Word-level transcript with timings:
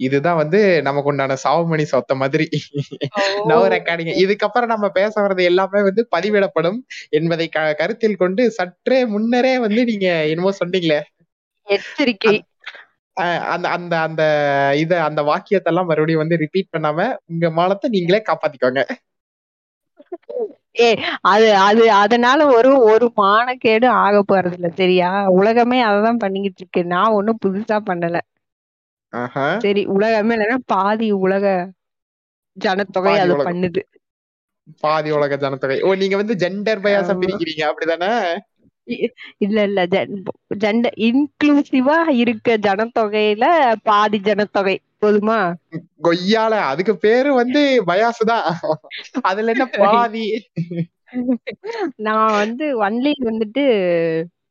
இதுதான் 0.00 0.40
வந்து 0.40 0.58
நமக்கு 0.82 1.10
உண்டான 1.12 1.36
சாவுமணி 1.44 1.84
சொத்த 1.92 2.14
மாதிரி. 2.14 2.46
நோ 3.44 3.58
ரெக்கார்டிங் 3.74 4.10
இதுக்கப்புறம் 4.24 4.72
நம்ம 4.74 4.88
பேச 4.90 5.12
வர்றது 5.20 5.42
எல்லாமே 5.42 5.82
வந்து 5.82 6.04
பதிவிடப்படும் 6.16 6.78
என்பதை 7.10 7.46
கருத்தில் 7.80 8.16
கொண்டு 8.16 8.44
சற்றே 8.58 9.00
முன்னரே 9.14 9.54
வந்து 9.58 9.82
நீங்க 9.84 10.08
என்னமோ 10.26 10.52
சொன்னீங்களே. 10.60 11.00
எச்சரிக்கை. 11.66 12.34
அந்த 13.52 13.66
அந்த 13.68 13.94
அந்த 14.00 14.22
இத 14.76 14.92
அந்த 15.04 15.20
வாக்கியத்தை 15.22 15.70
எல்லாம் 15.72 15.88
மறுபடியும் 15.90 16.22
வந்து 16.22 16.36
ரிப்பீட் 16.36 16.72
பண்ணாம 16.74 16.98
உங்க 17.24 17.50
மானத்தை 17.50 17.88
நீங்களே 17.90 18.20
காப்பாத்திக்கோங்க. 18.26 18.82
ஏ 20.80 20.88
அது 21.26 21.46
அது 21.58 21.84
அதனால 21.94 22.46
ஒரு 22.56 22.70
ஒரு 22.84 23.06
மானக்கேடு 23.16 23.86
ஆக 24.00 24.16
போறது 24.24 24.52
இல்ல 24.52 24.68
சரியா? 24.74 25.10
உலகமே 25.36 25.78
அததான் 25.84 26.22
பண்ணிக்கிட்டு 26.24 26.60
இருக்கு. 26.62 26.82
நான் 26.86 27.14
ஒண்ணும் 27.18 27.42
புதுசா 27.44 27.76
பண்ணல. 27.86 28.18
சரி 29.58 29.82
உலகமே 29.86 30.34
இல்லைன்னா 30.36 30.58
பாதி 30.66 31.12
உலக 31.26 31.46
ஜனத்தொகை 32.56 33.14
அது 33.18 33.34
பண்ணுது. 33.48 33.80
பாதி 34.82 35.10
உலக 35.10 35.36
ஜனத்தொகை. 35.36 35.78
ஓ 35.82 35.94
நீங்க 35.94 36.16
வந்து 36.16 36.34
ஜெண்டர் 36.34 36.84
பயாசம் 36.84 37.20
பிரிக்கிறீங்க 37.22 37.64
அப்படிதானே? 37.68 38.12
இல்ல 39.38 39.58
இல்ல. 39.62 39.80
ஜெண்டர் 40.56 40.96
இன்க்ளூசிவா 41.06 41.98
இருக்க 42.14 42.56
ஜனத்தொகையில 42.58 43.44
பாதி 43.82 44.18
ஜனத்தொகை. 44.18 44.76
போதுமா? 45.02 45.38
கொய்யால 46.02 46.54
அதுக்கு 46.70 46.94
பேரு 46.96 47.30
வந்து 47.32 47.60
பயாசு 47.86 48.24
தான். 48.24 48.46
அதுல 49.22 49.52
என்ன 49.54 49.66
பாதி? 49.76 50.24
நான் 51.98 52.32
வந்து 52.32 52.66
ஒன்லி 52.78 53.12
வந்துட்டு 53.28 53.64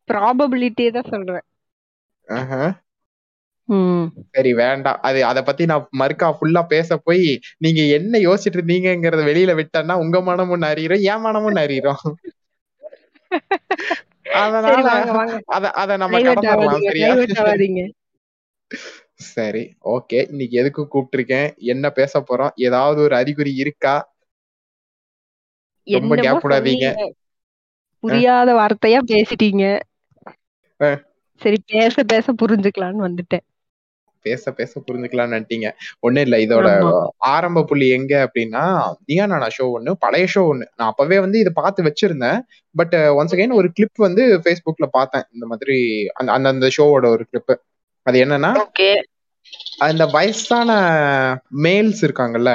ப்ராபபிலிட்டியே 0.09 0.91
தான் 0.91 1.11
சொல்றேன். 1.13 1.45
சரி 4.35 4.51
வேண்டாம். 4.59 4.99
அது 5.07 5.19
அத 5.25 5.39
பத்தி 5.43 5.63
நான் 5.65 5.87
மறுக்கா 6.01 6.27
ஃபுல்லா 6.35 6.61
பேச 6.67 6.97
போய் 6.99 7.25
நீங்க 7.57 7.81
என்ன 7.97 8.19
யோசிச்சுட்டு 8.25 8.59
இருந்தீங்கங்கறத 8.59 9.23
வெளியில 9.29 9.53
விட்டேன்னா 9.59 9.95
உங்க 10.03 10.19
மனமும் 10.27 10.67
அறியிரும் 10.69 11.05
என் 11.11 11.23
மனமும் 11.25 11.61
அறியிரும் 11.63 12.03
அதனால 14.41 14.83
அத 15.55 15.65
அத 15.81 15.91
நம்ம 16.01 16.17
கடந்துடலாம் 16.27 16.85
சரியா? 16.87 17.09
சரி 19.27 19.61
ஓகே 19.93 20.19
இன்னைக்கு 20.31 20.55
எதுக்கு 20.61 20.83
கூப்பிட்டிருக்கேன்? 20.87 21.49
என்ன 21.73 21.85
பேச 21.91 22.13
போறோம்? 22.21 22.53
ஏதாவது 22.65 22.99
ஒரு 23.05 23.15
அறிகுறி 23.15 23.53
இருக்கா? 23.63 23.95
ரொம்ப 25.87 26.13
கேப் 26.17 26.43
விடாதீங்க. 26.45 26.87
புரியாத 28.03 28.49
வார்த்தையா 28.57 28.99
பேசிட்டீங்க. 29.11 29.63
சரி 31.41 31.57
பேச 31.71 32.03
பேச 32.05 32.33
புரிஞ்சுக்கலாம்னு 32.41 33.05
வந்துட்டேன். 33.05 33.45
பேச 34.25 34.51
பேச 34.51 34.81
புரிஞ்சுக்கலாம்னு 34.87 35.35
நினைட்டீங்க. 35.35 35.67
ஒண்ணு 36.05 36.19
இல்ல 36.19 36.37
இதோட 36.37 36.69
ஆரம்ப 37.27 37.63
புள்ளி 37.63 37.87
எங்க 37.89 38.13
அப்படின்னா 38.25 38.63
தியானா 39.07 39.49
ஷோ 39.57 39.65
ஒண்ணு 39.75 39.91
பழைய 39.99 40.25
ஷோ 40.35 40.37
ஒண்ணு. 40.37 40.65
நான் 40.75 40.89
அப்பவே 40.91 41.19
வந்து 41.19 41.39
இதை 41.39 41.51
பார்த்து 41.55 41.83
வச்சிருந்தேன். 41.83 42.39
பட் 42.75 42.95
ஒன்ஸ் 43.19 43.33
அகைன் 43.35 43.53
ஒரு 43.53 43.67
கிளிப் 43.71 44.03
வந்து 44.07 44.23
ஃபேஸ்புக்ல 44.43 44.87
பார்த்தேன். 44.91 45.27
இந்த 45.33 45.45
மாதிரி 45.45 45.77
அந்த 46.13 46.31
அந்த 46.33 46.69
ஷோவோட 46.77 47.05
ஒரு 47.07 47.25
கிளிப் 47.29 47.59
அது 48.05 48.17
என்னன்னா 48.25 48.51
அந்த 49.77 50.03
வயசான 50.05 50.69
மேல்ஸ் 51.63 52.01
இருக்காங்கல்ல? 52.01 52.51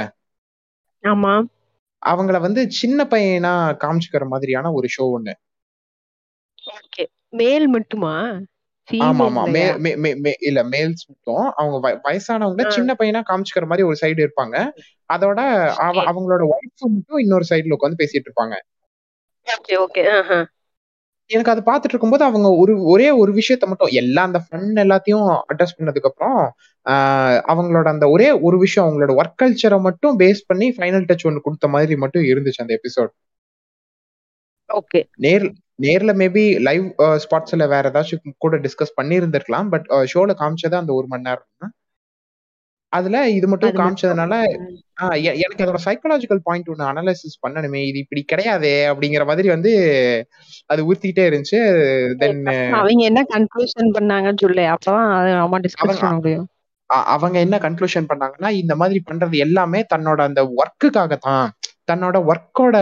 ஆமா. 1.04 1.32
அவங்கள 2.02 2.40
வந்து 2.40 2.62
சின்ன 2.70 3.04
பையனா 3.04 3.54
காமிச்சுக்கிற 3.82 4.24
மாதிரியான 4.26 4.72
ஒரு 4.72 4.88
ஷோ 4.96 5.02
ஒண்ணு. 5.16 5.34
மேல் 7.32 7.66
மட்டுமா? 7.68 8.14
ஆமா 9.06 9.24
ஆமா. 9.28 9.42
இல்ல 10.48 10.60
மேல்ஸ் 10.70 11.04
மட்டும் 11.10 11.44
அவங்க 11.56 11.76
வயசானவங்க 12.04 12.62
சின்ன 12.76 12.94
பையனா 13.00 13.20
காமிச்சுக்கிற 13.26 13.66
மாதிரி 13.66 13.86
ஒரு 13.88 13.96
சைடு 14.02 14.20
இருப்பாங்க. 14.26 14.56
அதோட 15.10 15.40
அவங்களோட 16.04 16.42
ஒய்ஃப் 16.52 16.84
மட்டும் 16.88 17.22
இன்னொரு 17.24 17.46
சைடுல 17.50 17.76
உட்காந்து 17.76 18.00
பேசிட்டு 18.02 18.28
இருப்பாங்க. 18.28 18.56
எனக்கு 21.30 21.50
அதை 21.50 21.62
பார்த்துட்டு 21.64 21.94
இருக்கும்போது 21.94 22.24
அவங்க 22.24 22.48
ஒரு 22.62 22.72
ஒரே 22.92 23.08
ஒரு 23.18 23.32
விஷயத்த 23.36 23.64
மட்டும் 23.68 23.92
எல்லா 24.00 24.22
அந்த 24.22 24.38
ஃபன் 24.46 24.80
எல்லாத்தையும் 24.84 25.26
அட்ரஸ் 25.50 25.76
பண்ணதுக்கு 25.76 26.10
அப்புறம் 26.10 26.38
அவங்களோட 27.48 27.86
அந்த 27.86 28.06
ஒரே 28.08 28.28
ஒரு 28.46 28.56
விஷயம் 28.58 28.86
அவங்களோட 28.86 29.12
ஒர்க் 29.20 29.36
கல்ச்சரை 29.36 29.78
மட்டும் 29.86 30.16
பேஸ் 30.18 30.40
பண்ணி 30.46 30.68
ஃபைனல் 30.76 31.06
டச் 31.08 31.26
ஒன்று 31.28 31.44
கொடுத்த 31.44 31.68
மாதிரி 31.68 31.96
மட்டும் 31.96 32.26
இருந்துச்சு 32.30 32.64
அந்த 32.64 32.74
எபிசோட் 32.78 33.12
ஓகே 34.70 35.00
நேர் 35.16 35.46
நேர்ல 35.82 36.12
மேபி 36.14 36.44
லைவ் 36.60 36.86
ஸ்பாட்ஸ்ல 37.16 37.66
வேற 37.68 37.90
ஏதாச்சும் 37.90 38.34
கூட 38.38 38.56
டிஸ்கஸ் 38.56 38.98
பண்ணியிருந்திருக்கலாம் 39.00 39.68
பட் 39.68 39.86
ஷோல 40.12 40.34
காமிச்சது 40.40 40.76
அந்த 40.76 40.92
ஒரு 40.92 41.06
மணி 41.06 41.28
நேரம் 41.28 41.72
அதுல 42.92 43.16
இது 43.28 43.46
மட்டும் 43.48 43.74
காமிச்சதுனால 43.74 44.34
எனக்கு 45.34 45.64
அதோட 45.64 45.80
சைக்காலஜிக்கல் 45.84 46.40
பாயிண்ட் 46.42 46.70
ஒன்று 46.70 46.84
அனாலிசிஸ் 46.84 47.42
பண்ணணுமே 47.46 47.80
இது 47.86 47.98
இப்படி 47.98 48.22
கிடையாதே 48.32 48.72
அப்படிங்கிற 48.90 49.24
மாதிரி 49.26 49.48
வந்து 49.48 49.72
அது 50.66 50.80
ஊத்திட்டே 50.88 51.24
இருந்துச்சு. 51.30 51.60
தென் 52.18 52.40
அவங்க 52.80 53.04
என்ன 53.04 53.22
கன்க்ளூஷன் 53.34 53.90
பண்ணாங்கன்னு 53.96 54.42
சொல்லு 54.42 54.64
அப்பதான் 54.74 55.64
டிஸ்கஸ் 55.66 56.00
பண்ண 56.00 56.16
முடியும். 56.16 56.46
அவங்க 57.14 57.38
என்ன 57.38 57.56
கன்க்ளூஷன் 57.58 58.10
பண்ணாங்கன்னா 58.10 58.50
இந்த 58.62 58.74
மாதிரி 58.76 59.00
பண்றது 59.10 59.36
எல்லாமே 59.38 59.80
தன்னோட 59.94 60.20
அந்த 60.20 60.42
ஒர்க்குக்காக 60.60 61.16
தான் 61.18 61.46
தன்னோட 61.86 62.16
ஒர்க்கோட 62.30 62.76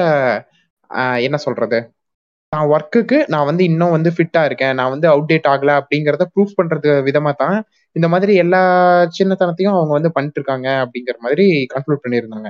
என்ன 1.26 1.36
சொல்றது? 1.46 1.78
நான் 2.52 2.70
ஒர்க்குக்கு 2.74 3.16
நான் 3.28 3.48
வந்து 3.48 3.62
இன்னும் 3.70 3.94
வந்து 3.96 4.10
ஃபிட்டா 4.16 4.42
இருக்கேன். 4.44 4.74
நான் 4.78 4.92
வந்து 4.94 5.08
அவுடேட் 5.14 5.48
ஆகல 5.52 5.70
அப்படிங்கறத 5.80 6.26
ப்ரூஃப் 6.34 6.56
பண்றது 6.60 6.90
விதமா 7.08 7.32
தான் 7.42 7.56
இந்த 7.96 8.06
மாதிரி 8.08 8.32
எல்லா 8.44 8.62
சின்னத்தனத்தையும் 9.18 9.76
அவங்க 9.76 9.92
வந்து 9.98 10.14
பண்ணிட்டு 10.16 10.38
இருக்காங்க 10.40 10.68
அப்படிங்கிற 10.84 11.16
மாதிரி 11.26 11.44
கன்க்ளூட் 11.74 12.04
பண்ணியிருந்தாங்க. 12.04 12.48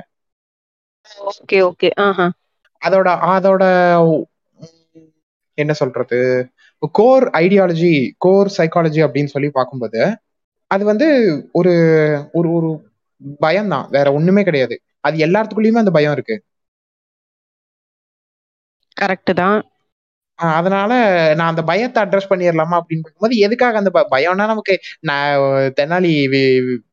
ஓகே 1.31 1.59
ஓகே 1.69 1.89
அதோட 2.83 3.09
அதோட 3.35 3.63
என்ன 5.59 5.73
சொல்றது? 5.81 6.19
கோர் 6.99 7.25
ஐடியாலஜி 7.41 7.93
கோர் 8.25 8.51
சைக்காலஜி 8.59 9.01
அப்படின்னு 9.07 9.33
சொல்லி 9.35 9.49
பார்க்கும்போது 9.57 10.01
அது 10.71 10.83
வந்து 10.91 11.07
ஒரு 11.59 11.73
ஒரு 12.39 12.49
ஒரு 12.57 12.69
பயம் 13.41 13.73
தான் 13.75 13.87
வேற 13.91 14.07
ஒண்ணுமே 14.19 14.43
கிடையாது. 14.49 14.75
அது 15.07 15.17
எல்லாத்துக்குள்ளயுமே 15.27 15.83
அந்த 15.83 15.93
பயம் 15.97 16.15
இருக்கு. 16.17 16.37
கரெக்ட் 18.99 19.33
தான். 19.33 19.59
அதனால 20.39 20.93
நான் 21.35 21.49
அந்த 21.49 21.63
பயத்தை 21.63 22.03
அட்ரஸ் 22.03 22.29
பண்ணிடலாமா 22.31 22.77
அப்படின்னு 22.81 23.05
பார்க்கும்போது 23.05 23.37
எதுக்காக 23.37 23.79
அந்த 23.79 23.91
பயம்னா 24.11 24.45
நமக்கு 24.47 24.75
நான் 25.01 25.73
தென்னாலி 25.81 26.13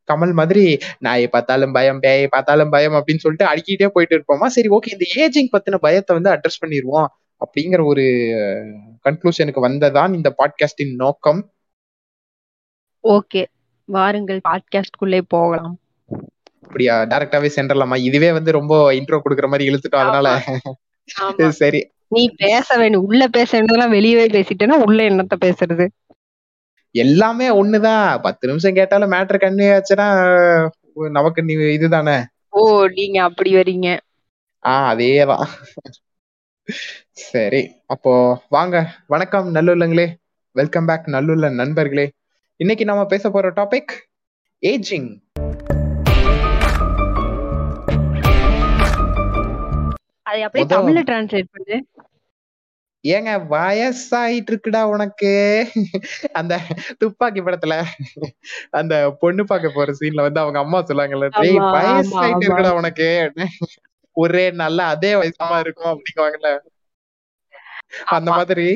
கமல் 0.07 0.33
மாதிரி 0.33 0.63
நாயை 0.99 1.27
பார்த்தாலும் 1.27 1.71
பயம் 1.71 2.01
பேயை 2.01 2.25
பார்த்தாலும் 2.25 2.69
பயம் 2.69 2.93
அப்படின்னு 2.93 3.23
சொல்லிட்டு 3.23 3.49
அடிக்கிட்டே 3.51 3.87
போயிட்டு 3.87 4.17
இருப்போமா? 4.17 4.45
சரி 4.45 4.69
ஓகே 4.69 4.93
இந்த 4.95 5.05
ஏஜிங் 5.15 5.51
பத்தின 5.55 5.75
பயத்தை 5.75 6.15
வந்து 6.15 6.33
அட்ரஸ் 6.33 6.61
பண்ணிடுவோம் 6.61 7.07
அப்படிங்கிற 7.41 7.83
ஒரு 7.85 8.05
கன்க்ளூஷனுக்கு 9.03 9.61
வந்ததான் 9.67 10.13
இந்த 10.13 10.29
பாட்காஸ்டின் 10.39 10.95
நோக்கம். 10.95 11.41
ஓகே 13.03 13.43
வாருங்கள் 13.89 14.39
பாட்காஸ்ட்குள்ளே 14.49 15.21
போகலாம். 15.27 15.75
அப்படியா 16.63 16.95
டைரக்டாவே 17.03 17.49
சென்றலாமா 17.55 17.97
இதுவே 17.97 18.31
வந்து 18.31 18.51
ரொம்ப 18.51 18.93
இன்ட்ரோ 18.93 19.19
கொடுக்குற 19.25 19.47
மாதிரி 19.47 19.69
இழுத்துட்டோம் 19.71 20.05
அதனால. 20.05 20.29
சரி. 21.63 21.81
நீ 22.07 22.33
பேச 22.37 22.77
வேணும் 22.77 23.03
உள்ள 23.03 23.27
பேச 23.27 23.57
வேண்டியதெல்லாம் 23.57 23.97
வெளியவே 23.97 24.27
பேசிட்டேன்னா 24.27 24.83
உள்ள 24.83 25.03
என்னத்த 25.03 25.33
பேசுறது? 25.45 25.87
எல்லாமே 26.91 27.63
ஒண்ணுதான் 27.63 28.21
பத்து 28.21 28.47
நிமிஷம் 28.47 28.73
கேட்டாலும் 28.73 29.11
மேட்ரு 29.11 29.39
கண்ணு 29.39 29.81
ஆச்சுன்னா 29.81 30.67
நமக்கு 30.93 31.43
நீ 31.43 31.53
இதுதானே? 31.53 32.17
ஓ 32.49 32.85
நீங்க 32.85 33.23
அப்படி 33.23 33.53
வரீங்க. 33.53 33.99
ஆஹ் 34.63 34.91
அதேதான். 34.93 35.45
சரி 37.11 37.71
அப்போ 37.85 38.41
வாங்க. 38.49 38.89
வணக்கம் 39.07 39.55
நல்லுள்ளங்களே. 39.55 40.07
வெல்கம் 40.51 40.85
பேக் 40.85 41.07
நல்லுள்ள 41.07 41.53
நண்பர்களே. 41.53 42.11
இன்னைக்கு 42.55 42.85
நாம 42.85 43.05
பேச 43.05 43.29
போற 43.29 43.51
டாபிக் 43.51 43.93
ஏஜிங் 44.61 45.23
அதை 50.21 50.41
அப்படியே 50.41 50.79
தமிழ்ல 50.79 51.05
டிரான்ஸ்லேட் 51.05 51.47
பண்ணு. 51.51 51.85
ஏங்க 53.05 53.31
வயசாயிட்டு 53.49 54.51
இருக்குடா 54.51 54.81
உனக்கு? 54.93 55.31
அந்த 56.33 56.53
துப்பாக்கி 56.97 57.41
படத்துல 57.41 57.75
அந்த 58.71 58.93
பொண்ணு 59.19 59.43
பார்க்க 59.45 59.69
போற 59.69 59.93
சீன்ல 59.99 60.21
வந்து 60.21 60.39
அவங்க 60.39 60.59
அம்மா 60.59 60.79
சொல்லாங்கல்ல 60.81 61.29
டேய் 61.37 61.57
வயசாயிட்டு 61.75 62.47
இருக்குடா 62.47 62.73
உனக்கு. 62.73 63.09
ஒரே 64.17 64.51
நல்ல 64.55 64.83
அதே 64.85 65.11
வயசாமா 65.15 65.57
இருக்கும் 65.59 65.91
அப்படிங்குவாங்கல்ல. 65.93 66.51
அந்த 68.09 68.29
மாதிரி 68.31 68.67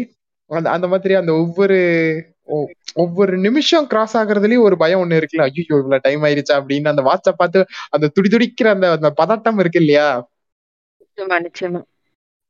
அந்த 0.72 0.88
மாதிரி 0.88 1.14
அந்த 1.14 1.32
ஒவ்வொரு 1.34 1.78
ஒவ்வொரு 2.96 3.34
நிமிஷம் 3.38 3.88
கிராஸ் 3.88 4.18
ஆகுறதுலயும் 4.18 4.66
ஒரு 4.68 4.76
பயம் 4.78 5.02
ஒண்ணு 5.04 5.20
இருக்குல்ல. 5.20 5.46
ஐயோ 5.50 5.64
இவ்வளவு 5.74 6.04
டைம் 6.04 6.24
ஆயிருச்சா? 6.24 6.56
அப்படின்னு 6.60 6.92
அந்த 6.94 7.02
வாட்ச 7.02 7.32
பார்த்து 7.34 7.60
அந்த 7.90 8.10
துடி 8.16 8.30
துடிக்கிற 8.30 8.70
அந்த 8.70 8.88
அந்த 8.92 9.10
பதட்டம் 9.22 9.60
இருக்கு 9.60 9.80
இல்லையா? 9.80 10.08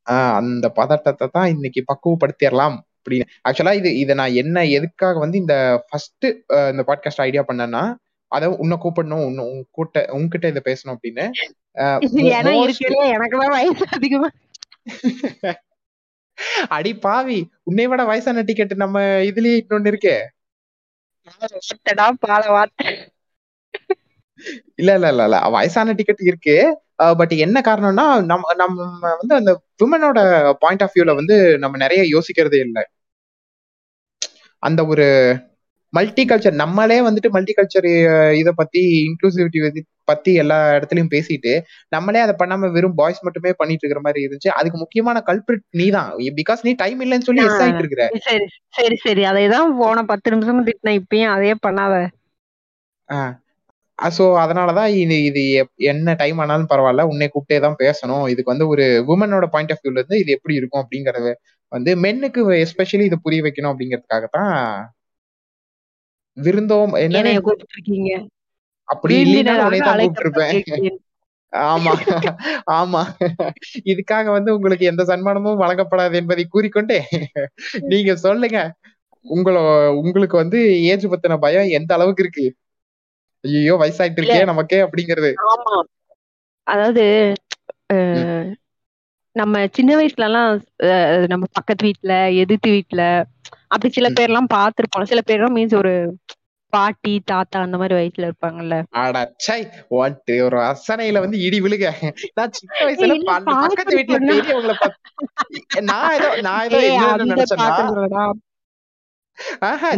ஆஹ் 0.10 0.34
அந்த 0.34 0.66
பதட்டத்தை 0.72 1.28
தான் 1.32 1.50
இன்னைக்கு 1.50 1.82
பக்குவப்படுத்திடலாம் 1.86 2.78
அப்படின்னு. 2.98 3.26
ஆக்சுவலா 3.50 3.74
இது 3.74 3.90
இதை 3.98 4.14
நான் 4.16 4.34
என்ன 4.34 4.66
எதுக்காக 4.70 5.20
வந்து 5.20 5.38
இந்த 5.38 5.56
ஃபர்ஸ்ட் 5.88 6.28
இந்த 6.72 6.84
பாட்காஸ்ட் 6.88 7.26
ஐடியா 7.28 7.44
பண்ணேன்னா 7.48 7.84
அத 8.32 8.50
உன்னை 8.56 8.78
கூப்பிடணும் 8.78 9.24
உன் 9.44 9.66
கூட்ட 9.72 10.06
உன்கிட்ட 10.14 10.46
இதை 10.48 10.62
பேசணும் 10.66 10.96
அப்படின்னு. 10.96 11.26
அடி 16.70 16.92
பாவி 16.96 17.38
உன்னை 17.64 17.86
விட 17.88 18.02
வயசான 18.04 18.42
டிக்கெட் 18.42 18.74
நம்ம 18.76 19.00
இதுலயே 19.30 19.56
இன்னொன்னு 19.62 19.92
இருக்கே 19.92 20.16
பால 22.24 22.44
வார்த்தை. 22.50 22.92
இல்ல 24.76 24.90
இல்ல 24.96 25.08
இல்ல 25.10 25.24
இல்ல. 25.26 25.38
வயசான 25.50 25.94
டிக்கெட் 25.94 26.30
இருக்கு. 26.30 26.56
பட் 27.20 27.34
என்ன 27.46 27.58
காரணம்னா 27.62 28.06
நம்ம 28.26 28.54
நம்ம 28.56 28.78
வந்து 29.14 29.34
அந்த 29.36 29.52
விமனோட 29.82 30.20
பாயிண்ட் 30.64 30.84
ஆஃப் 30.84 30.96
வியூல 30.96 31.12
வந்து 31.20 31.36
நம்ம 31.60 31.78
நிறைய 31.78 32.02
யோசிக்கிறதே 32.16 32.60
இல்லை. 32.68 32.84
அந்த 34.64 34.82
ஒரு 34.86 35.06
மல்டி 35.94 36.24
கல்ச்சர் 36.26 36.60
நம்மளே 36.62 36.98
வந்துட்டு 37.02 37.30
மல்டி 37.30 37.54
கல்ச்சர் 37.54 37.88
இதை 38.40 38.52
பத்தி 38.56 38.82
இன்க்ளூசிவிட்டி 39.06 39.82
பத்தி 40.08 40.32
எல்லா 40.34 40.58
இடத்துலயும் 40.76 41.12
பேசிட்டு 41.14 41.52
நம்மளே 41.92 42.20
அதை 42.20 42.34
பண்ணாம 42.40 42.70
வெறும் 42.72 42.96
பாய்ஸ் 42.96 43.24
மட்டுமே 43.24 43.52
பண்ணிட்டு 43.54 43.84
இருக்கிற 43.84 44.02
மாதிரி 44.06 44.24
இருந்துச்சு. 44.26 44.50
அதுக்கு 44.60 44.78
முக்கியமான 44.78 45.18
கல்பிரிட் 45.28 45.66
நீ 45.72 45.88
தான் 45.90 46.10
பிகாஸ் 46.40 46.64
நீ 46.64 46.74
டைம் 46.76 47.02
இல்லைன்னு 47.06 47.28
சொல்லி 47.30 47.44
எஸ் 47.48 47.62
ஆயிட்டு 47.62 47.84
இருக்கிற. 47.84 48.06
சரி 48.28 48.46
சரி 48.74 48.98
சரி. 49.06 49.24
அதேதான் 49.32 49.76
போன 49.82 50.04
பத்து 50.12 50.34
நிமிஷம் 50.34 50.66
திட்டின 50.70 50.96
இப்பயும் 51.02 51.36
அதே 51.36 51.54
பண்ணாத. 51.66 51.96
ஸோ 54.16 54.24
அதனாலதான் 54.42 54.90
இது 54.96 55.16
இது 55.30 55.42
என்ன 55.92 56.14
டைம் 56.14 56.38
ஆனாலும் 56.44 56.70
பரவாயில்ல. 56.72 57.04
உன்னை 57.12 57.28
கூப்பிட்டே 57.30 57.58
தான் 57.66 57.80
பேசணும். 57.82 58.26
இதுக்கு 58.32 58.54
வந்து 58.54 58.68
ஒரு 58.74 58.86
உமனோட 59.14 59.48
பாயிண்ட் 59.54 59.74
ஆஃப் 59.74 59.84
வியூல 59.84 60.00
இருந்து 60.00 60.20
இது 60.24 60.36
எப்படி 60.38 60.56
இருக்கும் 60.60 60.84
அப்படிங்கறது 60.84 61.32
வந்து 61.72 61.92
மென்னுக்கு 62.04 62.42
எஸ்பெஷலி 62.64 63.08
இதை 63.10 63.20
புரிய 63.26 63.42
வைக்கணும் 63.46 63.72
அப்படிங்கிறதுக்காகத்தான் 63.74 64.54
விருந்தோம். 66.38 66.94
என்ன 67.06 67.18
என்னைய 67.22 67.40
கூப்பிட்டு 67.42 67.76
இருக்கீங்க 67.78 68.12
அப்படி 68.88 69.16
தான் 69.82 70.00
கூப்பிட்டுருப்பேன். 70.04 70.98
ஆமா. 71.54 71.92
ஆமா. 72.80 73.02
இதுக்காக 73.92 74.26
வந்து 74.38 74.50
உங்களுக்கு 74.58 74.86
எந்த 74.86 75.04
சன்மானமும் 75.10 75.62
வழங்கப்படாது 75.64 76.16
என்பதை 76.22 76.44
கூறிக்கொண்டே 76.48 77.00
நீங்க 77.92 78.14
சொல்லுங்க. 78.26 78.60
உங்களோ 79.26 79.62
உங்களுக்கு 80.00 80.36
வந்து 80.44 80.60
ஏஜ் 80.92 81.06
பத்தின 81.14 81.38
பயம் 81.46 81.70
எந்த 81.80 81.92
அளவுக்கு 81.98 82.24
இருக்கு? 82.26 82.46
ஐயோ 83.44 83.76
வயசாயிட்டு 83.76 84.20
இருக்கே 84.20 84.46
நமக்கே 84.46 84.80
அப்படிங்கிறது. 84.86 85.32
ஆமா. 85.50 85.76
அதாவது 86.68 87.06
நம்ம 89.36 89.68
சின்ன 89.68 89.92
வயசுல 89.96 90.24
எல்லாம் 90.24 90.52
நம்ம 91.28 91.46
பக்கத்து 91.52 91.86
வீட்ல 91.86 92.14
எதிர்த்து 92.36 92.70
வீட்ல 92.70 93.04
அப்படி 93.68 93.90
சில 93.94 94.10
ம். 94.10 94.14
பேர்லாம் 94.14 94.52
பார்த்திருப்போம். 94.54 95.04
சில 95.04 95.22
பேர்லாம் 95.28 95.56
மீன்ஸ் 95.58 95.76
ஒரு 95.76 95.94
பாட்டி 96.74 97.22
தாத்தா 97.26 97.60
அந்த 97.60 97.78
மாதிரி 97.78 97.96
வயசுல 97.96 98.28
இருப்பாங்கல்ல. 98.30 98.76
அடச்சை 99.00 99.58
ஒன்ட்டு 99.98 100.36
ஒரு 100.44 100.58
அசனையில 100.64 101.20
வந்து 101.20 101.38
இடி 101.40 101.62
விழுக. 101.62 101.86
நான் 102.34 102.52
சின்ன 102.52 102.76
வயசுல 102.80 103.16
பக்கத்து 103.50 103.98
வீட்டுல 103.98 104.20
பெரியவங்களை 104.30 104.76
நான் 105.84 106.14
ஏதோ 106.18 106.30
நான் 106.42 106.66
ஏதோ 106.68 106.80
நினைச்சேன்னா. 107.24 108.26
ஆஹா, 109.62 109.90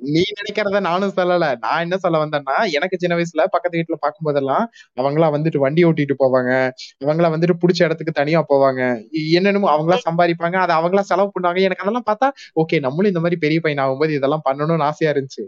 நீ. 0.00 0.22
நினைக்கிறது 0.40 0.80
நானும் 0.80 1.12
சொல்லல. 1.16 1.56
நான் 1.58 1.80
என்ன 1.80 1.96
சொல்ல 1.96 2.26
வந்தேன்னா 2.26 2.70
எனக்கு 2.70 2.98
சின்ன 2.98 3.22
வயசுல 3.22 3.44
பக்கத்து 3.50 3.78
வீட்டுல 3.78 3.94
பார்க்கும் 3.94 4.34
போதெல்லாம் 4.34 4.70
அவங்களா 5.00 5.38
வந்துட்டு 5.38 5.58
வண்டி 5.58 5.84
ஓட்டிட்டு 5.84 6.14
போவாங்க. 6.18 6.70
அவங்களா 7.04 7.28
வந்துட்டு 7.28 7.52
புடிச்ச 7.52 7.84
இடத்துக்கு 7.84 8.12
தனியா 8.12 8.44
போவாங்க. 8.48 9.02
என்னென்னமோ 9.30 9.76
அவங்களா 9.76 9.98
சம்பாதிப்பாங்க. 10.10 10.56
அதை 10.56 10.76
அவங்களா 10.76 11.00
செலவு 11.00 11.32
பண்ணுவாங்க. 11.40 11.60
எனக்கு 11.60 11.84
அதெல்லாம் 11.84 12.04
பார்த்தா 12.06 12.28
ஓகே 12.60 12.78
நம்மளும் 12.78 13.06
இந்த 13.06 13.20
மாதிரி 13.20 13.36
பெரிய 13.36 13.60
பையன் 13.60 13.84
ஆகும்போது 13.84 14.10
இதெல்லாம் 14.10 14.42
பண்ணணும்னு 14.50 14.82
ஆசையா 14.82 15.12
இருந்துச்சு. 15.12 15.44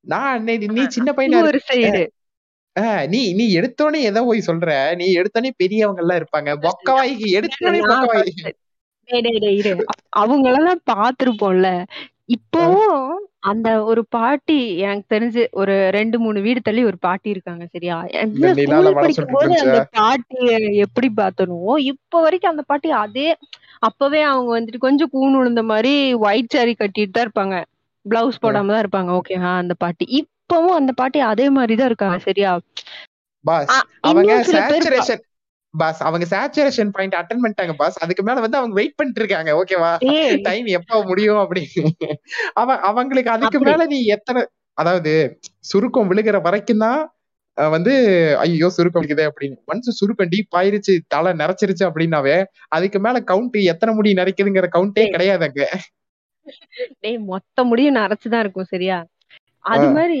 நான் 0.00 0.42
நீ 0.42 0.56
நீ 0.56 0.86
சின்ன 0.86 1.12
பையனா 1.12 1.22
இது 1.22 1.42
ஒரு 1.42 1.60
சைடு. 1.68 2.08
ஆஹ் 2.80 3.08
நீ 3.08 3.32
நீ 3.32 3.56
எடுத்தோடனே 3.56 4.00
எதை 4.00 4.24
போய் 4.24 4.42
சொல்ற. 4.46 4.94
நீ 4.94 5.16
எடுத்தோடனே 5.16 5.50
பெரியவங்க 5.56 6.00
எல்லாம் 6.00 6.18
இருப்பாங்க 6.18 6.60
பொக்கவாய்க்கு 6.60 7.42
எடுத்தோடனே 7.42 7.78
நான் 7.78 8.08
பொக்கவாய். 8.08 8.28
first- 8.42 8.52
டேய், 9.04 9.20
டேய், 9.20 9.38
டேய், 9.38 9.56
இரு. 9.56 9.84
அவங்க 10.08 10.50
எல்லாம் 10.50 10.82
பார்த்திருப்போம்ல 10.92 11.86
இப்பவும் 12.26 13.21
அந்த 13.42 13.68
ஒரு 13.86 14.02
பாட்டி 14.12 14.56
எனக்கு 14.82 15.06
தெரிஞ்சு 15.12 15.42
ஒரு 15.60 15.74
ரெண்டு 15.90 16.16
மூணு 16.20 16.38
வீடு 16.40 16.60
தள்ளி 16.60 16.82
ஒரு 16.84 16.98
பாட்டி 17.00 17.28
இருக்காங்க 17.32 17.64
சரியா? 17.66 17.96
இந்த 18.24 18.44
என்ன 18.44 18.52
நிலால 18.58 18.66
ஸ்கூல் 18.80 18.86
வடை 18.88 18.94
படிக்கும் 18.98 19.16
சுட்டுட்டு 19.18 19.36
போது 19.38 19.54
அந்த 19.54 19.64
இருந்துச்சா? 19.64 19.96
பாட்டிய 20.00 20.52
எப்படி 20.84 21.08
பார்த்தனோ 21.16 21.58
இப்ப 21.90 22.20
வரைக்கும் 22.22 22.52
அந்த 22.52 22.64
பாட்டி 22.66 22.90
அதே 23.00 23.26
அப்பவே 23.82 24.20
அவங்க 24.28 24.50
வந்துட்டு 24.52 24.80
கொஞ்சம் 24.80 25.12
கூண் 25.14 25.36
விழுந்த 25.38 25.62
மாதிரி 25.70 25.94
ஒயிட் 26.24 26.54
saree 26.54 26.76
கட்டிட்டு 26.76 27.12
தான் 27.12 27.26
இருப்பாங்க. 27.26 27.56
பிளவுஸ் 28.06 28.42
போடாம 28.42 28.70
தான் 28.70 28.82
இருப்பாங்க 28.84 29.10
ஓகே 29.18 29.34
அந்த 29.54 29.74
பாட்டி. 29.78 30.06
இப்பவும் 30.20 30.78
அந்த 30.78 30.92
பாட்டி 30.94 31.18
அதே 31.28 31.48
மாதிரி 31.56 31.76
தான் 31.76 31.90
இருக்காங்க 31.90 32.18
சரியா? 32.26 32.52
பாஸ் 33.44 33.74
அவங்க 34.02 34.22
இன்னும் 34.24 34.46
சில 34.46 34.58
பேர் 34.62 34.70
பா- 34.72 34.78
சேச்சுரேஷன் 34.78 35.22
பாஸ். 35.74 36.00
அவங்க 36.02 36.24
சேச்சுரேஷன் 36.26 36.90
பாயிண்ட் 36.90 37.14
அட்டன் 37.14 37.42
பண்ணிட்டாங்க 37.42 37.74
பாஸ். 37.76 37.96
அதுக்கு 37.98 38.22
மேல 38.22 38.40
வந்து 38.40 38.58
அவங்க 38.58 38.74
வெயிட் 38.74 38.96
பண்ணிட்டு 38.96 39.20
இருக்காங்க. 39.22 39.50
ஓகேவா 39.60 39.92
டைம் 40.42 40.66
எப்ப 40.78 41.02
முடியும் 41.04 41.40
அப்படின்னு. 41.42 41.84
அவ 42.54 42.76
அவங்களுக்கு 42.90 43.30
அதுக்கு. 43.30 43.60
மேல 43.62 43.86
நீ 43.86 44.00
எத்தனை 44.16 44.42
அதாவது 44.78 45.12
சுருக்கம் 45.64 46.10
விழுகிற 46.10 46.36
வரைக்கும் 46.42 46.84
தான் 46.84 47.00
வந்து 47.56 47.94
ஐயோ 48.38 48.68
சுருக்கம் 48.70 49.02
விழுகுதே 49.02 49.24
அப்படின்னு. 49.30 49.56
ஒன்ஸ் 49.66 49.96
சுருக்கம் 49.98 50.30
டீப் 50.30 50.56
ஆயிருச்சு 50.60 50.92
தலை 51.08 51.32
நிறைச்சிருச்சு 51.40 51.84
அப்படின்னாவே 51.88 52.36
அதுக்கு 52.68 52.98
மேல 53.00 53.20
கவுண்ட் 53.26 53.58
எத்தனை 53.72 53.94
முடி 53.94 54.12
நிறைக்குதுங்கிற 54.14 54.68
கவுண்டே. 54.70 55.04
கிடையாது 55.08 55.44
அங்க. 55.48 55.62
டேய் 57.02 57.18
மொத்த 57.28 57.64
முடியும் 57.64 57.96
நரைச்சுதான் 57.96 58.42
இருக்கும் 58.44 58.70
சரியா? 58.70 58.96
அது. 59.64 59.86
மாதிரி 59.90 60.18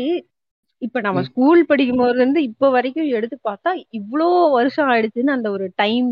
இப்ப 0.82 1.00
நம்ம. 1.00 1.22
ஸ்கூல் 1.28 1.60
படிக்கும் 1.66 2.00
போதுல 2.00 2.20
இருந்து 2.20 2.40
இப்ப 2.42 2.70
வரைக்கும் 2.70 3.12
எடுத்து 3.16 3.36
பார்த்தா 3.42 3.70
இவ்ளோ 3.98 4.28
வருஷம் 4.54 4.90
ஆயிடுச்சுன்னு 4.90 5.36
அந்த 5.36 5.50
ஒரு 5.50 5.66
டைம் 5.76 6.10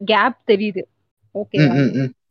கேப் 0.00 0.38
தெரியுது 0.48 0.82
ஓகே 1.34 1.58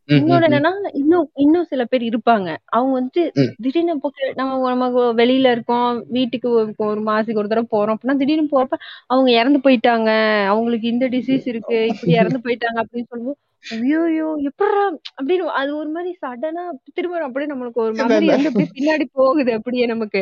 இன்னொன்னு. 0.09 0.47
என்னன்னா 0.49 0.69
இன்னும் 0.99 1.25
இன்னும் 1.35 1.65
சில 1.65 1.81
பேர் 1.85 2.03
இருப்பாங்க 2.09 2.49
அவங்க 2.69 2.91
வந்துட்டு. 2.97 3.23
திடீர்னு 3.57 3.95
நம்ம 4.35 4.69
நம்ம 4.73 4.85
வெளியில 5.17 5.51
இருக்கோம் 5.51 5.87
வீட்டுக்கு 6.09 6.47
ஒரு 6.51 6.69
ஒரு 6.87 7.01
மாசத்துக்கு 7.01 7.41
ஒரு 7.41 7.51
தடவை 7.51 7.67
போறோம் 7.71 7.95
அப்படின்னா 7.95 8.19
திடீர்னு 8.21 8.53
போறப்ப 8.53 8.77
அவங்க 9.07 9.29
இறந்து 9.39 9.59
போயிட்டாங்க 9.65 10.09
அவங்களுக்கு 10.51 10.87
இந்த 10.87 11.07
டிசீஸ் 11.15 11.45
இருக்கு 11.47 11.79
இப்படி 11.91 12.13
இறந்து 12.19 12.41
போயிட்டாங்க 12.45 12.79
அப்படின்னு 12.83 13.09
சொல்லும்போது 13.11 13.39
ஐயோ 13.63 14.01
எப்படா? 14.47 14.81
அப்படின்னு 15.17 15.45
அது 15.59 15.71
ஒரு 15.77 15.89
மாதிரி 15.89 16.11
சடனா 16.21 16.63
திரும்ப 16.93 17.21
அப்படியே 17.27 17.49
நம்மளுக்கு 17.51 17.79
ஒரு 17.85 17.93
மெமரி 17.93 18.17
இல்ல. 18.21 18.33
வந்து 18.33 18.49
அப்படியே 18.51 18.69
பின்னாடி 18.77 19.05
போகுது 19.13 19.51
அப்படியே 19.51 19.85
நமக்கு. 19.85 20.21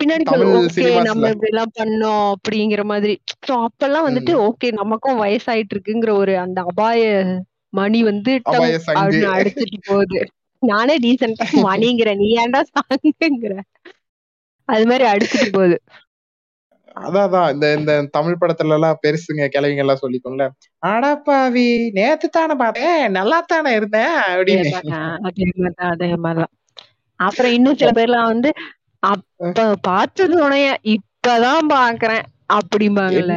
பின்னாடி 0.00 0.24
ஓகே 0.58 0.86
நம்ம 1.08 1.30
இப்படி 1.30 1.50
எல்லாம் 1.50 1.74
பண்ணோம் 1.80 2.26
அப்படிங்கிற 2.34 2.84
மாதிரி. 2.92 3.14
சோ 3.46 3.54
அப்பெல்லாம் 3.66 4.06
வந்துட்டு. 4.08 4.34
ஓகே 4.46 4.70
நமக்கும் 4.80 5.22
வயசாயிட்டு 5.22 5.74
இருக்குங்கிற 5.76 6.12
ஒரு 6.16 6.34
அந்த 6.38 6.60
அபாய 6.70 7.00
மணி 7.72 7.98
வந்து 8.02 8.32
அடிச்சிட்டு 9.32 9.80
போகுது. 9.88 10.20
நானே 10.62 10.94
டீசெண்டா 10.98 11.44
மணிங்கிற 11.66 12.10
நீ 12.16 12.28
ஏன்டா 12.40 12.60
சாங்குங்கிற 12.70 13.54
அது 14.68 14.84
மாதிரி 14.86 15.04
அடிச்சிட்டு 15.12 15.48
போகுது. 15.52 15.76
அதான் 16.96 17.50
இந்த 17.52 17.66
இந்த 17.74 17.92
தமிழ் 18.10 18.40
படத்துல 18.40 18.72
எல்லாம் 18.72 19.00
பெருசுங்க 19.02 19.46
கிழவிங்க 19.46 19.76
எல்லாம் 19.76 20.02
சொல்லிக்கோங்கள 20.02 20.46
அடப்பாவி 20.82 21.66
நேத்து 21.90 22.28
தானே 22.28 22.54
பார்த்தேன் 22.54 23.12
நல்லா 23.12 23.40
தானே 23.40 23.72
இருந்தேன் 23.74 24.16
அப்படின்னு. 24.30 24.72
அதே 25.90 26.10
மாதிரிதான் 26.16 26.54
அப்புறம் 27.20 27.52
இன்னும் 27.52 27.76
சில 27.76 27.90
பேர்லாம் 27.90 28.26
வந்து 28.26 28.50
அப்ப 29.02 29.76
பார்த்தது 29.82 30.34
உனைய 30.48 30.68
இப்பதான் 30.94 31.70
பாக்குறேன் 31.72 32.24
அப்படிம்பாங்கல்ல. 32.52 33.34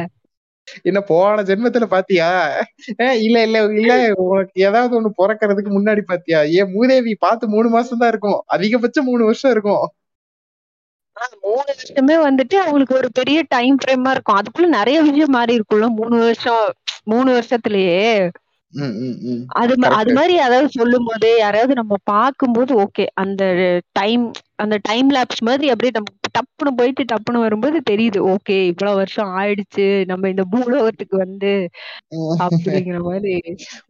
என்ன 0.84 1.00
போன 1.00 1.42
ஜென்மத்துல 1.42 1.84
பாத்தியா? 1.84 2.28
இல்ல 3.20 3.42
இல்ல 3.42 3.58
இல்ல 3.72 3.94
உனக்கு 4.24 4.62
ஏதாவது 4.62 4.96
ஒண்ணு 5.00 5.10
பிறக்கறதுக்கு 5.18 5.70
முன்னாடி 5.70 6.00
பாத்தியா? 6.00 6.42
ஏன் 6.58 6.72
மூதேவி 6.72 7.14
பார்த்து 7.14 7.48
மூணு 7.48 7.68
மாசம் 7.68 7.98
தான் 7.98 8.08
இருக்கும் 8.08 8.40
அதிகபட்சம் 8.54 9.02
மூணு 9.02 9.24
வருஷம் 9.24 9.50
இருக்கும். 9.50 9.84
மூணு 11.42 11.62
வருஷமே 11.70 12.16
வந்துட்டு 12.24 12.56
அவங்களுக்கு 12.56 12.94
ஒரு 12.96 13.08
பெரிய 13.12 13.38
டைம் 13.48 13.76
ஃப்ரேமா 13.80 14.10
இருக்கும் 14.10 14.38
அதுக்குள்ள 14.38 14.68
நிறைய 14.70 15.02
விஷயம் 15.02 15.30
மாறி 15.30 15.58
இருக்கும்ல 15.58 15.88
மூணு 15.94 16.16
வருஷம் 16.18 16.64
மூணு 17.04 17.28
வருஷத்துலயே. 17.32 18.00
அது 19.54 19.74
அது. 19.90 20.12
மாதிரி 20.14 20.34
யாராவது 20.34 20.68
சொல்லும் 20.70 21.04
போது 21.04 21.36
யாராவது 21.38 21.72
நம்ம 21.74 21.96
பார்க்கும்போது 22.04 22.72
ஓகே 22.80 23.04
அந்த 23.14 23.42
டைம் 23.92 24.24
அந்த 24.56 24.76
டைம் 24.82 25.08
லேப்ஸ் 25.10 25.44
மாதிரி 25.44 25.66
அப்படியே 25.68 25.92
நம்ம 25.94 26.10
டப்புன்னு 26.30 26.72
போயிட்டு 26.76 27.04
டப்புன்னு 27.04 27.38
வரும்போது 27.38 27.80
தெரியுது 27.90 28.20
ஓகே 28.32 28.56
இவ்வளவு 28.66 28.96
வருஷம் 28.96 29.30
ஆயிடுச்சு 29.36 29.86
நம்ம 30.06 30.28
இந்த 30.28 30.44
பூலோகத்துக்கு 30.50 31.16
வந்து 31.16 31.52
அப்படிங்கிற 32.38 33.00
மாதிரி 33.02 33.34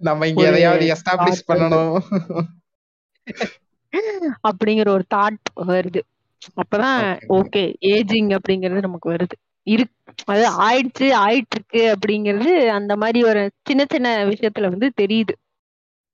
நம்ம 0.00 0.26
இங்க 0.26 0.45
எதையாவது 0.45 0.93
எஸ்டாப்ளிஷ். 0.95 1.47
பண்ணணும் 1.49 1.97
அப்படிங்கிற 4.49 4.88
ஒரு 4.88 5.07
தாட் 5.14 5.43
வருது 5.66 6.00
அப்பதான். 6.62 7.02
ஓகே 7.38 7.62
ஏஜிங் 7.92 8.30
அப்படிங்கிறது 8.38 8.80
நமக்கு 8.80 9.08
வருது. 9.10 9.36
இரு 9.66 9.84
அது 10.24 10.44
ஆயிடுச்சு 10.64 11.06
ஆயிட்டு 11.20 11.56
இருக்கு 11.56 11.82
அப்படிங்கிறது 11.92 12.50
அந்த 12.70 12.92
மாதிரி 12.96 13.20
ஒரு 13.24 13.42
சின்ன 13.62 13.82
சின்ன 13.90 14.08
விஷயத்துல 14.24 14.68
வந்து 14.68 14.88
தெரியுது. 15.02 15.34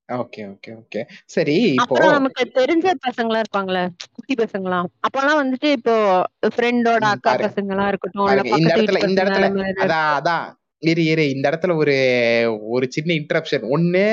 ஓகே 0.09 0.41
ஓகே 0.53 0.71
ஓகே 0.77 1.01
சரி 1.27 1.57
இப்போ 1.75 1.99
நமக்கு 2.15 2.45
தெரிஞ்ச 2.55 2.87
பசங்களா 3.05 3.43
இருப்பாங்களே 3.43 3.83
குட்டி 4.13 4.35
பசங்களா 4.35 4.79
அப்பெல்லாம் 5.07 5.41
வந்துட்டு 5.43 5.69
இப்போ 5.79 5.95
ஃப்ரெண்டோட 6.55 7.05
அக்கா 7.11 7.33
பசங்களா 7.45 7.87
இருக்கட்டும் 7.89 8.31
இந்த 8.55 8.73
இடத்துல 8.75 9.03
இந்த 9.09 9.23
இடத்துல. 9.25 9.51
அதான் 9.85 10.09
அதான். 10.19 10.47
இரு 10.83 11.03
இரு 11.05 11.25
இந்த 11.31 11.45
இடத்துல 11.51 11.73
ஒரு 11.77 11.95
ஒரு 12.71 12.87
சின்ன 12.91 13.11
இன்டரப்ஷன் 13.15 13.65
ஒண்ணு 13.71 14.05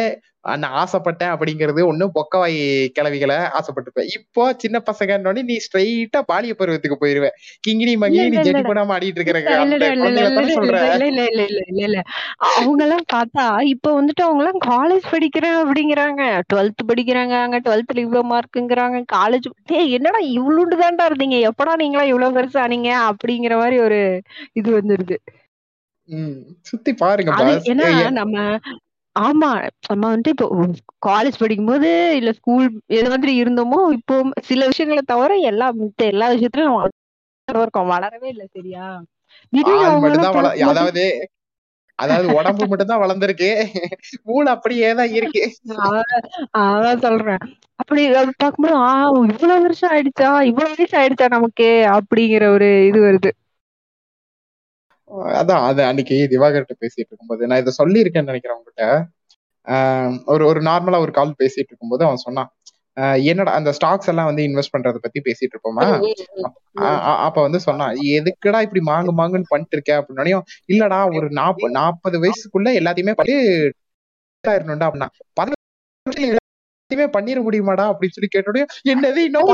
நான் 0.56 0.76
ஆசைப்பட்டேன் 0.82 1.32
அப்படிங்கிறது 1.34 1.82
ஒண்ணு 1.90 2.06
பொக்கவாய் 2.18 2.58
கிளவிகளை 2.98 3.38
ஆசைப்பட்டிருப்பேன். 3.58 4.10
இப்போ 4.18 4.44
சின்ன 4.58 4.78
பசங்க 4.88 5.16
நீ 5.44 5.56
ஸ்ட்ரைட்டா 5.66 6.20
பாலிய 6.30 6.54
பருவத்துக்கு 6.54 6.98
போயிருவேன் 7.02 7.34
கிங்கினி 7.64 7.94
மங்கினி 8.04 8.28
நீ 8.34 8.38
ஜெட்டி 8.40 8.64
போடாம 8.64 8.94
ஆடிட்டு 8.96 9.20
இருக்கிற 9.20 9.40
அவங்க 12.58 12.84
எல்லாம் 12.86 13.06
பார்த்தா 13.14 13.46
இப்ப 13.74 13.94
வந்துட்டு 13.98 14.24
அவங்க 14.28 14.42
எல்லாம் 14.44 14.62
காலேஜ் 14.70 15.06
படிக்கிறேன் 15.14 15.58
அப்படிங்கிறாங்க. 15.64 16.22
டுவெல்த் 16.52 16.84
படிக்கிறாங்க 16.92 17.36
அங்க 17.44 17.60
டுவெல்த்ல 17.66 18.04
இவ்வளவு 18.06 18.32
மார்க்குங்கிறாங்க 18.34 19.02
காலேஜ் 19.14 19.50
என்னடா 19.98 20.22
இவ்வளவு 20.38 20.82
தான்டா 20.84 21.08
இருந்தீங்க? 21.10 21.40
எப்படா 21.50 21.74
நீங்களா 21.84 22.06
இவ்வளவு 22.12 22.38
பெருசா 22.38 22.62
ஆனீங்க? 22.66 22.92
அப்படிங்கிற 23.12 23.56
மாதிரி 23.62 23.80
ஒரு 23.88 24.00
இது 24.54 24.70
வந்துருது. 24.80 25.18
சுத்தி 26.62 26.92
பாருங்க 26.96 27.32
ஏன்னா 27.72 27.88
நம்ம 28.12 28.36
ஆமா 29.16 29.50
நம்ம 29.88 30.04
வந்துட்டு 30.10 30.34
இப்போ 30.36 30.48
காலேஜ் 31.08 31.40
படிக்கும்போது 31.40 31.90
இல்ல 32.16 32.32
ஸ்கூல் 32.32 32.66
எது 32.88 33.08
மாதிரி 33.10 33.34
இருந்தோமோ 33.42 33.80
இப்போ 33.92 34.16
சில 34.44 34.68
விஷயங்களை 34.68 35.04
தவிர 35.06 35.38
எல்லா 35.44 35.68
மித்த 35.80 36.06
எல்லா 36.06 36.28
விஷயத்திலும் 36.28 36.78
இருக்கோம். 37.48 37.92
வளரவே 37.92 38.28
இல்ல 38.28 38.44
சரியா? 38.54 38.86
அதாவது 40.70 41.04
அதாவது 42.00 42.28
உடம்பு 42.34 42.64
மட்டும் 42.68 42.88
தான் 42.88 43.02
வளர்ந்துருக்கு. 43.04 43.48
மூளை 44.24 44.50
அப்படியே 44.52 44.94
தான் 44.94 45.10
இருக்கு. 45.10 45.42
அதான் 46.58 47.00
சொல்றேன். 47.00 47.42
அப்படி 47.76 48.02
பார்க்கும்போது 48.38 48.76
ஆஹ் 48.84 49.16
இவ்வளவு 49.32 49.64
வருஷம் 49.64 49.92
ஆயிடுச்சா? 49.92 50.30
இவ்வளவு 50.42 50.76
வயசு 50.76 50.96
ஆயிடுச்சா 50.98 51.28
நமக்கு? 51.28 51.70
அப்படிங்கிற 51.96 52.46
ஒரு 52.54 52.70
இது 52.88 53.00
வருது. 53.02 53.32
அதான் 55.36 55.66
அது 55.68 55.82
அன்னைக்கு 55.84 56.16
திவாகர்கிட்ட 56.32 56.76
பேசிட்டு 56.84 57.10
இருக்கும்போது 57.10 57.48
நான் 57.50 57.62
இதை 57.64 57.74
சொல்லியிருக்கேன்னு 57.80 58.32
நினைக்கிறேன் 58.32 58.58
உங்ககிட்ட 58.58 58.86
ஒரு 60.28 60.44
ஒரு 60.50 60.60
நார்மலா 60.68 61.00
ஒரு 61.06 61.14
கால் 61.18 61.40
பேசிட்டு 61.40 61.72
இருக்கும்போது 61.72 62.04
அவன் 62.08 62.26
சொன்னான் 62.26 62.50
என்னடா 63.28 63.52
அந்த 63.58 63.72
ஸ்டாக்ஸ் 63.78 64.10
எல்லாம் 64.12 64.30
வந்து 64.30 64.44
இன்வெஸ்ட் 64.48 64.74
பண்றத 64.74 65.00
பத்தி 65.02 65.20
பேசிட்டு 65.26 65.54
இருப்போமா? 65.56 65.84
அப்ப 67.26 67.38
வந்து 67.42 67.60
சொன்னான் 67.66 67.98
எதுக்குடா 68.16 68.60
இப்படி 68.66 68.82
மாங்கு 68.90 69.14
மாங்குன்னு 69.20 69.52
பண்ணிட்டு 69.52 69.76
இருக்க 69.78 69.92
அப்படின்னாலையும் 70.00 70.44
இல்லடா 70.70 71.00
ஒரு 71.18 71.28
நாற்பது 71.40 71.76
நாற்பது 71.78 72.18
வயசுக்குள்ள 72.24 72.72
எல்லாத்தையுமே 72.80 73.16
பண்ணி 73.20 73.36
அப்படின்னா 74.48 75.08
பதினஞ்சு 75.38 76.26
எல்லாத்தையுமே 76.28 77.08
பண்ணிட 77.16 77.40
முடியுமாடா? 77.46 77.86
அப்படின்னு 77.92 78.16
சொல்லி 78.16 78.30
கேட்டோடய 78.30 78.66
என்னது 78.92 79.20
இன்னும் 79.28 79.50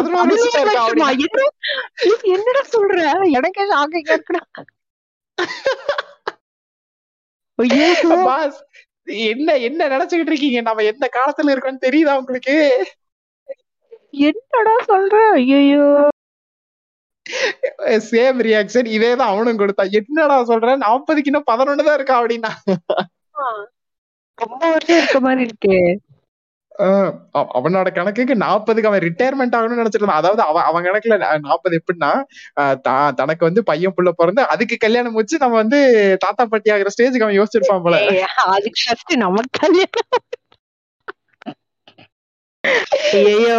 என்னடா 2.33 2.63
சொல்ற? 2.74 2.98
எனக்கு 3.38 3.62
பாஸ் 8.28 8.60
என்ன 9.30 9.56
என்ன 9.68 9.88
நினைச்சுக்கிட்டு 9.94 10.32
இருக்கீங்க? 10.34 10.60
நம்ம 10.68 10.84
எந்த 10.92 11.06
காலத்துல 11.18 11.54
இருக்கோம்னு 11.54 11.86
தெரியுதா 11.88 12.13
உங்களுக்கு? 12.22 12.56
என்னடா 14.30 14.75
சொல்ற? 14.92 15.16
ஐயோ 15.38 15.86
சேம் 18.10 18.40
ரியாக்ஷன் 18.48 18.88
இதே 18.96 19.12
தான் 19.20 19.32
அவனும் 19.34 19.60
கொடுத்தான் 19.60 19.94
என்னடா 20.00 20.38
சொல்ற? 20.52 20.74
நாற்பதுக்கு 20.86 21.30
இன்னும் 21.32 21.50
பதினொன்னு 21.52 21.86
தான் 21.88 21.98
இருக்கா 22.00 22.18
அப்படின்னா. 22.22 22.52
ரொம்ப 24.38 24.62
வருஷம் 24.74 25.00
இருக்க 25.00 25.20
மாதிரி 25.25 25.44
இருக்கு. 25.48 25.78
அவனோட 27.56 27.88
கணக்குக்கு 27.94 28.36
நாற்பதுக்கு 28.44 28.89
அவன் 28.89 29.03
ரிட்டையர்மெண்ட் 29.06 29.56
ஆகணும்னு 29.58 29.82
நினைச்சிட்டு 29.82 30.01
இருந்தான் 30.01 30.22
அதாவது 30.22 30.42
அவன் 30.44 30.68
அவன் 30.70 30.86
கணக்குல 30.86 31.18
நாற்பது 31.46 31.80
எப்படின்னா 31.80 32.12
தனக்கு 33.20 33.44
வந்து 33.44 33.63
பையன் 33.63 33.96
புள்ள 33.96 34.12
பிறந்து 34.13 34.44
அதுக்கு 34.53 34.77
கல்யாணம் 34.77 35.20
வச்சு 35.20 35.44
நம்ம 35.44 35.58
வந்து 35.63 35.80
தாத்தா 36.20 36.46
பாட்டி 36.46 36.74
ஆகிற 36.75 36.94
ஸ்டேஜுக்கு 36.96 37.27
அவன் 37.27 37.39
யோசிச்சிருப்பான் 37.39 37.86
போல. 37.86 38.00
அதுக்கு 38.53 38.82
ஃபர்ஸ்ட் 38.84 39.13
நம்ம 39.24 39.48
கல்யாணம். 39.60 40.10
ஐயோ 43.18 43.58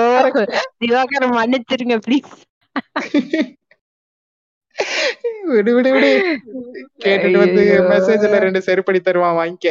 திவாகரம் 0.80 1.36
மன்னிச்சிருங்க 1.38 1.96
ப்ளீஸ் 2.06 2.32
விடு 5.50 5.72
விடு 5.76 5.90
விடு. 5.94 6.10
கேட்டுட்டு 7.04 7.38
வந்து 7.38 7.62
மெசேஜ்ல 7.90 8.38
ரெண்டு 8.44 8.60
செருப்படி 8.66 9.00
தருவான் 9.00 9.38
வாங்கிக்க. 9.40 9.68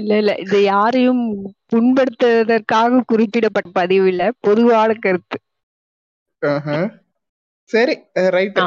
இல்ல 0.00 0.12
இல்ல. 0.16 0.32
இது 0.44 0.58
யாரையும் 0.64 1.22
புண்படுத்துவதற்காக 1.72 3.02
குறிப்பிடப்பட்ட 3.06 3.70
பதிவு 3.72 4.06
இல்ல. 4.08 4.24
பொதுவான 4.40 4.96
கருத்து. 4.98 5.38
சரி 7.70 7.94
ரைட் 8.36 8.60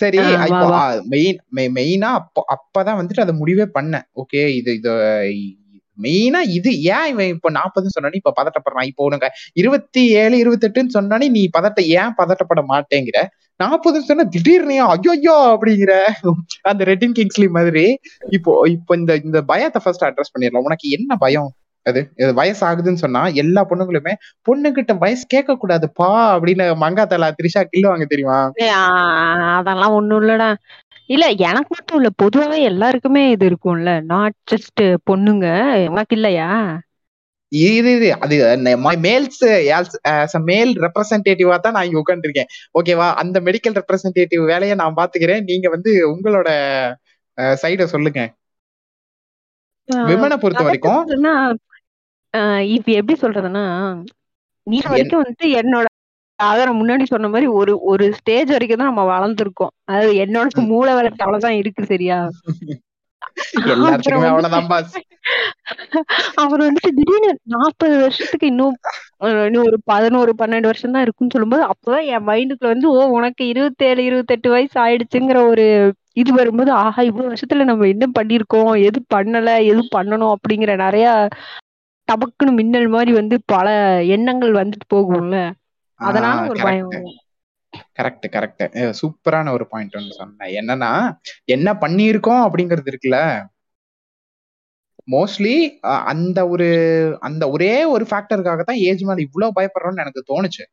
சரி 0.00 0.18
மெயின் 1.12 1.38
மெயினா 1.76 2.08
அப்போ 2.20 2.40
அப்பதான் 2.54 2.98
வந்துட்டு 3.00 3.24
அதை 3.24 3.34
முடிவே 3.40 3.66
பண்ணேன். 3.76 4.06
ஓகே 4.22 4.42
இது 4.58 4.70
இது 4.78 4.92
மெயினா 6.04 6.40
இது 6.58 6.70
ஏன் 6.96 7.08
இவன் 7.12 7.32
இப்ப 7.34 7.50
நாற்பதுன்னு 7.58 7.96
சொன்னானே 7.96 8.20
இப்ப 8.22 8.34
பதட்டப்படுறான். 8.40 8.88
இப்போ 8.90 9.02
உனக்கு 9.08 9.28
இருபத்தி 9.62 10.04
ஏழு 10.22 10.36
இருபத்தெட்டுன்னு 10.44 10.96
சொன்னானே 10.98 11.28
நீ 11.38 11.42
பதட்ட 11.58 11.80
ஏன் 12.00 12.16
பதட்டப்பட 12.20 12.62
மாட்டேங்கிற? 12.72 13.20
நாற்பதுன்னு 13.60 14.08
சொன்னா 14.08 14.24
திடீர்னு 14.32 14.74
ஐயோ 14.94 15.36
அப்படிங்கிற 15.52 15.92
அந்த 16.70 16.82
ரெட்டின் 16.90 17.14
கிங்ஸ்லி 17.18 17.48
மாதிரி 17.58 17.84
இப்போ 18.38 18.52
இப்போ 18.76 18.94
இந்த 19.00 19.12
இந்த 19.26 19.40
பயத்தை 19.52 19.80
ஃபர்ஸ்ட் 19.84 20.04
அட்ரஸ் 20.08 20.34
பண்ணிடலாம். 20.34 20.66
உனக்கு 20.70 20.88
என்ன 20.96 21.16
பயம்? 21.24 21.48
அது 21.86 22.00
வயசு 22.38 22.62
ஆகுதுன்னு 22.68 23.02
சொன்னா 23.02 23.20
எல்லா 23.40 23.62
பொண்ணுங்களுமே 23.70 24.12
பொண்ணுகிட்ட 24.48 24.92
வயசு 25.02 25.24
கேட்க 25.34 25.54
கூடாதுப்பா 25.54 26.08
அப்படின்னு 26.32 26.64
மங்காத்தலா 26.84 27.28
திரிஷா 27.38 27.62
கில்லுவாங்க 27.72 28.06
தெரியுமா? 28.12 28.38
அதெல்லாம் 29.58 29.94
ஒண்ணும் 29.98 30.20
இல்லடா. 30.22 30.48
இல்ல 31.10 31.24
எனக்கு 31.44 31.70
மட்டும் 31.74 31.98
இல்ல. 31.98 32.08
பொதுவாவே 32.22 32.58
எல்லாருக்குமே 32.70 33.22
இது 33.30 33.44
இருக்கும்ல. 33.50 33.90
நாட் 34.10 34.36
ஜஸ்ட் 34.52 34.82
பொண்ணுங்க. 35.06 35.46
உனக்கு 35.88 36.16
இல்லையா? 36.16 36.50
இது 37.52 37.90
இது 37.96 38.06
அது 38.16 38.36
மேல்ஸ் 39.04 39.42
மேல் 40.48 40.72
ரெப்ரசன்டேட்டிவா 40.84 41.56
தான் 41.58 41.74
நான் 41.76 41.86
இங்க 41.88 42.00
உட்காந்துருக்கேன் 42.02 42.48
ஓகேவா 42.74 43.08
அந்த 43.22 43.40
மெடிக்கல் 43.46 43.76
ரெப்ரசன்டேட்டிவ் 43.80 44.42
வேலையை 44.52 44.76
நான் 44.82 44.98
பாத்துக்கிறேன் 44.98 45.46
நீங்க 45.50 45.68
வந்து 45.76 45.92
உங்களோட 46.12 46.48
சைட 47.62 47.84
சொல்லுங்க. 47.88 48.20
விமனை 50.08 50.36
பொறுத்த 50.38 50.62
வரைக்கும் 50.66 51.02
இப்ப 52.76 52.88
எப்படி 52.98 53.14
சொல்றதுன்னா 53.20 53.64
நீ 54.66 54.78
வரைக்கும் 54.86 55.24
வந்து 55.24 55.44
என்னோட 55.60 55.86
அதான் 56.38 56.78
முன்னாடி 56.78 57.04
சொன்ன 57.06 57.28
மாதிரி 57.28 57.46
ஒரு 57.58 57.72
ஒரு 57.90 58.06
ஸ்டேஜ் 58.18 58.50
வரைக்கும் 58.52 58.80
தான் 58.80 58.90
நம்ம 58.90 59.04
வளர்ந்துருக்கோம். 59.12 59.72
அது 59.92 60.08
என்னோட 60.24 60.42
மூளை 60.70 60.92
வளர்ச்சி 60.94 61.22
அவ்வளவுதான் 61.24 61.58
இருக்கு 61.60 61.82
சரியா? 61.86 62.18
அவர் 66.42 66.62
வந்துட்டு 66.64 66.90
திடீர்னு 66.90 67.30
நாற்பது 67.54 67.94
வருஷத்துக்கு 68.02 68.46
இன்னும் 68.46 68.76
இன்னும் 69.46 69.66
ஒரு 69.68 69.78
பதினோரு 69.84 70.32
பன்னெண்டு 70.40 70.70
வருஷம் 70.70 70.94
தான் 70.94 71.04
இருக்குன்னு 71.04 71.34
சொல்லும்போது 71.34 71.64
அப்பதான் 71.70 72.06
என் 72.12 72.26
மைண்டுக்குள்ள 72.28 72.72
வந்து 72.72 72.88
ஓ 72.92 73.02
உனக்கு 73.16 73.42
இருபத்தேழு 73.52 74.02
இருபத்தெட்டு 74.08 74.48
வயசு 74.50 74.76
ஆயிடுச்சுங்கிற 74.84 75.40
ஒரு 75.50 75.66
இது 76.14 76.30
வரும்போது 76.32 76.70
ஆஹா 76.82 77.00
இவ்வளவு 77.02 77.30
வருஷத்துல 77.30 77.64
நம்ம 77.64 77.88
என்ன 77.94 78.06
பண்ணிருக்கோம் 78.18 78.72
எது 78.86 79.00
பண்ணல? 79.14 79.48
எது 79.70 79.82
பண்ணணும்? 79.96 80.34
அப்படிங்கிற 80.36 80.74
நிறைய 80.84 81.06
டபக்குன்னு 82.08 82.52
மின்னல் 82.58 82.88
மாதிரி 82.88 83.12
வந்து 83.14 83.36
பல 83.52 83.68
எண்ணங்கள் 84.14 84.52
வந்துட்டு 84.60 84.86
போகும்ல? 84.94 85.36
அதனால 86.00 86.36
ஒரு 86.52 86.60
பயம் 86.66 86.92
கரெக்ட் 87.96 88.26
கரெக்ட் 88.34 88.62
சூப்பரான 89.00 89.52
ஒரு 89.56 89.64
பாயிண்ட் 89.70 89.96
ஒன்று 89.98 90.18
சொன்னேன். 90.20 90.52
என்னன்னா 90.60 90.90
என்ன 91.54 91.68
பண்ணியிருக்கோம் 91.82 92.42
அப்படிங்கிறது 92.46 92.90
இருக்குல்ல? 92.92 93.18
மோஸ்ட்லி 95.08 95.56
அந்த 96.12 96.38
ஒரு 96.48 96.68
அந்த 97.20 97.44
ஒரே 97.54 97.74
ஒரு 97.94 98.04
ஃபேக்டருக்காக 98.10 98.62
தான் 98.62 98.80
ஏஜ் 98.88 99.04
மேல 99.08 99.24
இவ்வளவு 99.26 99.56
பயப்படுறோம்னு 99.58 100.04
எனக்கு 100.04 100.22
தோணுச்சு. 100.30 100.64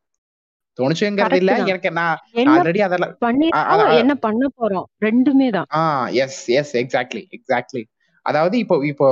தோணுச்சுங்கிறது 0.80 1.40
இல்ல. 1.42 1.56
எனக்கு 1.72 1.90
நான் 1.98 2.22
ஆல்ரெடி 2.54 2.82
அதெல்லாம் 2.86 3.92
என்ன 4.02 4.14
பண்ண 4.26 4.46
போறோம் 4.60 4.88
ரெண்டுமே 5.08 5.50
தான். 5.58 5.68
ஆ 5.72 5.82
எஸ் 6.24 6.40
எஸ் 6.60 6.74
எக்ஸாக்ட்லி 6.82 7.24
எக்ஸாக்ட்லி 7.38 7.84
அதாவது 8.26 8.56
இப்போ 8.64 8.76
இப்போ 8.92 9.08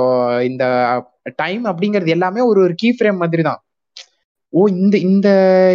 இந்த 0.50 0.64
டைம் 1.36 1.64
அப்படிங்கிறது 1.70 2.14
எல்லாமே 2.16 2.40
ஒரு 2.50 2.60
ஒரு 2.66 2.74
கீ 2.80 2.90
ஃப்ரேம் 2.96 3.20
மாதிரி 3.22 3.42
தான் 3.42 3.60
ஓ 4.52 4.62
இந்த 4.74 4.96
இந்த 5.06 5.28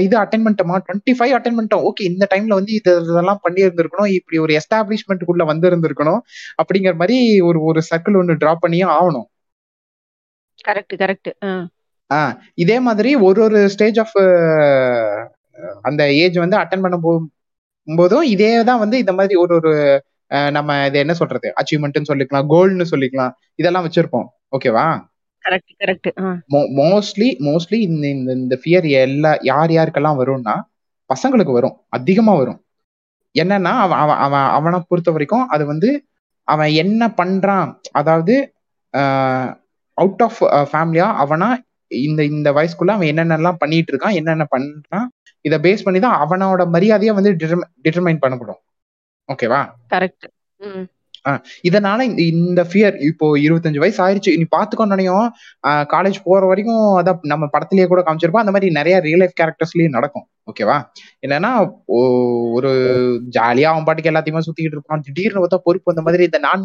இது 0.03 0.15
அட்டன் 0.19 0.43
பண்ணிட்டோமா 0.45 0.75
டுவெண்ட்டி 0.87 1.13
ஃபைவ் 1.17 1.33
அட்டன் 1.37 1.57
பண்ணிட்டோம் 1.57 1.85
ஓகே 1.89 2.03
இந்த 2.03 2.25
டைம்ல 2.33 2.57
வந்து 2.59 2.73
இது 2.73 2.91
இதெல்லாம் 3.03 3.41
பண்ணி 3.41 3.61
இருந்திருக்கணும் 3.63 4.11
இப்படி 4.17 4.37
ஒரு 4.37 4.53
எஸ்டாப்ளிஷ்மெண்ட்டுக்குள்ள 4.59 5.45
வந்து 5.45 5.69
இருந்திருக்கணும் 5.69 6.21
அப்படிங்கிற 6.61 6.93
மாதிரி 6.95 7.17
ஒரு 7.41 7.61
ஒரு 7.63 7.81
சர்க்கிள் 7.89 8.17
ஒன்று 8.17 8.35
டிரா 8.35 8.53
பண்ணியும் 8.63 8.93
ஆகணும். 8.97 9.27
கரெக்ட் 10.59 10.95
கரெக்ட் 11.03 11.29
ஆ. 12.09 12.19
இதே 12.55 12.77
மாதிரி 12.79 13.11
ஒரு 13.27 13.39
ஒரு 13.41 13.59
ஸ்டேஜ் 13.69 13.99
ஆஃப் 13.99 14.15
அந்த 15.81 16.01
ஏஜ் 16.15 16.37
வந்து 16.37 16.57
அட்டன் 16.57 16.83
பண்ண 16.85 16.97
போகும்போதும் 17.03 18.25
இதே 18.33 18.51
தான் 18.63 18.79
வந்து 18.79 18.97
இந்த 18.97 19.13
மாதிரி 19.13 19.35
ஒரு 19.35 19.53
ஒரு 19.55 19.73
நம்ம 20.51 20.71
இதை 20.87 20.99
என்ன 21.01 21.13
சொல்றது? 21.13 21.47
அச்சீவ்மெண்ட்னு 21.59 22.09
சொல்லிக்கலாம் 22.11 22.49
கோல்னு 22.53 22.85
சொல்லிக்கலாம். 22.93 23.33
இதெல்லாம் 23.55 23.85
வச்சிருப்போம். 23.87 24.27
ஓகேவா 24.57 24.85
கரெக்ட் 25.47 25.73
கரெக்ட் 25.81 26.09
மோஸ்ட்லி 26.81 27.27
மோஸ்ட்லி 27.47 27.77
இந்த 27.87 28.05
இந்த 28.15 28.31
இந்த 28.41 28.55
ஃபியர் 28.61 28.87
எல்லா 29.01 29.31
யார் 29.49 29.71
யாருக்கெல்லாம் 29.77 30.19
வரும்னா 30.21 30.55
பசங்களுக்கு 31.09 31.53
வரும். 31.57 31.75
அதிகமா 31.89 32.33
வரும். 32.35 32.59
என்னன்னா 33.35 33.71
அவன் 33.83 33.99
அவன் 34.03 34.19
அவன் 34.25 34.47
அவனை 34.57 34.77
பொறுத்த 34.87 35.09
வரைக்கும் 35.11 35.45
அது 35.47 35.63
வந்து 35.65 35.89
அவன் 36.47 36.71
என்ன 36.83 37.07
பண்றான் 37.19 37.69
அதாவது 37.91 38.35
அவுட் 39.97 40.23
ஆஃப் 40.27 40.39
ஃபேமிலியா 40.71 41.07
அவனா 41.23 41.49
இந்த 41.91 42.21
இந்த 42.25 42.49
வயசுக்குள்ள 42.57 42.93
அவன் 42.95 43.11
என்னென்னலாம் 43.11 43.61
பண்ணிட்டு 43.63 43.91
இருக்கான் 43.93 44.17
என்னென்ன 44.19 44.45
பண்றான் 44.55 45.07
இதை 45.45 45.57
பேஸ் 45.65 45.85
பண்ணி 45.85 45.99
தான் 45.99 46.19
அவனோட 46.23 46.61
மரியாதையை 46.75 47.13
வந்து 47.15 47.31
டிட்டர்மைன் 47.85 48.23
பண்ணப்படும். 48.23 48.61
ஓகேவா 49.29 49.61
கரெக்ட் 49.93 50.27
இதனால 51.69 51.99
இந்த 52.09 52.21
இந்த 52.41 52.61
ஃபியர் 52.69 52.95
இப்போ 53.09 53.27
இருபத்தஞ்சு 53.45 53.83
வயசு 53.83 53.99
ஆயிடுச்சு 54.05 54.37
நீ 54.41 54.47
பாத்துக்கோன்னையும் 54.57 55.27
காலேஜ் 55.93 56.19
போற 56.27 56.41
வரைக்கும் 56.51 56.85
அதான் 57.01 57.21
நம்ம 57.33 57.45
படத்திலேயே 57.55 57.87
கூட 57.91 58.01
காமிச்சிருப்போம். 58.07 58.45
அந்த 58.45 58.55
மாதிரி 58.55 58.69
நிறைய 58.79 58.97
ரியல் 59.07 59.23
லைஃப் 59.23 59.39
கேரக்டர்ஸ்லயும் 59.41 59.95
நடக்கும். 59.97 60.25
ஓகேவா 60.49 60.75
என்னன்னா 61.25 61.49
ஒரு 62.57 62.69
ஜாலியா 63.37 63.69
அவன் 63.71 63.85
பாட்டுக்கு 63.87 64.11
எல்லாத்தையுமே 64.11 64.43
சுத்திக்கிட்டு 64.45 64.77
இருப்பான். 64.77 65.03
திடீர்னு 65.07 65.41
பார்த்தா 65.43 65.59
பொறுப்பு 65.65 65.91
அந்த 65.93 66.03
மாதிரி 66.05 66.27
இந்த 66.29 66.39
நான் 66.45 66.63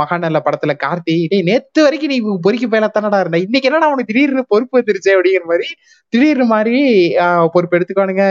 மகாநல்ல 0.00 0.40
படத்துல 0.46 0.74
கார்த்தி 0.84 1.14
டேய் 1.32 1.46
நேத்து 1.50 1.80
வரைக்கும் 1.86 2.12
நீ 2.14 2.18
பொறுக்கி 2.46 2.68
போயலத்தானடா 2.74 3.20
இருந்த? 3.24 3.40
இன்னைக்கு 3.46 3.68
என்னடா 3.70 3.88
அவனுக்கு 3.90 4.10
திடீர்னு 4.12 4.44
பொறுப்பு 4.54 4.78
வந்துருச்சு? 4.80 5.12
அப்படிங்கிற 5.16 5.46
மாதிரி 5.52 5.68
திடீர்னு 6.12 6.46
மாதிரி 6.54 6.82
பொறுப்பு 7.56 7.76
எடுத்துக்கானுங்க 7.78 8.26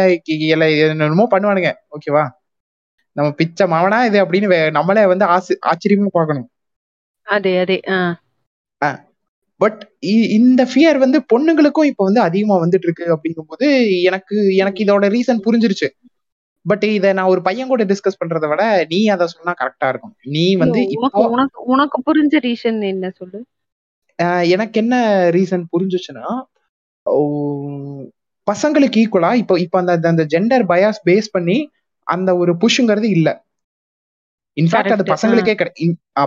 என்னமோ 0.97 1.27
பண்ணுவானுங்க. 1.33 1.71
ஓகேவா 1.97 2.25
நம்ம 3.15 3.27
பிச்சை 3.39 3.65
மாவனா 3.73 3.99
இது 4.09 4.17
அப்படின்னு 4.23 4.59
நம்மளே 4.77 5.03
வந்து 5.11 5.25
ஆசி 5.35 5.53
ஆச்சரியமா 5.71 6.11
பார்க்கணும். 6.17 6.47
அதே 7.27 7.53
அதே 7.63 7.77
பட் 9.61 9.81
இந்த 10.37 10.61
ஃபியர் 10.69 10.97
வந்து 11.03 11.17
பொண்ணுங்களுக்கும் 11.33 11.89
இப்ப 11.89 12.03
வந்து 12.07 12.21
அதிகமா 12.27 12.55
வந்துட்டு 12.61 12.87
இருக்கு 12.87 13.05
அப்படிங்கும்போது 13.15 13.67
எனக்கு 14.09 14.35
எனக்கு 14.61 14.79
இதோட 14.85 15.07
ரீசன் 15.15 15.43
புரிஞ்சிருச்சு. 15.45 15.87
பட் 16.65 16.85
இத 16.95 17.11
நான் 17.17 17.31
ஒரு 17.33 17.41
பையன் 17.41 17.71
கூட 17.71 17.83
டிஸ்கஸ் 17.91 18.19
பண்றத 18.21 18.47
விட 18.49 18.63
நீ 18.91 18.99
அத 19.07 19.27
சொன்னா 19.27 19.53
கரெக்டா 19.61 19.87
இருக்கும். 19.91 20.15
நீ 20.35 20.45
வந்து 20.55 20.81
உனக்கு 20.97 21.61
உனக்கு 21.73 21.99
புரிஞ்ச 22.07 22.33
ரீசன் 22.47 22.79
என்ன 22.91 23.11
சொல்லு? 23.19 23.39
எனக்கு 24.53 24.77
என்ன 24.83 24.95
ரீசன் 25.37 25.65
புரிஞ்சுச்சுன்னா 25.73 26.25
பசங்களுக்கு 28.47 28.99
ஈக்குவலா 29.01 29.31
இப்போ 29.41 29.55
இப்போ 29.63 29.77
அந்த 29.81 30.09
அந்த 30.11 30.23
ஜெண்டர் 30.33 30.63
பயாஸ் 30.71 30.99
பேஸ் 31.09 31.29
பண்ணி 31.31 31.57
அந்த 32.11 32.29
ஒரு 32.41 32.53
புஷ்ங்கிறது 32.61 33.07
இல்ல. 33.17 33.29
இன்ஃபேக்ட் 34.57 34.93
அது 34.95 35.03
பசங்களுக்கே 35.11 35.53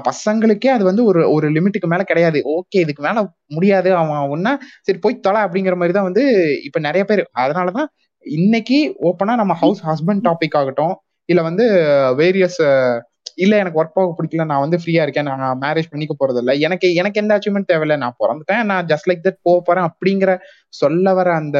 பசங்களுக்கே 0.07 0.69
அது 0.75 0.85
வந்து 0.85 1.03
ஒரு 1.05 1.21
ஒரு 1.33 1.47
லிமிட்டுக்கு 1.51 1.89
மேல 1.93 2.03
கிடையாது. 2.03 2.39
ஓகே 2.55 2.79
இதுக்கு 2.85 3.03
மேல 3.03 3.19
முடியாது. 3.51 3.89
அவன் 3.99 4.31
ஒன்னா 4.35 4.53
சரி 4.87 4.99
போய் 4.99 5.23
தொலை 5.27 5.41
அப்படிங்கிற 5.47 5.77
மாதிரி 5.81 5.97
தான் 5.99 6.09
வந்து 6.09 6.25
இப்ப 6.69 6.79
நிறைய 6.81 7.05
பேர். 7.05 7.23
அதனாலதான் 7.45 7.89
இன்னைக்கு 8.27 8.79
ஓப்பனா 9.09 9.35
நம்ம 9.41 9.55
ஹவுஸ் 9.63 9.83
ஹஸ்பண்ட் 9.89 10.25
டாபிக் 10.29 10.57
ஆகட்டும். 10.61 10.95
இல்ல 11.29 11.41
வந்து 11.43 11.65
வேரியஸ் 12.21 12.61
இல்ல 13.43 13.55
எனக்கு 13.57 13.79
ஒர்க் 13.81 13.97
போக 13.97 14.11
பிடிக்கல 14.17 14.45
நான் 14.51 14.63
வந்து 14.65 14.79
ஃப்ரீயா 14.81 15.03
இருக்கேன் 15.05 15.29
நான் 15.43 15.61
மேரேஜ் 15.63 15.91
பண்ணிக்க 15.93 16.15
போறது 16.15 16.41
இல்ல. 16.43 16.53
எனக்கு 16.67 16.89
எனக்கு 16.95 17.21
எந்த 17.23 17.33
அச்சீவ்மெண்ட் 17.37 17.71
தேவையில்ல. 17.73 17.97
நான் 18.03 18.19
பிறந்துட்டேன் 18.23 18.63
நான் 18.71 18.89
ஜஸ்ட் 18.93 19.09
லைக் 19.11 19.25
தட் 19.27 19.41
போக 19.43 19.59
போறேன் 19.69 19.87
அப்படிங்கிற 19.91 20.33
சொல்ல 20.75 21.15
வர 21.15 21.29
அந்த 21.43 21.59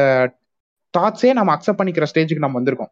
தாட்ஸே 0.93 1.31
நம்ம 1.33 1.53
அக்செப்ட் 1.55 1.79
பண்ணிக்கிற 1.79 2.05
ஸ்டேஜுக்கு 2.11 2.45
நம்ம 2.45 2.57
வந்திருக்கோம். 2.59 2.91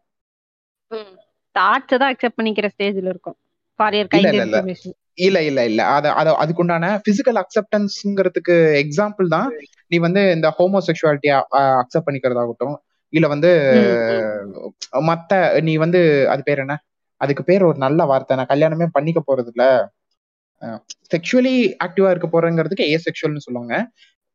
தாட்ஸ் 1.54 2.00
தான் 2.02 2.12
அக்செப்ட் 2.12 2.38
பண்ணிக்கிற 2.38 2.68
ஸ்டேஜ்ல 2.74 3.12
இருக்கும். 3.14 3.36
ஃபார் 3.80 3.96
யுவர் 3.96 4.12
கைண்ட் 4.14 4.36
இன்ஃபர்மேஷன் 4.40 4.94
இல்ல 5.26 5.38
இல்ல. 5.48 5.60
இல்ல 5.70 5.80
அத 5.96 6.06
அத 6.20 6.28
அதுக்குண்டான 6.42 6.86
பிசிக்கல் 7.06 7.38
அக்செப்டன்ஸ்ங்கிறதுக்கு 7.42 8.54
எக்ஸாம்பிள் 8.82 9.28
தான் 9.36 9.48
நீ 9.90 9.96
வந்து 10.06 10.22
இந்த 10.36 10.48
ஹோமோசெக்சுவாலிட்டியா 10.58 11.36
அக்செப்ட் 11.82 12.06
பண்ணிக்கிறதாகட்டும். 12.06 12.76
இல்ல 13.12 13.26
வந்து 13.34 13.50
மத்த 15.08 15.32
நீ 15.62 15.72
வந்து 15.84 16.00
அது 16.32 16.42
பேர் 16.42 16.62
என்ன? 16.64 16.74
அதுக்கு 17.20 17.42
பேர் 17.44 17.62
ஒரு 17.62 17.78
நல்ல 17.78 18.00
வார்த்தை. 18.10 18.36
நான் 18.38 18.52
கல்யாணமே 18.52 18.86
பண்ணிக்க 18.96 19.20
போறது 19.22 19.50
இல்ல 19.54 19.64
செக்ஷுவலி 21.12 21.54
ஆக்டிவா 21.84 22.10
இருக்க 22.10 22.28
போறங்கிறதுக்கு 22.28 22.86
ஏ 22.86 22.98
செக்ஷுவல்னு 23.06 23.44
சொல்லுவாங்க. 23.46 23.74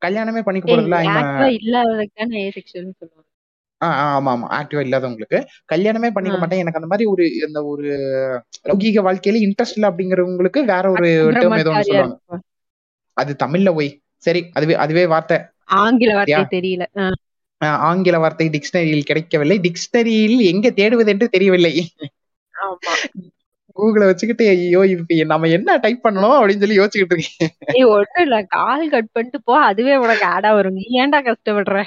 கல்யாணமே 0.02 0.42
பண்ணிக்க 0.44 0.68
போறது 0.68 0.90
இல்ல 0.90 1.00
ஆமா 3.82 4.32
ஆமா. 4.32 4.48
ஆக்டிவா 4.58 4.82
இல்லாதவங்களுக்கு. 4.86 5.38
கல்யாணமே 5.72 6.10
பண்ணிக்க 6.10 6.38
மாட்டேன். 6.38 6.62
எனக்கு 6.64 6.80
அந்த 6.80 6.90
மாதிரி 6.92 7.06
ஒரு 7.12 7.26
இந்த 7.46 7.60
ஒரு 7.66 7.86
லௌகீக 8.70 9.04
வாழ்க்கையில 9.08 9.42
இன்ட்ரெஸ்ட் 9.46 9.78
இல்ல 9.78 9.90
அப்படிங்கிறவங்களுக்கு 9.92 10.62
வேற 10.72 10.86
ஒரு 10.96 11.08
டேர்ம் 11.36 11.62
ஏதோ 11.62 11.74
சொல்லுவாங்க. 11.82 12.40
அது 13.18 13.32
தமிழ்ல 13.44 13.70
போய். 13.74 13.92
சரி 14.24 14.42
அதுவே 14.54 14.76
அதுவே 14.84 15.06
வார்த்தை. 15.06 15.38
ஆங்கில 15.80 16.12
வார்த்தை 16.14 16.44
தெரியல. 16.56 16.86
ஆங்கில 17.88 18.18
வார்த்தை 18.20 18.46
டிக்ஷனரியில் 18.50 19.08
கிடைக்கவில்லை. 19.10 19.58
டிக்ஷனரியில் 19.60 20.44
எங்க 20.52 20.68
தேடுவது 20.72 21.12
என்று 21.14 21.28
தெரியவில்லை. 21.30 21.74
கூகுள 23.78 24.04
வச்சுக்கிட்டு 24.06 24.46
ஐயோ 24.52 24.80
இப்ப 24.94 25.18
நம்ம 25.26 25.50
என்ன 25.58 25.76
டைப் 25.78 26.06
பண்ணணும் 26.06 26.38
அப்படின்னு 26.38 26.64
சொல்லி 26.64 26.80
யோசிச்சுக்கிட்டு 26.80 27.16
இருக்கேன். 27.16 27.52
ஒண்ணும் 27.92 28.24
இல்ல. 28.26 28.38
கால் 28.56 28.84
கட் 28.90 29.12
பண்ணிட்டு 29.12 29.40
போ. 29.42 29.56
அதுவே 29.70 29.96
உனக்கு 29.98 30.26
ஆடா 30.30 30.52
வரும். 30.54 30.78
நீ 30.80 30.86
ஏன்டா 31.02 31.20
கஷ்டப்படுற? 31.28 31.78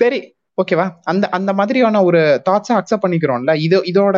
சரி 0.00 0.18
ஓகேவா 0.58 0.86
அந்த 1.10 1.24
அந்த 1.36 1.50
மாதிரியான 1.58 2.00
ஒரு 2.08 2.20
தாட்ஸை 2.48 2.74
அக்செப்ட் 2.78 3.04
பண்ணிக்கிறோம்ல. 3.04 3.52
இது 3.66 3.76
இதோட 3.90 4.16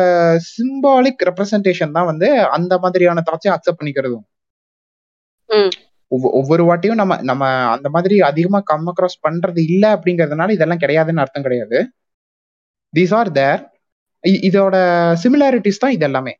சிம்பாலிக் 0.53 1.21
ரெப்ரசன்டேஷன் 1.29 1.95
தான் 1.97 2.09
வந்து 2.11 2.27
அந்த 2.57 2.73
மாதிரியான 2.83 3.23
தாட்ஸை 3.29 3.51
அக்செப்ட் 3.55 3.79
பண்ணிக்கிறதும். 3.81 4.25
ஒவ்வொரு 6.39 6.63
வாட்டியும் 6.69 6.99
நம்ம 7.01 7.13
நம்ம 7.29 7.43
அந்த 7.75 7.87
மாதிரி 7.95 8.15
அதிகமா 8.29 8.59
கம் 8.71 8.87
அக்ராஸ் 8.91 9.17
பண்றது 9.27 9.59
இல்ல 9.69 9.83
அப்படிங்கறதுனால 9.97 10.55
இதெல்லாம் 10.57 10.81
கிடையாதுன்னு 10.83 11.23
அர்த்தம் 11.23 11.45
கிடையாது. 11.47 11.77
தீஸ் 12.93 13.13
ஆர் 13.19 13.31
தேர் 13.39 13.61
இதோட 14.49 14.75
சிமிலாரிட்டிஸ் 15.23 15.81
தான் 15.83 15.95
இது 15.97 16.05
எல்லாமே. 16.09 16.33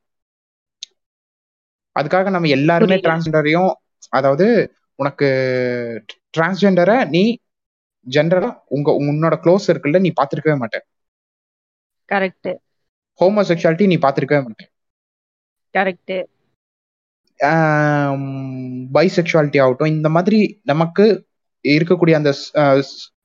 அதுக்காக 1.95 2.29
நம்ம 2.35 2.49
எல்லாருமே 2.57 2.97
டிரான்ஸ்ஜெண்டரையும் 3.05 3.71
அதாவது 4.17 4.45
உனக்கு 4.99 5.27
டிரான்ஸ்ஜெண்டரை 6.37 6.97
நீ 7.15 7.23
ஜென்ரலா 8.07 8.49
உங்க 8.75 8.91
உன்னோட 9.03 9.35
க்ளோஸ் 9.43 9.67
சர்க்கிள்ல 9.69 9.99
நீ 10.05 10.11
பாத்திருக்கவே 10.19 10.57
மாட்டேன். 10.63 10.85
கரெக்ட் 12.09 12.51
ஹோமோசெக்சுவாலிட்டி 13.19 13.85
நீ 13.91 13.97
பாத்திருக்கவே 14.05 14.41
மாட்டேன். 14.47 14.71
கரெக்ட் 15.73 16.15
பைசெக்சுவாலிட்டி 18.95 19.59
ஆகட்டும் 19.63 19.93
இந்த 19.97 20.09
மாதிரி 20.15 20.39
நமக்கு 20.71 21.05
இருக்கக்கூடிய 21.65 22.15
அந்த 22.19 22.31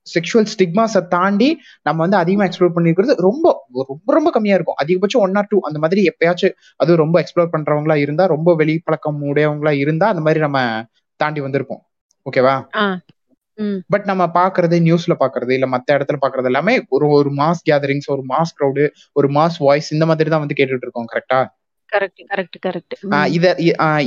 செக்ஷுவல் 0.07 0.49
ஸ்டிக்மாஸை 0.53 1.01
தாண்டி 1.15 1.49
நம்ம 1.87 1.99
வந்து 2.05 2.19
அதிகமாக 2.23 2.47
எக்ஸ்ப்ளோர் 2.49 2.75
பண்ணிருக்கிறது 2.77 3.15
ரொம்ப 3.27 3.45
ரொம்ப 3.91 4.15
ரொம்ப 4.17 4.31
கம்மியா 4.37 4.57
இருக்கும். 4.59 4.79
அதிகபட்சம் 4.83 5.23
ஒன் 5.25 5.37
ஆர் 5.41 5.51
டூ 5.53 5.59
அந்த 5.69 5.79
மாதிரி 5.85 6.03
எப்பயாச்சும் 6.11 6.55
அது 6.83 7.01
ரொம்ப 7.03 7.17
எக்ஸ்ப்ளோர் 7.23 7.53
பண்றவங்களா 7.55 7.97
இருந்தா 8.05 8.27
ரொம்ப 8.35 8.55
வெளிப்பழக்கம் 8.61 9.21
உடையவங்களா 9.31 9.73
இருந்தா 9.85 10.09
அந்த 10.15 10.23
மாதிரி 10.27 10.43
நம்ம 10.47 10.61
தாண்டி 11.21 11.43
வந்திருப்போம். 11.47 11.83
ஓகேவா 12.27 12.55
பட் 13.90 14.07
நம்ம 14.07 14.25
பாக்குறது 14.37 14.77
நியூஸ்ல 14.87 15.14
பாக்குறது 15.21 15.53
இல்ல 15.57 15.66
மத்த 15.75 15.97
இடத்துல 15.97 16.19
பாக்குறது 16.23 16.51
எல்லாமே 16.53 16.75
ஒரு 16.97 17.09
ஒரு 17.19 17.31
மாஸ் 17.40 17.62
கேதரிங்ஸ் 17.64 18.11
ஒரு 18.14 18.25
மாஸ் 18.33 18.55
க்ரௌடு 18.59 18.87
ஒரு 19.16 19.31
மாஸ் 19.37 19.59
வாய்ஸ் 19.61 19.92
இந்த 19.97 20.07
மாதிரி 20.07 20.31
தான் 20.31 20.45
வந்து 20.45 20.59
கேட்டுட்டு 20.61 20.87
இருக்கோம் 20.87 21.11
கரெக்டா 21.12 21.40
கரெக்ட் 21.92 22.23
கரெக்ட் 22.31 22.59
கரெக்ட் 22.66 22.95
இத 23.37 23.47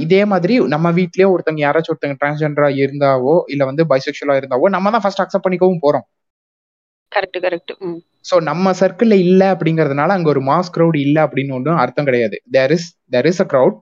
இதே 0.03 0.21
மாதிரி 0.31 0.55
நம்ம 0.73 0.87
வீட்லயே 0.99 1.27
ஒருத்தங்க 1.33 1.61
யாராச்சும் 1.63 1.93
ஒருத்தங்க 1.93 2.17
டிரான்ஸ்ஜெண்டரா 2.21 2.69
இருந்தாவோ 2.81 3.35
இல்ல 3.53 3.63
வந்து 3.65 3.83
பைசெக்சுவலா 3.91 4.37
இருந்தாவோ 4.39 4.69
நம்ம 4.75 4.91
தான் 4.95 5.03
ஃபர்ஸ்ட் 5.05 5.23
அக்செப்ட் 5.23 5.45
பண்ணிக்கவும் 5.45 5.83
போறோம். 5.85 6.05
கரெக்ட் 7.11 7.39
கரெக்ட் 7.45 7.73
சோ 8.25 8.35
நம்ம 8.49 8.71
சர்க்கிள்ல 8.81 9.15
இல்ல 9.25 9.43
அப்படிங்கறதுனால 9.53 10.15
அங்க 10.17 10.29
ஒரு 10.29 10.41
மாஸ் 10.49 10.71
க்ரௌட் 10.75 10.97
இல்ல 11.05 11.17
அப்படின்னு 11.27 11.55
ஒன்றும் 11.57 11.81
அர்த்தம் 11.83 12.07
கிடையாது. 12.09 12.37
There 12.55 12.73
is 12.77 12.87
there 13.09 13.27
is 13.31 13.41
a 13.41 13.47
crowd 13.53 13.75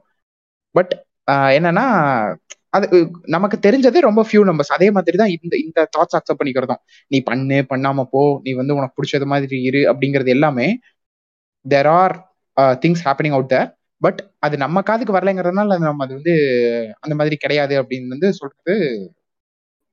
but 0.76 0.94
என்னன்னா 1.58 1.86
அது 2.74 2.88
நமக்கு 3.28 3.58
தெரிஞ்சது 3.64 3.98
ரொம்ப 4.02 4.22
ஃபியூ 4.28 4.42
நம்பர்ஸ் 4.50 4.74
அதே 4.76 4.88
மாதிரி 4.92 5.18
தான் 5.18 5.32
இந்த 5.36 5.54
இந்த 5.58 5.80
தாட்ஸ் 5.96 6.18
அக்செப்ட் 6.18 6.40
பண்ணிக்கிறதும். 6.40 6.82
நீ 7.12 7.18
பண்ணு 7.22 7.58
பண்ணாம 7.72 8.06
போ 8.12 8.22
நீ 8.44 8.54
வந்து 8.54 8.76
உனக்கு 8.76 8.98
பிடிச்சது 8.98 9.28
மாதிரி 9.34 9.58
இரு 9.70 9.82
அப்படிங்கிறது 9.92 10.32
எல்லாமே 10.36 10.68
there 11.66 11.90
are 11.98 12.16
things 12.84 13.04
happening 13.08 13.36
out 13.38 13.52
there 13.54 13.70
but 14.02 14.20
அது 14.40 14.56
நம்ம 14.58 14.82
காதுக்கு 14.82 15.16
வரலைங்கிறதுனால 15.16 15.78
நம்ம 15.82 16.04
அது 16.06 16.14
வந்து 16.14 16.34
அந்த 17.04 17.14
மாதிரி 17.16 17.38
கிடையாது 17.38 17.76
அப்படின்னு 17.82 18.14
வந்து 18.16 18.30
சொல்றது 18.40 18.76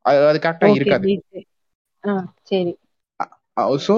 அது 0.04 0.38
கரெக்டா 0.44 0.66
இருக்காது. 0.74 1.04
சரி. 1.04 2.72
ஸோ 3.86 3.94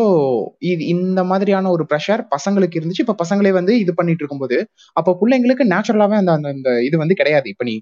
இது 0.70 0.82
இந்த 0.94 1.20
மாதிரியான 1.24 1.70
ஒரு 1.74 1.84
ப்ரெஷர் 1.90 2.22
பசங்களுக்கு 2.34 2.78
இருந்துச்சு. 2.78 3.04
இப்போ 3.04 3.16
பசங்களே 3.22 3.52
வந்து 3.58 3.72
இது 3.82 3.92
பண்ணிட்டு 3.94 4.22
இருக்கும்போது 4.22 4.56
அப்போ 4.96 5.10
பிள்ளைங்களுக்கு 5.20 5.64
நேச்சுரலாகவே 5.72 6.16
அந்த 6.22 6.32
அந்த 6.54 6.70
இது 6.88 6.96
வந்து 7.02 7.18
கிடையாது. 7.20 7.46
இப்போ 7.54 7.66
நீ 7.70 7.74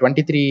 டுவெண்ட்டி 0.00 0.24
த்ரீ 0.30 0.42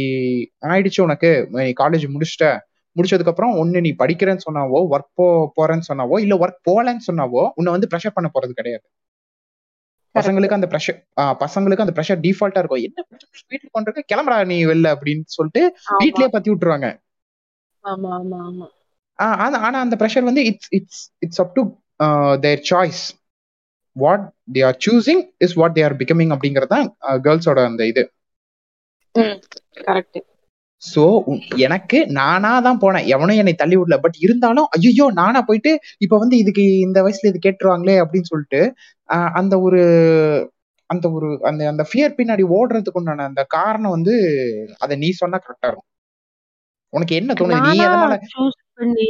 ஆயிடுச்சு 0.69 1.01
உனக்கு 1.07 1.31
நீ 1.57 1.71
காலேஜ் 1.83 2.05
முடிச்சிட்ட. 2.15 2.47
முடிச்சதுக்கு 2.95 3.31
அப்புறம் 3.33 3.55
ஒன்னு 3.61 3.79
நீ 3.85 3.91
படிக்கிறேன்னு 3.99 4.45
சொன்னாவோ 4.45 4.79
ஒர்க் 4.93 5.11
போ 5.19 5.25
போறேன்னு 5.57 5.87
சொன்னாவோ 5.89 6.15
இல்ல 6.23 6.35
ஒர்க் 6.43 6.61
போகலன்னு 6.69 7.07
சொன்னாவோ 7.09 7.43
உன்னை 7.59 7.71
வந்து 7.75 7.89
ப்ரெஷர் 7.91 8.15
பண்ண 8.15 8.29
போறது 8.35 8.53
கிடையாது. 8.59 8.85
பசங்களுக்கு 10.15 10.57
அந்த 10.57 10.67
ப்ரெஷர் 10.71 10.97
பசங்களுக்கு 11.41 11.83
அந்த 11.85 11.93
ப்ரெஷர் 11.97 12.23
டிஃபால்ட்டா 12.25 12.61
இருக்கும். 12.61 12.83
என்ன 12.87 12.99
வீட்டுக்கு 13.51 13.75
கொண்டிருக்க 13.75 14.03
கிளம்புறா 14.13 14.37
நீ 14.51 14.57
வெளில 14.71 14.93
அப்படின்னு 14.95 15.25
சொல்லிட்டு 15.37 15.61
வீட்லயே 16.01 16.29
பத்தி 16.35 16.49
விட்டுருவாங்க. 16.51 16.89
ஆமா 17.83 18.09
ஆமா 18.19 18.39
ஆமா. 18.47 18.67
ஆனா 19.19 19.77
அந்த 19.85 19.95
ப்ரெஷர் 20.01 20.29
வந்து 20.29 20.43
it's 20.49 20.69
it's 20.77 21.03
it's 21.25 21.41
up 21.43 21.53
to 21.57 21.63
their 22.45 22.61
choice 22.71 23.01
what 23.95 24.25
they 24.55 24.63
are 24.69 24.79
choosing 24.87 25.23
is 25.45 25.55
what 25.61 25.75
they 25.77 25.83
are 25.87 25.97
becoming 26.01 26.33
அப்படிங்கறது 26.35 26.73
தான் 26.75 26.87
கேர்ள்ஸோட 27.25 27.59
அந்த 27.71 27.85
இது. 27.91 28.03
கரெக்ட் 29.87 30.19
சோ 30.81 31.03
எனக்கு 31.65 31.99
நானா 32.17 32.51
தான் 32.65 32.81
போனேன். 32.81 33.07
எவனும் 33.13 33.39
என்னை 33.41 33.53
தள்ளி 33.61 33.75
விடல. 33.77 33.95
பட் 34.03 34.17
இருந்தாலும் 34.25 34.67
ஐயோ 34.77 35.05
நானா 35.19 35.39
போயிட்டு 35.47 35.71
இப்ப 36.05 36.17
வந்து 36.23 36.35
இதுக்கு 36.43 36.63
இந்த 36.85 36.97
வயசுல 37.05 37.31
இது 37.31 37.39
கேட்டுருவாங்களே 37.45 37.95
அப்படின்னு 38.03 38.31
சொல்லிட்டு 38.31 38.61
அந்த 39.39 39.55
ஒரு 39.67 39.81
அந்த 40.89 41.05
ஒரு 41.15 41.29
அந்த 41.49 41.61
அந்த 41.71 41.83
ஃபியர் 41.89 42.17
பின்னாடி 42.19 42.43
ஓடுறதுக்கு 42.57 42.99
உண்டான 43.01 43.25
அந்த 43.29 43.41
காரணம் 43.55 43.95
வந்து 43.95 44.13
அத 44.83 44.95
நீ 45.03 45.09
சொன்னா 45.21 45.37
கரெக்டா 45.39 45.69
இருக்கும். 45.69 45.89
உனக்கு 46.93 47.13
என்ன 47.19 47.31
தோணுது? 47.39 47.61
நீ 47.67 47.73
எதனால 47.87 48.15
பண்ணி 48.77 49.09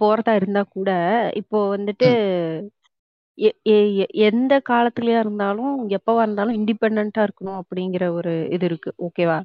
போறதா 0.00 0.32
இருந்தா 0.34 0.62
கூட 0.68 0.90
இப்போ 1.40 1.58
வந்துட்டு 1.74 2.08
எந்த 4.28 4.54
காலத்துலயா 4.68 5.18
இருந்தாலும் 5.24 5.74
எப்பவா 5.96 6.22
இருந்தாலும் 6.22 6.58
இண்டிபெண்டா 6.58 7.22
இருக்கணும் 7.26 7.60
அப்படிங்கிற 7.62 8.04
ஒரு 8.18 8.32
இது 8.50 8.64
இருக்கு. 8.66 8.90
ஓகேவா 9.06 9.38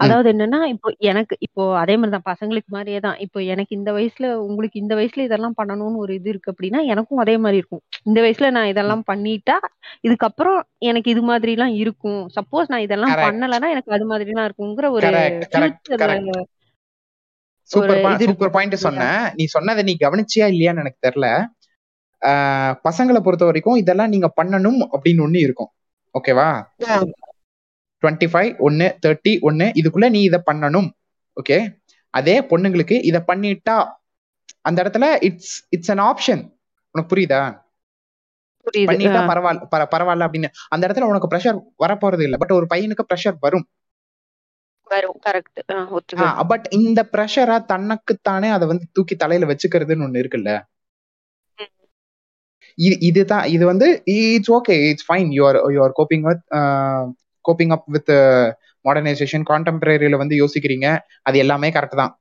அதாவது 0.00 0.28
என்னன்னா, 0.32 0.58
இப்போ 0.72 0.88
எனக்கு 1.02 1.34
இப்போ 1.46 1.62
அதே 1.80 1.94
மாதிரிதான் 1.96 2.28
பசங்களுக்கு 2.28 2.70
மாதிரியே 2.70 3.00
தான். 3.00 3.18
இப்போ 3.18 3.38
எனக்கு 3.52 3.72
இந்த 3.76 3.90
வயசுல 3.92 4.26
உங்களுக்கு 4.46 4.76
இந்த 4.82 4.94
வயசுல 4.94 5.24
இதெல்லாம் 5.28 5.56
பண்ணணும்னு 5.58 6.02
ஒரு 6.04 6.12
இது 6.14 6.28
இருக்கு 6.30 6.52
அப்படின்னா, 6.52 6.80
எனக்கும் 6.92 7.22
அதே 7.24 7.34
மாதிரி 7.36 7.58
இருக்கும். 7.58 7.82
இந்த 8.06 8.18
வயசுல 8.20 8.50
நான் 8.50 8.66
இதெல்லாம் 8.66 9.04
பண்ணிட்டா, 9.10 9.56
இதுக்கப்புறம் 10.08 10.58
எனக்கு 10.82 11.10
இது 11.10 11.24
மாதிரிலாம் 11.30 11.74
இருக்கும். 11.82 12.22
சப்போஸ் 12.38 12.72
நான் 12.74 12.86
இதெல்லாம் 12.88 13.16
பண்ணலன்னா, 13.24 13.70
எனக்கு 13.76 13.94
அது 13.98 14.06
மாதிரிலாம் 14.12 14.48
இருக்குங்கிற 14.48 14.88
ஒரு 14.90 15.10
சூப்பர் 17.72 18.20
சூப்பர் 18.22 18.54
பாயிண்ட் 18.56 18.76
சொன்ன. 18.84 19.08
நீ 19.38 19.44
சொன்னதை 19.54 19.82
நீ 19.88 19.94
கவனிச்சியா 20.04 20.46
இல்லையான்னு 20.52 20.82
எனக்கு 20.84 21.04
தெரியல. 21.06 21.28
பசங்களை 22.86 23.20
பொறுத்த 23.26 23.44
வரைக்கும் 23.48 23.78
இதெல்லாம் 23.82 24.12
நீங்க 24.14 24.28
பண்ணணும் 24.40 24.80
அப்படின்னு 24.94 25.24
ஒண்ணு 25.26 25.40
இருக்கும். 25.46 25.70
ஓகேவா? 26.14 26.48
டுவெண்ட்டி 28.02 28.26
ஃபைவ் 28.32 28.50
ஒன்னு 28.66 28.86
தேர்ட்டி 29.06 29.32
ஒன்னு 29.48 29.66
இதுக்குள்ள 29.80 30.08
நீ 30.16 30.20
இதை 30.28 30.40
பண்ணணும். 30.50 30.90
ஓகே? 31.36 31.58
அதே 32.14 32.36
பொண்ணுங்களுக்கு 32.50 32.96
இதை 33.08 33.20
பண்ணிட்டா 33.26 33.76
அந்த 34.68 34.78
இடத்துல 34.82 35.06
இட்ஸ் 35.28 35.56
இட்ஸ் 35.74 35.92
அன் 35.94 36.04
ஆப்ஷன் 36.10 36.42
உனக்கு 36.94 37.10
புரியுதா? 37.12 37.42
பண்ணிட்டா 38.90 39.20
பரவாயில்ல 39.30 39.86
பரவாயில்ல 39.94 40.26
அப்படின்னு. 40.28 40.48
அந்த 40.74 40.82
இடத்துல 40.86 41.08
உனக்கு 41.10 41.30
ப்ரெஷர் 41.32 41.58
வரப்போறது 41.84 42.24
இல்ல. 42.26 42.36
பட் 42.42 42.56
ஒரு 42.58 42.66
பையனுக்கு 42.74 43.04
ப்ரெஷர் 43.10 43.36
வரும். 43.46 43.66
பட் 46.50 46.66
இந்த 46.78 47.00
ப்ரெஷரா 47.12 47.56
தனக்குத்தானே 47.66 48.48
அதை 48.50 48.66
வந்து 48.68 48.86
தூக்கி 48.96 49.14
தலையில 49.16 49.48
வச்சுக்கிறதுன்னு 49.50 50.06
ஒண்ணு 50.06 50.22
இருக்குல்ல? 50.22 50.52
இது 52.78 52.96
இதுதான் 53.08 53.46
இது 53.54 53.64
வந்து 53.66 53.86
it's 54.14 54.52
okay 54.56 54.74
it's 54.90 55.06
fine 55.08 55.30
you 55.36 55.42
are 55.48 55.58
you 55.74 55.80
are 55.82 55.94
coping 55.98 56.24
with 56.28 56.44
coping 57.44 57.72
up 57.76 57.88
with 57.96 58.12
modernisation 58.84 59.44
கான்டெம்பரரியில 59.50 60.20
வந்து 60.22 60.36
யோசிக்கிறீங்க 60.42 60.86
அது 61.22 61.36
எல்லாமே 61.38 61.70
கரெக்ட் 61.70 62.00
தான். 62.02 62.12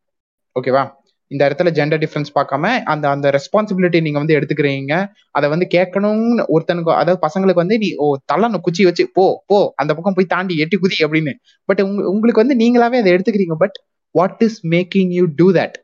ஓகேவா 0.55 0.83
இந்த 1.31 1.41
இடத்துல 1.47 1.71
ஜெண்டர் 1.77 2.01
டிஃபரன்ஸ் 2.03 2.31
பார்க்காம 2.37 2.71
அந்த 2.93 3.05
அந்த 3.15 3.27
ரெஸ்பான்சிபிலிட்டி 3.37 3.99
நீங்க 4.05 4.19
வந்து 4.21 4.37
எடுத்துக்கிறீங்க. 4.37 4.93
அதை 5.37 5.47
வந்து 5.53 5.67
கேட்கணும்னு 5.75 6.45
ஒருத்தனுக்கு 6.55 6.93
அதாவது 7.01 7.19
பசங்களுக்கு 7.25 7.63
வந்து 7.63 7.77
நீ 7.83 7.89
ஓ 8.05 8.07
தள்ளணும் 8.33 8.65
குச்சி 8.67 8.85
வச்சு 8.89 9.05
போ 9.17 9.25
போ 9.51 9.59
அந்த 9.81 9.91
பக்கம் 9.97 10.17
போய் 10.19 10.33
தாண்டி 10.35 10.55
எட்டி 10.65 10.79
குதி 10.83 10.99
அப்படின்னு. 11.07 11.33
பட் 11.69 11.83
உங்களுக்கு 12.13 12.43
வந்து 12.43 12.59
நீங்களாவே 12.63 13.01
அதை 13.01 13.11
எடுத்துக்கிறீங்க. 13.15 13.57
But 13.65 13.77
what 14.15 14.43
is 14.47 14.59
making 14.75 15.13
you 15.19 15.25
do 15.41 15.47
that 15.59 15.77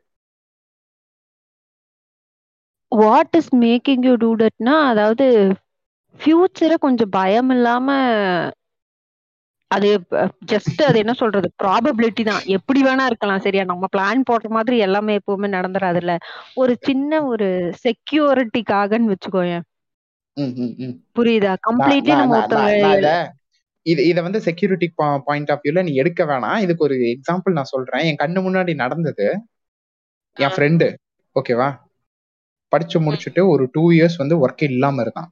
what 2.92 3.36
is 3.40 3.52
making 3.66 4.04
you 4.08 4.14
do 4.24 4.30
தட்னா 4.42 4.76
அதாவது 4.92 5.26
ஃபியூச்சரை 6.20 6.76
கொஞ்சம் 6.86 7.12
பயம் 7.16 7.52
இல்லாம 7.56 7.88
அது 9.72 9.90
ஜஸ்ட் 10.52 10.82
அது 10.88 10.98
என்ன 11.00 11.14
சொல்றது? 11.14 11.48
ப்ராபபிலிட்டி 11.64 12.24
தான். 12.24 12.44
எப்படி 12.48 12.80
வேணா 12.84 13.06
இருக்கலாம் 13.06 13.44
சரியா? 13.46 13.64
நம்ம 13.64 13.88
பிளான் 13.96 14.28
போடுற 14.30 14.50
மாதிரி 14.58 14.78
எல்லாமே 14.78 15.14
எப்பவுமே 15.20 15.48
நடந்துராதுல்ல. 15.58 16.14
ஒரு 16.54 16.74
சின்ன 16.82 17.22
ஒரு 17.26 17.48
செக்யூரிட்டிக்காகன்னு 17.86 19.14
வச்சுக்கோயேன். 19.14 19.66
புரியுதா? 21.18 21.54
கம்ப்ளீட்லி 21.68 22.14
நம்ம 22.22 22.38
ஒருத்தவங்க 22.40 23.16
இது 23.86 24.02
இத 24.08 24.20
வந்து 24.22 24.40
செக்யூரிட்டி 24.42 24.88
பாயிண்ட் 25.26 25.52
ஆஃப் 25.52 25.64
வியூல 25.64 25.82
நீ 25.84 25.92
எடுக்க 26.02 26.22
வேணாம். 26.26 26.62
இதுக்கு 26.66 26.84
ஒரு 26.84 26.96
எக்ஸாம்பிள் 27.12 27.58
நான் 27.58 27.72
சொல்றேன். 27.74 28.06
என் 28.10 28.22
கண்ணு 28.24 28.40
முன்னாடி 28.46 28.74
நடந்தது. 28.76 29.28
என் 30.38 30.54
ஃப்ரெண்டு 30.56 30.88
ஓகேவா 31.36 31.70
படிச்சு 32.72 32.98
முடிச்சுட்டு 33.00 33.42
ஒரு 33.48 33.64
டூ 33.72 33.84
இயர்ஸ் 33.92 34.18
வந்து 34.18 34.36
ஒர்க் 34.44 34.64
இல்லாம 34.70 35.02
இருந்தான். 35.02 35.30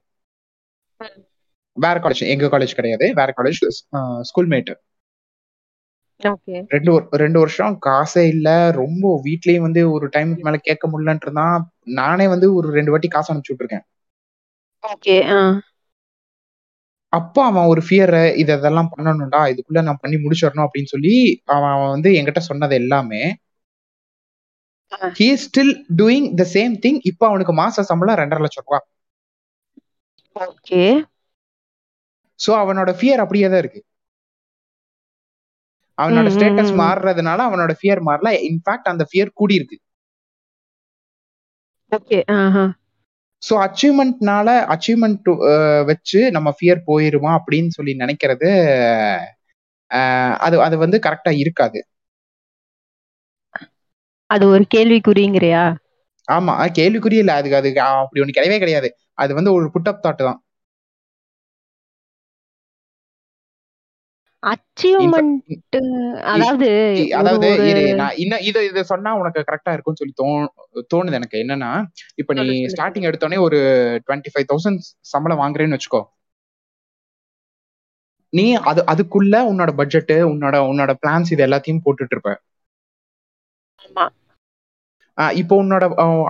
வேற 1.77 1.95
காலேஜ் 2.03 2.31
எங்க 2.33 2.45
காலேஜ் 2.53 2.77
கிடையாது. 2.79 3.05
வேற 3.19 3.29
காலேஜ் 3.37 3.59
ஸ்கூல் 4.29 4.49
மேட் 4.53 4.71
ரெண்டு 6.73 6.91
ரெண்டு 7.21 7.37
வருஷம் 7.43 7.73
காசே 7.85 8.23
இல்ல. 8.33 8.47
ரொம்ப 8.81 9.05
வீட்லயும் 9.25 9.65
வந்து 9.67 9.81
ஒரு 9.95 10.05
டைமுக்கு 10.15 10.45
மேல 10.47 10.59
கேட்க 10.67 10.83
முடியலன்றதான் 10.91 11.57
நானே 11.99 12.27
வந்து 12.33 12.47
ஒரு 12.59 12.67
ரெண்டு 12.77 12.93
வாட்டி 12.93 13.09
காசு 13.15 13.31
அனுப்பிச்சு 13.33 13.53
விட்டுருக்கேன். 13.53 13.85
ஓகே 14.83 15.17
அப்போ 17.13 17.39
அவன் 17.49 17.69
ஒரு 17.71 17.81
ஃபியர் 17.87 18.11
இது 18.41 18.51
இதெல்லாம் 18.57 18.89
பண்ணணும்டா 18.93 19.41
இதுக்குள்ள 19.51 19.81
நான் 19.87 20.01
பண்ணி 20.03 20.17
முடிச்சிடணும் 20.23 20.65
அப்படின்னு 20.67 20.91
சொல்லி 20.93 21.13
அவன் 21.55 21.91
வந்து 21.95 22.09
என்கிட்ட 22.19 22.41
சொன்னது 22.49 22.75
எல்லாமே. 22.81 23.21
He 25.19 25.27
still 25.43 25.73
doing 25.99 26.27
the 26.39 26.45
same 26.55 26.73
thing 26.85 26.99
இப்போ 27.11 27.25
அவனுக்கு 27.29 27.53
மாச 27.61 27.85
சம்பளம் 27.91 28.19
ரெண்டரை 28.21 28.41
லட்சம் 28.45 28.65
ரூபாய் 28.67 28.85
ஓகே. 30.35 30.81
சோ 32.43 32.51
அவனோட 32.61 32.91
ஃபியர் 32.99 33.23
அப்படியே 33.23 33.47
தான் 33.47 33.61
இருக்கு. 33.63 33.81
அவனோட 35.97 36.27
ஸ்டேட்டஸ் 36.35 36.73
மாறுறதுனால 36.81 37.39
அவனோட 37.47 37.71
ஃபியர் 37.79 38.01
மாறல. 38.07 38.29
இன்ஃபேக்ட் 38.49 38.91
அந்த 38.93 39.03
ஃபியர் 39.09 39.37
கூடி 39.39 39.55
இருக்கு. 39.59 39.77
ஓகே 41.91 42.19
சோ 43.43 43.53
அச்சீவ்மெண்ட்னால 43.63 44.49
அச்சீவ்மெண்ட் 44.73 45.29
வச்சு 45.89 46.19
நம்ம 46.35 46.49
ஃபியர் 46.57 46.81
போயிருமா 46.87 47.31
அப்படின்னு 47.39 47.71
சொல்லி 47.77 47.93
நினைக்கிறது 48.01 48.49
அது 50.45 50.55
அது 50.65 50.75
வந்து 50.83 50.97
கரெக்டா 51.05 51.31
இருக்காது. 51.43 51.79
அது 54.29 54.43
ஒரு 54.53 54.63
கேள்விக்குறிங்கறியா? 54.73 55.63
ஆமா 56.27 56.53
கேள்விக்குறி 56.77 57.17
இல்ல. 57.21 57.31
அதுக்கு 57.39 57.59
அது 57.59 57.69
அப்படி 58.01 58.21
ஒண்ணு 58.23 58.37
கிடையவே 58.37 58.57
கிடையாது. 58.59 58.89
அது 59.15 59.31
வந்து 59.33 59.51
ஒரு 59.57 59.65
புட்டப் 59.73 60.03
தாட் 60.05 60.23
தான். 60.27 60.39
அச்சீவ்மென்ட் 64.43 65.75
அதாவது 66.33 66.67
அதாவது 67.19 67.47
இன்னும் 68.23 68.43
இது 68.49 68.61
இது 68.69 68.81
சொன்னா 68.91 69.11
உனக்கு 69.21 69.41
கரெக்டா 69.49 69.73
இருக்கும்னு 69.75 70.01
சொல்லி 70.01 70.15
தோணுது 70.93 71.17
எனக்கு. 71.19 71.37
என்னன்னா 71.43 71.71
இப்ப 72.21 72.33
நீ 72.39 72.45
ஸ்டார்டிங் 72.73 73.07
எடுத்தோடனே 73.09 73.39
ஒரு 73.47 73.59
டுவெண்ட்டி 74.07 74.33
ஃபைவ் 74.33 74.49
தௌசண்ட் 74.51 74.81
சம்பளம் 75.13 75.41
வாங்குறேன்னு 75.43 75.77
வச்சுக்கோ. 75.77 76.01
நீ 78.33 78.45
அது 78.69 78.81
அதுக்குள்ள 78.93 79.35
உன்னோட 79.51 79.71
பட்ஜெட் 79.79 80.13
உன்னோட 80.31 80.55
உன்னோட 80.71 80.91
பிளான்ஸ் 81.03 81.31
இது 81.35 81.43
எல்லாத்தையும் 81.47 81.83
போட்டுட்டு 81.85 82.15
இருப்ப. 82.15 82.31
இப்போ 85.39 85.55
உன்னோட 85.63 85.85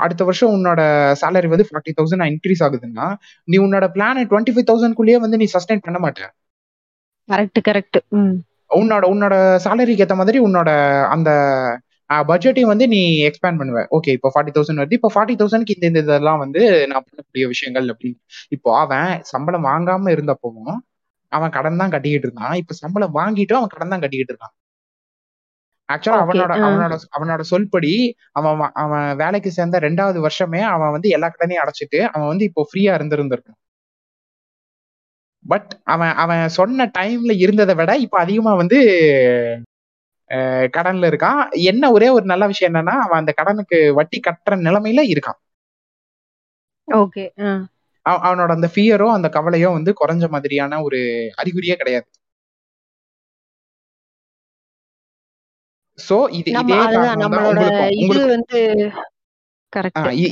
அடுத்த 0.05 0.23
வருஷம் 0.29 0.53
உன்னோட 0.55 0.81
சேலரி 1.21 1.49
வந்து 1.53 1.67
ஃபார்ட்டி 1.69 1.91
தௌசண்ட் 1.99 2.25
இன்க்ரீஸ் 2.31 2.63
ஆகுதுன்னா 2.67 3.07
நீ 3.47 3.57
உன்னோட 3.65 3.85
பிளான் 3.95 4.19
டுவெண்ட்டி 4.31 4.53
ஃபைவ் 4.55 4.69
தௌசண்ட்குள்ளேயே 4.71 5.19
வந்து 5.25 5.39
நீ 5.41 5.47
சஸ்டைன் 5.55 5.85
பண்ண 5.87 5.99
மாட்டேன் 6.05 6.31
கரெக்ட் 7.29 7.59
கரெக்ட் 7.67 7.97
உன்னோட 8.79 9.03
உன்னோட 9.13 9.35
சேலரிக்கு 9.65 10.03
ஏத்த 10.05 10.15
மாதிரி 10.19 10.37
உன்னோட 10.47 10.69
அந்த 11.15 11.29
பட்ஜெட்டையும் 12.29 12.71
வந்து 12.71 12.85
நீ 12.93 12.99
எக்ஸ்பேண்ட் 13.27 13.59
பண்ணுவ. 13.61 13.79
ஓகே 13.97 14.11
இப்போ 14.17 14.29
ஃபார்ட்டி 14.33 14.53
தௌசண்ட் 14.55 14.81
வருது. 14.81 14.97
இப்போ 14.99 15.09
ஃபார்ட்டி 15.13 15.35
தௌசண்ட்க்கு 15.41 15.75
இந்த 15.77 15.85
இந்த 15.91 16.01
இதெல்லாம் 16.05 16.41
வந்து 16.43 16.61
நான் 16.91 17.05
பண்ணக்கூடிய 17.05 17.45
விஷயங்கள் 17.53 17.87
அப்படின்னு. 17.93 18.17
இப்போ 18.55 18.69
அவன் 18.81 19.11
சம்பளம் 19.31 19.67
வாங்காம 19.69 20.11
இருந்தப்பவும் 20.15 20.75
அவன் 21.31 21.53
கடன் 21.57 21.79
தான் 21.81 21.93
கட்டிக்கிட்டு 21.95 22.27
இருந்தான். 22.27 22.55
இப்ப 22.61 22.75
சம்பளம் 22.83 23.15
வாங்கிட்டும் 23.19 23.59
அவன் 23.59 23.73
கடன் 23.75 23.93
தான் 23.93 24.03
கட்டிக்கிட்டு 24.03 24.33
இருக்கான். 24.33 24.53
ஆக்சுவலா 25.89 26.19
அவனோட 26.25 26.53
அவனோட 26.67 26.95
அவனோட 27.17 27.41
சொல்படி 27.53 27.93
அவன் 28.39 28.61
அவன் 28.83 29.07
வேலைக்கு 29.21 29.49
சேர்ந்த 29.57 29.79
ரெண்டாவது 29.87 30.19
வருஷமே 30.27 30.61
அவன் 30.75 30.93
வந்து 30.95 31.09
எல்லா 31.17 31.27
கடனையும் 31.35 31.63
அடைச்சிட்டு 31.63 31.99
அவன் 32.13 32.29
வந்து 32.31 32.47
இப்போ 32.49 32.63
ஃப்ரீயா 32.69 32.93
இருந்திருந்திருக்கான். 32.99 33.59
பட் 35.45 35.71
அவன் 35.93 36.13
அவன் 36.23 36.43
சொன்ன 36.57 36.85
டைம்ல 36.97 37.31
இருந்ததை 37.37 37.73
விட 37.75 37.91
இப்ப 37.97 38.17
அதிகமா 38.19 38.51
வந்து 38.61 38.77
கடன்ல 40.75 41.09
இருக்கான். 41.11 41.41
என்ன 41.71 41.91
ஒரே 41.91 42.07
ஒரு 42.09 42.25
நல்ல 42.25 42.43
விஷயம் 42.47 42.69
என்னன்னா 42.69 42.95
அவன் 43.05 43.21
அந்த 43.21 43.31
கடனுக்கு 43.39 43.77
வட்டி 43.93 44.19
கட்டுற 44.19 44.57
நிலைமையில 44.67 45.03
இருக்கான். 45.13 45.39
ஓகே 46.87 47.25
அவனோட 48.05 48.51
அந்த 48.55 48.69
ஃபியரோ 48.73 49.07
அந்த 49.11 49.27
கவலையோ 49.35 49.69
வந்து 49.71 49.91
குறைஞ்ச 50.01 50.27
மாதிரியான 50.29 50.81
ஒரு 50.83 50.99
அறிகுறியே 51.41 51.75
கிடையாது. 51.81 52.07
சோ 55.99 56.17
இது 56.39 56.51
இதே 56.61 56.79
காரணம் 56.93 57.35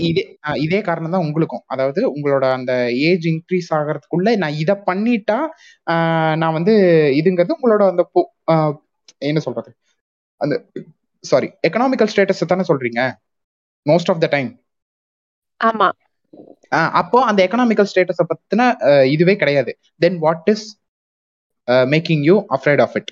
இதே 0.08 0.24
இதே 0.66 0.80
காரணம் 0.88 1.14
தான் 1.14 1.26
உங்களுக்கும். 1.26 1.64
அதாவது 1.74 2.02
உங்களோட 2.16 2.46
அந்த 2.58 2.74
ஏஜ் 3.10 3.26
இன்க்ரீஸ் 3.32 3.70
ஆகிறதுக்குள்ள 3.78 4.34
நான் 4.44 4.60
இத 4.64 4.72
பண்ணிட்டா 4.88 5.38
நான் 6.42 6.56
வந்து 6.58 6.74
இதுங்கிறது 7.20 7.58
உங்களோட 7.58 7.84
அந்த 7.92 8.04
என்ன 9.30 9.40
சொல்றது? 9.48 9.72
அந்த 10.42 10.56
சாரி 11.24 11.48
எக்கனாமிக்கல் 11.68 12.12
ஸ்டேட்டஸ் 12.14 12.52
தானே 12.52 12.66
சொல்றீங்க? 12.72 13.02
மோஸ்ட் 13.86 14.12
ஆஃப் 14.14 14.24
த 14.24 14.30
டைம் 14.36 14.50
ஆமா. 15.62 15.88
அப்போ 17.00 17.18
அந்த 17.30 17.40
எக்கனாமிக்கல் 17.46 17.90
ஸ்டேட்டஸ 17.92 18.24
பத்தின 18.30 18.68
இதுவே 19.16 19.36
கிடையாது. 19.42 19.72
Then 20.02 20.18
what 20.26 20.50
is 20.54 20.66
making 21.94 22.24
you 22.30 22.36
afraid 22.58 22.84
of 22.86 22.96
it 23.00 23.12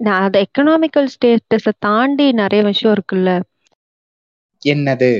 நான் 0.00 0.24
அந்த 0.24 0.38
எக்கனாமிக்கல் 0.44 1.08
ஸ்டேட்டஸ 1.12 1.74
தாண்டி 1.80 2.26
நிறைய 2.40 2.62
விஷயம் 2.64 2.94
இருக்குல்ல? 2.94 3.30
என்னது? 4.62 5.10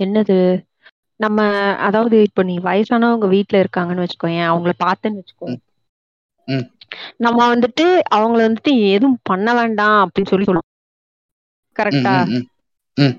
என்னது? 0.00 0.36
நம்ம 1.20 1.38
அதாவது 1.86 2.16
இப்ப 2.22 2.42
நீ 2.42 2.54
வயசானவங்க 2.60 3.28
வீட்டுல 3.32 3.62
இருக்காங்கன்னு 3.62 4.04
வச்சுக்கோயேன் 4.04 4.48
அவங்கள 4.48 4.72
பார்த்தேன்னு 4.80 5.20
வச்சுக்கோ. 5.20 5.48
நம்ம 7.24 7.38
வந்துட்டு 7.52 7.84
அவங்கள 8.14 8.40
வந்துட்டு 8.44 8.72
எதுவும் 8.90 9.18
பண்ண 9.24 9.54
வேண்டாம் 9.54 9.98
அப்படின்னு 10.00 10.32
சொல்லி 10.32 10.46
சொல்லணும் 10.46 10.70
கரெக்டா 11.76 12.14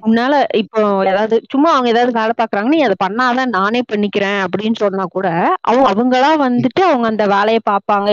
உன்னால 0.04 0.34
இப்போ 0.62 0.80
ஏதாவது 1.12 1.36
சும்மா 1.50 1.70
அவங்க 1.72 1.90
ஏதாவது 1.90 2.12
வேலை 2.12 2.34
பாக்குறாங்க 2.36 2.70
நீ 2.70 2.80
அதை 2.82 2.96
பண்ணாதான் 3.04 3.56
நானே 3.56 3.82
பண்ணிக்கிறேன் 3.88 4.40
அப்படின்னு 4.46 4.78
சொன்னா 4.78 5.06
கூட 5.10 5.28
அவங்க 5.63 5.86
அவங்களா 5.94 6.32
வந்துட்டு 6.44 6.82
அவங்க 6.88 7.08
அந்த 7.08 7.26
வேலையை 7.34 7.62
பார்ப்பாங்க 7.66 8.10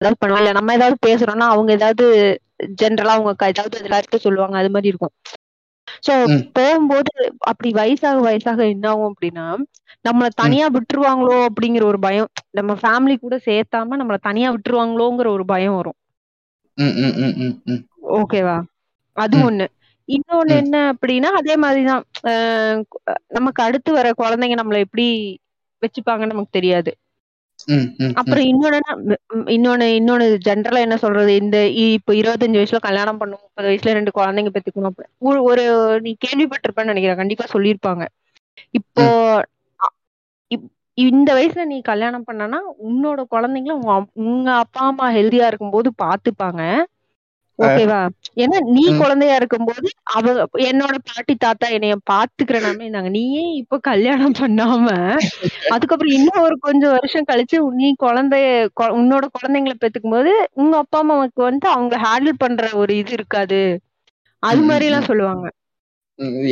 ஏதாவது 0.00 0.18
பண்ணுவாங்க 0.20 0.42
இல்ல 0.42 0.52
நம்ம 0.52 0.74
ஏதாவது 0.74 0.96
பேசுறோம்னா 1.06 1.48
அவங்க 1.50 1.70
ஏதாவது 1.72 2.04
ஜென்ரலா 2.80 3.14
அவங்க 3.16 3.46
ஏதாவது 3.48 3.76
எல்லாருக்கும் 3.80 4.24
சொல்லுவாங்க 4.26 4.56
அது 4.58 4.70
மாதிரி 4.70 4.92
இருக்கும். 4.92 5.14
சோ 6.02 6.12
போகும்போது 6.54 7.12
அப்படி 7.50 7.70
வயசாக 7.74 8.18
வயசாக 8.26 8.60
என்ன 8.70 8.86
ஆகும் 8.90 9.10
அப்படின்னா 9.10 9.46
நம்மள 10.04 10.26
தனியா 10.36 10.66
விட்டுருவாங்களோ 10.76 11.36
அப்படிங்கிற 11.46 11.84
ஒரு 11.84 12.00
பயம் 12.00 12.30
நம்ம 12.58 12.76
ஃபேமிலி 12.80 13.16
கூட 13.18 13.36
சேர்த்தாம 13.46 13.98
நம்மள 14.00 14.18
தனியா 14.22 14.50
விட்டுருவாங்களோங்கிற 14.52 15.28
ஒரு 15.36 15.46
பயம் 15.46 15.76
வரும். 15.76 15.98
ஓகேவா 18.16 18.56
அது 19.16 19.36
ஒண்ணு. 19.44 19.66
இன்னொன்னு 20.08 20.54
என்ன 20.58 20.76
அப்படின்னா 20.92 21.28
அதே 21.38 21.54
மாதிரிதான் 21.58 22.02
நமக்கு 23.36 23.60
அடுத்து 23.62 23.90
வர 23.92 24.08
குழந்தைங்க 24.14 24.56
நம்மள 24.60 24.78
எப்படி 24.86 25.06
வச்சுப்பாங்கன்னு 25.82 26.34
நமக்கு 26.34 26.52
தெரியாது. 26.52 26.90
அப்புறம் 28.20 28.44
இன்னொன்னு 28.50 28.78
இன்னொன்னு 29.54 29.86
இன்னொன்னு 29.98 30.26
ஜென்ரலா 30.46 30.80
என்ன 30.80 30.96
சொல்றது? 30.96 31.32
இந்த 31.42 31.56
இப்ப 31.84 32.12
இருபத்தஞ்சு 32.14 32.58
வயசுல 32.60 32.80
கல்யாணம் 32.80 33.20
பண்ணும் 33.20 33.42
முப்பது 33.44 33.66
வயசுல 33.70 33.94
ரெண்டு 33.98 34.12
குழந்தைங்க 34.12 34.52
பெத்துக்கணும் 34.54 34.98
ஒரு 35.48 35.64
நீ 36.04 36.12
கேள்விப்பட்டிருப்பேன்னு 36.24 36.92
நினைக்கிறேன். 36.92 37.20
கண்டிப்பா 37.22 37.46
சொல்லியிருப்பாங்க. 37.54 38.04
இப்போ 38.74 39.04
இந்த 40.98 41.28
வயசுல 41.36 41.62
நீ 41.66 41.76
கல்யாணம் 41.88 42.26
பண்ணனா 42.26 42.58
உன்னோட 42.86 43.20
குழந்தைங்கள 43.30 43.74
உங்க 43.80 43.94
உங்க 44.24 44.48
அப்பா 44.62 44.82
அம்மா 44.90 45.06
ஹெல்தியா 45.16 45.46
இருக்கும்போது 45.48 45.88
பாத்துப்பாங்க. 46.02 46.60
ஓகேவா? 47.58 47.98
ஏன்னா 48.42 48.58
நீ 48.74 48.84
குழந்தையா 49.00 49.34
இருக்கும்போது 49.40 49.88
அவ 50.14 50.32
என்னோட 50.64 50.94
பாட்டி 51.08 51.34
தாத்தா 51.36 51.66
என்னைய 51.76 51.96
பாத்துக்கிறனாமே 52.10 52.84
இருந்தாங்க 52.84 53.10
நீயே 53.14 53.44
இப்ப 53.60 53.78
கல்யாணம் 53.88 54.36
பண்ணாம? 54.40 54.86
அதுக்கப்புறம் 55.74 56.16
இன்னும் 56.18 56.44
ஒரு 56.46 56.56
கொஞ்சம் 56.66 56.94
வருஷம் 56.96 57.28
கழிச்சு 57.30 57.50
நீ 57.80 57.90
குழந்தைய 58.04 58.48
உன்னோட 58.98 59.24
குழந்தைங்களை 59.36 59.76
பெத்துக்கும் 59.76 60.16
போது 60.16 60.32
உங்க 60.60 60.74
அப்பா 60.82 61.00
அம்மாவுக்கு 61.02 61.42
வந்து 61.48 61.68
அவங்க 61.74 61.94
ஹேண்டில் 62.04 62.40
பண்ற 62.42 62.70
ஒரு 62.82 62.94
இது 63.02 63.12
இருக்காது. 63.18 63.62
அது 64.42 64.62
மாதிரி 64.68 64.88
எல்லாம் 64.90 65.08
சொல்லுவாங்க. 65.10 65.46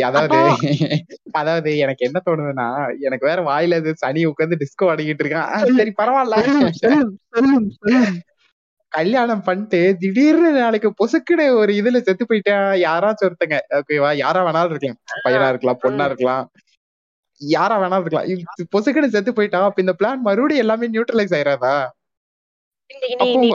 அதாவது 0.06 0.38
அதாவது 1.40 1.70
எனக்கு 1.82 2.02
என்ன 2.06 2.18
தோணுதுன்னா 2.24 2.66
எனக்கு 3.06 3.24
வேற 3.28 3.40
வாயில 3.48 3.74
சனி 4.00 4.22
உட்காந்து 4.30 4.60
டிஸ்கோ 4.62 4.90
அடங்கிட்டு 4.92 5.24
இருக்கான். 5.24 5.50
சரி 5.78 5.92
பரவாயில்ல. 6.00 6.36
கல்யாணம் 8.92 9.42
பண்ணிட்டு 9.42 9.96
திடீர்னு 9.98 10.50
நாளைக்கு 10.60 10.88
பொசுக்குன்னு 11.00 11.46
ஒரு 11.60 11.72
இதுல 11.72 12.00
செத்து 12.00 12.24
போயிட்டா 12.26 12.56
யாராச்சும் 12.86 13.28
ஒருத்தங்க. 13.28 13.58
ஓகேவா 13.78 14.10
யாரா 14.16 14.40
வேணாலும் 14.46 14.72
இருக்கலாம். 14.74 15.00
பையனா 15.24 15.48
இருக்கலாம் 15.48 15.80
பொண்ணா 15.84 16.04
இருக்கலாம். 16.04 16.44
யாரா 17.40 17.76
வேணாலும் 17.82 18.04
இருக்கலாம். 18.04 18.28
பொசுக்குன்னு 18.76 19.14
செத்து 19.16 19.32
போயிட்டா 19.32 19.64
அப்ப 19.64 19.84
இந்த 19.84 19.94
பிளான் 19.98 20.26
மறுபடியும் 20.28 20.64
எல்லாமே 20.64 20.88
நியூட்ரலைஸ் 20.88 21.36
ஆயிராதா? 21.38 21.74
நீ 23.40 23.48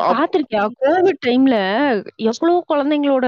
கோவிட் 0.82 1.20
டைம்ல 1.26 1.56
எவ்வளவு 2.30 2.58
குழந்தைங்களோட 2.72 3.28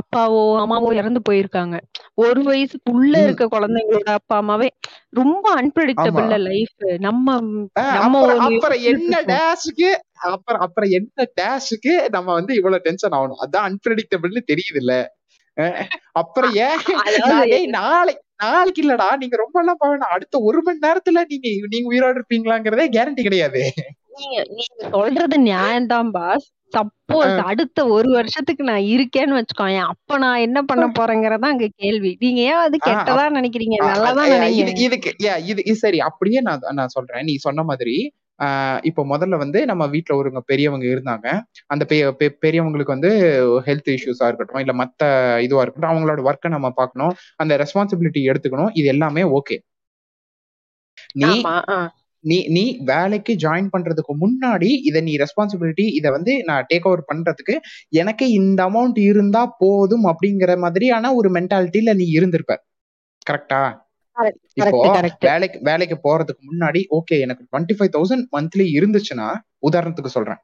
அப்பாவோ 0.00 0.42
அம்மாவோ 0.62 0.90
இறந்து 0.94 1.20
போயிருக்காங்க. 1.28 1.76
ஒரு 2.14 2.40
வயசுக்குள்ள 2.42 3.14
இருக்க 3.24 3.46
குழந்தைங்களோட 3.46 4.08
அப்பா 4.12 4.36
அம்மாவே 4.36 4.68
ரொம்ப 5.10 5.44
அன்பிரடிக்டபிள் 5.60 6.28
லைஃப் 6.48 6.76
நம்ம 6.98 7.36
நம்ம 7.98 8.22
அப்புறம் 8.48 8.82
என்ன 8.92 9.22
டேஷுக்கு 9.32 9.90
அப்புறம் 10.30 10.60
அப்புறம் 10.60 10.90
என்ன 10.90 11.26
டேஷுக்கு 11.40 11.94
நம்ம 12.08 12.28
வந்து 12.32 12.54
இவ்வளவு 12.54 12.84
டென்ஷன் 12.84 13.16
ஆகணும். 13.18 13.42
அதான் 13.44 13.66
அன்பிரடிக்டபிள்னு 13.68 14.42
தெரியுது 14.52 14.80
இல்ல 14.84 14.94
அப்புறம் 16.12 16.52
ஏன் 16.66 16.80
நாளைக்கு 17.70 18.24
நாளைக்கு 18.42 18.82
இல்லடா. 18.82 19.06
நீங்க 19.16 19.36
ரொம்ப 19.36 19.56
எல்லாம் 19.60 19.78
பாருங்க 19.78 20.08
அடுத்த 20.16 20.40
ஒரு 20.40 20.60
மணி 20.62 20.78
நேரத்துல 20.86 21.22
நீங்க 21.30 21.48
நீங்க 21.68 21.88
உயிரோடு 21.92 22.18
இருப்பீங்களாங்கிறதே 22.18 22.86
கேரண்டி 22.96 23.22
கிடையாது. 23.22 23.62
நீங்க 24.20 24.38
நீங்க 24.58 24.88
சொல்றது 24.94 25.36
நியாயம்தான் 25.50 26.10
பாஸ். 26.16 26.46
சப்போஸ் 26.72 27.36
அடுத்த 27.50 27.78
ஒரு 27.96 28.08
வருஷத்துக்கு 28.16 28.62
நான் 28.70 28.88
இருக்கேன்னு 28.94 29.36
வச்சுக்கோங்க 29.38 29.82
அப்ப 29.92 30.18
நான் 30.24 30.44
என்ன 30.46 30.58
பண்ண 30.70 30.86
போறேங்கிறதா 30.98 31.48
அங்க 31.54 31.68
கேள்வி. 31.82 32.10
நீங்க 32.24 32.40
ஏன் 32.50 32.62
அது 32.64 32.76
கெட்டதா 32.88 33.24
நினைக்கிறீங்க? 33.38 33.76
நல்லதான் 33.84 34.32
நினைக்கிறீங்க 34.34 34.82
இதுக்கு 34.86 35.12
இது 35.52 35.74
சரி. 35.84 36.00
அப்படியே 36.08 36.40
நான் 36.48 36.66
நான் 36.80 36.94
சொல்றேன். 36.96 37.26
நீ 37.30 37.36
சொன்ன 37.46 37.64
மாதிரி 37.70 37.96
இப்போ 38.88 39.02
முதல்ல 39.12 39.36
வந்து 39.42 39.60
நம்ம 39.70 39.84
வீட்டுல 39.94 40.16
ஒருங்க 40.18 40.40
பெரியவங்க 40.50 40.84
இருந்தாங்க. 40.94 41.26
அந்த 41.72 41.84
பெரியவங்களுக்கு 42.44 42.94
வந்து 42.94 43.10
ஹெல்த் 43.68 43.90
இஷ்யூஸா 43.94 44.26
இருக்கட்டும் 44.30 44.62
இல்ல 44.64 44.74
மத்த 44.82 45.02
இதுவா 45.46 45.62
இருக்கட்டும் 45.64 45.92
அவங்களோட 45.92 46.22
ஒர்க்கை 46.30 46.50
நம்ம 46.56 46.68
பார்க்கணும். 46.80 47.14
அந்த 47.42 47.56
ரெஸ்பான்சிபிலிட்டி 47.62 48.22
எடுத்துக்கணும். 48.30 48.70
இது 48.80 48.88
எல்லாமே 48.94 49.24
ஓகே 49.38 49.56
நீ 51.20 51.30
நீ 52.24 52.38
நீ 52.48 52.78
வேலைக்கு 52.84 53.32
ஜாயின் 53.34 53.70
பண்றதுக்கு 53.72 54.14
முன்னாடி 54.22 54.70
இதை 54.82 55.00
நீ 55.00 55.12
ரெஸ்பான்சிபிலிட்டி 55.16 55.86
இதை 55.98 56.10
வந்து 56.10 56.32
நான் 56.44 56.66
டேக் 56.68 56.86
ஓவர் 56.86 57.04
பண்றதுக்கு 57.12 57.54
எனக்கு 57.88 58.24
இந்த 58.30 58.60
அமௌண்ட் 58.68 58.98
இருந்தா 59.00 59.42
போதும் 59.58 60.04
அப்படிங்கிற 60.04 60.58
மாதிரியான 60.58 61.14
ஒரு 61.14 61.30
மென்டாலிட்டியில 61.30 61.94
நீ 61.94 62.06
இருந்திருப்ப. 62.18 62.54
கரெக்டா 63.26 63.60
இப்போ 64.56 64.78
வேலைக்கு 65.26 65.58
வேலைக்கு 65.62 65.96
போறதுக்கு 66.04 66.42
முன்னாடி 66.50 66.80
ஓகே 66.98 67.16
எனக்கு 67.18 67.42
டுவெண்ட்டி 67.50 67.74
ஃபைவ் 67.78 67.92
தௌசண்ட் 67.96 68.26
மந்த்லி 68.36 68.66
இருந்துச்சுன்னா 68.78 69.28
உதாரணத்துக்கு 69.68 70.10
சொல்றேன். 70.16 70.40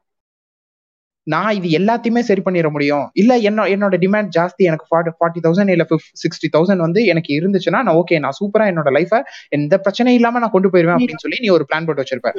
நான் 1.27 1.55
இது 1.57 1.67
எல்லாத்தையுமே 1.79 2.21
சரி 2.29 2.41
பண்ணிட 2.45 2.69
முடியும். 2.75 3.05
இல்ல 3.21 3.31
என்ன 3.49 3.65
என்னோட 3.73 3.95
டிமாண்ட் 4.03 4.29
ஜாஸ்தி 4.37 4.63
எனக்கு 4.69 4.87
ஃபார்ட்டி 4.89 5.13
ஃபார்ட்டி 5.17 5.43
தௌசண்ட் 5.45 5.73
இல்ல 5.75 5.85
சிக்ஸ்டி 6.23 6.49
தௌசண்ட் 6.55 6.85
வந்து 6.85 7.01
எனக்கு 7.13 7.31
இருந்துச்சுன்னா 7.39 7.81
நான் 7.87 7.99
ஓகே 8.01 8.19
நான் 8.25 8.37
சூப்பரா 8.39 8.67
என்னோட 8.71 8.91
லைஃப 8.97 9.21
எந்த 9.57 9.77
பிரச்சனையும் 9.85 10.19
இல்லாம 10.19 10.41
நான் 10.43 10.55
கொண்டு 10.55 10.71
போயிருவேன் 10.73 10.97
அப்படின்னு 10.97 11.25
சொல்லி 11.25 11.39
நீ 11.45 11.49
ஒரு 11.57 11.65
பிளான் 11.69 11.87
போட்டு 11.87 12.03
வச்சிருப்ப 12.03 12.31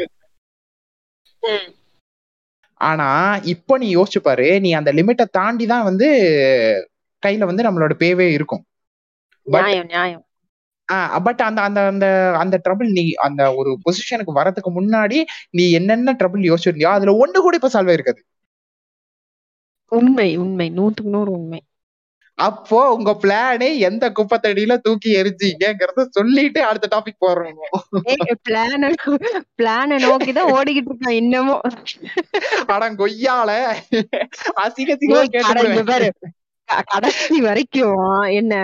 ஆனா 2.81 3.09
இப்போ 3.53 3.75
நீ 3.83 3.89
யோசிச்சு 3.97 4.21
பாரு 4.21 4.47
நீ 4.65 4.71
அந்த 4.81 4.91
லிமிட்டை 4.99 5.27
தாண்டி 5.39 5.67
தான் 5.73 5.87
வந்து 5.89 6.09
கையில 7.23 7.47
வந்து 7.51 7.67
நம்மளோட 7.67 7.95
பேவே 8.03 8.27
இருக்கும். 8.39 8.63
பட் 11.27 11.43
அந்த 11.47 11.61
அந்த 11.69 11.81
அந்த 11.93 12.07
அந்த 12.43 12.57
ட்ரபிள் 12.65 12.91
நீ 12.99 13.05
அந்த 13.27 13.43
ஒரு 13.61 13.71
பொசிஷனுக்கு 13.85 14.33
வரதுக்கு 14.41 14.71
முன்னாடி 14.79 15.19
நீ 15.59 15.65
என்னென்ன 15.79 16.17
ட்ரபிள் 16.21 16.45
யோசிச்சிருந்தியோ 16.51 16.91
அதுல 16.97 17.15
ஒண்ணு 17.25 17.39
கூட 17.47 17.57
இப்ப 17.61 17.71
சால்வ் 17.75 17.93
ஆயிருக்காது. 17.93 18.21
உண்மை 19.89 20.37
உண்மை. 20.37 20.73
நூத்துக்கு 20.77 21.15
நூறு 21.17 21.31
உண்மை. 21.31 21.61
அப்போ 22.39 22.93
உங்க 22.93 23.11
பிளானே 23.23 23.69
எந்த 23.79 24.11
குப்பத்தடியில 24.11 24.77
தூக்கி 24.77 25.11
எரிஞ்சீங்கிறத 25.17 26.05
சொல்லிட்டு 26.11 26.61
அடுத்த 26.63 26.89
டாபிக் 26.95 27.21
போடுறோம் 27.21 27.61
பிளான 28.49 28.91
பிளான 29.61 29.99
நோக்கிதான் 30.05 30.51
ஓடிக்கிட்டு 30.57 30.91
இருக்கோம் 30.91 31.17
இன்னமும். 31.21 31.63
அட 32.67 32.91
கொய்யால 32.93 33.51
அசிங்க 34.57 34.93
அசிங்கமா 34.97 35.23
கேட்டு 36.69 36.91
கடைசி 36.91 37.37
வரைக்கும் 37.43 38.01
என்ன 38.37 38.55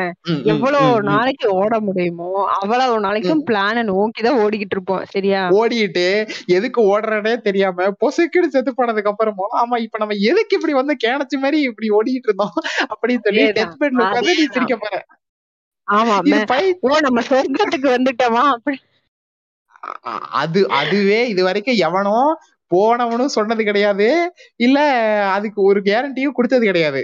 எவ்வளவு 0.53 0.89
நாளைக்கு 1.09 1.49
ஓட 1.55 1.75
முடியுமோ 1.81 2.29
அவ்வளவு 2.57 2.95
நாளைக்கும் 3.01 3.43
பிளான 3.49 3.85
நோக்கிதான் 3.89 4.39
ஓடிக்கிட்டு 4.43 4.77
இருப்போம். 4.77 5.05
சரியா? 5.13 5.41
ஓடிட்டு 5.59 6.07
எதுக்கு 6.57 6.81
ஓடுறனே 6.91 7.35
தெரியாம 7.47 7.89
பொசுக்குன்னு 8.01 8.53
செத்து 8.55 8.73
போனதுக்கு 8.73 9.13
அப்புறமும் 9.13 9.55
ஆமா 9.61 9.79
இப்ப 9.85 9.99
நம்ம 9.99 10.17
எதுக்கு 10.31 10.57
இப்படி 10.59 10.75
வந்து 10.81 10.97
கேனச்சு 11.05 11.39
மாதிரி 11.43 11.61
இப்படி 11.69 11.91
ஓடிட்டு 11.91 12.29
இருந்தோம் 12.29 12.57
அப்படின்னு 12.93 13.27
சொல்லி 13.27 13.45
டெத் 13.59 13.79
பெட்ல 13.83 14.09
நீ 14.31 14.47
சிரிக்க 14.49 14.77
போற 14.79 14.97
ஆமா 15.89 16.17
ஓ 16.85 16.99
நம்ம 17.07 17.21
சொர்க்கத்துக்கு 17.31 17.89
வந்துட்டோமா? 17.95 18.43
அப்படி. 18.55 18.77
அது 20.41 20.61
அதுவே 20.81 21.21
இது 21.29 21.43
வரைக்கும் 21.45 21.81
எவனோ 21.87 22.19
போனவனும் 22.71 23.35
சொன்னது 23.35 23.63
கிடையாது. 23.65 24.07
இல்ல 24.61 24.79
அதுக்கு 25.35 25.61
ஒரு 25.63 25.81
கேரண்டியும் 25.83 26.37
கொடுத்தது 26.37 26.65
கிடையாது. 26.67 27.03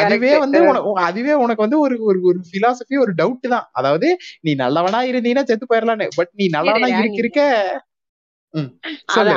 அதுவே 0.00 0.30
வந்து 0.42 0.58
அதுவே 1.04 1.34
உனக்கு 1.44 1.64
வந்து 1.64 1.78
ஒரு 1.84 1.96
ஒரு 2.08 2.18
ஒரு 2.28 2.38
பிலாசபி 2.52 2.94
ஒரு 3.04 3.12
டவுட் 3.20 3.46
தான். 3.54 3.66
அதாவது 3.72 4.08
நீ 4.40 4.52
நல்லவனா 4.62 5.00
இருந்தீங்கன்னா 5.10 5.48
செத்து 5.50 5.66
போயிடலான்னு 5.66 6.08
பட் 6.18 6.32
நீ 6.34 6.46
நல்லவனா 6.56 6.88
இருக்க 7.00 7.20
இருக்க. 7.22 7.42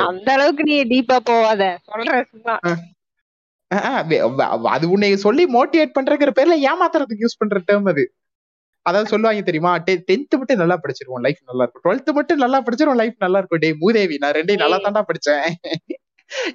அந்த 0.08 0.28
அளவுக்கு 0.36 0.64
நீ 0.70 0.76
டீப்பா 0.92 1.18
போவாத. 1.28 1.62
சொல்ற 1.88 2.12
சும்மா. 2.32 2.54
அது 4.74 4.84
உன்னை 4.94 5.08
சொல்லி 5.24 5.44
மோட்டிவேட் 5.56 5.96
பண்றங்கிற 5.96 6.30
பேர்ல 6.38 6.56
ஏமாத்துறதுக்கு 6.70 7.24
யூஸ் 7.24 7.40
பண்ற 7.42 7.58
டேர்ம் 7.68 7.90
அது. 7.92 8.04
அதாவது 8.86 9.10
சொல்லுவாங்க 9.12 9.42
தெரியுமா? 9.48 9.72
டென்த் 9.86 10.36
மட்டும் 10.40 10.60
நல்லா 10.62 10.76
படிச்சிருவோம் 10.82 11.24
லைஃப் 11.26 11.40
நல்லா 11.48 11.64
இருக்கும். 11.64 11.84
டுவெல்த் 11.86 12.10
மட்டும் 12.18 12.42
நல்லா 12.44 12.58
படிச்சிருவோம் 12.66 13.00
லைஃப் 13.02 13.16
நல்லா 13.18 13.40
இருக்கும். 13.40 13.62
டே 13.64 13.70
மூதேவி 13.82 14.16
நான் 14.22 14.36
ரெண்டையும் 14.38 14.64
நல்லா 14.64 14.78
தாண்டா 14.86 15.02
படிச்சேன். 15.10 15.44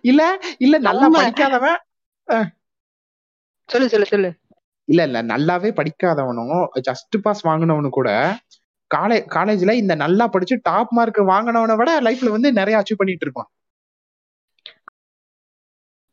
இல்ல 0.09 0.21
இல்ல 0.65 0.75
நல்லா 0.87 1.07
படிக்காதவன் 1.13 1.79
சொல்லு 3.73 3.87
சொல்லு 3.89 4.07
சொல்லு. 4.07 4.29
இல்ல 4.87 5.01
இல்ல 5.07 5.19
நல்லாவே 5.29 5.69
படிக்காதவனும் 5.77 6.53
ஜஸ்ட் 6.87 7.15
பாஸ் 7.23 7.43
வாங்கினவனு 7.43 7.89
கூட 7.91 8.09
காலேஜ் 8.91 9.25
காலேஜ்ல 9.35 9.73
இந்த 9.81 9.93
நல்லா 9.97 10.25
படிச்சு 10.33 10.55
டாப் 10.63 10.91
மார்க் 10.91 11.19
வாங்கினவனை 11.31 11.75
விட 11.79 11.91
லைஃப்ல 12.07 12.35
வந்து 12.35 12.51
நிறைய 12.53 12.79
அச்சீவ் 12.81 13.01
பண்ணிட்டு 13.01 13.25
இருப்பான். 13.27 13.49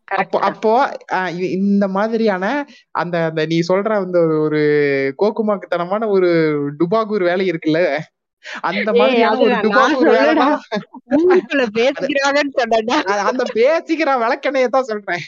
அப்போ 0.09 0.39
அப்போ 0.49 0.71
இந்த 1.59 1.85
மாதிரியான 1.97 2.45
அந்த 2.95 3.17
அந்த 3.29 3.43
நீ 3.47 3.59
சொல்ற 3.69 3.91
அந்த 4.01 4.19
ஒரு 4.41 4.61
கோக்குமாக்குத்தனமான 5.19 6.09
ஒரு 6.17 6.31
டுபாகூர் 6.81 7.25
வேலை 7.25 7.47
இருக்குல்ல? 7.51 7.81
அந்த 8.69 8.91
வேலை 8.99 9.23
அந்த 13.31 13.43
பேசிக்கிற 13.59 14.11
விளக்கெண்ணைய 14.23 14.69
தான் 14.77 14.89
சொல்றேன். 14.91 15.23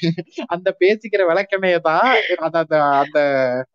அந்த 0.55 0.69
பேசிக்கிற 0.81 1.23
விளக்கெண்ணைய 1.31 1.79
தான் 1.89 2.09
அந்த 2.49 2.59
அந்த 3.03 3.19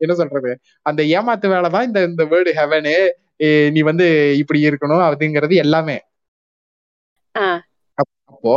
என்ன 0.06 0.16
சொல்றது? 0.22 0.52
அந்த 0.86 1.04
ஏமாத்து 1.18 1.54
வேலை 1.56 1.70
தான் 1.76 1.88
இந்த 1.90 2.02
இந்த 2.12 2.26
வேர்டு 2.34 2.54
ஹெவனு 2.60 2.96
நீ 3.76 3.82
வந்து 3.92 4.08
இப்படி 4.42 4.60
இருக்கணும் 4.70 5.06
அப்படிங்கிறது 5.08 5.56
எல்லாமே. 5.66 5.98
அப்போ 8.32 8.54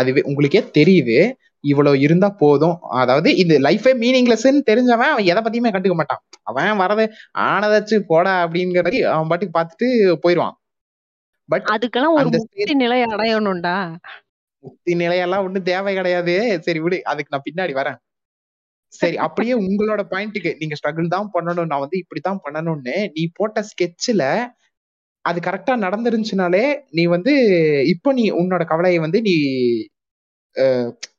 அதுவே 0.00 0.20
உங்களுக்கே 0.30 0.62
தெரியுது. 0.78 1.18
இவ்வளவு 1.64 1.96
இருந்தா 2.06 2.28
போதும். 2.42 2.76
அதாவது 3.02 3.28
இது 3.42 3.54
லைஃபே 3.66 3.92
மீனிங்லெஸ்ன்னு 4.02 4.62
தெரிஞ்சவன் 4.70 5.12
அவன் 5.12 5.28
எதை 5.32 5.40
பத்தியுமே 5.44 5.72
கண்டுக்க 5.74 5.96
மாட்டான். 6.00 6.22
அவன் 6.50 6.80
வரது 6.82 7.04
ஆனதாச்சு 7.48 7.98
போடா 8.10 8.34
அப்படிங்கிற 8.44 8.90
அவன் 9.14 9.30
பாட்டுக்கு 9.32 9.56
பார்த்துட்டு 9.58 9.88
போயிடுவான் 10.24 10.56
பட் 11.48 11.66
அதுக்கெல்லாம் 11.74 12.16
ஒரு 12.18 12.28
முக்தி 12.34 12.74
நிலை 12.82 12.98
அடையணும்டா. 13.14 13.76
முக்தி 14.64 14.92
நிலையெல்லாம் 15.02 15.44
ஒண்ணும் 15.46 15.68
தேவை 15.70 15.92
கிடையாது. 15.98 16.34
சரி 16.66 16.80
விடு 16.84 16.98
அதுக்கு 17.10 17.32
நான் 17.34 17.46
பின்னாடி 17.46 17.72
வரேன். 17.80 17.98
சரி 18.92 19.16
அப்படியே 19.26 19.54
உங்களோட 19.66 20.02
பாயிண்ட்டுக்கு 20.12 20.50
நீங்க 20.60 20.74
ஸ்ட்ரகிள் 20.78 21.14
தான் 21.14 21.30
பண்ணணும் 21.34 21.70
நான் 21.70 21.84
வந்து 21.84 21.98
இப்படித்தான் 22.02 22.42
பண்ணணும்னு 22.46 22.96
நீ 23.16 23.22
போட்ட 23.38 23.60
ஸ்கெட்ச்ல 23.70 24.24
அது 25.24 25.38
கரெக்டா 25.46 25.74
நடந்துருந்துச்சுனாலே 25.84 26.64
நீ 26.96 27.02
வந்து 27.14 27.32
இப்போ 27.94 28.10
நீ 28.18 28.24
உன்னோட 28.40 28.62
கவலையை 28.72 29.00
வந்து 29.04 29.18
நீ 29.28 29.34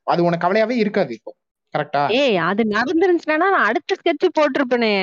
அது 0.06 0.24
உனக்கு 0.24 0.44
கவலையாவே 0.44 0.76
இருக்காது 0.76 1.12
இப்போ. 1.14 1.32
கரெக்டா 1.74 2.02
ஏய் 2.14 2.36
அது 2.44 2.62
நடந்துருந்துச்சுன்னா 2.70 3.36
நான் 3.44 3.64
அடுத்த 3.64 3.96
ஸ்கெட்ச் 3.96 4.34
போட்டிருப்பேனே. 4.38 4.94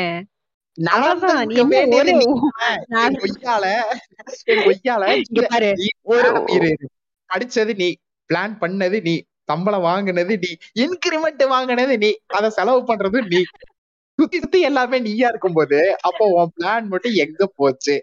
படிச்சது 7.30 7.74
நீ. 7.76 7.90
பிளான் 8.30 8.54
பண்ணது 8.60 8.98
நீ. 9.02 9.16
சம்பளம் 9.44 9.82
வாங்கினது 9.82 10.34
நீ. 10.38 10.52
இன்கிரிமெண்ட் 10.80 11.44
வாங்கினது 11.48 11.98
நீ. 11.98 12.12
அத 12.30 12.50
செலவு 12.50 12.82
பண்றது 12.86 13.20
நீ. 13.28 13.42
சுத்தி 14.20 14.40
சுத்தி 14.40 14.60
எல்லாமே 14.62 15.00
நீயா 15.00 15.28
இருக்கும் 15.28 15.54
போது 15.54 15.78
அப்போ 16.00 16.26
உன் 16.34 16.52
பிளான் 16.58 16.88
மட்டும் 16.88 17.16
எங்க 17.16 17.48
போச்சு? 17.56 17.96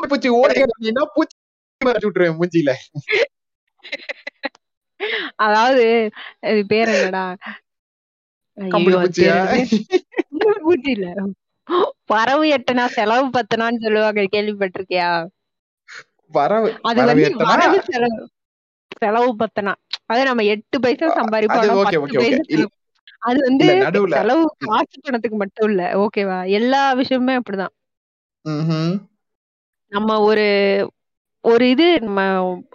பூச்சி 0.00 0.28
ஓடி 0.34 0.62
பூச்சி 1.14 1.36
விட்டுருவேன் 1.82 2.38
மூஞ்சில 2.38 2.70
அதாவது 5.44 5.84
பேர் 6.68 6.92
என்னடா? 6.94 7.24
பூச்சி 10.60 10.90
இல்ல. 10.92 11.06
பறவு 12.10 12.44
எட்டனா 12.56 12.84
செலவு 12.96 13.26
பத்தனான்னு 13.36 13.84
சொல்லுவாங்க 13.84 14.24
கேள்விப்பட்டிருக்கியா? 14.32 15.10
அது 16.88 17.00
வந்து 17.04 17.28
வரவு 17.44 17.78
செலவு 17.88 18.20
செலவு 18.96 19.30
பத்தனா. 19.40 19.72
அது 20.06 20.20
நம்ம 20.24 20.42
எட்டு 20.52 20.76
பைசா 20.80 21.06
சம்பாதிப்போம் 21.16 21.64
அது 23.28 23.38
வந்து 23.42 23.66
செலவு 24.10 24.42
காசு 24.64 24.96
பணத்துக்கு 24.98 25.36
மட்டும் 25.36 25.68
இல்ல. 25.70 25.82
ஓகேவா? 26.02 26.38
எல்லா 26.58 26.82
விஷயமுமே 27.00 27.34
அப்படிதான். 27.38 27.74
நம்ம 29.92 30.10
ஒரு 30.22 30.44
ஒரு 31.44 31.70
இது 31.70 32.00
நம்ம 32.00 32.20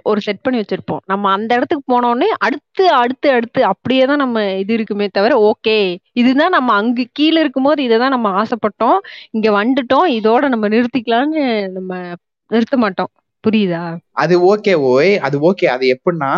ஒரு 0.03 0.21
செட் 0.21 0.41
பண்ணி 0.41 0.59
வச்சிருப்போம். 0.59 0.99
நம்ம 1.05 1.31
அந்த 1.31 1.55
இடத்துக்கு 1.55 1.85
போனோடனே 1.93 2.27
அடுத்து 2.37 2.91
அடுத்து 2.93 3.31
அடுத்து 3.31 3.63
அப்படியே 3.63 4.05
தான் 4.05 4.17
நம்ம 4.17 4.55
இது 4.55 4.73
இருக்குமே 4.73 5.07
தவிர 5.07 5.51
ஓகே 5.51 5.77
இதுதான் 6.13 6.49
நம்ம 6.49 6.73
அங்கு 6.73 7.07
கீழே 7.11 7.39
இருக்கும்போது 7.39 7.83
இதை 7.83 7.97
தான் 7.97 8.09
நம்ம 8.09 8.43
ஆசைப்பட்டோம். 8.43 8.99
இங்க 9.31 9.63
வந்துட்டோம். 9.63 10.07
இதோட 10.19 10.47
நம்ம 10.47 10.67
நிறுத்திக்கலாம்னு 10.67 11.71
நம்ம 11.71 11.91
நிறுத்த 12.51 12.77
மாட்டோம். 12.77 13.11
புரியுதா? 13.43 13.83
அது 14.11 14.55
ஓகே 14.55 14.73
ஓய். 14.75 15.17
அது 15.17 15.51
ஓகே 15.51 15.65
அது 15.65 15.85
எப்படின்னா 15.95 16.31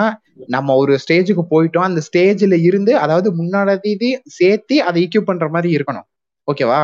நம்ம 0.48 0.76
ஒரு 0.76 0.98
ஸ்டேஜுக்கு 1.04 1.44
போயிட்டோம். 1.50 1.88
அந்த 1.90 2.02
ஸ்டேஜ்ல 2.10 2.54
இருந்து 2.62 2.98
அதாவது 2.98 3.32
முன்னாடி 3.36 4.12
சேர்த்து 4.26 4.84
அதை 4.84 5.08
ஈக்யூ 5.08 5.22
பண்ற 5.22 5.48
மாதிரி 5.50 5.76
இருக்கணும். 5.78 6.08
ஓகேவா 6.48 6.82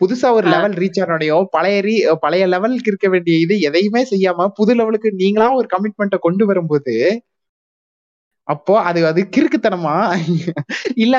புதுசா 0.00 0.28
ஒரு 0.32 0.46
லெவல் 0.48 0.74
ரீச் 0.74 1.00
ஆனோடையோ 1.04 1.38
பழைய 1.50 1.76
ரீ 1.80 1.94
பழைய 2.22 2.44
லெவலுக்கு 2.46 2.90
இருக்க 2.92 3.08
வேண்டிய 3.08 3.36
இது 3.38 3.54
எதையுமே 3.68 4.02
செய்யாம 4.12 4.48
புது 4.58 4.74
லெவலுக்கு 4.74 5.10
நீங்களா 5.22 5.48
ஒரு 5.54 5.68
கமிட்மெண்ட்டை 5.74 6.18
கொண்டு 6.20 6.44
வரும்போது 6.46 6.94
அப்போ 8.48 8.74
அது 8.82 9.00
அது 9.06 9.20
கிறுக்குத்தனமா? 9.34 9.94
இல்ல 10.96 11.16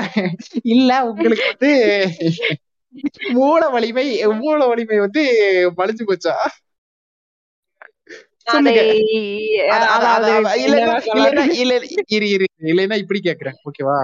இல்ல 0.74 0.92
உங்களுக்கு 1.12 1.46
வந்து 1.52 1.72
மூல 3.36 3.62
வலிமை 3.76 4.06
மூல 4.42 4.60
வலிமை 4.68 4.98
வந்து 5.06 5.24
மலிஞ்சு 5.80 6.04
போச்சா? 6.10 6.36
இல்லைன்னா 12.68 12.98
இப்படி 13.04 13.20
கேக்குறேன். 13.28 13.58
ஓகேவா 13.68 13.98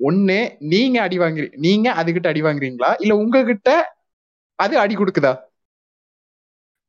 ஒண்ணு 0.00 0.38
நீங்க 0.72 0.96
அடி 1.02 1.18
வாங்குறீ 1.18 1.46
நீங்க 1.66 1.88
அதுகிட்ட 2.00 2.28
அடி 2.32 2.42
வாங்குறீங்களா? 2.42 2.90
இல்ல 2.98 3.12
உங்ககிட்ட 3.16 3.70
அது 4.58 4.74
அடி 4.78 4.94
கொடுக்குதா? 4.96 5.32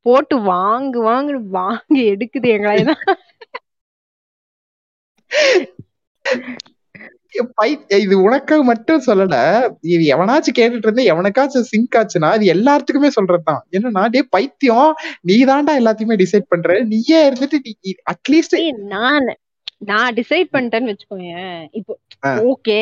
போட்டு 0.06 0.36
வாங்கு 0.52 0.98
வாங்கு 1.08 1.34
வாங்கி 1.58 2.02
எடுக்குது 2.12 2.48
எங்களை 2.56 2.76
இது 8.04 8.14
உனக்கு 8.22 8.54
மட்டும் 8.64 9.02
சொல்லல. 9.06 9.36
இது 9.92 10.02
எவனாச்சும் 10.14 10.56
கேட்டுட்டு 10.58 10.86
இருந்து 10.88 11.04
எவனுக்காச்சும் 11.12 11.68
சிங்க் 11.72 11.96
ஆச்சுன்னா 12.00 12.30
இது 12.38 12.46
எல்லாத்துக்குமே 12.54 13.10
சொல்றதுதான். 13.18 13.60
என்னன்னா 13.76 14.02
டே 14.08 14.22
பைத்தியம் 14.36 14.90
நீ 15.20 15.36
தாண்டா 15.44 15.74
எல்லாத்தையுமே 15.82 16.18
டிசைட் 16.22 16.50
பண்ற. 16.54 16.78
நீயே 16.92 17.20
இருந்துட்டு 17.30 17.60
அட்லீஸ்ட் 18.12 18.56
நான். 18.94 19.30
நான் 19.82 20.16
டிசைட் 20.18 20.52
பண்ணிட்டேன்னு 20.54 20.92
வச்சுக்கோங்க 20.92 21.30
இப்போ 21.78 21.92
ஓகே 22.50 22.80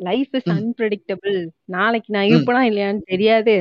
லைஃப் 0.00 0.32
இஸ் 0.38 0.50
அன்பிரடிக்டபிள் 0.56 1.36
நாளைக்கு 1.76 2.10
நான் 2.16 2.30
இருப்பனா 2.32 2.62
இல்லையான்னு 2.70 3.02
தெரியாது. 3.12 3.54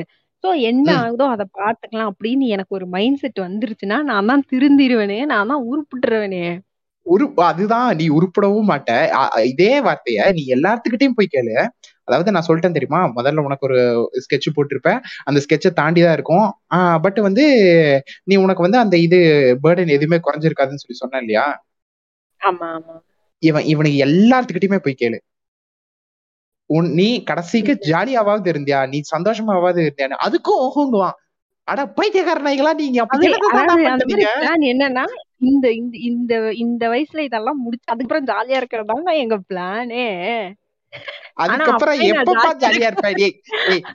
சோ 0.44 0.50
என்ன 0.72 0.88
ஆகுதோ 1.04 1.26
அத 1.36 1.44
பாத்துக்கலாம் 1.60 2.10
அப்படின்னு 2.12 2.48
எனக்கு 2.56 2.78
ஒரு 2.80 2.86
மைண்ட் 2.96 3.20
செட் 3.22 3.40
வந்துருச்சுன்னா 3.48 3.98
நான் 4.12 4.30
தான் 4.32 4.44
திருந்திருவேனே 4.52 5.20
நான் 5.34 5.52
தான் 5.52 5.66
உருப்பிட்டுருவேனே. 5.72 6.44
உரு 7.06 7.26
அதுதான் 7.50 7.90
நீ 8.00 8.06
உருப்படவும் 8.18 8.70
மாட்ட. 8.72 8.92
இதே 9.52 9.74
வார்த்தைய 9.86 10.24
நீ 10.38 10.44
எல்லாத்துக்கிட்டையும் 10.56 11.18
போய் 11.20 11.34
கேளு. 11.36 11.56
அதாவது 12.08 12.34
நான் 12.36 12.48
சொல்லிட்டேன் 12.48 12.76
தெரியுமா? 12.78 13.02
முதல்ல 13.18 13.46
உனக்கு 13.48 13.66
ஒரு 13.70 13.80
ஸ்கெட்ச் 14.26 14.50
போட்டிருப்பேன். 14.58 15.00
அந்த 15.28 15.40
ஸ்கெட்சை 15.46 15.72
தாண்டி 15.80 16.02
தான் 16.06 16.18
இருக்கும். 16.18 16.48
பட் 17.06 17.20
வந்து 17.28 17.46
நீ 18.30 18.36
உனக்கு 18.46 18.66
வந்து 18.68 18.80
அந்த 18.84 18.98
இது 19.06 19.20
பேர்டன் 19.66 19.96
எதுவுமே 19.98 20.20
குறைஞ்சிருக்காதுன்னு 20.28 20.84
சொல்லி 20.84 21.02
சொன்ன 21.04 21.22
இல்லையா? 21.26 21.46
இவன் 23.44 23.66
இவனுக்கு 23.66 24.00
எல்லாத்துக்கிட்டையுமே 24.06 24.80
போய் 24.84 25.00
கேளு. 25.00 25.18
உன் 26.70 26.90
நீ 26.94 27.08
கடைசிக்கு 27.24 27.74
ஜாலியாவாவது 27.90 28.48
இருந்தியா? 28.54 28.80
நீ 28.90 29.00
சந்தோஷமாவாவது 29.16 29.80
இருந்தியா 29.84 30.18
அதுக்கும் 30.28 30.62
ஓஹோங்குவான். 30.66 31.18
அட 31.68 31.82
பைத்தியக்கார 31.88 32.40
நாய்களா 32.40 32.72
நீங்க 32.74 33.00
என்னன்னா 34.74 35.04
இந்த 35.42 35.66
இந்த 36.10 36.34
இந்த 36.56 36.84
வயசுல 36.90 37.20
இதெல்லாம் 37.20 37.60
முடிச்சு 37.64 37.92
அதுக்கப்புறம் 37.92 38.28
ஜாலியா 38.28 38.60
இருக்கிறதால 38.62 39.04
தான் 39.04 39.22
எங்க 39.24 39.38
பிளானே 39.50 40.06
அதுக்கப்புறம் 41.36 41.98
எப்பப்பா 42.12 42.52
ஜாலியா 42.62 42.88
இருப்ப? 42.90 43.10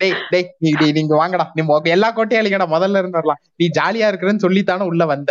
டேய் 0.00 0.18
டேய் 0.32 0.48
டேய் 0.80 0.92
நீங்க 0.92 1.14
வாங்கடா. 1.16 1.46
நீ 1.56 1.62
எல்லா 1.90 2.10
கோட்டையாளிங்கடா 2.16 2.66
முதல்ல 2.74 3.00
இருந்து 3.02 3.18
வரலாம். 3.18 3.40
நீ 3.56 3.66
ஜாலியா 3.78 4.08
இருக்கிறேன்னு 4.10 4.44
சொல்லித்தானே 4.46 4.86
உள்ள 4.90 5.04
வந்த? 5.06 5.30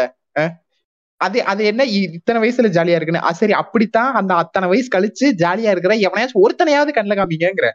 அது 1.22 1.38
அது 1.46 1.62
என்ன? 1.66 1.82
இத்தனை 2.10 2.40
வயசுல 2.42 2.70
ஜாலியா 2.76 2.98
இருக்குன்னு. 2.98 3.28
சரி 3.40 3.54
அப்படித்தான் 3.62 4.12
அந்த 4.14 4.34
அத்தனை 4.36 4.68
வயசு 4.70 4.90
கழிச்சு 4.90 5.28
ஜாலியா 5.44 5.72
இருக்கிற 5.72 5.96
எவனையாச்சும் 6.08 6.44
ஒருத்தனையாவது 6.46 6.92
கண்ணுல 6.98 7.18
காமிங்கிற 7.20 7.70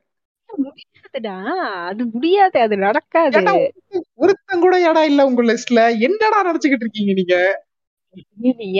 அது 1.88 2.02
முடியாது 2.14 2.58
அது 2.60 2.74
நடக்காது. 2.78 3.40
ஒருத்தன் 4.16 4.62
கூட 4.64 4.76
இடம் 4.88 5.08
இல்ல 5.10 5.26
உங்க 5.28 5.42
லிஸ்ட்ல 5.42 5.80
என்னடா 6.06 6.38
நினைச்சுக்கிட்டு 6.48 6.84
இருக்கீங்க 6.86 7.14
நீங்க? 7.14 7.36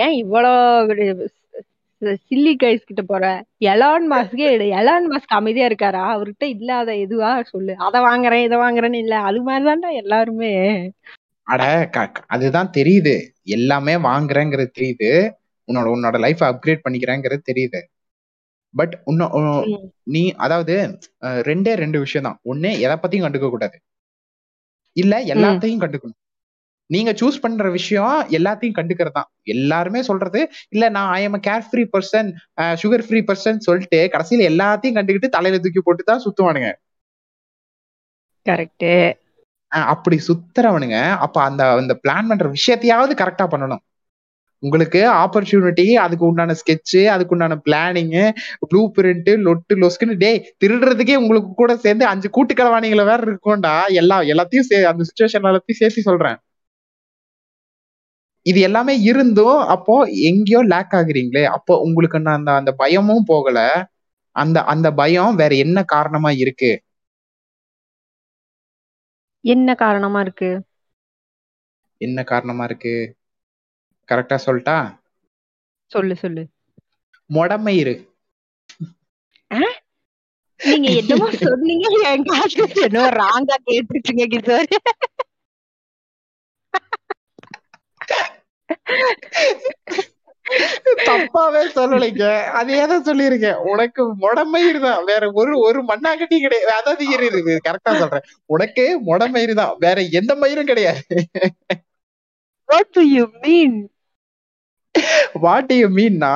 ஏன் 0.05 0.15
இவ்வளவு 0.23 1.27
சில்லி 2.23 2.53
கைஸ் 2.63 2.89
கிட்ட 2.89 3.03
போற? 3.03 3.25
எலான் 3.67 4.07
மாஸ்கே 4.13 4.49
எலான் 4.79 5.07
மாஸ்க் 5.13 5.37
அமைதியா 5.39 5.67
இருக்காரா? 5.67 6.03
அவர்கிட்ட 6.15 6.47
இல்லாத 6.55 6.91
எதுவா 7.05 7.31
சொல்லு. 7.53 7.75
அத 7.87 8.01
வாங்குறேன் 8.01 8.45
இத 8.45 8.57
வாங்குறேன்னு 8.57 9.01
இல்ல. 9.05 9.15
அது 9.29 9.41
மாதிரிதான்டா 9.49 9.91
எல்லாருமே. 10.03 10.53
அட 11.49 11.63
அதுதான் 12.35 12.71
தெரியுது. 12.79 13.15
எல்லாமே 13.57 13.95
வாங்குறேங்கிறது 14.09 14.71
தெரியுது. 14.79 15.11
உன்னோட 15.69 15.87
உன்னோட 15.95 16.17
லைஃப் 16.25 16.43
அப்கிரேட் 16.51 16.85
பண்ணிக்கிறேங்கிறது 16.85 17.43
தெரியுது. 17.51 17.81
பட் 18.75 18.95
இன்னும் 19.11 19.33
நீ 20.15 20.23
அதாவது 20.45 20.75
ரெண்டே 21.49 21.73
ரெண்டு 21.83 21.99
விஷயம் 22.05 22.27
தான் 22.29 22.39
ஒண்ணு 22.53 22.71
எதை 22.85 22.97
பத்தியும் 23.03 23.27
கண்டுக்க 23.27 23.49
கூடாது. 23.51 23.77
இல்ல 24.97 25.15
எல்லாத்தையும் 25.35 25.83
கண்டுக்கணும். 25.85 26.21
நீங்க 26.91 27.11
சூஸ் 27.21 27.41
பண்ற 27.45 27.69
விஷயம் 27.77 28.19
எல்லாத்தையும் 28.37 28.77
கண்டுக்கிறது 28.79 29.17
தான் 29.17 29.29
எல்லாருமே 29.55 30.01
சொல்றது 30.09 30.41
இல்ல 30.75 30.85
நான் 30.97 31.09
I 31.17 31.21
am 31.29 31.39
care 31.47 31.65
free 31.69 31.83
person 31.95 32.29
sugar 32.83 33.05
free 33.07 33.21
person 33.31 33.65
சொல்லிட்டு 33.67 34.01
கடைசியில 34.15 34.49
எல்லாத்தையும் 34.53 34.99
கண்டுக்கிட்டு 34.99 35.35
தலையில 35.37 35.61
தூக்கி 35.65 35.83
போட்டு 35.87 36.05
தான் 36.11 36.25
சுத்துவானுங்க. 36.27 36.71
கரெக்ட் 38.47 38.89
அப்படி 39.93 40.17
சுத்துறவனுங்க 40.29 40.99
அப்ப 41.19 41.37
அந்த 41.43 41.63
அந்த 41.75 41.95
பிளான் 42.05 42.29
பண்ற 42.29 42.47
விஷயத்தையாவது 42.49 43.13
கரெக்டா 43.15 43.47
பண்ணணும். 43.55 43.83
உங்களுக்கு 44.63 45.01
ஆப்பர்ச்சுனிட்டி 45.23 45.87
அதுக்கு 46.05 46.25
உண்டான 46.27 46.55
ஸ்கெட்சு 46.61 47.01
அதுக்கு 47.15 47.35
உண்டான 47.37 47.57
பிளானிங்கு 47.67 48.25
ப்ளூ 48.71 48.83
பிரிண்ட் 48.97 49.31
லொட்டு 49.47 49.75
லொஸ்க்குன்னு 49.83 50.17
டே 50.17 50.31
திருடுறதுக்கே 50.65 51.17
உங்களுக்கு 51.17 51.53
கூட 51.55 51.77
சேர்ந்து 51.77 52.07
அஞ்சு 52.07 52.31
கூட்டுக்கலவாணிகளை 52.37 53.05
வேற 53.05 53.21
இருக்கும்டா. 53.29 53.75
எல்லா 54.03 54.19
எல்லாத்தையும் 54.33 54.69
சே 54.71 54.79
அந்த 54.93 55.05
சுச்சுவேஷன் 55.09 55.43
எல்லாத்தையும் 55.43 55.83
சேர்த்து 55.83 56.09
சொல்றேன். 56.11 56.39
இது 58.47 58.61
எல்லாமே 58.61 58.95
இருந்தும் 59.03 59.59
அப்போ 59.75 59.95
எங்கேயோ 60.29 60.61
லேக் 60.73 60.95
ஆகுறீங்களே 60.99 61.45
அப்போ 61.57 61.75
உங்களுக்கு 61.81 62.19
அந்த 62.35 62.51
அந்த 62.53 62.73
பயமும் 62.83 63.25
போகல. 63.25 63.59
அந்த 64.37 64.59
அந்த 64.73 64.89
பயம் 64.95 65.35
வேற 65.35 65.53
என்ன 65.65 65.79
காரணமா 65.95 66.31
இருக்கு? 66.43 66.71
என்ன 69.47 69.69
காரணமா 69.75 70.21
இருக்கு? 70.21 70.51
என்ன 72.01 72.25
காரணமா 72.25 72.65
இருக்கு? 72.65 72.95
கரெக்டா 74.09 74.37
சொல்லிட்டா? 74.47 74.77
சொல்லு 75.91 76.17
சொல்லு. 76.17 76.43
மொடமயிறு 77.31 77.95
நீங்க 80.61 80.89
என்னமோ 80.91 81.27
சொன்னீங்க 81.41 81.87
என் 82.11 82.25
காசு 82.25 82.65
என்னமோ 82.85 83.09
ராங்கா 83.17 83.57
கேட்டுருக்கீங்க 83.67 84.27
கிஷோர். 84.35 84.71
தப்பாவே 91.09 91.63
சொல்லலைங்க. 91.79 92.27
அதே 92.61 92.81
தான் 92.93 93.07
சொல்லியிருக்கேன். 93.09 93.59
உனக்கு 93.73 94.03
மொடமயிறு 94.25 94.81
தான் 94.87 95.03
வேற 95.11 95.25
ஒரு 95.41 95.53
ஒரு 95.67 95.81
மண்ணாங்கட்டி 95.91 96.39
கிடையாது. 96.45 96.73
அதாவது 96.81 97.05
இரு 97.15 97.29
கரெக்டா 97.69 97.93
சொல்றேன். 98.03 98.27
உனக்கு 98.55 98.85
மொடமயிறு 99.09 99.55
தான் 99.63 99.75
வேற 99.87 99.99
எந்த 100.21 100.35
மயிரும் 100.43 100.71
கிடையாது. 100.73 101.03
What 102.69 102.93
do 102.99 103.05
you 103.17 103.25
mean 103.45 103.77
what 105.45 105.73
you 105.81 105.89
மீன்னா 105.97 106.33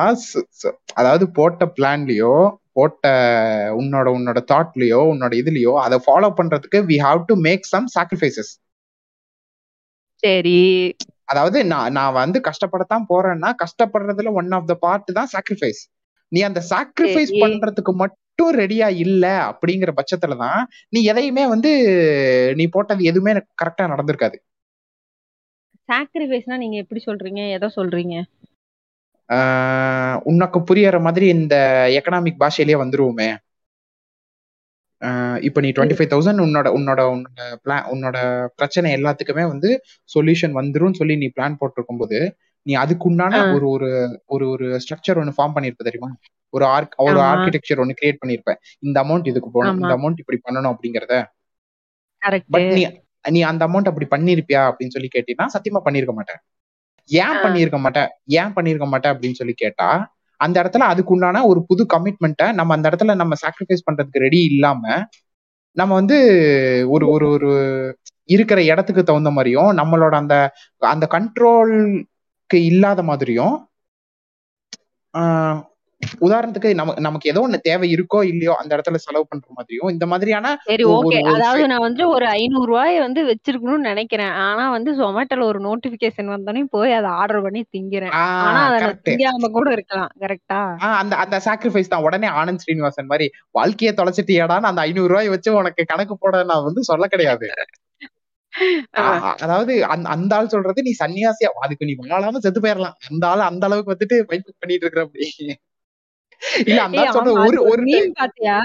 அதாவது 0.99 1.25
போட்ட 1.37 1.65
பிளான்லயோ 1.77 2.33
போட்ட 2.77 3.05
உன்னோட 3.79 4.07
உன்னோட 4.17 4.39
தாட்லயோ 4.51 4.99
உன்னோட 5.13 5.33
இதுலயோ 5.41 5.73
அதை 5.85 5.97
ஃபாலோ 6.05 6.29
பண்றதுக்கு 6.39 6.79
we 6.91 6.97
have 7.05 7.21
to 7.31 7.35
make 7.47 7.65
some 7.73 7.87
sacrifices 7.95 8.51
சரி. 10.23 10.59
அதாவது 11.27 11.59
நான் 11.65 11.93
நான் 11.97 12.17
வந்து 12.17 12.39
கஷ்டப்படத்தான் 12.49 13.05
போறேன்னா 13.09 13.49
கஷ்டப்படுறதுல 13.63 14.33
ஒன் 14.39 14.51
ஆஃப் 14.57 14.69
த 14.71 14.75
பார்ட் 14.85 15.11
தான் 15.19 15.31
சாக்ரிஃபைஸ் 15.33 15.81
நீ 16.31 16.41
அந்த 16.49 16.59
சாக்ரிஃபைஸ் 16.71 17.33
பண்றதுக்கு 17.43 17.93
மட்டும் 18.03 18.19
ரெடியா 18.61 18.87
இல்ல 19.03 19.25
அப்படிங்கிற 19.49 19.91
பட்சத்துல 19.97 20.37
தான் 20.43 20.61
நீ 20.93 20.99
எதையுமே 21.11 21.43
வந்து 21.53 21.71
நீ 22.59 22.65
போட்டது 22.75 23.09
எதுவுமே 23.11 23.31
கரெக்டா 23.61 23.85
நடந்திருக்காது. 23.93 24.37
சாக்ரிஃபைஸ்னா 25.89 26.57
நீங்க 26.63 26.77
எப்படி 26.83 27.01
சொல்றீங்க? 27.07 27.41
எதை 27.55 27.67
சொல்றீங்க? 27.77 28.15
உனக்கு 30.31 30.59
புரியற 30.69 30.97
மாதிரி 31.05 31.25
இந்த 31.35 31.55
எக்கனாமிக் 31.97 32.41
பாஷையிலேயே 32.41 32.77
வந்துருவோமே. 32.83 33.29
இப்போ 35.41 35.59
நீ 35.61 35.69
டுவெண்ட்டி 35.69 35.97
ஃபைவ் 35.97 36.11
தௌசண்ட் 36.11 36.43
உன்னோட 36.43 36.67
உன்னோட 36.77 37.01
உன்னோட 37.13 37.45
பிளான் 37.63 37.85
உன்னோட 37.93 38.17
பிரச்சனை 38.55 38.89
எல்லாத்துக்குமே 38.97 39.45
வந்து 39.53 39.69
சொல்யூஷன் 40.09 40.53
வந்துரும் 40.59 40.97
சொல்லி 40.99 41.15
நீ 41.15 41.29
பிளான் 41.35 41.59
போட்டிருக்கும் 41.61 42.01
போது 42.01 42.19
நீ 42.65 42.73
அதுக்குண்டான 42.81 43.35
ஒரு 43.55 43.65
ஒரு 43.75 43.89
ஒரு 44.27 44.45
ஒரு 44.53 44.65
ஸ்ட்ரக்சர் 44.83 45.19
ஒன்னு 45.21 45.37
ஃபார்ம் 45.37 45.55
பண்ணிருப்ப 45.55 45.83
தெரியுமா? 45.87 46.09
ஒரு 46.53 46.65
ஆர்க் 46.73 46.95
ஒரு 47.05 47.19
ஆர்கிடெக்சர் 47.29 47.81
ஒன்னு 47.83 47.97
கிரியேட் 47.99 48.21
பண்ணிருப்ப 48.21 48.51
இந்த 48.83 48.97
அமௌண்ட் 49.03 49.29
இதுக்கு 49.31 49.49
போகணும் 49.51 49.79
இந்த 49.81 49.93
அமௌண்ட் 49.97 50.21
இப்படி 50.23 50.39
பண்ணணும் 50.45 50.73
அப்படிங்கறத. 50.73 51.15
பட் 52.53 52.67
நீ 52.77 52.83
நீ 53.25 53.39
அந்த 53.51 53.63
அமௌண்ட் 53.67 53.89
அப்படி 53.91 54.07
பண்ணிருப்பியா 54.13 54.61
அப்படின்னு 54.69 54.95
சொல்லி 54.95 55.09
கேட்டீங்கன்னா 55.15 55.53
சத்தியமா 55.55 55.81
பண்ணிருக்க 55.87 56.13
மாட்டேன் 56.19 56.41
ஏன் 57.09 57.37
பண்ணிருக்க 57.43 57.77
மாட்டேன் 57.85 58.09
ஏன் 58.39 58.53
பண்ணிருக்க 58.57 58.87
மாட்டேன் 58.93 59.13
அப்படின்னு 59.13 59.39
சொல்லி 59.41 59.55
கேட்டா 59.63 59.87
அந்த 60.41 60.55
இடத்துல 60.61 60.85
அதுக்குண்டான 60.91 61.41
ஒரு 61.47 61.59
புது 61.65 61.83
கமிட்மெண்ட்டை 61.93 62.47
நம்ம 62.51 62.75
அந்த 62.75 62.85
இடத்துல 62.89 63.15
நம்ம 63.15 63.35
சாக்ரிஃபைஸ் 63.43 63.87
பண்றதுக்கு 63.87 64.23
ரெடி 64.23 64.39
இல்லாம 64.51 64.83
நம்ம 65.77 65.91
வந்து 65.93 66.17
ஒரு 66.87 67.05
ஒரு 67.07 67.25
ஒரு 67.35 67.49
இருக்கிற 68.29 68.59
இடத்துக்கு 68.63 69.03
தகுந்த 69.03 69.31
மாதிரியும் 69.31 69.71
நம்மளோட 69.79 70.13
அந்த 70.15 70.35
அந்த 70.81 71.05
கண்ட்ரோலுக்கு 71.11 72.59
இல்லாத 72.69 73.01
மாதிரியும் 73.03 73.55
உதாரணத்துக்கு 76.25 76.69
நமக்கு 76.73 77.01
நமக்கு 77.01 77.29
ஏதோ 77.31 77.41
ஒண்ணு 77.45 77.57
தேவை 77.67 77.87
இருக்கோ 77.95 78.19
இல்லையோ 78.29 78.53
அந்த 78.61 78.71
இடத்துல 78.75 78.99
செலவு 79.03 79.25
பண்ற 79.29 79.47
மாதிரியும் 79.57 79.91
இந்த 79.93 80.05
மாதிரியான 80.11 80.53
சரி 80.67 80.85
ஓகே. 80.91 81.19
அதாவது 81.31 81.63
நான் 81.71 81.85
வந்து 81.87 82.03
ஒரு 82.15 82.25
ஐநூறு 82.35 82.67
ரூபாய் 82.71 82.97
வந்து 82.99 83.21
வச்சிருக்கணும்னு 83.29 83.89
நினைக்கிறேன். 83.91 84.33
ஆனா 84.45 84.65
வந்து 84.75 84.91
ஜொமேட்டோல 84.99 85.47
ஒரு 85.51 85.61
நோட்டிபிகேஷன் 85.67 86.33
வந்தோடனே 86.33 86.63
போய் 86.75 86.97
அதை 86.99 87.11
ஆர்டர் 87.21 87.43
பண்ணி 87.45 87.63
திங்கிறேன். 87.75 88.15
ஆனா 88.45 88.61
அதை 88.69 88.79
திங்காம 89.09 89.51
கூட 89.57 89.67
இருக்கலாம். 89.77 90.11
கரெக்டா 90.23 90.59
அந்த 91.01 91.13
அந்த 91.23 91.39
சாக்ரிஃபைஸ் 91.47 91.93
தான். 91.93 92.05
உடனே 92.07 92.29
ஆனந்த் 92.41 92.63
ஸ்ரீனிவாசன் 92.65 93.11
மாதிரி 93.13 93.27
வாழ்க்கையை 93.55 93.93
தொலைச்சிட்டியாடான்னு 93.93 94.71
அந்த 94.71 94.83
ஐநூறு 94.87 95.11
ரூபாய் 95.13 95.33
வச்சு 95.35 95.51
உனக்கு 95.61 95.83
கணக்கு 95.93 96.17
போட 96.17 96.43
நான் 96.51 96.67
வந்து 96.69 96.83
சொல்ல 96.91 97.07
கிடையாது. 97.07 97.49
அதாவது 99.41 99.73
அந்த 99.93 100.05
அந்த 100.13 100.31
ஆள் 100.37 100.53
சொல்றது 100.53 100.79
நீ 100.87 100.91
சன்னியாசியா 101.01 101.49
அதுக்கு 101.65 101.87
நீ 101.89 101.93
வாழாம 102.01 102.41
செத்து 102.45 102.61
போயிடலாம் 102.63 102.97
அந்த 103.09 103.23
ஆள் 103.29 103.49
அந்த 103.49 103.65
அளவுக்கு 103.67 103.93
வந்துட்டு 103.93 104.17
பண்ணிட்டு 104.29 104.83
இருக்கிற 104.85 105.03
அப்படி 105.05 105.27
இல்ல 106.63 106.79
அந்த 106.87 107.03
ஒரு 107.43 107.59
ஒரு 107.71 107.83
பாத்தியா? 108.17 108.57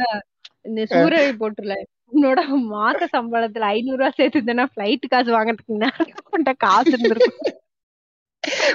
இந்த 0.64 0.82
சூரரை 0.92 1.28
போட்டுல 1.42 1.74
உன்னோட 2.12 2.40
மாச 2.72 3.00
சம்பளத்துல 3.14 3.68
ஐநூறு 3.74 4.00
ரூபாய் 4.00 4.18
சேர்த்துனா 4.18 4.66
பிளைட் 4.74 5.06
காசு 5.08 5.30
வாங்கறதுக்கு 5.36 6.54
காசு 6.64 6.90
இருந்திருக்கும். 6.90 7.54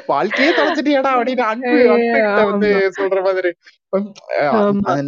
வாழ்க்கையே 0.09 0.51
தொலைச்சிட்டியாடா 0.51 1.11
அப்படின்னு 1.15 1.43
அன்பு 1.49 1.75
வந்து 2.51 2.69
சொல்ற 2.97 3.19
மாதிரி. 3.27 3.51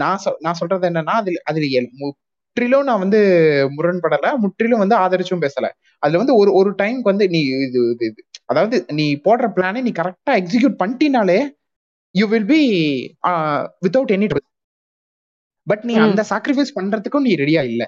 நான் 0.03 0.19
நான் 0.45 0.59
சொல்றது 0.61 0.87
என்னன்னா 0.91 1.15
அதுல 1.21 1.41
அதுல 1.43 1.81
முற்றிலும் 2.01 2.87
நான் 2.87 3.03
வந்து 3.03 3.19
முரண்படல 3.77 4.27
முற்றிலும் 4.43 4.83
வந்து 4.83 4.95
ஆதரிச்சும் 4.95 5.43
பேசல. 5.45 5.67
அதுல 6.03 6.21
வந்து 6.21 6.35
ஒரு 6.35 6.51
ஒரு 6.53 6.71
டைம்க்கு 6.81 7.11
வந்து 7.11 7.27
நீ 7.29 7.41
இது 7.65 7.81
இது 7.99 8.21
அதாவது 8.45 8.77
நீ 8.91 9.05
போடுற 9.25 9.47
பிளானே 9.57 9.81
நீ 9.81 9.91
கரெக்டா 9.95 10.33
execute 10.41 10.79
பண்ணிட்டினாலே 10.81 11.37
you 12.15 12.25
will 12.27 12.49
be 12.49 12.61
without 13.83 14.13
any 14.15 14.27
but 15.67 15.83
நீ 15.83 15.93
அந்த 16.05 16.21
சாக்ரிஃபைஸ் 16.29 16.77
பண்றதுக்கும் 16.77 17.25
நீ 17.25 17.33
ரெடியா 17.37 17.61
இல்ல. 17.63 17.83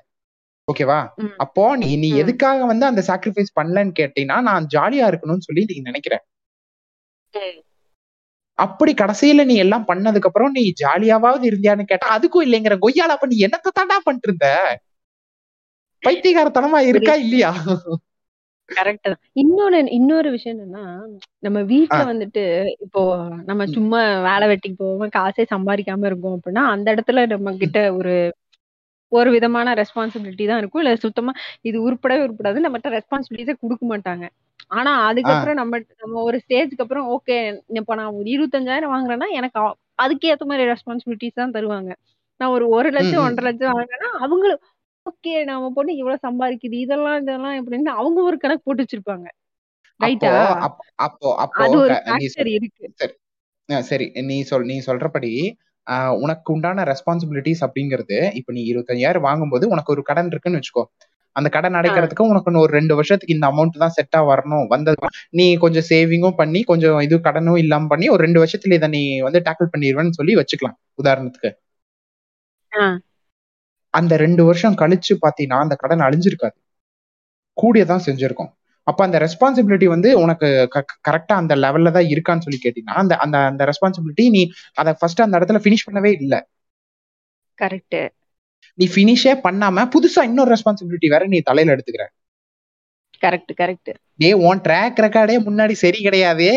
ஓகேவா 0.68 1.00
அப்போ 1.40 1.64
நீ 1.82 1.90
நீ 1.96 2.10
எதுக்காக 2.22 2.62
வந்து 2.66 2.86
அந்த 2.86 3.02
சாக்ரிஃபைஸ் 3.10 3.52
பண்ணலன்னு 3.58 3.94
கேட்டீங்கன்னா 4.00 4.38
நான் 4.48 4.70
ஜாலியா 4.72 5.06
இருக்கணும்னு 5.12 5.48
சொல்லி 5.48 5.64
நீ 5.70 5.76
நினைக்கிறேன் 5.90 6.24
அப்படி 8.60 8.92
கடைசியில 8.94 9.44
நீ 9.46 9.56
எல்லாம் 9.58 9.86
பண்ணதுக்கு 9.88 10.30
அப்புறம் 10.30 10.54
நீ 10.54 10.64
ஜாலியாவது 10.82 11.46
இருந்தியான்னு 11.50 11.86
கேட்டா 11.86 12.08
அதுக்கும் 12.16 12.46
இல்லைங்கிற 12.46 12.76
கொய்யால 12.84 13.16
அப்ப 13.16 13.28
நீ 13.28 13.38
என்னத்தை 13.48 13.72
தாண்டா 13.72 13.98
பண்ணிட்டு 14.06 14.30
இருந்த 14.30 14.48
பைத்தியகாரத்தனமா 16.04 16.80
இருக்கா 16.90 17.14
இல்லையா? 17.24 17.52
கரெக்ட் 18.70 19.05
தான். 19.05 19.20
இன்னொன்னு 19.41 19.80
இன்னொரு 19.97 20.30
விஷயம் 20.36 20.55
என்னன்னா 20.55 20.84
நம்ம 21.43 21.59
வீட்டுல 21.72 22.01
வந்துட்டு 22.11 22.43
இப்போ 22.86 23.01
நம்ம 23.49 23.66
சும்மா 23.76 23.99
வேலை 24.28 24.45
வெட்டிக்கு 24.51 24.78
போவோம் 24.84 25.13
காசே 25.18 25.43
சம்பாதிக்காம 25.53 26.07
இருக்கோம் 26.09 26.36
அப்படின்னா 26.38 26.63
அந்த 26.74 26.88
இடத்துல 26.95 27.26
நம்ம 27.34 27.53
கிட்ட 27.63 27.80
ஒரு 27.99 28.16
ஒரு 29.11 29.30
விதமான 29.36 29.74
ரெஸ்பான்சிபிலிட்டி 29.80 30.45
தான் 30.45 30.61
இருக்கும். 30.61 30.82
இல்ல 30.84 30.93
சுத்தமா 31.03 31.32
இது 31.63 31.78
உருப்படவே 31.88 32.24
உருப்படாது. 32.26 32.63
நம்மகிட்ட 32.66 32.89
ரெஸ்பான்சிபிலிட்டிஸே 32.95 33.55
கொடுக்க 33.63 33.84
மாட்டாங்க. 33.91 34.26
ஆனா 34.72 34.91
அதுக்கப்புறம் 35.09 35.57
நம்ம 35.61 35.74
நம்ம 36.03 36.22
ஒரு 36.28 36.38
ஸ்டேஜ்க்கு 36.43 36.84
அப்புறம் 36.86 37.07
ஓகே 37.16 37.36
இப்ப 37.80 37.95
நான் 37.95 38.16
ஒரு 38.20 38.28
இருபத்தஞ்சாயிரம் 38.36 38.93
வாங்குறேன்னா 38.95 39.28
எனக்கு 39.39 39.59
அதுக்கு 39.99 40.30
ஏத்த 40.32 40.45
மாதிரி 40.45 40.63
ரெஸ்பான்சிபிலிட்டிஸ் 40.72 41.39
தான் 41.41 41.55
தருவாங்க. 41.57 41.91
நான் 42.39 42.53
ஒரு 42.55 42.66
ஒரு 42.78 42.89
லட்சம் 42.97 43.26
ஒன்றரை 43.26 43.45
லட்சம் 43.49 43.74
வாங்குறேன்னா 43.74 44.09
அவங்களும் 44.26 44.61
ஓகே 45.06 45.34
நம்ம 45.49 45.66
பொண்ணு 45.76 45.91
இவ்வளவு 45.99 46.24
சம்பாதிக்குது 46.28 46.78
இதெல்லாம் 46.86 47.18
இதெல்லாம் 47.22 47.58
எப்படின்னு 47.60 47.91
அவங்க 47.99 48.20
ஒரு 48.30 48.38
கணக்கு 48.43 48.66
போட்டு 48.68 48.84
வச்சிருப்பாங்க. 48.84 49.28
ரைட்டா 49.99 50.32
அப்போ 51.06 51.28
அப்போ 51.38 51.60
அது 51.66 51.76
ஒரு 51.82 51.93
இருக்கு. 52.58 52.88
சரி. 53.89 54.08
நீ 54.30 54.38
சொல் 54.49 54.68
நீ 54.72 54.78
சொல்றபடி 54.88 55.32
உனக்கு 56.24 56.49
உண்டான 56.53 56.84
ரெஸ்பான்சிபிலிட்டிஸ் 56.91 57.64
அப்படிங்கிறது 57.66 58.18
இப்ப 58.39 58.53
நீ 58.58 58.62
இருபத்தஞ்சாயிரம் 58.72 59.26
வாங்கும்போது 59.28 59.66
உனக்கு 59.74 59.93
ஒரு 59.95 60.03
கடன் 60.10 60.32
இருக்குன்னு 60.32 60.60
வச்சுக்கோ. 60.60 60.84
அந்த 61.36 61.47
கடன் 61.56 61.78
அடைக்கிறதுக்கு 61.80 62.30
உனக்கு 62.32 62.64
ஒரு 62.64 62.72
ரெண்டு 62.78 62.93
வருஷத்துக்கு 62.99 63.36
இந்த 63.36 63.47
அமௌண்ட் 63.51 63.82
தான் 63.84 63.95
செட்டா 63.97 64.20
வரணும். 64.32 64.66
வந்தது 64.74 65.10
நீ 65.39 65.45
கொஞ்சம் 65.64 65.88
சேவிங்கும் 65.91 66.39
பண்ணி 66.41 66.62
கொஞ்சம் 66.72 66.99
இது 67.08 67.16
கடனும் 67.28 67.60
இல்லாம 67.64 67.89
பண்ணி 67.93 68.08
ஒரு 68.16 68.24
ரெண்டு 68.28 68.41
வருஷத்துல 68.43 68.78
இதை 68.80 68.89
நீ 68.97 69.03
வந்து 69.28 69.41
டேக்கிள் 69.47 69.74
பண்ணிடுவேன்னு 69.74 70.18
சொல்லி 70.20 70.36
வச்சுக்கலாம் 70.41 70.78
உதாரணத்துக்கு. 70.99 71.51
அந்த 74.00 74.14
ரெண்டு 74.24 74.43
வருஷம் 74.50 74.78
கழிச்சு 74.82 75.14
பாத்தீங்கன்னா 75.26 75.60
அந்த 75.66 75.76
கடன் 75.82 76.06
அழிஞ்சிருக்காது. 76.08 76.58
கூடியதான் 77.58 78.06
செஞ்சிருக்கும். 78.08 78.52
அப்ப 78.88 79.00
அந்த 79.08 79.18
ரெஸ்பான்சிபிலிட்டி 79.24 79.88
வந்து 79.93 80.10
உனக்கு 80.24 80.48
கரெக்டா 81.08 81.36
அந்த 81.41 81.54
லெவல்ல 81.64 81.91
தான் 81.98 82.10
இருக்கான்னு 82.14 82.46
சொல்லி 82.46 82.60
கேட்டீங்கன்னா 82.66 83.00
அந்த 83.04 83.14
அந்த 83.26 83.38
அந்த 83.52 83.64
ரெஸ்பான்சிபிலிட்டி 83.70 84.26
நீ 84.36 84.41
அதை 84.82 84.91
ஃபர்ஸ்ட் 85.00 85.24
அந்த 85.26 85.39
இடத்துல 85.39 85.60
பினிஷ் 85.66 85.88
பண்ணவே 85.88 86.12
இல்லை. 86.22 86.39
கரெக்ட் 87.58 88.00
நீ 88.80 88.86
பினிஷே 88.96 89.34
பண்ணாம 89.48 89.86
புதுசா 89.96 90.22
இன்னொரு 90.30 90.52
ரெஸ்பான்சிபிலிட்டி 90.56 91.10
வேற 91.14 91.24
நீ 91.34 91.39
தலையில 91.50 91.76
எடுத்துக்கிற. 91.76 92.06
கரெக்ட் 93.24 93.54
கரெக்ட் 93.62 93.91
டே 94.22 94.30
உன் 94.48 94.62
ட்ராக் 94.66 94.98
ரெக்கார்டே 95.06 95.36
முன்னாடி 95.48 95.76
சரி 95.84 96.00
கிடையாது. 96.08 96.48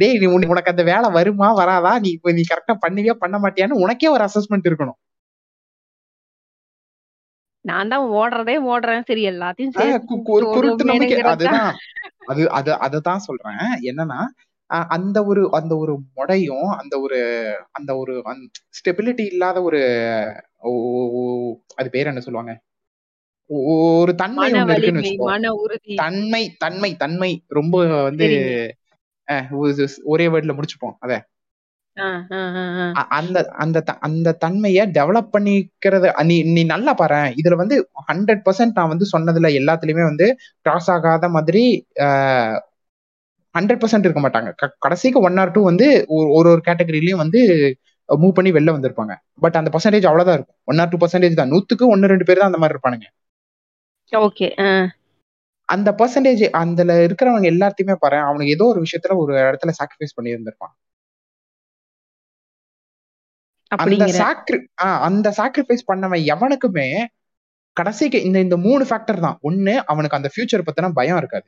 டே 0.00 0.08
நீ 0.20 0.26
உனக்கு 0.52 0.72
அந்த 0.74 0.84
வேலை 0.92 1.08
வருமா 1.16 1.48
வராதா? 1.60 1.92
நீ 2.04 2.10
நீ 2.38 2.42
கரெக்டா 2.52 2.74
பண்ணுவியா 2.86 3.14
பண்ண 3.24 3.36
மாட்டியான்னு 3.44 3.82
உனக்கே 3.84 4.08
ஒரு 4.16 4.24
அசஸ்மெண்ட் 4.28 4.68
இருக்கணும். 4.70 4.98
நான் 7.64 7.90
தான் 7.92 8.06
ஓடுறதே 8.14 8.56
ஓடுறேன். 8.72 9.06
சரி 9.08 9.22
எல்லாத்தையும் 9.28 9.76
ஒரு 10.32 10.46
குருட்டு 10.54 10.84
நம்பிக்கை 10.90 11.22
அதுதான். 11.32 11.70
அது 12.30 12.42
அது 12.50 12.70
அததான் 12.86 13.26
சொல்றேன். 13.28 13.60
என்னன்னா 13.90 14.20
அந்த 14.90 15.18
ஒரு 15.24 15.42
அந்த 15.52 15.72
ஒரு 15.76 15.94
முடையும் 16.16 16.68
அந்த 16.80 16.94
ஒரு 17.00 17.18
அந்த 17.72 17.90
ஒரு 17.96 18.14
ஸ்டெபிலிட்டி 18.78 19.24
இல்லாத 19.32 19.58
ஒரு 19.62 19.80
அது 21.74 21.88
பேர் 21.90 22.10
என்ன 22.12 22.22
சொல்லுவாங்க? 22.26 22.54
ஒரு 24.00 24.12
தன்மை 24.14 24.48
ஒண்ணு 24.54 24.74
இருக்குன்னு 24.74 25.02
வச்சுக்கோ. 25.02 25.28
தன்மை 25.98 26.42
தன்மை 26.58 26.90
தன்மை. 26.96 27.30
ரொம்ப 27.50 27.76
வந்து 28.08 28.28
ஒரே 30.12 30.26
வேர்ட்ல 30.28 30.54
முடிச்சுப்போம். 30.58 30.96
அத. 31.00 31.12
அந்த 33.14 33.38
அந்த 33.62 33.78
அந்த 34.06 34.34
தன்மைய 34.44 34.80
டெவலப் 34.96 35.32
பண்ணிக்கிறது 35.34 36.08
நீ 36.30 36.36
நீ 36.56 36.62
நல்லா 36.72 36.92
பாரு. 37.00 37.20
இதுல 37.40 37.56
வந்து 37.62 37.76
ஹண்ட்ரட் 38.08 38.42
பர்சன்ட் 38.46 38.78
நான் 38.78 38.92
வந்து 38.92 39.06
சொன்னதுல 39.14 39.50
எல்லாத்துலயுமே 39.60 40.04
வந்து 40.10 40.26
கிராஸ் 40.66 40.90
ஆகாத 40.96 41.28
மாதிரி 41.36 41.64
ஹண்ட்ரட் 43.54 43.80
பர்சன்ட் 43.82 44.06
இருக்க 44.06 44.20
மாட்டாங்க. 44.22 44.50
கடைசிக்கு 44.84 45.18
ஒன் 45.28 45.38
ஆர் 45.42 45.52
டூ 45.52 45.60
வந்து 45.70 45.86
ஒரு 46.16 46.28
ஒரு 46.38 46.50
கேட்டகரியிலயும் 46.68 47.22
வந்து 47.24 47.40
மூவ் 48.08 48.36
பண்ணி 48.36 48.50
வெளில 48.56 48.74
வந்திருப்பாங்க. 48.76 49.12
பட் 49.42 49.58
அந்த 49.60 49.68
பர்சன்டேஜ் 49.74 50.08
அவ்வளவுதான் 50.10 50.36
இருக்கும். 50.38 50.58
ஒன் 50.70 50.80
ஆர் 50.82 50.90
டூ 50.92 50.98
பர்சன்டேஜ் 51.02 51.38
தான். 51.40 51.52
நூத்துக்கு 51.52 51.84
ஒன்னு 51.94 52.10
ரெண்டு 52.12 52.26
பேர் 52.28 52.40
தான் 52.40 52.50
அந்த 52.50 52.60
மாதிரி 52.62 52.76
இருப்பானுங்க. 52.76 53.06
ஓகே 54.12 54.48
அந்த 55.68 55.90
பர்சன்டேஜ் 56.00 56.42
அதுல 56.60 56.92
இருக்கிறவங்க 57.06 57.46
எல்லாத்தையுமே 57.52 57.94
பாரு 57.98 58.18
அவனுக்கு 58.26 58.54
ஏதோ 58.56 58.64
ஒரு 58.72 58.80
விஷயத்துல 58.84 59.16
ஒரு 59.22 59.32
இடத்துல 59.44 59.72
சாக்ரிஃபைஸ் 59.78 60.16
பண்ணி 60.16 60.34
இருந்திருப்பான் 60.34 60.74
அந்த 63.82 64.06
சாக்ரி 64.20 64.58
அந்த 65.08 65.28
சாக்ரிஃபைஸ் 65.36 65.88
பண்ணவன் 65.92 66.24
எவனுக்குமே 66.34 66.88
கடைசிக்கு 67.76 68.18
இந்த 68.22 68.38
இந்த 68.40 68.56
மூணு 68.56 68.84
ஃபேக்டர் 68.84 69.24
தான். 69.26 69.38
ஒண்ணு 69.42 69.74
அவனுக்கு 69.92 70.18
அந்த 70.18 70.30
ஃபியூச்சர் 70.32 70.66
பத்தின 70.68 70.92
பயம் 70.92 71.16
இருக்காது. 71.16 71.46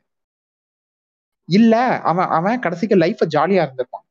இல்ல 1.49 1.73
அவன் 2.11 2.29
அவன் 2.37 2.59
கடைசிக்கு 2.59 2.95
லைஃப் 2.95 3.23
ஜாலியா 3.35 3.63
இருந்திருப்பான். 3.65 4.05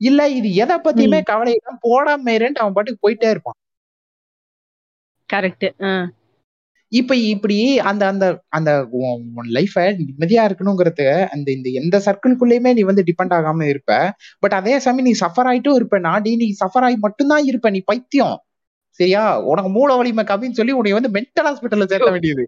இல்ல 0.00 0.28
இது 0.28 0.48
எதை 0.54 0.76
பத்தியுமே 0.78 1.20
கவலை 1.22 1.52
இல்லாம 1.58 1.78
போடாம 1.88 2.24
அவன் 2.62 2.76
பாட்டுக்கு 2.76 3.04
போயிட்டே 3.06 3.30
இருப்பான். 3.30 3.58
கரெக்ட் 5.30 5.66
இப்ப 6.92 7.14
இப்படி 7.16 7.56
அந்த 7.78 8.06
அந்த 8.06 8.26
அந்த 8.48 8.70
உன் 8.90 9.48
லைஃப 9.52 9.74
நிம்மதியா 9.98 10.42
இருக்கணுங்கிறது 10.48 11.06
அந்த 11.26 11.48
இந்த 11.52 11.68
எந்த 11.80 11.96
சர்க்கிள்குள்ளயுமே 11.98 12.72
நீ 12.72 12.82
வந்து 12.82 13.02
டிபெண்ட் 13.02 13.34
ஆகாம 13.38 13.68
இருப்ப. 13.68 13.90
பட் 14.38 14.52
அதே 14.52 14.78
சமயம் 14.78 15.08
நீ 15.08 15.26
சஃபர் 15.26 15.48
ஆயிட்டும் 15.50 15.74
இருப்ப. 15.74 15.98
நாடி 15.98 16.36
நீ 16.36 16.48
சஃபர் 16.64 16.84
ஆகி 16.88 16.96
மட்டும்தான் 16.96 17.44
இருப்ப. 17.44 17.70
நீ 17.70 17.80
பைத்தியம். 17.84 18.36
சரியா? 19.00 19.40
உனக்கு 19.42 19.70
மூல 19.70 19.96
வலிமை 19.96 20.24
கம்மின்னு 20.24 20.58
சொல்லி 20.60 20.72
உன்னை 20.72 20.92
வந்து 20.92 21.10
மென்டல் 21.16 21.48
ஹாஸ்பிட்டல்ல 21.48 21.84
சேர்க்க 21.84 22.10
வேண்டியது. 22.10 22.44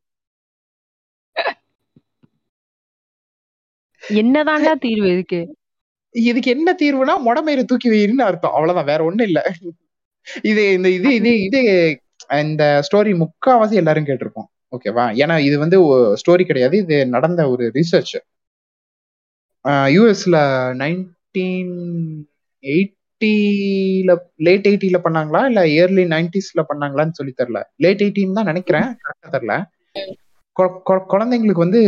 என்னதான்டா 4.03 4.73
தீர்வு 4.79 5.09
இதுக்கு? 5.13 5.41
இதுக்கு 6.15 6.51
என்ன 6.51 6.75
தீர்வுனா 6.83 7.15
முடமயிறு 7.27 7.65
தூக்கி 7.65 7.89
வைன்னு 7.91 8.25
அர்த்தம். 8.29 8.53
அவ்வளவுதான். 8.53 8.85
வேற 8.85 9.05
ஒண்ணும் 9.05 9.27
இல்ல. 9.27 9.41
இது 10.43 10.73
இந்த 10.73 10.89
இது 10.91 11.15
இது 11.15 11.31
இது 11.43 11.61
இந்த 12.45 12.65
ஸ்டோரி 12.87 13.13
முக்காவாசி 13.23 13.75
எல்லாரும் 13.83 14.09
கேட்டிருப்போம். 14.09 14.49
ஓகேவா 14.77 15.05
ஏன்னா 15.23 15.37
இது 15.49 15.57
வந்து 15.65 15.79
ஸ்டோரி 16.23 16.45
கிடையாது. 16.51 16.77
இது 16.85 16.97
நடந்த 17.17 17.43
ஒரு 17.55 17.65
ரிசர்ச் 17.79 18.17
யூஎஸ்ல 19.95 20.37
நைன்டீன் 20.83 21.75
எயிட்டில 22.65 24.11
லேட் 24.47 24.69
எயிட்டில 24.71 24.99
பண்ணாங்களா? 25.07 25.41
இல்ல 25.51 25.61
இயர்லி 25.75 26.05
நைன்டிஸ்ல 26.15 26.63
பண்ணாங்களான்னு 26.71 27.19
சொல்லி 27.19 27.33
தெரியல. 27.41 27.61
லேட் 27.85 28.03
எயிட்டின் 28.07 28.39
தான் 28.39 28.51
நினைக்கிறேன். 28.53 28.89
கரெக்டா 29.05 29.31
தெரியல. 29.37 29.57
குழந்தைங்களுக்கு 31.13 31.65
வந்து 31.67 31.81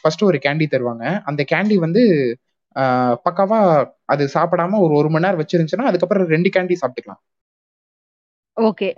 ஃபர்ஸ்ட் 0.00 0.26
ஒரு 0.28 0.38
கேண்டி 0.46 0.66
தருவாங்க. 0.74 1.04
அந்த 1.30 1.42
கேண்டி 1.52 1.76
வந்து 1.86 2.02
பக்காவா 3.26 3.58
அது 4.12 4.24
சாப்பிடாம 4.34 4.78
ஒரு 4.84 4.92
ஒரு 5.00 5.08
மணி 5.12 5.24
நேரம் 5.26 5.42
வச்சிருந்துச்சுன்னா 5.42 5.88
அதுக்கப்புறம் 5.90 6.30
ரெண்டு 6.34 6.50
கேண்டி 6.56 6.76
சாப்பிட்டுக்கலாம். 6.82 7.22
ஓகே 8.56 8.88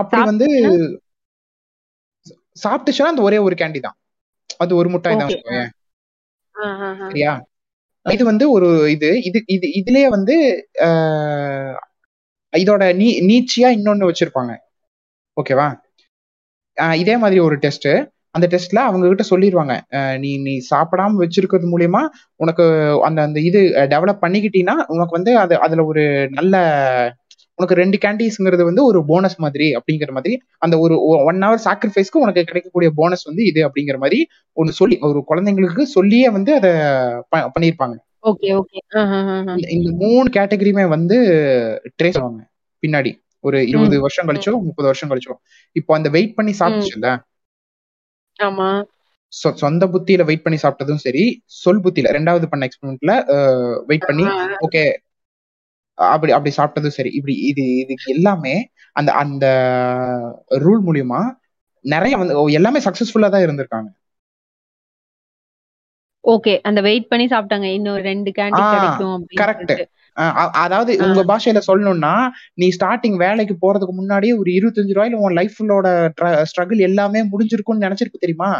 அப்படி 0.00 0.22
வந்து 0.30 0.46
சாப்பிட்டுச்சுன்னா 2.56 3.12
அந்த 3.12 3.22
ஒரே 3.28 3.38
ஒரு 3.46 3.54
கேண்டி 3.60 3.80
தான். 3.80 3.96
அது 4.60 4.72
ஒரு 4.80 4.88
முட்டாய் 4.94 5.20
தான் 5.20 5.32
சரியா? 7.04 7.32
இது 8.06 8.22
வந்து 8.30 8.44
ஒரு 8.54 8.68
இது 8.94 9.08
இது 9.28 9.38
இது 9.54 9.66
இதுலயே 9.80 10.06
வந்து 10.16 10.34
இதோட 12.52 12.82
நீ 13.00 13.08
நீச்சியா 13.28 13.68
இன்னொன்னு 13.76 14.08
வச்சிருப்பாங்க. 14.10 14.52
ஓகேவா? 15.36 15.68
இதே 17.02 17.14
மாதிரி 17.22 17.38
ஒரு 17.46 17.56
டெஸ்ட் 17.64 17.88
அந்த 18.34 18.46
டெஸ்ட்ல 18.52 18.80
அவங்க 18.88 19.06
கிட்ட 19.08 19.24
சொல்லிடுவாங்க 19.30 19.74
நீ 20.18 20.30
நீ 20.44 20.52
சாப்பிடாம 20.70 21.18
வச்சிருக்கிறது 21.22 21.66
மூலியமா 21.72 22.02
உனக்கு 22.40 22.64
அந்த 23.08 23.18
அந்த 23.22 23.38
இது 23.48 23.60
டெவலப் 23.94 24.22
பண்ணிக்கிட்டீங்கன்னா 24.24 24.76
உனக்கு 24.94 25.16
வந்து 25.18 25.32
அது 25.38 25.54
அதுல 25.66 25.84
ஒரு 25.84 26.04
நல்ல 26.30 26.54
உனக்கு 27.58 27.74
ரெண்டு 27.74 27.98
கேண்டீஸ்ங்கிறது 27.98 28.64
வந்து 28.64 28.84
ஒரு 28.84 29.04
போனஸ் 29.04 29.36
மாதிரி 29.38 29.66
அப்படிங்கிற 29.74 30.10
மாதிரி 30.10 30.34
அந்த 30.58 30.78
ஒரு 30.78 30.94
ஒன் 31.24 31.42
ஹவர் 31.42 31.64
சாக்ரிஃபைஸ்க்கு 31.64 32.22
உனக்கு 32.22 32.44
கிடைக்கக்கூடிய 32.44 32.90
போனஸ் 32.94 33.24
வந்து 33.24 33.44
இது 33.44 33.60
அப்படிங்கிற 33.68 33.98
மாதிரி 33.98 34.20
ஒன்று 34.56 34.72
சொல்லி 34.72 34.98
ஒரு 35.00 35.20
குழந்தைங்களுக்கு 35.28 35.82
சொல்லியே 35.96 36.28
வந்து 36.28 36.54
அதை 36.54 36.72
பண்ணியிருப்பாங்க 37.56 37.96
ஓகே 38.22 38.48
ஓகே 38.54 38.78
இந்த 39.68 39.90
மூணு 39.96 40.28
கேட்டகரியுமே 40.32 40.88
வந்து 40.88 41.16
ட்ரேஸ் 41.98 42.18
ஆவாங்க. 42.20 42.42
பின்னாடி 42.82 43.10
ஒரு 43.44 43.58
இருபது 43.68 43.96
வருஷம் 44.00 44.28
கழிச்சோ 44.28 44.52
முப்பது 44.62 44.86
வருஷம் 44.86 45.10
கழிச்சோ. 45.10 45.34
இப்போ 45.76 45.92
அந்த 45.94 46.08
வெயிட் 46.08 46.34
பண்ணி 46.34 46.52
சாப்பிட்டுச்சுல்ல? 46.60 47.08
ஆமா. 48.38 48.68
சொந்த 49.62 49.84
புத்தியில 49.86 50.24
வெயிட் 50.24 50.42
பண்ணி 50.42 50.58
சாப்பிட்டதும் 50.62 51.02
சரி 51.02 51.24
சொல் 51.62 51.82
புத்தியில 51.84 52.10
ரெண்டாவது 52.12 52.46
பண்ண 52.46 52.68
எக்ஸ்பெரிமெண்ட்ல 52.68 53.12
வெயிட் 53.86 54.06
பண்ணி 54.06 54.24
ஓகே 54.58 54.82
அப்படி 56.06 56.32
அப்படி 56.32 56.52
சாப்பிட்டதும் 56.56 56.96
சரி 56.98 57.10
இப்படி 57.10 57.34
இது 57.42 57.64
இது 57.76 57.94
எல்லாமே 58.06 58.54
அந்த 58.92 59.12
அந்த 59.12 59.46
ரூல் 60.64 60.82
மூலியமா 60.82 61.20
நிறைய 61.84 62.16
வந்து 62.16 62.34
எல்லாமே 62.52 62.80
சக்சஸ்ஃபுல்லா 62.80 63.30
தான் 63.30 63.44
இருந்திருக்காங்க 63.46 63.90
ஓகே. 66.24 66.52
அந்த 66.62 66.80
வெயிட் 66.80 67.08
பண்ணி 67.08 67.26
சாப்பிட்டாங்க. 67.26 67.64
இன்னும் 67.64 67.96
2 68.00 68.30
கேண்டி 68.32 68.62
கிடைக்கும் 68.74 69.24
கரெக்ட். 69.40 69.72
அதாவது 70.56 70.92
உங்க 70.96 71.20
பாஷையில 71.22 71.60
சொல்லணும்னா, 71.66 72.12
நீ 72.54 72.66
ஸ்டார்ட்டிங் 72.68 73.16
வேலைக்கு 73.16 73.54
போறதுக்கு 73.60 73.94
முன்னாடியே 73.94 74.32
ஒரு 74.32 74.50
ரூ. 74.56 74.58
25 74.60 75.16
உன் 75.20 75.36
லைஃப்லோட 75.36 75.86
ஸ்ட்ரகிள் 76.50 76.80
எல்லாமே 76.80 77.22
முடிஞ்சிருக்கும்னு 77.22 77.86
நினைச்சிருக்கு 77.86 78.24
தெரியுமா? 78.24 78.50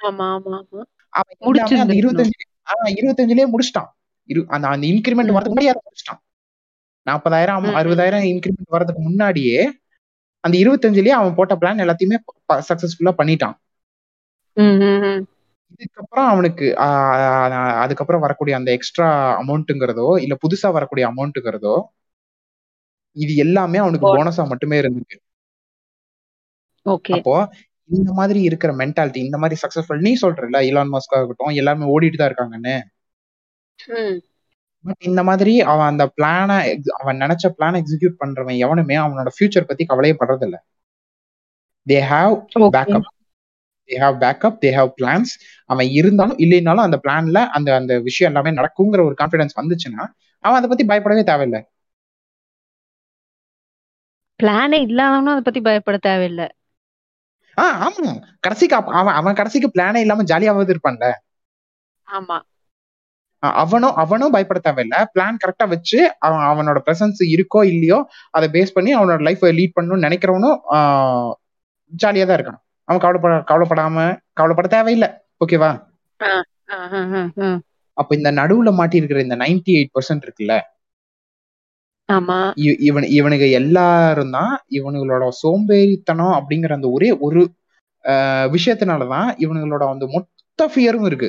ஆமா, 0.00 0.26
ஆமா, 0.36 0.54
ஆமா. 0.60 0.82
அவன் 1.12 1.80
அந்த 1.80 1.94
25 1.94 2.46
ஆ 2.68 2.74
25லயே 2.92 3.46
முடிச்சிட்டான். 3.46 3.90
அந்த 4.48 4.66
அந்த 4.68 4.86
இன்கிரிமெண்ட் 4.86 5.34
வரதுக்கு 5.36 5.54
முன்னாடியே 5.54 5.74
முடிச்சிட்டான். 5.78 6.20
40,000 7.06 7.48
60,000 7.80 8.26
இன்கிரிமெண்ட் 8.32 8.74
வரதுக்கு 8.74 9.02
முன்னாடியே 9.08 9.58
அந்த 10.44 10.54
25லயே 10.62 11.14
அவன் 11.18 11.36
போட்ட 11.38 11.54
பிளான் 11.60 11.82
எல்லாத்தையுமே 11.84 12.18
சக்சஸ்ஃபுல்லா 12.70 13.12
பண்ணிட்டான். 13.20 13.56
இதுக்கப்புறம் 15.74 16.28
அவனுக்கு 16.32 16.66
அதுக்கப்புறம் 17.84 18.24
வரக்கூடிய 18.24 18.54
அந்த 18.58 18.70
எக்ஸ்ட்ரா 18.76 19.08
அமௌண்ட்டுங்கிறதோ 19.42 20.08
இல்ல 20.24 20.34
புதுசா 20.44 20.68
வரக்கூடிய 20.76 21.04
அமௌண்ட்டுங்கிறதோ 21.10 21.74
இது 23.16 23.32
எல்லாமே 23.44 23.78
அவனுக்கு 23.84 24.06
போனஸா 24.16 24.44
மட்டுமே 24.52 24.76
இருந்துச்சு 24.82 25.18
அப்போ 27.16 27.34
இந்த 27.90 28.10
மாதிரி 28.18 28.40
இருக்கிற 28.48 28.70
மென்டாலிட்டி 28.80 29.20
இந்த 29.26 29.38
மாதிரி 29.42 29.56
சக்சஸ்ஃபுல் 29.62 30.04
நீ 30.06 30.12
சொல்றல 30.22 30.60
இலான் 30.70 30.92
மஸ்கா 30.94 31.18
இருக்கட்டும் 31.20 31.58
எல்லாமே 31.60 31.84
ஓடிட்டு 31.94 32.20
தான் 32.20 32.30
இருக்காங்கன்னு. 32.30 32.76
பட் 34.84 35.02
இந்த 35.02 35.22
மாதிரி 35.22 35.60
அவன் 35.62 35.86
அந்த 35.86 36.12
பிளான 36.16 36.50
அவன் 37.00 37.18
நினைச்ச 37.18 37.48
பிளான் 37.58 37.78
எக்ஸிக்யூட் 37.80 38.20
பண்றவன் 38.20 38.56
எவனுமே 38.56 38.96
அவனோட 38.96 39.28
ஃபியூச்சர் 39.36 39.66
பத்தி 39.66 39.84
கவலையே 39.84 40.16
படுறது 40.20 40.42
இல்ல 40.42 40.64
they 41.86 41.98
have 42.10 42.34
backup 42.72 43.08
they 43.88 43.96
have 44.00 44.16
backup 44.18 44.58
they 44.60 44.70
have 44.78 44.92
plans 45.02 45.32
அவன் 45.66 45.88
இருந்தாலும் 45.88 46.38
இல்லைனாலும் 46.38 46.86
அந்த 46.86 47.00
பிளான்ல 47.02 47.46
அந்த 47.46 47.74
அந்த 47.74 47.98
விஷயம் 47.98 48.34
எல்லாமே 48.34 48.62
நடக்குங்கிற 48.62 49.02
ஒரு 49.04 49.14
கான்பிடன்ஸ் 49.22 49.58
வந்துச்சுன்னா 49.60 50.04
அவன் 50.44 50.58
அதை 50.58 50.68
பத்தி 50.68 50.84
பயப்படவே 50.84 51.22
தேவையில்லை. 51.22 51.60
பிளானே 54.40 54.78
இல்லாதவனும் 54.86 55.32
அதை 55.32 55.40
பத்தி 55.40 55.60
பயப்பட 55.60 55.96
தேவையில்லை. 55.98 56.46
ஆஹ் 57.56 57.86
ஆமா 57.86 58.22
கடைசிக்கு 58.40 58.76
அவன் 58.76 59.14
அவன் 59.14 59.34
கடைசிக்கு 59.34 59.70
பிளானே 59.70 60.00
இல்லாம 60.00 60.22
ஜாலியாவது 60.22 60.74
இருப்பான்ல. 60.74 61.12
ஆமா. 62.08 62.38
அவனும் 63.42 63.94
அவனும் 64.02 64.34
பயப்பட 64.34 64.58
தேவையில்ல. 64.66 64.96
பிளான் 65.14 65.40
கரெக்டா 65.42 65.66
வச்சு 65.72 65.98
அவன் 66.26 66.44
அவனோட 66.50 66.78
பிரசன்ஸ் 66.86 67.22
இருக்கோ 67.34 67.60
இல்லையோ 67.72 67.98
அதை 68.36 68.48
பேஸ் 68.56 68.74
பண்ணி 68.76 68.92
அவனோட 68.98 69.20
லைஃப் 69.28 69.44
லீட் 69.58 69.76
பண்ணணும்னு 69.78 70.06
நினைக்கிறவனும் 70.08 70.58
ஜாலியா 71.92 72.26
தான் 72.26 72.38
இருக்கான். 72.38 72.60
அவன் 72.88 73.02
கவலைப்பட 73.04 73.34
கவலைப்படாம 73.50 73.96
கவலைப்பட 74.40 74.68
தேவையில்லை. 74.76 75.08
ஓகேவா 75.44 75.70
அப்ப 77.96 78.10
இந்த 78.18 78.30
நடுவுல 78.32 78.70
மாட்டி 78.78 79.00
இருக்கிற 79.00 79.20
இந்த 79.26 79.36
நைன்டி 79.36 79.72
எயிட் 79.78 79.94
பர்சன்ட் 79.96 80.24
இருக்குல்ல 80.26 80.54
இவன் 82.88 83.06
இவனுக்கு 83.18 83.46
எல்லாரும் 83.58 84.32
தான் 84.36 84.54
இவனுங்களோட 84.78 85.24
சோம்பேறித்தனம் 85.42 86.34
அப்படிங்கிற 86.38 86.72
அந்த 86.78 86.88
ஒரே 86.96 87.10
ஒரு 87.26 87.42
விஷயத்தினாலதான் 88.54 89.28
இவனுங்களோட 89.44 89.84
அந்த 89.92 90.06
மொத்த 90.14 90.68
ஃபியரும் 90.72 91.06
இருக்கு. 91.10 91.28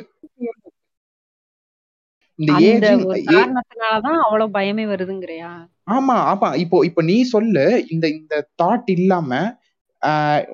இந்த 2.38 2.52
ஏஜ் 2.66 2.86
காரணத்தினாலதான் 3.28 4.18
அவ்வளவு 4.24 4.54
பயமே 4.56 4.84
வருதுங்கறியா? 4.88 5.50
ஆமா 5.90 6.16
ஆமா. 6.30 6.48
இப்போ 6.62 6.76
இப்போ 6.88 7.02
நீ 7.02 7.16
சொல்லு 7.32 7.64
இந்த 7.90 8.06
இந்த 8.14 8.34
தாட் 8.62 8.90
இல்லாம 8.96 9.30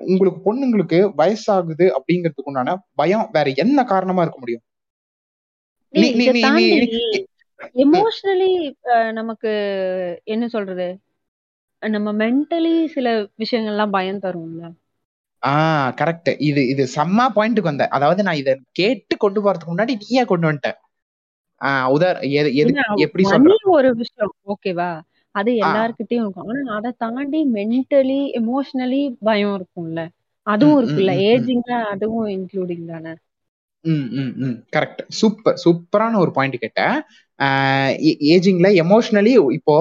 உங்களுக்கு 0.09 0.39
பொண்ணுங்களுக்கு 0.45 0.99
வயசாகுது 1.17 1.85
அப்படிங்கிறதுக்கு 1.95 2.51
உண்டான 2.51 2.75
பயம் 2.95 3.25
வேற 3.33 3.47
என்ன 3.63 3.83
காரணமா 3.85 4.23
இருக்க 4.23 4.39
முடியும்? 4.39 4.65
எமோஷனலி 7.83 8.51
நமக்கு 9.13 9.51
என்ன 10.27 10.45
சொல்றது? 10.47 10.87
நம்ம 11.81 12.09
மென்டலி 12.21 12.73
சில 12.95 13.07
விஷயங்கள்லாம் 13.39 13.93
பயம் 13.97 14.23
தரும்ல. 14.23 14.63
ஆஹ் 15.43 15.89
கரெக்ட் 15.99 16.31
இது 16.47 16.61
இது 16.67 16.83
செம்ம 16.95 17.27
பாயிண்ட்டுக்கு 17.35 17.71
வந்த. 17.71 17.85
அதாவது 17.95 18.21
நான் 18.23 18.41
இத 18.41 18.51
கேட்டு 18.79 19.15
கொண்டு 19.17 19.39
போறதுக்கு 19.41 19.73
முன்னாடி 19.73 19.93
நீயே 20.03 20.23
கொண்டு 20.25 20.47
வந்துட்டேன் 20.49 20.79
உதார 21.95 22.15
எப்படி 23.05 23.23
ஒரு 23.75 23.89
விஷயம் 24.01 24.33
ஓகேவா 24.53 24.91
அது 25.35 25.51
எல்லார்கிட்டயும் 25.61 26.23
இருக்கும். 26.23 26.47
ஆனா 26.51 26.71
அதை 26.77 26.89
தாண்டி 27.03 27.39
மென்டலி 27.57 28.21
எமோஷனலி 28.39 28.99
பயம் 29.27 29.53
இருக்கும்ல. 29.57 29.99
அதுவும் 30.47 30.79
இருக்குல்ல. 30.79 31.11
ஏஜிங்ல 31.29 31.73
அதுவும் 31.93 32.27
இன்க்ளூடிங் 32.35 32.85
தானே? 32.93 33.13
கரெக்ட் 34.73 35.01
சூப்பர் 35.19 35.57
சூப்பரான 35.63 36.17
ஒரு 36.23 36.31
பாயிண்ட் 36.35 36.57
கேட்டேன் 36.63 36.95
ஏஜிங்ல 38.33 38.69
எமோஷனலி 38.83 39.33
இப்போ 39.57 39.75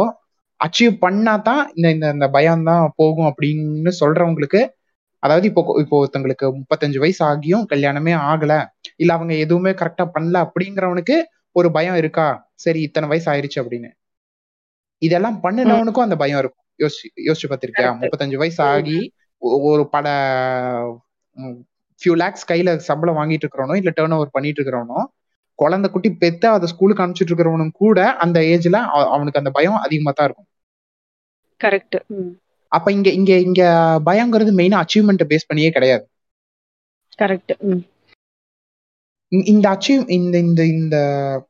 அச்சீவ் 0.61 0.95
பண்ணா 1.05 1.35
தான் 1.49 1.63
இந்த 1.77 2.07
இந்த 2.15 2.27
பயம் 2.37 2.65
தான் 2.71 2.85
போகும் 2.97 3.29
அப்படின்னு 3.31 3.93
சொல்றவங்களுக்கு 4.01 4.61
அதாவது 5.23 5.47
இப்போ 5.51 5.63
இப்போ 5.83 5.97
ஒருத்தங்களுக்கு 6.01 6.47
முப்பத்தஞ்சு 6.59 6.99
வயசு 7.03 7.23
ஆகியும் 7.29 7.65
கல்யாணமே 7.73 8.13
ஆகல. 8.31 8.53
இல்ல 9.01 9.11
அவங்க 9.17 9.33
எதுவுமே 9.45 9.73
கரெக்டா 9.81 10.05
பண்ணல 10.15 10.37
அப்படிங்கிறவனுக்கு 10.47 11.17
ஒரு 11.57 11.69
பயம் 11.77 11.99
இருக்கா? 12.01 12.27
சரி 12.65 12.81
இத்தனை 12.87 13.07
வயசு 13.13 13.29
ஆயிருச்சு 13.33 13.61
அப்படின்னு. 13.63 13.91
இதெல்லாம் 15.03 15.39
பண்ணினவனுக்கும் 15.45 16.07
அந்த 16.07 16.17
பயம் 16.23 16.41
இருக்கும். 16.43 16.67
யோசிச்சு 16.81 17.09
யோசிச்சு 17.29 17.49
பார்த்திருக்கியா? 17.51 17.91
முப்பத்தஞ்சு 18.01 18.37
வயசு 18.43 18.61
ஆகி 18.73 18.99
ஒரு 19.71 19.83
பல 19.95 20.07
ஃபியூ 22.01 22.15
லேக்ஸ் 22.23 22.49
கையில 22.51 22.71
சம்பளம் 22.91 23.19
வாங்கிட்டு 23.21 23.45
இருக்கிறவனோ 23.45 23.77
இல்ல 23.81 23.91
டேர்ன் 23.97 24.15
ஓவர் 24.17 24.35
பண்ணிட்டு 24.37 24.61
இருக்கிறவனோ 24.61 25.01
குழந்தை 25.59 25.89
குட்டி 25.95 26.11
பெத்து 26.23 26.47
அதை 26.57 26.67
ஸ்கூலுக்கு 26.73 27.03
அனுப்பிச்சிட்டு 27.05 27.33
இருக்கிறவனும் 27.33 27.75
கூட 27.83 27.99
அந்த 28.25 28.39
ஏஜ்ல 28.53 28.79
அவனுக்கு 29.15 29.41
அந்த 29.43 29.51
பயம் 29.57 29.83
அதிகமா 29.87 30.13
தான் 30.13 30.29
இருக்கும். 30.29 30.49
கரெக்ட் 31.61 31.99
அப்ப 32.73 32.89
இங்க 32.97 33.09
இங்க 33.19 33.33
இங்க 33.49 33.63
பயங்கிறது 34.09 34.53
மெயினா 34.61 34.81
அச்சீவ்மெண்ட் 34.83 35.31
பேஸ் 35.33 35.49
பண்ணியே 35.49 35.71
கிடையாது. 35.77 36.05
கரெக்ட் 37.19 37.53
இந்த 39.33 39.67
அச்சீவ் 39.71 40.03
இந்த 40.09 40.37
இந்த 40.39 40.63
இந்த 40.75 40.97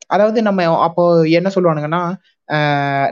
அதாவது 0.06 0.38
நம்ம 0.42 0.64
அப்போ 0.80 1.02
என்ன 1.38 1.48
சொல்லுவானுங்கன்னா 1.54 2.02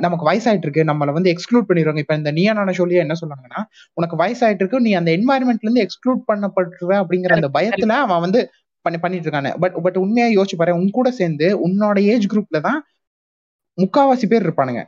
நமக்கு 0.01 0.25
வயசாயிட்டு 0.29 0.67
இருக்கு 0.67 0.83
நம்மள 0.85 1.11
வந்து 1.13 1.33
எக்ஸ்க்ளூட் 1.33 1.69
பண்ணிடுவாங்க. 1.69 2.03
இப்ப 2.05 2.15
இந்த 2.15 2.31
நீயான 2.33 2.73
சொல்லி 2.73 2.97
என்ன 3.05 3.17
சொல்லுவாங்கன்னா 3.21 3.61
உனக்கு 3.97 4.17
வயசாயிட்டு 4.17 4.63
இருக்கு 4.63 4.81
நீ 4.81 4.93
அந்த 4.93 5.11
என்வாயன்மெண்ட்ல 5.19 5.67
இருந்து 5.67 5.85
எக்ஸ்க்ளூட் 5.87 6.23
பண்ணப்பட்டுருவ 6.31 6.93
அப்படிங்கிற 7.03 7.35
அந்த 7.39 7.51
பயத்துல 7.57 7.97
அவன் 8.07 8.25
வந்து 8.27 8.41
பண்ணி 8.85 8.99
பண்ணிட்டு 8.99 9.27
இருக்கானு 9.27 9.51
பட் 9.63 9.77
பட் 9.85 9.99
உண்மையா 10.03 10.29
யோசிச்சு 10.35 10.57
பாரு 10.57 10.79
உன் 10.81 10.91
கூட 10.91 11.09
சேர்ந்து 11.21 11.47
உன்னோட 11.67 11.99
ஏஜ் 12.13 12.27
குரூப்ல 12.29 12.61
தான் 12.69 12.81
முக்காவாசி 13.79 14.27
பேர் 14.27 14.47
இருப்பானுங்க. 14.47 14.83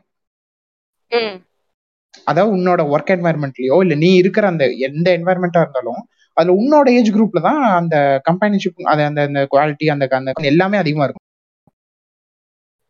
அதாவது 2.27 2.53
உன்னோட 2.57 2.81
ஒர்க் 2.95 3.13
என்வாயர்மெண்ட்லயோ 3.15 3.77
இல்ல 3.85 3.95
நீ 3.97 4.11
இருக்கிற 4.23 4.45
அந்த 4.53 4.65
எந்த 4.89 5.09
என்வாயர்மெண்டா 5.19 5.61
இருந்தாலும் 5.65 6.01
அதுல 6.37 6.55
உன்னோட 6.61 6.89
ஏஜ் 6.99 7.11
குரூப்ல 7.11 7.41
தான் 7.49 7.61
அந்த 7.79 7.97
கம்பெனிஷிப் 8.29 8.89
அது 8.93 9.03
அந்த 9.09 9.23
அந்த 9.29 9.43
குவாலிட்டி 9.53 9.87
அந்த 9.95 10.07
அந்த 10.21 10.49
எல்லாமே 10.53 10.79
அதிகமா 10.83 11.07
இருக்கும். 11.07 11.27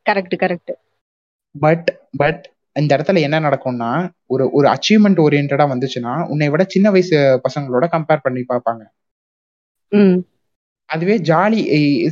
கரெக்ட் 0.07 0.37
கரெக்ட் 0.43 0.73
பட் 1.55 1.89
பட் 2.21 2.43
இந்த 2.77 2.91
இடத்துல 2.97 3.21
என்ன 3.27 3.37
நடக்கும்னா 3.47 3.91
ஒரு 4.35 4.45
ஒரு 4.59 4.67
அச்சீவ்மெண்ட் 4.75 5.23
ஓரியன்டா 5.25 5.67
வந்துச்சுன்னா 5.73 6.15
உன்னை 6.33 6.49
விட 6.53 6.65
சின்ன 6.75 6.91
வயசு 6.97 7.17
பசங்களோட 7.47 7.87
கம்பேர் 7.95 8.25
பண்ணி 8.27 8.43
பார்ப்பாங்க. 8.53 8.83
அதுவே 10.89 11.15
ஜாலி 11.29 11.61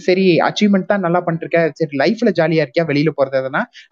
சரி 0.07 0.25
அச்சீவ்மெண்ட் 0.49 0.91
தான் 0.91 1.05
நல்லா 1.07 1.21
பண்ணிருக்க 1.27 1.61
சரி 1.81 1.95
லைஃப்ல 2.03 2.31
ஜாலியா 2.39 2.65
இருக்கியா 2.65 2.85
வெளியில 2.91 3.11
போறது 3.19 3.39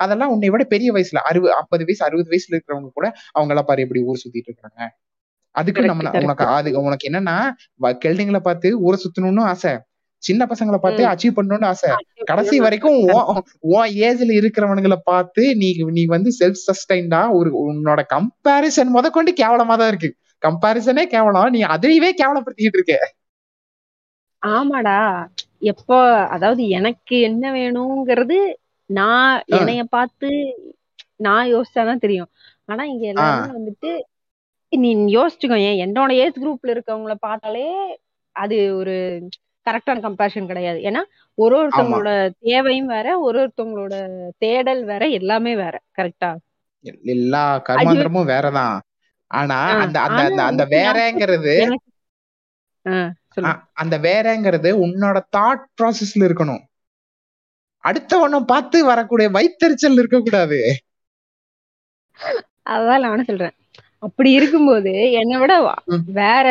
அதெல்லாம் 0.05 0.33
உன்னை 0.35 0.51
விட 0.55 0.65
பெரிய 0.75 0.91
வயசுல 0.97 1.23
அறுபது 1.31 1.53
ஐம்பது 1.61 1.87
வயசு 1.89 2.03
அறுபது 2.09 2.29
வயசுல 2.33 2.55
இருக்கிறவங்க 2.57 2.91
கூட 2.99 3.07
அவங்க 3.37 3.53
எல்லாம் 3.55 3.69
பாரு 3.71 3.85
எப்படி 3.87 4.03
ஊர் 4.11 4.23
சுத்திட்டு 4.25 4.51
இருக்காங்க. 4.53 4.81
அதுக்கு 5.59 5.91
நம்ம 5.91 6.11
உனக்கு 6.23 6.47
அது 6.59 6.71
உனக்கு 6.87 7.09
என்னன்னா 7.11 7.37
கெல்டிங்களை 8.05 8.41
பார்த்து 8.49 8.69
ஊரை 8.87 8.99
சுத்தணும்னு 9.05 9.45
ஆசை. 9.53 9.73
சின்ன 10.23 10.43
பசங்களை 10.51 10.79
பார்த்து 10.83 11.03
அச்சீவ் 11.11 11.37
பண்ணணும்னு 11.37 11.67
ஆசை. 11.71 11.91
கடைசி 12.31 12.57
வரைக்கும் 12.65 12.97
உன் 13.73 13.91
ஏஜ்ல 14.07 14.31
இருக்கிறவனுங்களை 14.41 14.99
பார்த்து 15.11 15.43
நீ 15.61 15.69
நீ 15.97 16.05
வந்து 16.15 16.31
செல்ஃப் 16.39 16.63
சஸ்டைன்டா 16.69 17.21
ஒரு 17.39 17.51
உன்னோட 17.65 18.03
கம்பாரிசன் 18.15 18.95
முத 18.97 19.11
கொண்டு 19.17 19.33
கேவலமா 19.43 19.77
தான் 19.81 19.91
இருக்கு. 19.93 20.11
கம்பாரிசனே 20.43 21.05
கேவலம். 21.15 21.51
நீ 21.57 21.61
அதையவே 21.75 22.11
கேவலப்படுத்திக்கிட்டு 22.21 22.81
இருக்க. 22.81 22.97
ஆமாடா. 24.43 24.99
எப்போ 25.73 25.99
அதாவது 26.35 26.63
எனக்கு 26.79 27.17
என்ன 27.29 27.45
வேணுங்கிறது 27.53 28.39
நான் 28.91 29.43
என்னைய 29.59 29.85
பார்த்து 29.95 30.29
நான் 31.27 31.51
யோசிச்சாதான் 31.55 32.03
தெரியும். 32.05 32.31
ஆனா 32.71 32.83
இங்க 32.93 33.05
எல்லாருமே 33.13 33.55
வந்துட்டு 33.59 33.91
நீ 34.73 34.89
யோசிச்சுக்கோ 35.17 35.57
ஏன் 35.69 35.81
என்னோட 35.85 36.11
ஏஜ் 36.23 36.39
குரூப்ல 36.43 36.73
இருக்கவங்கள 36.75 37.15
பார்த்தாலே 37.27 37.67
அது 38.37 38.57
ஒரு 38.77 38.95
கரெக்டான 39.67 40.01
கம்பேரிஷன் 40.07 40.49
கிடையாது. 40.51 40.79
ஏன்னா 40.89 41.01
ஒரு 41.39 41.55
ஒருத்தவங்களோட 41.61 42.11
தேவையும் 42.47 42.91
வேற 42.95 43.07
ஒரு 43.19 43.39
ஒருத்தவங்களோட 43.45 43.95
தேடல் 44.39 44.83
வேற 44.91 45.05
எல்லாமே 45.19 45.53
வேற. 45.63 45.75
கரெக்டா 45.99 46.31
எல்லா 47.15 47.45
கர்மாந்திரமும் 47.69 48.31
வேறதான். 48.33 48.77
ஆனா 49.31 49.59
அந்த 49.85 49.99
அந்த 50.07 50.43
அந்த 50.51 50.65
வேறங்கிறது 50.75 51.55
அந்த 53.83 53.95
வேறங்கிறது 54.07 54.71
உன்னோட 54.85 55.17
தாட் 55.37 55.65
ப்ராசஸ்ல 55.79 56.27
இருக்கணும். 56.29 56.63
அடுத்தவன 57.85 58.39
பார்த்து 58.53 58.79
வரக்கூடிய 58.85 59.29
வைத்தறிச்சல் 59.37 59.99
இருக்கக்கூடாது. 60.01 60.59
அதான் 62.75 63.05
நானும் 63.07 63.29
சொல்றேன். 63.31 63.55
அப்படி 64.07 64.31
இருக்கும்போது 64.33 64.93
என்னை 65.21 65.37
விட 65.39 65.53
வேற 66.19 66.47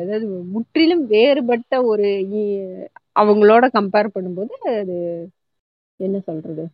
அதாவது 0.00 0.26
முற்றிலும் 0.54 1.04
வேறுபட்ட 1.06 1.82
ஒரு 1.84 2.08
அவங்களோட 3.20 3.64
கம்பேர் 3.78 4.14
பண்ணும்போது 4.14 4.52
அது 4.80 4.96
என்ன 6.00 6.16
சொல்றது? 6.28 6.64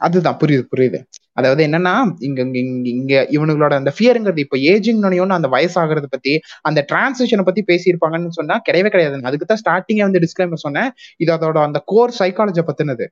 அதுதான். 0.00 0.38
புரியுது 0.42 0.64
புரியுது. 0.72 0.98
அதாவது 1.32 1.66
என்னன்னா 1.66 1.92
இங்க 2.18 2.40
இங்க 2.42 2.58
இங்க 2.90 3.14
இவனுங்களோட 3.30 3.72
அந்த 3.72 3.92
ஃபியருங்கிறது 3.96 4.42
இப்ப 4.44 4.58
ஏஜிங் 4.72 5.02
அந்த 5.36 5.48
வயசாகிறது 5.48 6.08
பத்தி 6.10 6.32
அந்த 6.62 6.80
டிரான்சிஷனை 6.92 7.44
பத்தி 7.44 7.62
பேசியிருப்பாங்கன்னு 7.66 8.38
சொன்னா 8.38 8.56
கிடையவே 8.68 8.90
கிடையாது. 8.94 9.20
அதுக்கு 9.30 9.46
தான் 9.46 9.62
ஸ்டார்டிங்கே 9.64 10.04
வந்து 10.06 10.22
டிஸ்கிளைமர் 10.24 10.64
சொன்னேன். 10.66 10.90
இது 11.16 11.32
அதோட 11.36 11.58
அந்த 11.68 11.80
கோர் 11.84 12.14
சைக்காலஜி 12.18 12.64
பத்தினது. 12.70 13.06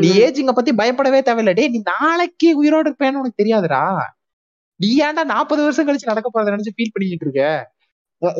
நீ 0.00 0.08
ஏஜிங்க 0.18 0.52
பத்தி 0.52 0.72
பயப்படவே 0.72 1.20
தேவையில்ல. 1.20 1.54
டே 1.54 1.68
நீ 1.68 1.82
நாளைக்கு 1.84 2.56
உயிரோடு 2.56 2.90
இருப்பேன்னு 2.90 3.20
உனக்கு 3.22 3.42
தெரியாதுடா. 3.42 3.84
நீ 4.76 5.00
ஏன்டா 5.00 5.24
நாற்பது 5.24 5.62
வருஷம் 5.62 5.88
கழிச்சு 5.88 6.10
நடக்க 6.12 6.28
போறத 6.30 6.52
நினைச்சு 6.54 6.74
ஃபீல் 6.76 6.92
பண்ணிட்டு 6.92 7.26
இருக்க? 7.26 7.42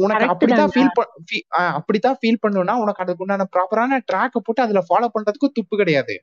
உனக்கு 0.04 0.24
அப்படித்தான் 0.24 0.68
ஃபீல் 0.68 0.90
அப்படித்தான் 1.52 2.18
ஃபீல் 2.20 2.42
பண்ணுனா 2.42 2.74
உனக்கு 2.74 3.02
அதுக்கு 3.02 3.24
உண்டான 3.26 3.46
ப்ராப்பரான 3.56 3.98
ட்ராக்க 4.12 4.42
போட்டு 4.42 4.62
அதுல 4.62 4.82
ஃபாலோ 4.88 5.08
பண்றதுக்கு 5.14 5.48
துப்பு 5.52 5.76
கிடையாது. 5.76 6.14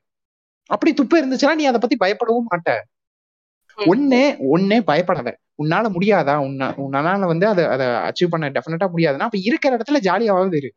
அப்படி 0.70 0.94
துப்பு 0.94 1.14
இருந்துச்சுன்னா 1.20 1.54
நீ 1.54 1.64
அதை 1.64 1.80
பத்தி 1.80 1.96
பயப்படவும் 2.04 2.48
மாட்ட. 2.52 2.70
ஒண்ணு 3.78 4.22
ஒண்ணே 4.54 4.80
பயப்படாத. 4.80 5.38
உன்னால 5.62 5.86
முடியாதா? 5.96 6.36
உன்ன 6.36 6.68
உன்னால 6.76 7.26
வந்து 7.26 7.46
அதை 7.46 7.64
அதை 7.64 7.86
அச்சீவ் 7.86 8.30
பண்ண 8.30 8.50
டெஃபினட்டா 8.50 8.88
முடியாதுன்னா 8.94 9.28
அப்ப 9.28 9.38
இருக்கிற 9.38 9.76
இடத்துல 9.76 10.00
ஜாலியாவது 10.00 10.56
இரு. 10.56 10.70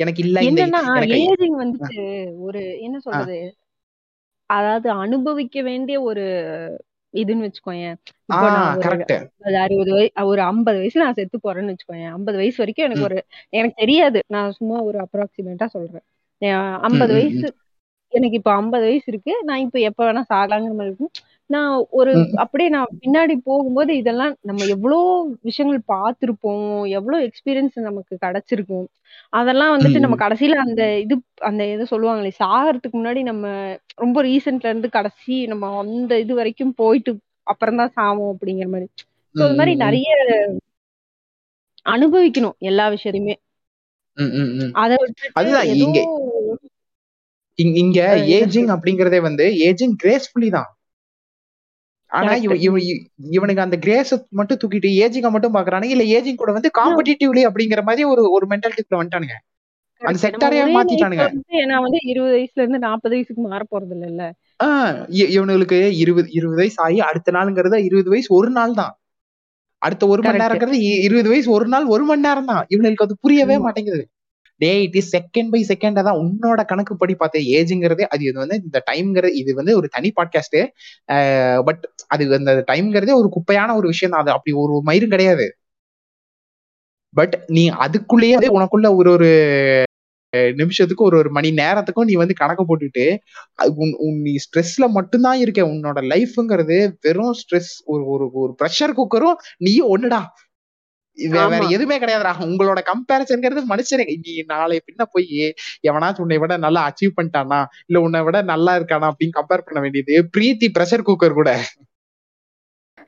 எனக்கு 0.00 0.20
இல்ல 0.22 0.38
என்னன்னா 0.48 0.80
ஏஜிங் 1.20 1.58
வந்துட்டு 1.62 2.04
ஒரு 2.46 2.60
என்ன 2.78 2.96
சொல்றது? 3.00 3.38
அதாவது 4.50 4.88
அனுபவிக்க 5.02 5.62
வேண்டிய 5.62 5.96
ஒரு 6.02 6.24
இதுன்னு 7.14 7.46
வச்சுக்கோயேன் 7.46 7.96
அறுபது 9.62 9.90
வயசு 9.92 10.26
ஒரு 10.30 10.40
ஐம்பது 10.42 10.78
வயசு 10.78 11.02
நான் 11.02 11.18
செத்து 11.18 11.38
போறேன்னு 11.38 11.72
வச்சுக்கோயேன் 11.72 12.12
ஐம்பது 12.12 12.36
வயசு 12.36 12.60
வரைக்கும் 12.62 12.86
எனக்கு 12.88 13.06
ஒரு 13.08 13.18
எனக்கு 13.52 13.76
தெரியாது. 13.78 14.20
நான் 14.28 14.56
சும்மா 14.58 14.78
ஒரு 14.80 14.98
அப்ராக்சிமேட்டா 15.04 15.66
சொல்றேன். 15.76 16.04
ஐம்பது 16.88 17.12
வயசு 17.18 17.46
எனக்கு 18.12 18.38
இப்ப 18.38 18.50
ஐம்பது 18.52 18.84
வயசு 18.84 19.06
இருக்கு. 19.06 19.34
நான் 19.42 19.62
இப்ப 19.66 19.78
எப்ப 19.88 20.00
வேணா 20.08 20.22
சாகலாங்கிற 20.32 20.74
மாதிரி 20.78 20.90
இருக்கும். 20.90 21.12
நான் 21.50 21.72
ஒரு 21.90 22.12
அப்படியே 22.34 22.68
நான் 22.68 22.96
பின்னாடி 23.02 23.34
போகும்போது 23.44 23.92
இதெல்லாம் 23.96 24.34
நம்ம 24.40 24.66
எவ்வளோ 24.74 24.98
விஷயங்கள் 25.42 25.80
பார்த்திருப்போம். 25.94 26.66
எவ்வளவு 26.98 27.26
எக்ஸ்பீரியன்ஸ் 27.28 27.78
நமக்கு 27.88 28.14
கிடைச்சிருக்கும். 28.26 28.86
அதெல்லாம் 29.32 29.72
வந்துட்டு 29.74 30.02
நம்ம 30.04 30.16
கடைசியில 30.16 30.54
அந்த 30.64 30.82
இது 30.98 31.14
அந்த 31.48 31.62
இது 31.72 31.84
சொல்லுவாங்களே 31.92 32.32
சாகிறதுக்கு 32.40 32.96
முன்னாடி 32.98 33.20
நம்ம 33.22 33.44
ரொம்ப 33.94 34.22
ரீசென்ட்ல 34.22 34.70
இருந்து 34.72 34.88
கடைசி 34.90 35.36
நம்ம 35.46 35.70
அந்த 35.82 36.18
இது 36.18 36.32
வரைக்கும் 36.34 36.74
போயிட்டு 36.74 37.12
அப்புறம் 37.42 37.76
தான் 37.76 37.94
சாவோம் 37.96 38.32
அப்படிங்கிற 38.34 38.68
மாதிரி. 38.74 38.88
ஸோ 39.34 39.42
இது 39.46 39.58
மாதிரி 39.60 39.74
நிறைய 39.76 40.08
அனுபவிக்கணும் 41.86 42.56
எல்லா 42.70 42.84
விஷயத்தையுமே. 42.88 43.36
அதை 44.82 44.96
விட்டு 45.02 46.02
இங்க. 47.82 47.98
ஏஜிங் 48.38 48.70
அப்படிங்கறதே 48.74 49.20
வந்து 49.20 49.44
ஏஜிங் 49.68 49.96
கிரேஸ்ஃபுல்லி 50.02 50.50
தான். 50.50 50.68
ஆனா 52.12 52.32
இவனுக்கு 53.34 53.64
அந்த 53.64 53.76
கிரேஸ் 53.84 54.12
மட்டும் 54.38 54.60
தூக்கிட்டு 54.62 54.90
ஏஜிங்க 55.04 55.30
மட்டும் 55.34 55.54
பாக்குறானுங்க. 55.56 55.94
இல்ல 55.96 56.04
ஏஜிங் 56.16 56.40
கூட 56.42 56.52
வந்து 56.58 56.70
காம்படிட்டிவ்லி 56.80 57.42
அப்படிங்கிற 57.48 57.82
மாதிரி 57.88 58.04
ஒரு 58.12 58.24
ஒரு 58.36 58.46
மென்டாலிட்டிக்குள்ள 58.50 59.00
வந்துட்டானுங்க. 59.00 59.36
அந்த 60.02 60.18
செக்டாரையா 60.24 60.64
மாத்திட்டானுங்க. 60.76 61.26
ஏன்னா 61.62 61.76
வந்து 61.84 61.98
இருபது 62.12 62.32
வயசுல 62.36 62.62
இருந்து 62.64 62.80
நாற்பது 62.86 63.14
வயசுக்கு 63.16 63.42
மாற 63.46 63.64
போறது 63.72 64.08
இல்ல 64.10 64.22
இவனுங்களுக்கு 65.32 65.78
இருபது 66.02 66.28
இருபது 66.38 66.58
வயசு 66.60 66.78
ஆகி 66.86 66.98
அடுத்த 67.06 67.32
நாளுங்கிறது 67.36 67.78
இருபது 67.88 68.10
வயசு 68.10 68.28
ஒரு 68.38 68.50
நாள் 68.50 68.78
தான். 68.80 68.92
அடுத்த 69.82 70.02
ஒரு 70.06 70.22
மணி 70.22 70.40
நேரங்கிறது 70.42 70.78
இருபது 71.06 71.28
வயசு 71.28 71.48
ஒரு 71.50 71.66
நாள் 71.66 71.86
ஒரு 71.94 72.04
மணி 72.10 72.26
நேரம் 72.26 72.50
தான். 72.50 72.64
இவனுக்கு 72.74 73.04
அது 73.06 73.14
புரியவே 73.24 73.56
மாட்டேங்குது. 73.64 74.02
டே 74.62 74.70
it 74.82 74.96
is 75.00 75.10
second 75.16 75.50
by 75.52 75.60
second 75.68 76.00
தான் 76.08 76.20
உன்னோட 76.22 76.60
கணக்கு 76.64 76.94
படி 76.96 77.14
பார்த்த 77.14 77.46
ஏஜுங்கிறதே 77.58 78.06
அது 78.12 78.24
இது 78.28 78.38
வந்து 78.44 78.58
இந்த 78.66 78.78
டைம்ங்கிறது 78.90 79.34
இது 79.42 79.52
வந்து 79.60 79.72
ஒரு 79.80 79.88
தனி 79.88 80.10
பாட்காஸ்ட் 80.18 80.58
பட் 81.68 81.82
அது 82.08 82.24
அந்த 82.40 82.52
டைம்ங்கிறதே 82.72 83.14
ஒரு 83.22 83.30
குப்பையான 83.36 83.76
ஒரு 83.76 83.86
விஷயம் 83.86 84.12
தான். 84.14 84.22
அது 84.24 84.32
அப்படி 84.36 84.54
ஒரு 84.64 84.74
மயிரும் 84.90 85.14
கிடையாது. 85.14 85.46
பட் 87.16 87.34
நீ 87.56 87.64
அதுக்குள்ளேயே 87.84 88.36
உனக்குள்ள 88.58 88.88
ஒரு 89.00 89.10
ஒரு 89.16 89.30
நிமிஷத்துக்கு 90.54 91.04
ஒரு 91.04 91.16
ஒரு 91.16 91.30
மணி 91.30 91.48
நேரத்துக்கும் 91.52 92.08
நீ 92.10 92.14
வந்து 92.20 92.34
கணக்கு 92.34 92.64
போட்டுட்டு 92.68 93.04
உன் 94.04 94.20
நீ 94.26 94.34
ஸ்ட்ரெஸ்ல 94.44 94.84
மட்டும்தான் 94.88 95.38
இருக்க. 95.38 95.60
உன்னோட 95.72 95.98
லைஃப்ங்கிறது 96.12 96.76
வெறும் 97.00 97.34
ஸ்ட்ரெஸ் 97.40 97.72
ஒரு 97.84 98.04
ஒரு 98.14 98.26
ஒரு 98.42 98.52
ப்ரெஷர் 98.60 98.96
குக்கரும் 99.00 99.36
நீயும் 99.58 99.90
ஒண்ணுடா. 99.94 100.22
வேற 101.18 101.46
எதுவுமே 101.68 101.96
கிடையாதுடா. 101.98 102.32
உங்களோட 102.44 102.80
கம்பேரிசன்ங்கிறது 102.82 103.62
மனுஷனே 103.68 104.04
நீ 104.22 104.34
நாளை 104.46 104.78
பின்ன 104.86 105.02
போய் 105.10 105.26
எவனாச்சும் 105.88 106.18
உன்னை 106.18 106.38
விட 106.38 106.56
நல்லா 106.58 106.82
அச்சீவ் 106.88 107.16
பண்ணிட்டானா 107.16 107.60
இல்ல 107.86 108.00
உன்னை 108.00 108.22
விட 108.22 108.42
நல்லா 108.52 108.74
இருக்கானா 108.78 109.10
அப்படின்னு 109.10 109.38
கம்பேர் 109.40 109.66
பண்ண 109.66 109.80
வேண்டியது 109.80 110.16
பிரீத்தி 110.36 110.68
ப்ரெஷர் 110.76 111.08
குக்கர் 111.08 111.38
கூட. 111.40 111.50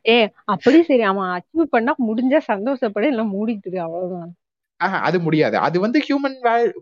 ஏ 0.07 0.16
அப்படி 0.44 0.78
சரி. 0.82 1.02
அவன் 1.02 1.30
அச்சீவ் 1.36 1.74
பண்ணா 1.74 1.92
முடிஞ்சா 2.07 2.40
சந்தோஷப்பட 2.48 3.05
இல்ல 3.07 3.22
மூடிட்டு 3.30 3.78
அவ்வளவுதான். 3.84 4.30
ஆஹ் 4.80 5.00
அது 5.00 5.18
முடியாது. 5.20 5.57
அது 5.59 5.76
வந்து 5.80 5.98
ஹியூமன் 6.00 6.36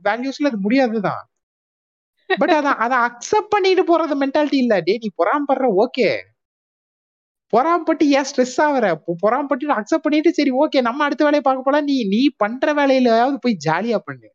வேல்யூஸ்ல 0.04 0.50
அது 0.50 0.58
முடியாதுதான். 0.58 1.22
பட் 2.30 2.50
அத 2.50 2.68
அத 2.84 2.94
அக்செப்ட் 3.08 3.52
பண்ணிட்டு 3.54 3.82
போறது 3.84 4.14
மென்டாலிட்டி 4.22 4.58
இல்ல. 4.64 4.74
டே 4.80 4.94
நீ 5.02 5.08
பொறாமப்படுற 5.18 5.66
ஓகே 5.84 6.08
பொறாமப்பட்டு 7.52 8.04
ஏன் 8.12 8.28
ஸ்ட்ரெஸ் 8.30 8.58
ஆகுற? 8.66 8.86
பொறாமப்பட்டு 9.22 9.74
அக்செப்ட் 9.76 10.06
பண்ணிட்டு 10.06 10.32
சரி 10.32 10.52
ஓகே 10.62 10.80
நம்ம 10.82 11.04
அடுத்த 11.04 11.24
வேலையை 11.24 11.44
பார்க்க 11.44 11.62
போலாம். 11.62 11.84
நீ 11.84 11.96
நீ 12.08 12.22
பண்ற 12.36 12.74
வேலையிலாவது 12.80 13.38
போய் 13.40 13.62
ஜாலியா 13.66 14.00
பண்ணு. 14.04 14.28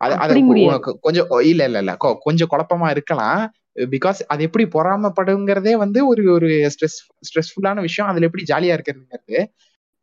அது 0.00 0.34
கொஞ்சம் 1.06 1.28
இல்ல 1.50 1.62
இல்ல 1.64 1.78
இல்ல. 1.78 1.92
கொஞ்சம் 2.24 2.50
குழப்பமா 2.52 2.88
இருக்கலாம். 2.90 3.40
பிகாஸ் 3.94 4.20
அது 4.26 4.42
எப்படி 4.42 4.64
பொறாமப்படுங்கிறதே 4.74 5.74
வந்து 5.76 6.00
ஒரு 6.06 6.22
ஒரு 6.32 6.48
ஸ்ட்ரெஸ் 6.74 6.98
ஸ்ட்ரெஸ்ஃபுல்லான 7.28 7.80
விஷயம். 7.80 8.10
அதுல 8.10 8.28
எப்படி 8.28 8.44
ஜாலியா 8.52 8.74
இருக்கிறதுங்கிறது. 8.76 9.38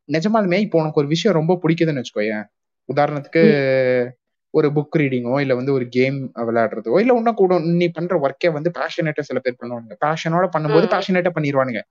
நிஜமாலுமே 0.09 0.59
இப்போ 0.65 0.77
உனக்கு 0.81 1.01
ஒரு 1.01 1.09
விஷயம் 1.15 1.37
ரொம்ப 1.39 1.53
பிடிக்குதுன்னு 1.63 2.03
வச்சுக்கோயேன். 2.03 2.45
உதாரணத்துக்கு 2.89 3.43
ஒரு 4.53 4.67
புக் 4.73 4.97
ரீடிங்கோ 4.97 5.35
இல்ல 5.41 5.53
வந்து 5.55 5.73
ஒரு 5.73 5.85
கேம் 5.89 6.17
விளையாடுறதோ 6.47 6.99
இல்ல 6.99 7.13
இன்னும் 7.13 7.33
கூட 7.33 7.53
நீ 7.73 7.87
பண்ற 7.87 8.17
ஒர்க்கே 8.19 8.49
வந்து 8.51 8.69
பேஷனேட்டா 8.71 9.19
சில 9.21 9.39
பேர் 9.39 9.59
பண்ணுவாங்க 9.61 9.97
பேஷனோட 10.05 10.47
பண்ணும்போது 10.55 10.87
பேஷனேட்டா 10.93 11.31
பண்ணிடுவானுங்க 11.35 11.81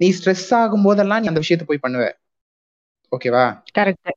நீ 0.00 0.08
ஸ்ட்ரெஸ் 0.10 0.48
ஆகும் 0.54 0.82
போதெல்லாம் 0.82 1.20
நீ 1.20 1.26
அந்த 1.26 1.40
விஷயத்த 1.40 1.64
போய் 1.66 1.84
பண்ணுவ. 1.86 2.04
ஓகேவா 3.12 3.44
கரெக்ட் 3.78 4.10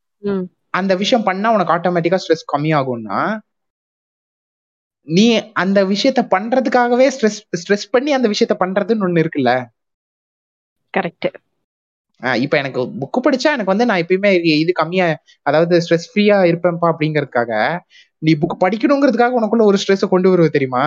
அந்த 0.74 0.94
விஷயம் 0.96 1.24
பண்ணா 1.24 1.48
உனக்கு 1.52 1.74
ஆட்டோமேட்டிக்கா 1.74 2.20
ஸ்ட்ரெஸ் 2.24 2.52
கம்மி 2.54 2.72
ஆகும்னா 2.78 3.20
நீ 5.08 5.26
அந்த 5.54 5.80
விஷயத்த 5.86 6.22
பண்றதுக்காகவே 6.32 7.08
ஸ்ட்ரெஸ் 7.16 7.40
ஸ்ட்ரெஸ் 7.62 7.88
பண்ணி 7.92 8.12
அந்த 8.14 8.28
விஷயத்த 8.28 8.56
பண்றதுன்னு 8.60 9.06
ஒண்ணு 9.08 9.24
இருக்குல்ல? 9.24 9.54
கரெக்ட் 10.94 11.28
இப்ப 12.42 12.58
எனக்கு 12.58 12.82
புக்கு 13.02 13.20
படிச்சா 13.26 13.50
எனக்கு 13.52 13.74
வந்து 13.74 13.86
நான் 13.86 14.02
எப்பயுமே 14.04 14.32
இது 14.56 14.72
கம்மியா 14.74 15.08
அதாவது 15.42 15.76
ஸ்ட்ரெஸ் 15.78 16.10
ஃப்ரீயா 16.12 16.40
இருப்பேன்ப்பா 16.44 16.90
அப்படிங்கறதுக்காக 16.94 17.52
நீ 18.22 18.32
புக் 18.42 18.56
படிக்கணுங்கிறதுக்காக 18.64 19.38
உனக்குள்ள 19.40 19.64
ஒரு 19.64 19.78
ஸ்ட்ரெஸ் 19.82 20.04
கொண்டு 20.08 20.30
வருவது 20.30 20.52
தெரியுமா? 20.52 20.82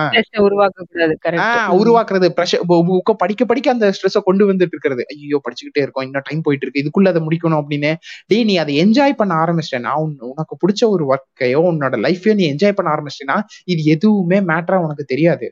உருவாக்குறது 1.79 2.27
புக்க 2.71 3.13
படிக்க 3.13 3.45
படிக்க 3.45 3.71
அந்த 3.71 3.87
ஸ்ட்ரெஸ் 3.89 4.17
கொண்டு 4.23 4.51
வந்துட்டு 4.51 4.75
இருக்கிறது. 4.75 5.05
ஐயோ 5.07 5.41
படிச்சுக்கிட்டே 5.45 5.81
இருக்கோம் 5.81 6.03
இன்னும் 6.03 6.25
டைம் 6.25 6.41
போயிட்டு 6.41 6.65
இருக்கு 6.65 6.83
இதுக்குள்ள 6.83 7.07
அதை 7.07 7.21
முடிக்கணும் 7.21 7.59
அப்படின்னு. 7.61 7.91
டே 8.27 8.43
நீ 8.43 8.55
அதை 8.57 8.85
என்ஜாய் 8.85 9.13
பண்ண 9.13 9.35
ஆரம்பிச்சிட்டேன் 9.35 9.85
நான் 9.87 10.01
உனக்கு 10.31 10.55
பிடிச்ச 10.63 10.83
ஒரு 10.87 11.05
ஒர்க்கையோ 11.13 11.61
உன்னோட 11.71 11.97
லைஃபையோ 12.07 12.35
நீ 12.35 12.45
என்ஜாய் 12.53 12.77
பண்ண 12.79 12.95
ஆரம்பிச்சிட்டேன்னா 12.95 13.37
இது 13.65 13.83
எதுவுமே 13.95 14.39
மேட்டரா 14.51 14.79
உனக்கு 14.87 15.05
தெரியாது. 15.05 15.47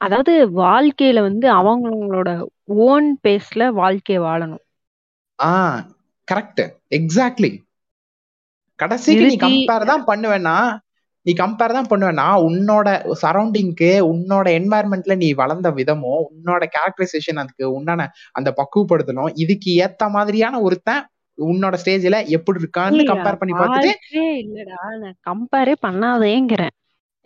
அதாவது 0.00 0.32
வாழ்க்கையில 0.58 1.18
வந்து 1.26 1.46
அவங்களோட 1.58 2.28
ஓன் 2.86 3.08
பேஸ்ல 3.24 3.62
வாழ்க்கைய 3.78 4.18
வாழணும். 4.26 4.62
ஆ 5.38 5.52
கரெக்ட் 6.28 6.62
எக்ஸாக்ட்லி 6.98 7.52
கடைசிக்கு 8.78 9.26
நீ 9.26 9.36
கம்பேர் 9.44 9.88
தான் 9.90 10.04
பண்ணுவேன்னா 10.08 10.56
நீ 11.26 11.32
கம்பேர் 11.34 11.74
தான் 11.76 11.88
பண்ணுவேன்னா 11.90 12.26
உன்னோட 12.48 12.88
சரௌண்டிங்க்கு 13.22 13.90
உன்னோட 14.10 14.46
என்வாயர்மெண்ட்ல 14.58 15.14
நீ 15.22 15.28
வளர்ந்த 15.40 15.68
விதமும் 15.78 16.22
உன்னோட 16.28 16.62
கேரக்டரைசேஷன் 16.74 17.40
அதுக்கு 17.42 17.64
உண்டான 17.78 18.06
அந்த 18.34 18.50
பக்குவப்படுத்தணும் 18.60 19.30
இதுக்கு 19.44 19.70
ஏத்த 19.84 20.08
மாதிரியான 20.16 20.60
ஒருத்தன் 20.60 21.02
உன்னோட 21.38 21.74
ஸ்டேஜ்ல 21.80 22.18
எப்படி 22.36 22.60
இருக்கான்னு 22.62 23.08
கம்பேர் 23.10 23.40
பண்ணி 23.40 23.54
பார்த்துட்டு 23.54 24.22
இல்லடா 24.42 24.80
நான் 25.02 25.18
கம்பேரே 25.26 25.74
பண்ணாதேங்கிறேன். 25.82 26.74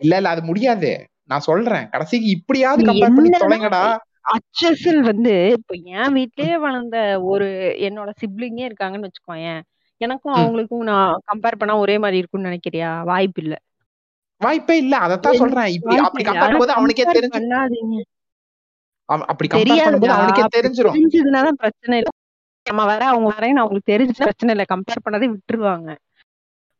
இல்ல 0.01 0.13
இல்ல 0.19 0.29
அது 0.33 0.43
முடியாது. 0.43 0.91
நான் 1.31 1.47
சொல்றேன் 1.47 1.85
கடைசிக்கு 1.89 2.29
இப்படியாவது 2.29 2.87
கம்பேர் 2.89 3.17
பண்ணி 3.17 3.31
தொலைங்கடா 3.43 3.83
அச்சசல் 4.31 5.01
வந்து 5.01 5.33
இப்ப 5.57 5.75
என் 5.93 6.13
வீட்லயே 6.15 6.55
வளர்ந்த 6.59 6.97
ஒரு 7.23 7.47
என்னோட 7.87 8.09
சிப்லிங்கே 8.21 8.63
இருக்காங்கன்னு 8.67 9.07
வச்சுக்கோயேன். 9.07 9.61
எனக்கும் 10.01 10.35
அவங்களுக்கும் 10.35 10.83
நான் 10.83 11.19
கம்பேர் 11.29 11.57
பண்ணா 11.57 11.73
ஒரே 11.75 11.95
மாதிரி 11.97 12.17
இருக்கும்னு 12.17 12.49
நினைக்கிறியா? 12.49 12.89
வாய்ப்பு 13.03 13.41
இல்ல. 13.41 13.55
வாய்ப்பே 14.41 14.75
இல்ல. 14.77 14.95
அதத்தான் 14.99 15.39
சொல்றேன். 15.41 15.69
இப்படி 15.69 15.95
அப்படி 15.99 16.23
கம்பேர் 16.23 16.43
பண்ணும்போது 16.43 16.75
அவனுக்கே 16.77 17.05
தெரிஞ்சு. 17.09 17.41
அப்படி 19.25 19.47
கம்பேர் 19.49 19.85
பண்ணும்போது 19.85 20.15
அவனுக்கே 20.17 20.45
தெரிஞ்சிரும். 20.57 20.95
தெரிஞ்சதுனா 20.97 21.41
தான் 21.43 21.59
பிரச்சனை 21.63 21.97
இல்ல. 21.97 22.11
நம்ம 22.65 22.81
வர 22.85 23.03
அவங்க 23.05 23.27
வரேன்னு 23.35 23.61
அவங்களுக்கு 23.61 23.91
தெரிஞ்சு 23.91 24.15
பிரச்சனை 24.19 24.53
இல்ல. 24.55 24.65
கம்பேர் 24.73 25.03
பண்ணாதே 25.05 25.29
விட்டுருவாங்க. 25.33 25.89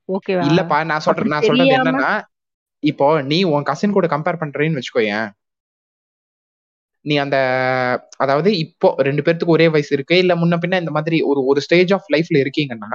ஓகேவா? 0.10 0.45
இல்லப்பா 0.49 0.78
நான் 0.86 1.04
சொல்றேன் 1.06 1.34
நான் 1.34 1.47
சொல்றது 1.49 1.76
என்னன்னா, 1.78 2.12
இப்போ 2.84 3.07
நீ 3.21 3.43
உன் 3.53 3.67
கசின் 3.69 3.95
கூட 3.97 4.07
கம்பேர் 4.07 4.41
பண்றேன்னு 4.41 4.79
வச்சுக்கோயேன். 4.79 5.27
நீ 7.05 7.15
அந்த 7.17 7.38
அதாவது 8.23 8.49
இப்போ 8.57 8.89
ரெண்டு 9.07 9.21
பேர்த்துக்கு 9.25 9.55
ஒரே 9.57 9.67
வயசு 9.69 9.91
இருக்கு. 9.95 10.15
இல்ல 10.17 10.34
முன்ன 10.36 10.57
பின்ன 10.63 10.79
இந்த 10.79 10.91
மாதிரி 10.91 11.17
ஒரு 11.21 11.41
ஒரு 11.45 11.59
ஸ்டேஜ் 11.61 11.91
ஆஃப் 11.93 12.09
லைஃப்ல 12.15 12.38
இருக்கீங்கன்னா, 12.43 12.91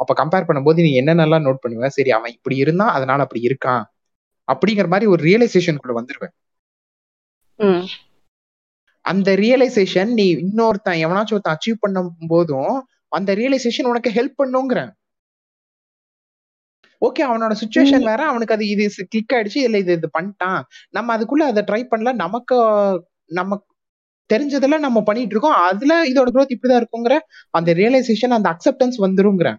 அப்ப 0.00 0.14
கம்பேர் 0.22 0.48
பண்ணும்போது 0.48 0.80
நீ 0.86 0.90
என்னென்னலாம் 1.00 1.46
நோட் 1.46 1.62
பண்ணுவ? 1.64 1.86
சரி 1.96 2.10
அவன் 2.18 2.34
இப்படி 2.36 2.56
இருந்தான், 2.56 2.92
அதனால 2.96 3.22
அப்படி 3.26 3.42
இருக்கான். 3.48 3.84
அப்படிங்கிற 4.48 4.86
மாதிரி 4.94 5.06
ஒரு 5.14 5.22
ரியலைசேஷனுக்குள்ள 5.30 5.94
வந்துருவேன். 6.00 6.34
அந்த 9.04 9.30
ரியலைசேஷன் 9.44 10.10
நீ 10.20 10.26
இன்னொருத்தன் 10.46 11.00
எவனாச்சும் 11.06 11.36
ஒருத்தன் 11.36 11.56
அச்சீவ் 11.56 11.82
பண்ணும் 11.84 12.10
போதும் 12.28 12.74
அந்த 13.18 13.30
ரியலைசேஷன் 13.34 13.90
உனக்கு 13.92 14.10
ஹெல்ப் 14.18 14.40
பண்ணுங்கிறேன். 14.42 14.90
ஓகே 17.02 17.22
அவனோட 17.28 17.52
சுச்சுவேஷன் 17.62 18.06
வேற. 18.10 18.20
அவனுக்கு 18.26 18.54
அது 18.54 18.64
இது 18.68 18.84
கிளிக் 19.12 19.34
ஆயிடுச்சு. 19.36 19.60
இல்ல 19.66 19.78
இது 19.78 19.92
இது 19.92 20.08
பண்ணிட்டான். 20.18 20.60
நம்ம 20.96 21.16
அதுக்குள்ள 21.16 21.44
அதை 21.52 21.62
ட்ரை 21.70 21.82
பண்ணல. 21.92 22.12
நமக்கு 22.24 22.56
நம்ம 23.30 23.60
தெரிஞ்சதெல்லாம் 24.30 24.86
நம்ம 24.86 25.00
பண்ணிட்டு 25.02 25.34
இருக்கோம். 25.34 25.58
அதுல 25.68 25.92
இதோட 26.10 26.28
க்ரோத் 26.34 26.54
இப்படிதான் 26.56 26.80
இருக்குங்கிற 26.82 27.14
அந்த 27.50 27.70
ரியலைசேஷன் 27.74 28.36
அந்த 28.38 28.48
அக்செப்டன்ஸ் 28.54 28.98
வந்துருங்கிறேன் 29.06 29.58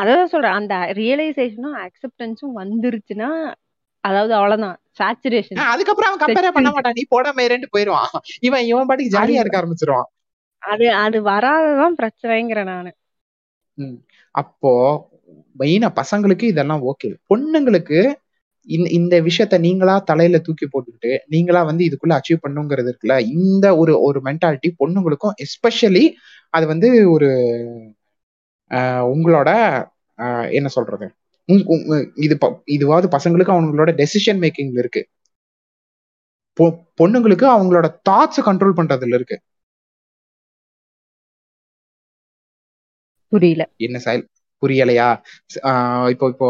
அதான் 0.00 0.30
சொல்றேன். 0.32 0.56
அந்த 0.60 0.74
ரியலைசேஷனும் 1.00 1.76
அக்செப்டன்ஸும் 1.84 2.54
வந்துருச்சுன்னா 2.60 3.30
அதாவது 4.04 4.32
அவ்வளவுதான். 4.34 4.76
சாச்சுரேஷன் 4.98 5.60
அதுக்கப்புறம் 5.72 6.10
அவன் 6.10 6.22
கம்பேரே 6.22 6.50
பண்ண 6.56 6.70
மாட்டான். 6.72 6.96
நீ 6.96 7.02
போட 7.08 7.32
மேரேன்ட்டு 7.38 7.72
போயிருவான் 7.74 8.12
இவன் 8.40 8.64
இவன் 8.64 8.88
பாட்டுக்கு 8.88 9.16
ஜாலியா 9.16 9.42
இருக்க 9.42 9.58
ஆரம்பிச்சிருவான். 9.60 10.08
அது 10.62 10.86
அது 11.04 11.18
வராததான் 11.22 11.96
பிரச்சனைங்கிறேன் 12.00 12.70
நானு. 12.72 12.90
அப்போ 14.34 14.72
மெயினா 15.58 15.88
பசங்களுக்கு 16.00 16.44
இதெல்லாம் 16.44 16.82
ஓகே 16.90 17.08
பொண்ணுங்களுக்கு 17.30 17.98
இந்த 18.68 18.88
இந்த 18.90 19.14
விஷயத்த 19.20 19.56
நீங்களா 19.58 19.94
தலையில 20.02 20.38
தூக்கி 20.38 20.66
போட்டுக்கிட்டு 20.66 21.12
நீங்களா 21.26 21.60
வந்து 21.62 21.82
இதுக்குள்ள 21.88 22.14
அச்சீவ் 22.18 22.44
பண்ணுங்கிறது 22.44 22.90
இருக்குல்ல 22.90 23.16
இந்த 23.34 23.66
ஒரு 23.76 23.92
ஒரு 24.02 24.20
மென்டாலிட்டி 24.24 24.70
பொண்ணுங்களுக்கும் 24.80 25.36
எஸ்பெஷலி 25.44 26.04
அது 26.54 26.66
வந்து 26.66 26.88
ஒரு 27.10 27.28
உங்களோட 29.12 29.50
என்ன 30.50 30.68
சொல்றது? 30.68 31.06
இது 32.18 32.34
இதுவாவது 32.76 33.08
பசங்களுக்கு 33.16 33.54
அவங்களோட 33.56 33.90
டெசிஷன் 34.00 34.40
மேக்கிங்ல 34.44 34.78
இருக்கு. 34.78 35.02
பொண்ணுங்களுக்கு 37.00 37.46
அவங்களோட 37.54 37.86
தாட்ஸ் 38.08 38.46
கண்ட்ரோல் 38.46 38.78
பண்றதுல 38.78 39.14
இருக்கு. 39.14 39.36
புரியல. 43.32 43.62
என்ன 43.78 43.98
செயல் 43.98 44.24
புரியலையா? 44.62 45.08
இப்போ 46.12 46.26
இப்போ 46.32 46.48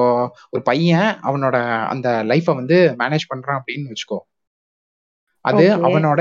ஒரு 0.55 0.63
பையன் 0.71 1.11
அவனோட 1.29 1.57
அந்த 1.93 2.09
லைஃப 2.31 2.55
வந்து 2.61 2.77
மேனேஜ் 3.03 3.31
பண்றான் 3.33 3.59
அப்படின்னு 3.61 3.93
வச்சுக்கோ. 3.93 4.19
அது 5.45 5.65
அவனோட 5.87 6.21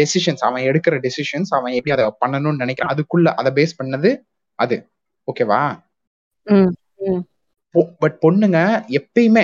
டெசிஷன்ஸ் 0.00 0.42
அவன் 0.48 0.66
எடுக்கிற 0.70 0.96
டெசிஷன்ஸ் 1.06 1.50
அவன் 1.58 1.76
எப்படி 1.78 1.94
அதை 1.96 2.04
பண்ணணும்னு 2.24 2.62
நினைக்கிறான் 2.64 2.92
அதுக்குள்ள 2.94 3.28
அதை 3.40 3.50
பேஸ் 3.58 3.78
பண்ணது 3.80 4.10
அது. 4.58 4.76
ஓகேவா 5.28 5.62
பட் 8.02 8.16
பொண்ணுங்க 8.24 8.58
எப்பயுமே 8.98 9.42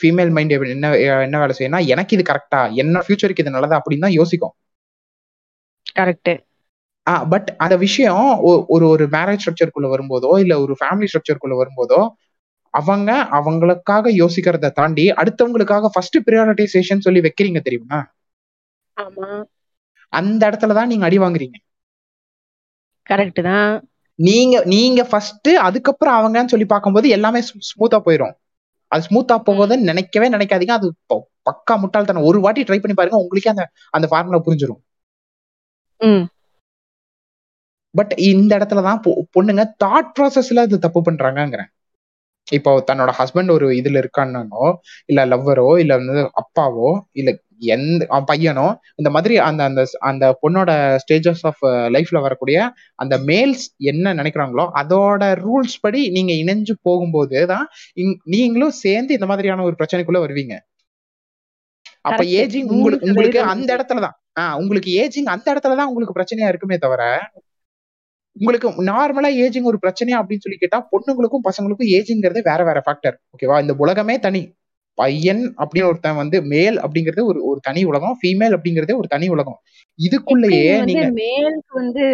ஃபீமேல் 0.00 0.30
மைண்ட் 0.36 0.52
என்ன 0.74 0.90
என்ன 1.26 1.38
வேலை 1.42 1.54
செய்யணும் 1.58 1.86
எனக்கு 1.94 2.14
இது 2.16 2.24
கரெக்டா 2.30 2.60
என்ன 2.82 3.02
ஃபியூச்சருக்கு 3.06 3.42
இது 3.44 3.54
நல்லதா 3.56 3.78
அப்படின்னு 3.80 4.06
தான் 4.06 4.18
யோசிக்கும். 4.20 4.54
கரெக்ட் 6.00 6.32
பட் 7.32 7.48
அந்த 7.58 7.74
விஷயம் 7.82 8.22
ஒரு 8.74 8.84
ஒரு 8.86 9.04
மேரேஜ் 9.14 9.42
ஸ்ட்ரக்சருக்குள்ள 9.42 9.88
வரும்போதோ 9.94 10.30
இல்ல 10.42 10.54
ஒரு 10.64 10.74
ஃபேமிலி 10.80 11.08
ஸ்ட்ரக்சருக்குள்ள 11.10 11.56
வரும்போதோ 11.62 12.00
அவங்க 12.74 13.10
அவங்களுக்காக 13.38 14.12
யோசிக்கிறத 14.20 14.72
தாண்டி 14.78 15.04
அடுத்தவங்களுக்காக 15.20 15.90
ஃபர்ஸ்ட் 15.94 16.18
ப்ரியாரிட்டைசேஷன் 16.26 17.04
சொல்லி 17.06 17.20
வைக்கிறீங்க 17.26 17.60
தெரியுமா? 17.66 17.98
அந்த 20.12 20.42
இடத்துல 20.48 20.74
தான் 20.78 20.90
நீங்க 20.92 21.04
அடி 21.08 21.18
வாங்குறீங்க. 21.24 21.56
கரெக்ட் 23.06 23.40
தான். 23.48 23.70
நீங்க 24.18 24.56
நீங்க 24.74 25.00
ஃபர்ஸ்ட் 25.10 25.50
அதுக்கப்புறம் 25.66 26.16
அவங்கன்னு 26.18 26.52
சொல்லி 26.52 26.66
பார்க்கும்போது 26.72 27.06
எல்லாமே 27.16 27.40
ஸ்மூத்தா 27.70 27.98
போயிடும் 28.06 28.34
அது 28.92 29.02
ஸ்மூத்தா 29.08 29.36
போகுதுன்னு 29.48 29.88
நினைக்கவே 29.90 30.26
நினைக்காதீங்க. 30.34 30.74
அது 30.78 30.88
பக்கா 31.48 31.74
முட்டாள்தனம். 31.82 32.26
ஒரு 32.30 32.38
வாட்டி 32.44 32.62
ட்ரை 32.68 32.78
பண்ணி 32.80 32.96
பாருங்க 32.96 33.22
உங்களுக்கே 33.24 33.52
அந்த 33.54 33.64
அந்த 33.94 34.06
ஃபார்முலா 34.10 34.40
புரிஞ்சிடும் 34.46 34.82
பட் 37.94 38.12
இந்த 38.28 38.58
இடத்துல 38.58 38.82
தான் 38.82 39.00
பொண்ணுங்க 39.36 39.64
தாட் 39.84 40.12
ப்ராசஸ்ல 40.16 40.60
அது 40.60 40.78
தப்பு 40.78 41.02
பண்றாங்கிறேன் 41.02 41.70
இப்போ 42.48 42.84
தன்னோட 42.88 43.10
ஹஸ்பண்ட் 43.18 43.50
ஒரு 43.50 43.66
இதுல 43.70 44.00
இருக்கானோ 44.02 44.64
இல்ல 45.08 45.26
லவ்வரோ 45.26 45.78
இல்ல 45.78 45.92
வந்து 45.96 46.24
அப்பாவோ 46.42 46.88
இல்ல 47.12 47.30
எந்த 47.72 48.04
பையனோ 48.28 48.64
இந்த 48.94 49.10
மாதிரி 49.10 49.34
அந்த 49.38 49.64
அந்த 49.64 49.82
அந்த 50.00 50.24
பொண்ணோட 50.42 50.70
ஸ்டேஜஸ் 51.02 51.42
ஆஃப் 51.46 51.62
லைஃப்ல 51.88 52.20
வரக்கூடிய 52.20 52.58
அந்த 52.98 53.14
மேல்ஸ் 53.26 53.64
என்ன 53.84 54.14
நினைக்கிறாங்களோ 54.14 54.64
அதோட 54.80 55.32
ரூல்ஸ் 55.42 55.76
படி 55.80 56.10
நீங்க 56.10 56.32
இணைஞ்சு 56.42 56.74
போகும்போது 56.82 57.46
தான் 57.46 57.66
நீங்களும் 58.26 58.76
சேர்ந்து 58.80 59.14
இந்த 59.14 59.26
மாதிரியான 59.26 59.64
ஒரு 59.64 59.76
பிரச்சனைக்குள்ள 59.78 60.20
வருவீங்க. 60.24 60.54
அப்ப 62.04 62.22
ஏஜிங் 62.34 62.68
உங்களுக்கு 62.70 63.08
உங்களுக்கு 63.08 63.40
அந்த 63.52 63.68
இடத்துலதான் 63.76 64.16
ஆஹ் 64.36 64.56
உங்களுக்கு 64.60 64.90
ஏஜிங் 65.02 65.30
அந்த 65.34 65.46
இடத்துலதான் 65.52 65.88
உங்களுக்கு 65.88 66.16
பிரச்சனையா 66.18 66.48
இருக்குமே 66.48 66.78
தவிர 66.78 67.02
உங்களுக்கு 68.38 68.68
நார்மலா 68.82 69.30
ஏஜிங் 69.42 69.68
ஒரு 69.70 69.78
பிரச்சனையா 69.82 70.18
அப்படின்னு 70.20 70.44
சொல்லி 70.44 70.58
கேட்டா 70.58 70.78
பொண்ணுங்களுக்கும் 70.92 71.44
பசங்களுக்கும் 71.48 71.90
ஏஜிங்கிறது 71.96 72.40
வேற 72.42 72.60
வேற 72.64 72.78
ஃபேக்டர் 72.86 73.16
ஓகேவா 73.34 73.60
இந்த 73.60 73.74
உலகமே 73.78 74.18
தனி. 74.18 74.42
பையன் 74.98 75.42
அப்படின்னு 75.58 75.84
ஒருத்தன் 75.84 76.16
வந்து 76.16 76.42
மேல் 76.42 76.76
அப்படிங்கறது 76.80 77.22
ஒரு 77.24 77.38
ஒரு 77.46 77.60
தனி 77.62 77.84
உலகம். 77.84 78.18
ஃபீமேல் 78.20 78.54
அப்படிங்கறதே 78.56 78.96
ஒரு 78.96 79.08
தனி 79.08 79.28
உலகம். 79.28 79.58
இதுக்குள்ளேயே 79.98 80.82
நீங்க 80.84 81.06
மேலுக்கு 81.22 81.74
வந்து 81.80 82.04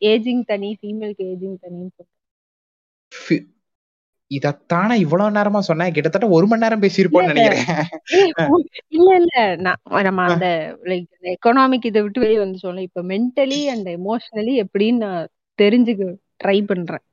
ஏஜிங் 0.00 0.44
தனி 0.44 0.70
ஃபீமேலுக்கு 0.80 1.24
ஏஜிங் 1.32 1.58
தனி 1.60 1.90
இதத்தானே 4.30 4.94
இவ்வளவு 4.94 5.30
நேரமா 5.30 5.58
சொன்னேன். 5.58 5.92
கிட்டத்தட்ட 5.92 6.28
ஒரு 6.28 6.46
மணி 6.46 6.62
நேரம் 6.62 6.80
பேசியிருப்போம்னு 6.80 7.32
நினைக்கிறேன். 7.32 7.74
இல்ல 8.88 9.10
இல்ல. 9.16 9.56
நம்ம 10.02 10.22
அந்த 10.22 10.46
லைக் 10.82 11.34
எக்கனாமிக் 11.34 11.86
இதை 11.86 12.02
விட்டு 12.02 12.20
வெளியே 12.20 12.38
வந்து 12.38 12.58
சொல்ல 12.58 12.80
இப்ப 12.80 13.02
மென்டலி 13.02 13.60
அண்ட் 13.66 13.88
எமோஷனலி 13.88 14.54
எப்படின்னு 14.64 15.02
நான் 15.06 15.28
தெரிஞ்சுக்க 15.62 16.04
ட்ரை 16.44 16.58
பண்றேன். 16.70 17.04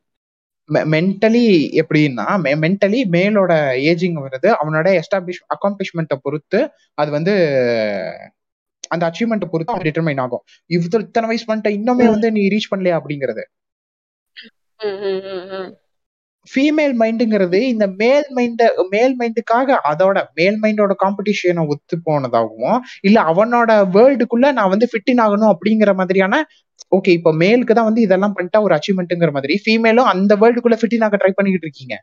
மென்டலி 0.70 1.46
எப்படின்னா 1.82 2.26
மென்டலி 2.64 3.00
மேலோட 3.16 3.52
ஏஜிங் 3.90 4.18
வருது. 4.26 4.50
அவனோட 4.62 4.88
எஸ்டாப்ளிஷ் 5.00 5.42
அக்காம்ப்ளிஷ்மெண்ட்டை 5.54 6.18
பொறுத்து 6.22 6.60
அது 6.94 7.12
வந்து 7.12 7.34
அந்த 8.90 9.04
அச்சீவ்மெண்ட்டை 9.10 9.48
பொறுத்து 9.52 9.74
அவன் 9.74 9.88
டிட்டர்மைன் 9.88 10.22
ஆகும். 10.26 10.44
இவ்வளவு 10.78 11.08
இத்தனை 11.08 11.28
வயசு 11.30 11.46
பண்ணிட்ட 11.50 11.70
இன்னுமே 11.80 12.08
வந்து 12.16 12.30
நீ 12.32 12.44
ரீச் 12.48 12.72
பண்ணலையா 12.74 12.98
அப்படிங்கறது. 13.02 13.44
ஃபீமேல் 16.48 16.94
மைண்டுங்கிறது 17.02 17.60
இந்த 17.72 17.86
மேல் 18.00 18.28
மைண்ட 18.38 18.62
மேல் 18.92 19.14
மைண்டுக்காக 19.20 19.78
அதோட 19.92 20.18
மேல் 20.40 20.58
மைண்டோட 20.64 20.94
காம்படிஷனை 21.04 21.64
ஒத்து 21.74 21.98
போனதாகவும் 22.08 22.78
இல்ல 23.02 23.18
அவனோட 23.32 23.72
வேர்ல்டுக்குள்ள 23.96 24.50
நான் 24.60 24.74
வந்து 24.74 24.90
ஃபிட்டின் 24.92 25.22
ஆகணும் 25.26 25.52
அப்படிங்கிற 25.54 25.94
மாதிரியான 26.02 26.36
ஓகே 26.92 27.12
இப்போ 27.18 27.32
மேலுக்கு 27.42 27.74
தான் 27.74 27.90
வந்து 27.90 28.06
இதெல்லாம் 28.06 28.36
பண்ணிட்டா 28.38 28.62
ஒரு 28.66 28.76
அச்சீவ்மெண்ட்டுங்கிற 28.78 29.32
மாதிரி 29.38 29.56
ஃபீமேலும் 29.64 30.10
அந்த 30.14 30.34
வேர்ல்டுக்குள்ள 30.42 30.78
ஃபிட்டின் 30.82 31.06
ஆக 31.08 31.18
ட்ரை 31.22 31.34
பண்ணிக்கிட்டு 31.38 31.68
இருக்கீங்க? 31.68 31.96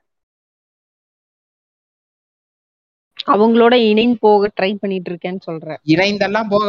அவங்களோட 3.32 3.74
இணைந்து 3.88 4.18
போக 4.24 4.48
ட்ரை 4.58 4.70
பண்ணிட்டு 4.82 5.10
இருக்கேன்னு 5.12 5.42
சொல்றேன் 5.48 5.78
இணைந்தெல்லாம் 5.92 6.50
போக 6.52 6.66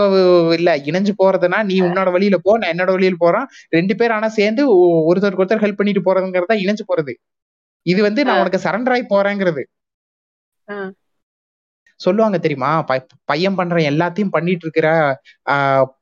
இல்ல 0.57 0.69
இணைஞ்சு 0.89 1.13
போறதுன்னா 1.21 1.59
நீ 1.69 1.75
உன்னோட 1.87 2.09
வழியில 2.15 2.37
போ 2.45 2.53
நான் 2.61 2.71
என்னோட 2.73 2.91
வழியில 2.95 3.17
போறேன். 3.23 3.45
ரெண்டு 3.77 3.93
பேர் 3.99 4.15
ஆனா 4.17 4.29
சேர்ந்து 4.39 4.63
ஒருத்தருக்கு 5.09 5.43
ஒருத்தர் 5.43 5.63
ஹெல்ப் 5.65 5.79
பண்ணிட்டு 5.81 6.07
போறதுங்கிறதா 6.07 6.57
இணைஞ்சு 6.63 6.85
போறது. 6.91 7.13
இது 7.85 7.99
வந்து 8.07 8.21
நான் 8.27 8.41
உனக்கு 8.41 8.65
சரண்டர் 8.65 8.93
ஆகி 8.95 9.05
போறேங்கிறது. 9.13 9.63
சொல்லுவாங்க 11.99 12.37
தெரியுமா? 12.43 12.69
பையன் 13.29 13.57
பண்ற 13.59 13.77
எல்லாத்தையும் 13.91 14.33
பண்ணிட்டு 14.35 14.65
இருக்கிற 14.65 14.87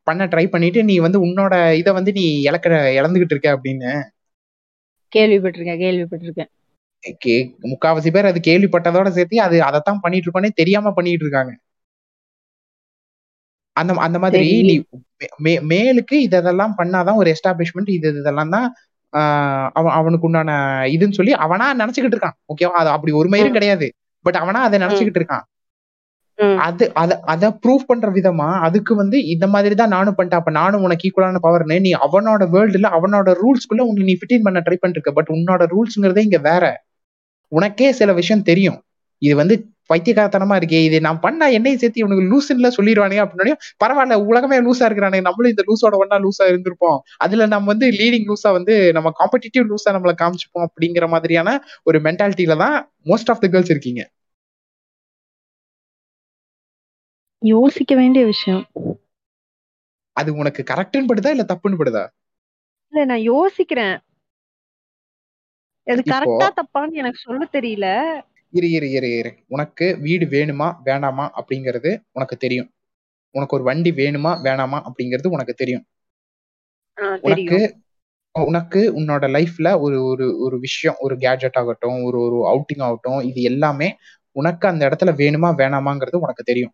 பண்ண 0.08 0.26
ட்ரை 0.34 0.46
பண்ணிட்டு 0.54 0.80
நீ 0.90 0.96
வந்து 1.06 1.20
உன்னோட 1.28 1.54
இத 1.82 1.92
வந்து 2.00 2.12
நீ 2.20 2.26
இழக்க 2.50 2.68
இழந்துகிட்டு 3.00 3.34
இருக்க 3.36 3.50
அப்படின்னு. 3.58 3.92
கேள்விப்பட்டிருக்கேன் 5.14 5.82
கேள்விப்பட்டிருக்கேன். 5.84 6.52
முக்காவாசி 7.72 8.10
பேர் 8.16 8.30
அது 8.32 8.40
கேள்விப்பட்டதோட 8.50 9.10
சேர்த்து 9.18 9.38
அது 9.48 9.58
அதைத்தான் 9.68 10.04
பண்ணிட்டு 10.04 10.28
இருக்கோன்னே 10.28 10.52
தெரியாம 10.62 10.92
பண்ணிட்டு 10.98 11.26
இருக்காங்க 11.26 11.54
அந்த 13.76 13.92
அந்த 14.06 14.18
மாதிரி. 14.24 14.46
நீ 14.70 14.76
மேலுக்கு 15.72 16.16
இதெல்லாம் 16.28 16.74
பண்ணாதான் 16.80 17.20
ஒரு 17.22 17.30
எஸ்டாப்ளிஷ்மெண்ட் 17.36 17.92
இது 17.98 18.08
இதெல்லாம் 18.22 18.54
தான் 18.56 18.68
அவன் 19.74 19.94
அவனுக்கு 20.00 20.28
உண்டான 20.30 20.52
இதுன்னு 20.96 21.18
சொல்லி 21.20 21.34
அவனா 21.46 21.68
நினைச்சுக்கிட்டு 21.82 22.18
இருக்கான் 22.18 22.38
ஓகேவா 22.54 22.80
அது 22.82 22.90
அப்படி 22.96 23.14
ஒரு 23.20 23.30
மயிரும் 23.34 23.58
கிடையாது. 23.58 23.88
பட் 24.26 24.40
அவனா 24.44 24.62
அதை 24.68 24.78
நினைச்சுக்கிட்டு 24.80 25.22
இருக்கான். 25.22 25.46
அது 26.66 26.86
அத 26.94 27.12
அத 27.26 27.46
ப்ரூவ் 27.64 27.88
பண்ற 27.88 28.08
விதமா 28.12 28.48
அதுக்கு 28.66 28.94
வந்து 28.96 29.18
இந்த 29.34 29.46
மாதிரி 29.48 29.76
தான் 29.76 29.94
நானும் 29.96 30.16
பண்ணிட்டேன் 30.18 30.42
அப்ப 30.42 30.52
நானும் 30.52 30.84
உனக்கு 30.84 31.06
ஈக்குவலான 31.08 31.42
பவர்னு 31.46 31.78
நீ 31.86 31.92
அவனோட 32.06 32.44
வேர்ல்டுல 32.56 32.90
அவனோட 32.98 33.30
ரூல்ஸ்க்குள்ள 33.42 33.86
உன்னை 33.90 34.04
நீ 34.10 34.16
ஃபிட்டின் 34.20 34.46
பண்ண 34.48 34.62
ட்ரை 34.66 34.78
பண்ணிருக்க. 34.84 35.12
பட் 35.12 35.32
உன்னோட 35.36 35.62
ரூல்ஸ்ங்கிறதே 35.74 36.26
இங்க 36.28 36.40
வேற. 36.50 36.64
உனக்கே 37.52 37.90
சில 37.92 38.14
விஷயம் 38.14 38.44
தெரியும். 38.44 38.80
இது 39.22 39.36
வந்து 39.36 39.56
பைத்தியக்காரத்தனமா 39.90 40.56
இருக்கே 40.58 40.82
இது 40.84 40.98
நான் 41.02 41.20
பண்ணா 41.20 41.46
என்னையும் 41.58 41.80
சேர்த்து 41.80 42.04
இவனுக்கு 42.04 42.26
லூசுல 42.32 42.72
சொல்லிடுவானுங்க 42.78 43.24
அப்படின்னு 43.26 43.54
பரவாயில்ல 43.84 44.18
உலகமே 44.26 44.58
லூசா 44.62 44.88
இருக்கிறானுங்க 44.88 45.26
நம்மளும் 45.30 45.54
இந்த 45.54 45.66
லூஸோட 45.68 45.96
ஒன்னா 46.02 46.20
லூசா 46.26 46.46
இருந்திருப்போம். 46.52 46.98
அதுல 47.18 47.48
நம்ம 47.48 47.66
வந்து 47.66 47.88
லீடிங் 47.92 48.28
லூஸா 48.30 48.52
வந்து 48.52 48.76
நம்ம 48.94 49.12
காம்படிட்டிவ் 49.20 49.70
லூஸா 49.72 49.92
நம்மள 49.96 50.14
காமிச்சுப்போம் 50.18 50.68
அப்படிங்கிற 50.68 51.08
மாதிரியான 51.08 51.50
ஒரு 51.84 52.00
மென்டாலிட்டியில 52.02 52.58
தான் 52.58 52.78
மோஸ்ட் 53.06 53.30
ஆஃப் 53.30 53.42
த 53.42 53.48
கேர்ள்ஸ் 53.48 53.70
இருக்கீங்க. 53.70 54.04
யோசிக்க 57.42 57.96
வேண்டிய 57.96 58.26
விஷயம். 58.26 58.64
அது 60.16 60.30
உனக்கு 60.36 60.62
கரெக்ட்னு 60.64 61.10
படுதா 61.10 61.30
இல்ல 61.30 61.46
தப்புன்னு 61.48 61.80
படுதா? 61.80 62.04
இல்ல 62.94 63.06
நான் 63.06 63.26
யோசிக்கிறேன். 63.26 63.96
அது 65.88 66.02
கரெக்டா 66.04 66.48
தப்பான்னு 66.58 66.92
எனக்கு 66.94 67.20
சொல்ல 67.20 67.44
தெரியல. 67.54 67.88
இரு 68.54 68.68
இரு 68.72 68.88
இரு 68.92 69.10
இரு. 69.18 69.32
உனக்கு 69.48 69.86
வீடு 69.98 70.26
வேணுமா 70.28 70.68
வேண்டாமா 70.84 71.26
அப்படிங்கிறது 71.40 71.92
உனக்கு 72.12 72.36
தெரியும். 72.38 72.70
உனக்கு 73.36 73.56
ஒரு 73.56 73.64
வண்டி 73.64 73.92
வேணுமா 73.94 74.32
வேணாமா 74.46 74.78
அப்படிங்கிறது 74.88 75.28
உனக்கு 75.28 75.54
தெரியும். 75.54 75.86
உனக்கு 77.28 77.60
உனக்கு 78.36 78.82
உன்னோட 79.00 79.26
லைஃப்ல 79.36 79.68
ஒரு 79.80 79.98
ஒரு 80.06 80.26
ஒரு 80.40 80.56
விஷயம் 80.60 80.98
ஒரு 81.00 81.16
கேஜெட் 81.16 81.58
ஆகட்டும் 81.58 82.04
ஒரு 82.04 82.18
ஒரு 82.26 82.38
அவுட்டிங் 82.52 82.84
ஆகட்டும் 82.84 83.22
இது 83.22 83.42
எல்லாமே 83.42 83.88
உனக்கு 84.36 84.66
அந்த 84.68 84.82
இடத்துல 84.90 85.12
வேணுமா 85.22 85.50
வேணாமாங்கிறது 85.62 86.24
உனக்கு 86.26 86.44
தெரியும். 86.44 86.74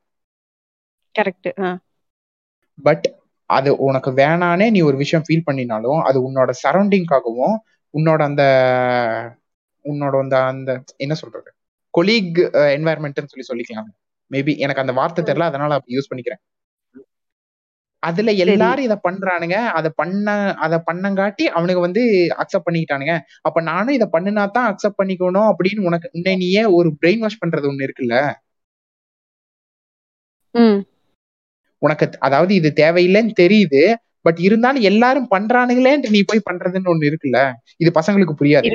கரெக்ட் 1.15 1.49
பட் 2.77 3.05
அது 3.49 3.69
உனக்கு 3.79 4.11
வேணானே 4.11 4.67
நீ 4.71 4.79
ஒரு 4.81 4.97
விஷயம் 4.97 5.25
ஃபீல் 5.27 5.45
பண்ணினாலும் 5.45 6.01
அது 6.01 6.19
உன்னோட 6.27 6.51
சரௌண்டிங்காகவும் 6.63 7.55
உன்னோட 7.93 8.21
அந்த 8.21 8.43
உன்னோட 9.85 10.15
அந்த 10.23 10.37
அந்த 10.45 10.71
என்ன 10.97 11.13
சொல்றது? 11.13 11.49
கொலீக் 11.93 12.39
என்வாயர்மெண்ட்னு 12.77 13.31
சொல்லி 13.33 13.49
சொல்லிக்கலாம். 13.51 13.89
மேபி 14.31 14.53
எனக்கு 14.65 14.83
அந்த 14.83 14.93
வார்த்தை 14.99 15.23
தெரியல 15.29 15.49
அதனால 15.51 15.75
அப்படி 15.77 15.95
யூஸ் 15.97 16.09
பண்ணிக்கிறேன். 16.11 16.41
அதுல 18.03 18.31
எல்லாரும் 18.45 18.85
இத 18.87 18.95
பண்றானுங்க. 19.07 19.57
அத 19.79 19.87
பண்ண 19.99 20.27
அத 20.65 20.75
பண்ணங்காட்டி 20.87 21.45
அவனுங்க 21.57 21.81
வந்து 21.87 22.01
அக்செப்ட் 22.41 22.67
பண்ணிக்கிட்டானுங்க. 22.67 23.13
அப்ப 23.47 23.61
நானும் 23.71 23.95
இத 23.97 24.05
பண்ணுனா 24.15 24.43
தான் 24.57 24.69
அக்செப்ட் 24.71 24.99
பண்ணிக்கணும் 25.01 25.49
அப்படின்னு 25.51 25.87
உனக்கு 25.89 26.09
உன்னை 26.17 26.33
நீயே 26.43 26.63
ஒரு 26.79 26.89
பிரெயின் 27.01 27.23
வாஷ் 27.25 27.41
பண்றது 27.43 27.69
ஒண்ணு 27.71 27.87
இருக்குல்ல? 27.87 28.17
உனக்கு 31.81 32.05
அதாவது 32.27 32.53
இது 32.59 32.69
தேவையில்லைன்னு 32.83 33.33
தெரியுது 33.43 33.81
பட் 34.27 34.39
இருந்தாலும் 34.47 34.85
எல்லாரும் 34.89 35.31
பண்றானுங்களேன்ட்டு 35.35 36.13
நீ 36.15 36.19
போய் 36.29 36.47
பண்றதுன்னு 36.49 36.91
ஒண்ணு 36.93 37.09
இருக்குல்ல? 37.11 37.39
இது 37.83 37.91
பசங்களுக்கு 37.99 38.35
புரியாது. 38.41 38.67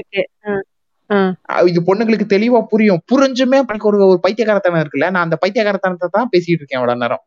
இது 1.71 1.81
பொண்ணுங்களுக்கு 1.89 2.27
தெளிவா 2.35 2.61
புரியும். 2.73 3.03
புரிஞ்சுமே 3.13 3.59
எனக்கு 3.65 3.89
ஒரு 3.91 3.99
ஒரு 4.11 4.21
பைத்தியகாரத்தனம் 4.27 4.83
இருக்குல்ல 4.83 5.09
நான் 5.15 5.27
அந்த 5.27 5.39
பைத்தியகாரத்தனத்தை 5.45 6.09
தான் 6.19 6.31
பேசிட்டு 6.35 6.61
இருக்கேன் 6.61 6.81
அவ்வளவு 6.81 7.03
நேரம். 7.05 7.25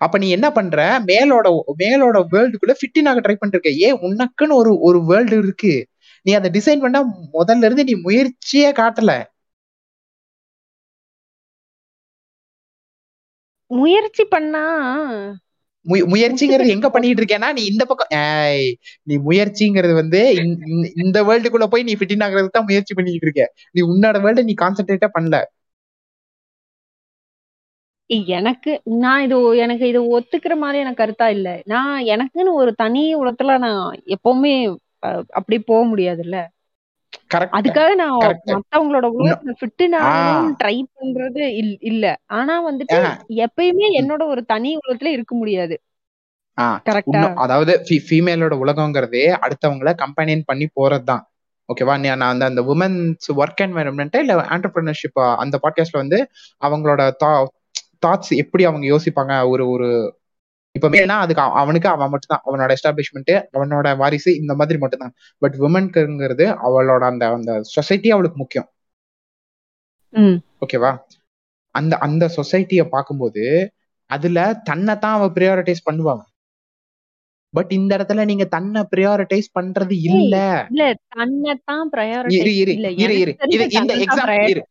அப்ப 0.00 0.18
நீ 0.22 0.28
என்ன 0.36 0.48
பண்ற? 0.52 0.78
மேலோட 1.10 1.46
மேலோட 1.82 2.18
வேர்ல்டுக்குள்ள 2.32 2.74
ஃபிட்டின் 2.80 3.08
ஆக 3.10 3.20
ட்ரை 3.24 3.36
பண்ணிருக்க 3.40 3.70
ஏன் 3.86 3.98
உனக்குன்னு 4.08 4.58
ஒரு 4.60 4.72
ஒரு 4.88 5.00
வேர்ல்டு 5.10 5.36
இருக்கு. 5.44 5.74
நீ 6.26 6.32
அதை 6.38 6.50
டிசைன் 6.56 6.84
பண்ணா 6.84 7.00
முதல்ல 7.38 7.66
இருந்து 7.68 7.88
நீ 7.90 7.94
முயற்சியே 8.06 8.70
காட்டல. 8.80 9.12
முயற்சி 13.70 14.24
பண்ணா 14.34 14.64
முயற்சிங்கிறது 16.08 16.74
எங்க 16.74 16.88
பண்ணிட்டு 16.90 17.20
இருக்கேன்னா 17.20 17.50
நீ 17.56 17.62
இந்த 17.70 17.84
பக்கம் 17.84 18.12
ஏய் 18.20 18.68
நீ 19.06 19.16
முயற்சிங்கிறது 19.26 19.94
வந்து 19.94 20.20
இந்த- 20.42 20.68
இந்த- 21.02 21.24
வேர்ல்டுக்குள்ள 21.28 21.68
போய் 21.68 21.88
நீ 21.88 21.94
ஃபிட்டின் 21.96 22.24
ஆகுறதுக்கு 22.26 22.58
தான் 22.58 22.68
முயற்சி 22.70 22.94
பண்ணிட்டு 22.94 23.26
இருக்க 23.28 23.44
நீ 23.74 23.82
உன்னோட 23.92 24.18
வேர்ல்டு 24.24 24.48
நீ 24.50 24.54
கான்சென்ட்ரேட்டா 24.64 25.10
பண்ணல. 25.16 25.38
எனக்கு 28.34 28.72
நான் 29.02 29.22
இது 29.24 29.36
எனக்கு 29.64 29.84
இது 29.88 30.00
ஒத்துக்கிற 30.16 30.54
மாதிரி 30.58 30.78
எனக்கு 30.80 31.02
கருத்தா 31.02 31.26
இல்ல. 31.36 31.48
நான் 31.66 31.92
எனக்குன்னு 32.14 32.52
ஒரு 32.62 32.72
தனி 32.76 33.02
உலகத்துல 33.22 33.56
நான் 33.66 33.80
எப்பவுமே 34.16 34.52
அஹ், 35.08 35.24
அப்படி 35.38 35.56
போக 35.64 35.82
முடியாதுல்ல. 35.90 36.38
அதுக்காக 37.38 37.94
நான். 37.94 38.18
மத்தவங்களோட 38.46 39.10
உலகத்துல 39.18 39.54
ஃபிட்டு. 39.60 39.88
நான் 39.88 40.56
ட்ரை 40.64 40.82
பண்றது 41.00 41.40
இல்- 41.42 41.76
இல்ல. 41.80 42.18
ஆனா 42.26 42.72
வந்துட்டு 42.72 43.16
எப்பயுமே 43.28 43.86
என்னோட 43.92 44.26
ஒரு 44.26 44.44
தனி 44.44 44.76
உலகத்துல 44.76 45.04
இருக்க 45.04 45.36
முடியாது. 45.36 45.80
அதாவது 47.34 47.82
ஃபீமேலோட 47.88 48.52
உலகங்கிறதே 48.64 49.36
அடுத்தவங்கள 49.40 49.94
கம்பெனியன் 49.94 50.42
பண்ணி 50.44 50.68
போறதுதான். 50.80 51.20
ஓகேவா 51.74 52.16
நான் 52.16 52.20
அந்த 52.20 52.44
அந்த 52.44 52.62
உமன்ஸ் 52.62 53.32
ஒர்க் 53.36 53.60
என்வரன்மெண்ட் 53.60 54.18
இல்ல 54.18 54.34
ஆண்டர்பிரினர்ஷிப் 54.34 55.36
அந்த 55.36 55.60
பாட்காஸ்ட்ல 55.62 55.92
வந்து 55.92 56.28
அவங்களோட 56.64 57.10
தாட்ஸ் 58.06 58.36
எப்படி 58.36 58.64
அவங்க 58.64 58.96
யோசிப்பாங்க? 58.96 59.48
ஒரு 59.48 59.68
ஒரு 59.68 60.18
இப்ப 60.74 60.88
மேல்னா 60.88 61.18
அதுக்கு 61.18 61.42
அவ- 61.42 61.58
அவனுக்கு 61.58 61.88
அவன் 61.88 62.08
மட்டும்தான். 62.08 62.42
அவனோட 62.46 62.74
எஸ்டாப்ளிஷ்மெண்ட் 62.74 63.44
அவனோட 63.52 63.96
வாரிசு 63.96 64.36
இந்த 64.36 64.54
மாதிரி 64.54 64.78
மட்டும்தான். 64.78 65.12
பட் 65.38 65.54
உமனுக்குங்கிறது 65.54 66.58
அவளோட 66.64 66.98
அந்த 66.98 67.28
அந்த 67.28 67.62
சொசைட்டி 67.62 68.10
அவளுக்கு 68.10 68.36
முக்கியம். 68.36 68.72
ஓகேவா 70.60 70.98
அந்த 71.70 71.98
அந்த 71.98 72.30
சொசைட்டிய 72.36 72.84
பார்க்கும்போது 72.84 73.72
அதுல 74.06 74.54
தன்னை 74.54 74.98
தான் 74.98 75.14
அவ 75.14 75.26
ப்ரியாரிட்டைஸ் 75.26 75.86
பண்ணுவாங்க. 75.90 76.22
பட் 77.50 77.72
இந்த 77.72 77.96
இடத்துல 77.96 78.24
நீங்க 78.24 78.44
தன்னை 78.44 78.86
ப்ரியாரிட்டைஸ் 78.96 79.50
பண்றது 79.60 79.90
இல்ல. 79.90 80.66
இல்ல 80.70 80.94
தன்னைத்தான் 81.08 81.90
இரு 81.92 82.02
ப்ரையாரிட்டி 82.02 82.32
இரு 82.32 82.54
இரு. 82.54 82.94
இரு 82.96 83.36
இது 83.48 83.62
இந்த 83.70 83.78
தன்னைத்தான் 83.78 84.18
எக்ஸாம்பிள் 84.18 84.48
இரு. 84.48 84.66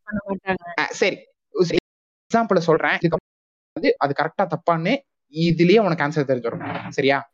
சரி. 0.90 1.18
எக்ஸாம்பிள் 2.34 2.58
சொல்றேன். 2.58 2.98
வந்து 3.74 3.96
அது 3.98 4.14
கரெக்டா 4.22 4.48
தப்பான்னு 4.48 4.98
இதுலயே 5.34 5.80
உனக்கு 5.80 6.04
ஆன்சர் 6.04 6.28
தெரிஞ்சிடும் 6.28 6.90
சரியா? 6.90 7.32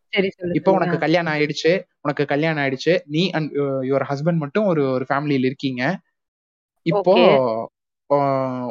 இப்போ. 0.53 0.71
உனக்கு 0.71 0.97
கல்யாணம் 0.97 1.33
ஆயிடுச்சு. 1.33 1.83
உனக்கு 2.01 2.25
கல்யாணம் 2.25 2.63
ஆயிடுச்சு. 2.63 2.99
நீ 3.05 3.29
அண்ட் 3.29 3.51
யுவர் 3.55 4.05
ஹஸ்பண்ட் 4.09 4.37
மட்டும் 4.37 4.65
ஒரு 4.65 4.91
ஒரு 4.91 5.05
ஃபேமிலியில 5.09 5.45
இருக்கீங்க. 5.45 5.99
இப்போ 6.81 7.13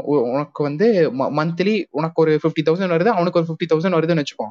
உனக்கு 0.05 0.63
வந்து 0.63 1.13
மந்த்லி 1.19 1.85
உனக்கு 1.91 2.23
ஒரு 2.23 2.39
ஃபிஃப்டி 2.43 2.63
தௌசண்ட் 2.65 2.95
வருது? 2.95 3.07
அவனுக்கு 3.07 3.41
ஒரு 3.41 3.47
ஃபிஃப்டி 3.49 3.67
தௌசண்ட் 3.69 3.97
வருதுன்னு 3.97 4.23
வச்சுக்கோ. 4.23 4.49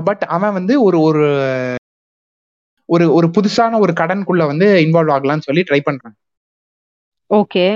பட் 0.00 0.22
அவன் 0.22 0.52
வந்து 0.52 0.82
ஒரு 0.82 1.00
ஒரு 1.00 1.26
ஒரு 2.84 3.12
ஒரு 3.12 3.26
புதுசான 3.26 3.78
ஒரு 3.78 3.92
கடனுக்குள்ள 3.92 4.46
வந்து 4.46 4.66
இன்வால்வ் 4.66 5.12
ஆகலாம்னு 5.16 5.38
சொல்லி 5.38 5.62
ட்ரை 5.62 5.80
பண்றான். 5.84 6.16
ஓகே 7.34 7.66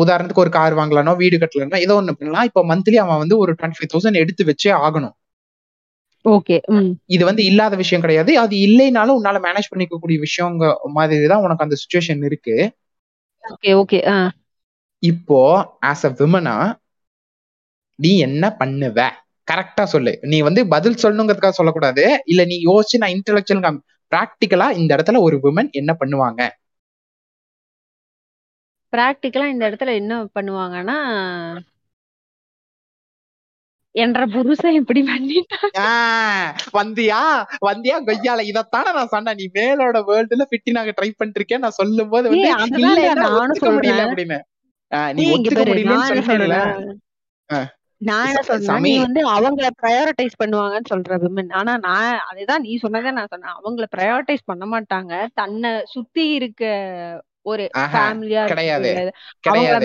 உதாரணத்துக்கு 0.00 0.44
ஒரு 0.44 0.52
கார் 0.56 0.78
வாங்கலானோ 0.78 1.12
வீடு 1.22 1.36
கட்டலானோ 1.38 1.80
ஏதோ 1.86 1.96
ஒண்ணு 2.00 2.18
பண்ணலாம். 2.18 2.48
இப்போ 2.50 2.62
மந்த்லி 2.70 2.98
அவன் 3.04 3.22
வந்து 3.22 3.36
ஒரு 3.42 3.52
டுவெண்ட்டி 3.58 3.78
ஃபைவ் 3.78 3.92
தௌசண்ட் 3.94 4.22
எடுத்து 4.22 4.42
வச்சே 4.50 4.72
ஆகணும். 4.86 5.14
ஓகே 6.24 6.56
இது 7.14 7.22
வந்து 7.28 7.42
இல்லாத 7.50 7.74
விஷயம் 7.82 8.04
கிடையாது. 8.04 8.32
அது 8.42 8.54
இல்லைனாலும் 8.66 9.18
உன்னால 9.18 9.38
மேனேஜ் 9.46 9.70
பண்ணிக்கக்கூடிய 9.72 10.18
விஷயங்க 10.26 10.64
மாதிரி 10.96 11.28
தான் 11.32 11.44
உனக்கு 11.46 11.66
அந்த 11.66 11.76
சுச்சுவேஷன் 11.82 12.22
இருக்கு. 12.30 12.56
ஓகே 13.44 13.72
ஓகே 13.80 13.98
இப்போ 15.02 15.38
ஆஸ் 15.90 16.04
அ 16.06 16.12
விமனா 16.18 16.56
நீ 17.98 18.10
என்ன 18.26 18.44
பண்ணுவ? 18.60 18.98
கரெக்டா 19.48 19.84
சொல்லு. 19.92 20.12
நீ 20.30 20.38
வந்து 20.48 20.60
பதில் 20.74 21.00
சொல்லணுங்கிறதுக்காக 21.02 21.56
சொல்லக்கூடாது. 21.58 22.04
இல்ல 22.32 22.44
நீ 22.44 22.56
யோசிச்சு 22.68 23.00
நான் 23.02 23.14
இன்டெலக்சுவல் 23.16 23.80
பிராக்டிக்கலா 24.12 24.68
இந்த 24.78 24.90
இடத்துல 24.96 25.18
ஒரு 25.26 25.36
விமன் 25.44 25.70
என்ன 25.80 25.92
பண்ணுவாங்க? 26.00 26.40
பிராக்டிக்கலா 28.92 29.46
இந்த 29.54 29.64
இடத்துல 29.70 29.94
என்ன 30.02 30.14
பண்ணுவாங்கன்னா 30.38 30.98
என்ற 33.94 34.20
புருஷன் 34.32 34.76
இப்படி 34.80 35.00
பண்ணிட்டான் 35.06 35.72
வந்தியா? 36.78 37.20
வந்தியா 37.68 37.96
கொய்யால 38.08 38.44
இதத்தானே 38.50 38.90
நான் 38.96 39.12
சொன்னேன். 39.14 39.38
நீ 39.40 39.46
மேலோட 39.58 39.98
வேர்ல்டுல 40.10 40.44
ஃபிட்டினாக 40.50 40.92
ட்ரை 40.98 41.08
பண்ணிட்டு 41.10 41.40
இருக்கேன் 41.40 41.64
நான் 41.64 41.78
சொல்லும் 41.78 42.12
போது 42.12 42.30
நானும் 43.34 43.62
சொல்றேன். 43.64 44.02
அப்படின்னு. 44.04 44.38
நீ 45.18 45.24
ஒத்துக்க 45.34 45.64
முடியலன்னு 45.70 46.98
நான் 48.08 48.28
என்ன 48.28 48.42
சொல்றேன். 48.50 48.84
நீ 48.86 48.92
வந்து 48.98 49.20
அவங்கள 49.36 49.66
ப்ரையாரிட்டைஸ் 49.82 50.38
பண்ணுவாங்கன்னு 50.42 50.90
சொல்ற 50.92 51.16
விமன் 51.24 51.50
ஆனா 51.60 51.72
நான் 51.86 52.20
அதுதான் 52.30 52.64
நீ 52.66 52.72
சொன்னதே 52.84 53.10
நான் 53.18 53.32
சொன்னேன். 53.32 53.56
அவங்கள 53.58 53.86
ப்ரையாரிட்டைஸ் 53.96 54.48
பண்ண 54.50 54.64
மாட்டாங்க. 54.74 55.12
தன்னை 55.40 55.72
சுத்தி 55.94 56.24
இருக்க 56.38 56.62
ஒரு 57.46 57.64
ஃபேமிலியா 57.92 58.42
கிடையாது. 58.50 58.90
கிடையாது. 59.46 59.84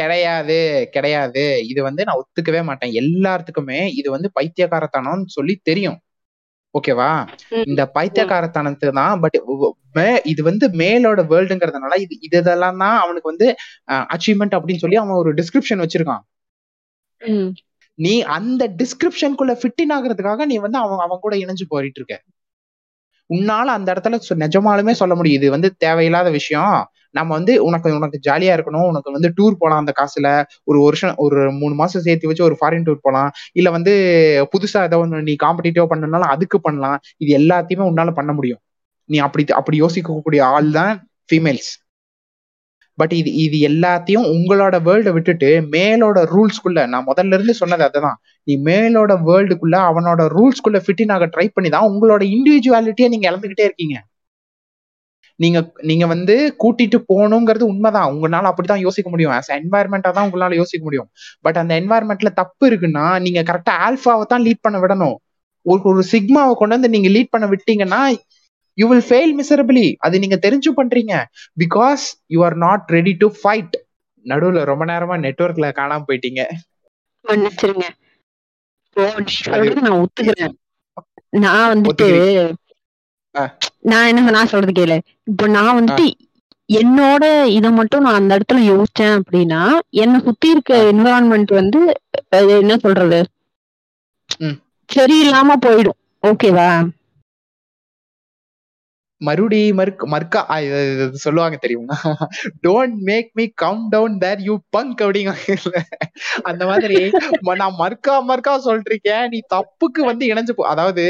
கிடையாது 0.00 0.58
கிடையாது. 0.94 1.42
இது 1.70 1.80
வந்து 1.82 2.04
நான் 2.04 2.20
ஒத்துக்கவே 2.22 2.62
மாட்டேன். 2.64 2.94
எல்லாத்துக்குமே 3.02 3.80
இது 4.00 4.08
வந்து 4.10 4.30
பைத்தியக்காரத்தனம்னு 4.38 5.28
சொல்லி 5.36 5.54
தெரியும். 5.70 5.98
ஓகேவா? 6.74 7.10
இந்த 7.70 7.82
பைத்தியக்காரத்தனத்துக்கு 7.96 8.98
தான் 9.00 9.20
பட் 9.24 9.36
இது 10.32 10.42
வந்து 10.42 10.66
மேலோட 10.82 11.20
வேர்ல்டுங்கிறதுனால 11.32 11.96
இது 12.04 12.14
இது 12.26 12.36
இதெல்லாம் 12.38 12.78
தான் 12.78 12.98
அவனுக்கு 12.98 13.30
வந்து 13.32 13.48
அச்சீவ்மெண்ட் 14.14 14.56
அப்படின்னு 14.58 14.82
சொல்லி 14.84 15.00
அவன் 15.02 15.20
ஒரு 15.22 15.32
டிஸ்கிரிப்ஷன் 15.40 15.82
வச்சிருக்கான். 15.84 16.22
நீ 17.98 18.14
அந்த 18.36 18.62
டிஸ்கிரிப்ஷனுக்குள்ள 18.80 19.54
ஃபிட்டின் 19.60 19.92
ஆகுறதுக்காக 19.96 20.44
நீ 20.52 20.56
வந்து 20.58 20.78
அவன் 20.78 21.02
அவன் 21.06 21.22
கூட 21.24 21.34
இணைஞ்சு 21.36 21.64
போயிட்டு 21.68 22.00
இருக்க. 22.00 22.16
உன்னால 23.28 23.64
அந்த 23.64 23.92
இடத்துல 23.92 24.20
சொ- 24.28 24.48
நிஜமாலுமே 24.48 24.90
சொல்ல 24.90 25.14
முடியும். 25.14 25.42
இது 25.42 25.50
வந்து 25.50 25.74
தேவையில்லாத 25.76 26.30
விஷயம். 26.30 26.86
நம்ம 27.10 27.34
வந்து 27.34 27.64
உனக்கு 27.64 27.94
உனக்கு 27.94 28.20
ஜாலியா 28.30 28.56
இருக்கணும். 28.56 28.86
உனக்கு 28.86 29.12
வந்து 29.12 29.32
டூர் 29.36 29.54
போலாம் 29.58 29.78
அந்த 29.78 29.92
காசுல. 29.96 30.44
ஒரு 30.64 30.82
வருஷம் 30.82 31.14
ஒரு 31.16 31.52
மூணு 31.52 31.74
மாசம் 31.74 32.02
சேர்த்து 32.02 32.26
வச்சு 32.26 32.44
ஒரு 32.44 32.56
ஃபாரின் 32.60 32.82
டூர் 32.82 32.98
போலாம். 33.02 33.30
இல்ல 33.52 33.70
வந்து 33.70 33.92
புதுசா 34.56 34.82
ஏதோ 34.82 34.98
ஒன்று 34.98 35.22
நீ 35.22 35.36
காம்படிட்டிவா 35.42 35.86
பண்ணனாலும் 35.90 36.20
அதுக்கு 36.20 36.60
பண்ணலாம். 36.60 37.00
இது 37.16 37.38
எல்லாத்தையுமே 37.38 37.86
உன்னால 37.86 38.10
பண்ண 38.10 38.32
முடியும். 38.32 38.58
நீ 39.04 39.18
அப்படி 39.18 39.44
அப்படி 39.46 39.80
யோசிக்கக்கூடிய 39.80 40.42
ஆள் 40.42 40.70
தான் 40.70 41.08
ஃபீமேல்ஸ் 41.32 41.81
பட் 43.02 43.14
இது 43.20 43.30
இது 43.44 43.56
எல்லாத்தையும் 43.70 44.26
உங்களோட 44.34 44.76
வேர்ல்டை 44.88 45.12
விட்டுட்டு 45.12 45.50
மேலோட 45.74 46.18
ரூல்ஸ்குள்ள 46.32 46.86
நான் 46.86 47.08
முதல்ல 47.10 47.36
இருந்து 47.38 47.54
சொன்னது 47.54 47.84
அதுதான். 47.88 48.18
நீ 48.46 48.54
மேலோட 48.68 49.12
வேர்ல்டுக்குள்ள 49.28 49.76
அவனோட 49.90 50.22
ரூல்ஸ்குள்ள 50.36 50.80
ஃபிட்டின் 50.84 51.14
ஆக 51.16 51.26
ட்ரை 51.36 51.46
பண்ணி 51.54 51.70
தான் 51.70 51.88
உங்களோட 51.90 52.22
இண்டிவிஜுவாலிட்டியை 52.36 53.08
நீங்க 53.14 53.26
இழந்துகிட்டே 53.30 53.66
இருக்கீங்க. 53.70 53.96
நீங்க 55.40 55.58
நீங்க 55.82 56.04
வந்து 56.06 56.34
கூட்டிட்டு 56.62 56.98
போகணுங்கிறது 57.10 57.64
உண்மைதான். 57.72 58.08
உங்களால 58.12 58.50
அப்படிதான் 58.50 58.84
யோசிக்க 58.86 59.08
முடியும். 59.10 59.32
ஆஸ் 59.32 59.50
என்வாயர்மெண்டா 59.58 60.10
தான் 60.12 60.26
உங்களால 60.28 60.54
யோசிக்க 60.54 60.82
முடியும். 60.84 61.08
பட் 61.40 61.58
அந்த 61.62 61.72
என்வாயர்மெண்ட்ல 61.80 62.32
தப்பு 62.40 62.64
இருக்குன்னா 62.70 63.04
நீங்க 63.26 63.42
கரெக்டா 63.50 63.74
ஆல்பாவை 63.86 64.24
தான் 64.24 64.44
லீட் 64.46 64.64
பண்ண 64.66 64.78
விடணும். 64.78 65.16
ஒரு 65.66 65.82
ஒரு 65.90 66.02
சிக்மாவை 66.12 66.54
கொண்டு 66.54 66.76
வந்து 66.76 66.88
நீங்க 66.88 67.08
லீட் 67.08 67.32
பண்ண 67.34 67.46
விட்டீங்கன்னா 67.46 68.00
யூ 68.78 68.86
வில் 68.90 69.06
ஃபெயில் 69.08 69.32
மிசரபிளி 69.40 69.86
அது 70.06 70.16
நீங்க 70.22 70.36
தெரிஞ்சு 70.46 70.70
பண்றீங்க. 70.78 71.14
Because 71.62 72.04
you 72.34 72.40
are 72.48 72.56
not 72.66 72.84
ready 72.96 73.14
to 73.22 73.28
fight 73.40 73.76
நடுவுல 74.26 74.64
ரொம்ப 74.70 74.84
நேரமா 74.92 75.16
நெட்வொர்க்ல 75.26 75.68
காணாம 75.78 76.04
போயிட்டீங்க. 76.08 76.42
மன்னிச்சிருங்க. 77.24 77.86
நான் 78.96 80.00
ஒத்துக்கிறேன். 80.02 80.54
நான் 81.44 81.70
வந்துட்டு. 81.72 82.08
நான் 83.90 84.08
என்ன 84.10 84.32
நான் 84.36 84.50
சொல்றது 84.52 84.72
கேளு. 84.78 84.96
இப்போ 85.30 85.44
நான் 85.56 85.76
வந்துட்டு 85.78 86.06
என்னோட 86.68 87.24
இத 87.56 87.66
மட்டும் 87.78 88.04
நான் 88.06 88.18
அந்த 88.20 88.36
இடத்துல 88.38 88.60
யோசிச்சேன் 88.70 89.16
அப்படின்னா 89.20 89.62
என்னை 90.02 90.18
சுத்தி 90.26 90.48
இருக்க 90.54 90.72
என்விரான்மெண்ட் 90.92 91.52
வந்து 91.60 91.80
என்ன 92.60 92.76
சொல்றது. 92.84 93.20
சரியில்லாம 94.88 95.56
போயிடும். 95.66 95.98
ஓகேவா 96.22 96.68
மறுபடி 99.22 99.60
மறுக்க 99.78 100.06
மறுக்கா 100.06 100.40
சொல்லுவாங்க 101.24 101.56
தெரியுமா? 101.56 101.96
Don't 102.66 102.96
make 103.10 103.28
me 103.40 103.44
come 103.62 103.82
down 103.88 104.16
there 104.18 104.40
you 104.48 104.54
punk 104.76 105.02
அப்படிங்க 105.04 105.32
அந்த 106.50 106.62
மாதிரி 106.66 106.98
நான் 107.62 107.78
மறுக்கா 107.82 108.16
மறுக்கா 108.30 108.54
சொல்றீங்க 108.68 109.12
நீ 109.34 109.40
தப்புக்கு 109.54 110.02
வந்து 110.10 110.26
இணைஞ்சு 110.32 110.54
போ 110.58 110.66
அதாவது 110.74 111.04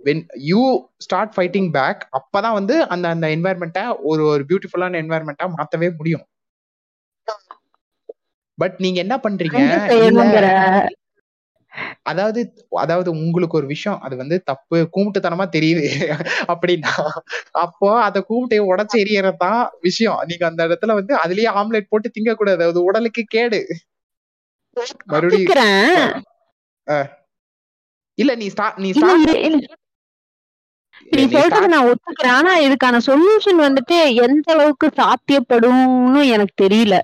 when 0.00 0.22
you 0.50 0.62
start 1.04 1.32
fighting 1.36 1.68
back 1.70 2.02
அப்பதான் 2.18 2.56
வந்து 2.58 2.74
அந்த 2.94 3.06
அந்த 3.14 3.26
என்வாயர்மெண்ட்டை 3.36 3.84
ஒரு 4.10 4.24
ஒரு 4.32 4.42
பியூட்டிஃபுல்லான 4.50 5.00
என்வாயர்மெண்ட்டா 5.02 5.48
மாத்தவே 5.56 5.88
முடியும். 5.98 6.24
பட் 8.58 8.76
நீங்க 8.84 8.98
என்ன 9.04 9.16
பண்றீங்க? 9.24 9.58
அதாவது 12.04 12.40
அதாவது 12.82 13.08
உங்களுக்கு 13.18 13.58
ஒரு 13.58 13.68
விஷயம் 13.72 13.98
அது 14.04 14.14
வந்து 14.16 14.36
தப்பு 14.50 14.78
கூமுட்டுத்தனமா 14.94 15.46
தெரியுது 15.56 15.84
அப்படின்னா 16.52 16.92
அப்போ 17.64 17.88
அந்த 18.06 18.18
கூமுட்டையை 18.28 18.64
உடைச்சு 18.70 18.96
எரியறதுதான் 19.04 19.60
விஷயம். 19.80 20.18
நீங்க 20.30 20.44
அந்த 20.50 20.62
இடத்துல 20.68 20.94
வந்து 21.00 21.14
அதுலயே 21.24 21.50
ஆம்லெட் 21.60 21.90
போட்டு 21.92 22.08
திங்க 22.10 22.34
கூடாது 22.36 22.68
அது 22.68 22.82
உடலுக்கு 22.88 23.24
கேடு. 23.36 23.60
மறுபடியும் 25.12 25.52
இல்ல 28.18 28.32
நீ 28.40 28.46
ஸ்டார்ட் 28.54 28.78
நீ 28.78 28.90
நீ 31.12 31.22
சொல்றது 31.34 31.68
நான் 31.72 31.88
ஒத்துக்கிறேன். 31.90 32.36
ஆனா 32.38 32.52
இதுக்கான 32.66 33.00
சொல்யூஷன் 33.08 33.60
வந்துட்டு 33.64 33.96
எந்த 34.24 34.48
அளவுக்கு 34.54 34.88
சாத்தியப்படும்னு 35.00 36.22
எனக்கு 36.34 36.54
தெரியல. 36.64 36.94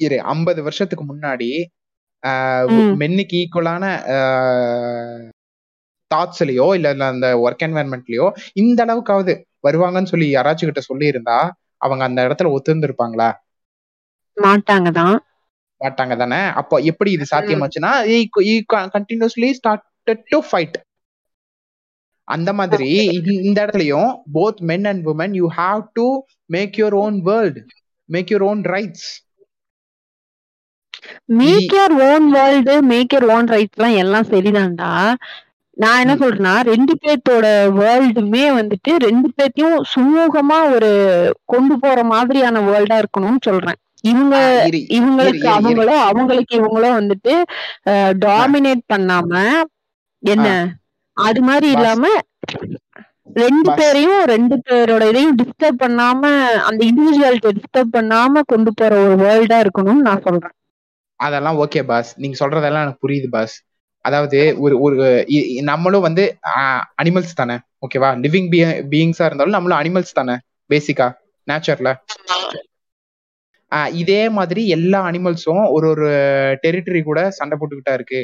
இரு 0.00 0.18
ஐம்பது 0.32 0.60
வருஷத்துக்கு 0.66 1.04
முன்னாடி. 1.04 1.50
மென்னுக்கு 2.98 3.36
ஈக்குவலான 3.36 3.84
தாட்ஸ்லயோ 6.10 6.66
இல்ல 6.74 6.88
அந்த 7.06 7.28
ஒர்க் 7.40 7.64
என்வாயன்மெண்ட்லயோ 7.66 8.26
இந்த 8.54 8.80
அளவுக்காவது 8.86 9.34
வருவாங்கன்னு 9.64 10.06
சொல்லி 10.06 10.28
யாராச்சும் 10.30 10.70
கிட்ட 10.70 10.82
சொல்லி 10.82 11.06
இருந்தா 11.06 11.38
அவங்க 11.78 12.02
அந்த 12.04 12.20
இடத்துல 12.26 12.52
ஒத்துந்திருப்பாங்களா 12.56 13.28
மாட்டாங்க 14.36 14.90
தான் 14.92 15.16
மாட்டாங்க 15.80 16.14
தானே 16.16 16.40
அப்போ 16.60 16.76
எப்படி 16.90 17.10
இது 17.12 17.26
சாத்தியமாச்சுன்னா 17.32 17.92
கண்டினியூஸ்லி 18.96 19.50
ஸ்டார்டட் 19.58 20.22
டு 20.30 20.40
ஃபைட் 20.48 20.76
அந்த 22.28 22.50
மாதிரி 22.52 22.88
இந்த- 23.18 23.42
இந்த 23.42 23.58
இடத்துலயும் 23.64 24.10
both 24.32 24.60
men 24.62 24.86
and 24.86 25.06
women 25.06 25.34
you 25.34 25.46
have 25.56 25.82
to 25.94 26.04
make 26.50 26.76
your 26.78 26.96
own 26.96 27.16
world 27.22 27.58
make 28.08 28.30
your 28.32 28.46
own 28.50 28.62
rights 28.68 29.08
make 31.38 31.74
your 31.74 31.94
own 32.06 32.26
world 32.32 32.74
make 32.88 33.14
your 33.14 33.28
own 33.34 33.48
rights 33.50 33.76
எல்லாம் 33.76 33.98
எல்லாம் 34.02 34.30
சரிதான்டா 34.30 34.90
நான் 35.76 36.00
என்ன 36.00 36.14
ம். 36.14 36.22
சொல்றேன்னா 36.22 36.54
ரெண்டு 36.68 36.94
பேர்த்தோட 37.02 37.46
வேர்ல்டுமே 37.76 38.42
வந்துட்டு 38.56 38.92
ரெண்டு 39.04 39.28
பேர்த்தையும் 39.36 39.76
சுமூகமா 39.92 40.58
ஒரு 40.72 40.90
கொண்டு 41.44 41.76
போற 41.78 42.00
மாதிரியான 42.10 42.62
வேர்ல்டா 42.66 42.98
இருக்கணும்னு 43.02 43.42
சொல்றேன் 43.46 43.78
இவங்க 44.04 44.34
இரு 44.68 44.78
இவங்களுக்கு 44.96 45.38
இரு, 45.38 45.46
இரு. 45.46 45.54
அவங்களோ 45.56 45.94
அவங்களுக்கு 46.04 46.54
இவங்களோ 46.58 46.90
வந்துட்டு 46.98 47.32
டாமினேட் 48.24 48.84
பண்ணாம 48.92 49.32
என்ன 50.22 50.46
அது 51.16 51.40
மாதிரி 51.42 51.68
பாஸ். 51.68 51.78
இல்லாம 51.78 52.04
ரெண்டு 53.38 53.66
பாஸ். 53.66 53.78
பேரையும் 53.80 54.22
ரெண்டு 54.26 54.56
பேரோட 54.66 55.02
இதையும் 55.10 55.36
டிஸ்டர்ப் 55.40 55.82
பண்ணாம 55.82 56.22
அந்த 56.68 56.80
இண்டிவிஜுவாலிட்டி 56.88 57.52
டிஸ்டர்ப் 57.58 57.94
பண்ணாம 57.96 58.42
கொண்டு 58.46 58.72
போற 58.74 58.92
ஒரு 59.04 59.16
வேர்ல்டா 59.22 59.58
இருக்கணும்னு 59.64 60.06
நான் 60.08 60.24
சொல்றேன் 60.26 60.56
அதெல்லாம் 61.20 61.58
ஓகே 61.62 61.80
பாஸ் 61.86 62.10
நீங்க 62.22 62.36
சொல்றதெல்லாம் 62.42 62.84
எனக்கு 62.86 63.04
புரியுது 63.04 63.28
பாஸ் 63.30 63.54
அதாவது 64.04 64.38
ஒரு 64.64 64.74
ஒரு 64.84 64.96
நம்மளும் 65.70 66.06
வந்து 66.06 66.22
அனிமல்ஸ் 67.00 67.40
தானே? 67.40 67.56
ஓகேவா 67.84 68.10
லிவிங் 68.24 68.48
பீயிங்ஸா 68.92 69.26
இருந்தாலும் 69.28 69.56
நம்மளும் 69.56 69.80
அனிமல்ஸ் 69.80 70.18
தானே? 70.20 70.36
பேசிக்கா 70.70 71.08
நேச்சர்ல 71.48 71.90
இதே 73.98 74.22
மாதிரி 74.36 74.62
எல்லா 74.76 74.98
அனிமல்ஸும் 75.08 75.64
ஒரு 75.74 75.86
ஒரு 75.92 76.06
டெரிட்டரி 76.64 77.00
கூட 77.02 77.20
சண்டை 77.36 77.56
போட்டுக்கிட்டா 77.58 77.94
இருக்கு. 77.98 78.20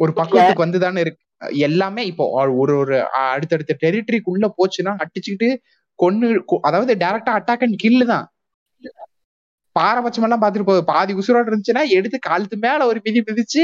ஒரு 0.00 0.12
பக்குவத்துக்கு 0.18 0.64
வந்து 0.64 0.78
தானே 0.78 1.00
இருக்கு. 1.04 1.22
எல்லாமே 1.66 2.02
இப்போ 2.10 2.24
ஒரு 2.62 2.72
ஒரு 2.82 2.96
அடுத்தடுத்த 3.32 3.76
டெரிட்டரிக்குள்ள 3.84 4.46
போச்சுன்னா 4.58 4.92
அடிச்சுக்கிட்டு 5.02 5.48
கொன்னு 5.98 6.28
அதாவது 6.68 6.92
டைரக்டா 7.02 7.32
அட்டாக் 7.38 7.64
அண்ட் 7.66 7.78
கில்லு 7.84 8.06
தான். 8.12 8.26
பாரபட்சம் 9.76 10.26
எல்லாம் 10.26 10.42
பாத்துட்டு 10.42 10.68
போகுது 10.68 10.82
பாதி 10.90 11.12
உசுரோட 11.20 11.44
இருந்துச்சுன்னா 11.46 11.82
எடுத்து 11.96 12.18
காலத்து 12.20 12.56
மேல 12.58 12.86
ஒரு 12.86 13.00
மிதி 13.06 13.20
மிதிச்சு 13.28 13.62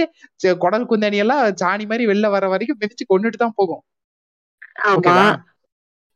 குடல் 0.63 0.89
குந்தணி 0.91 1.19
எல்லாம் 1.25 1.43
சாணி 1.63 1.87
மாதிரி 1.87 2.07
வெளில 2.07 2.29
வர 2.31 2.49
வரைக்கும் 2.53 2.81
மிதிச்சு 2.83 3.05
கொண்டுட்டு 3.07 3.39
தான் 3.39 3.57
போகும். 3.57 3.83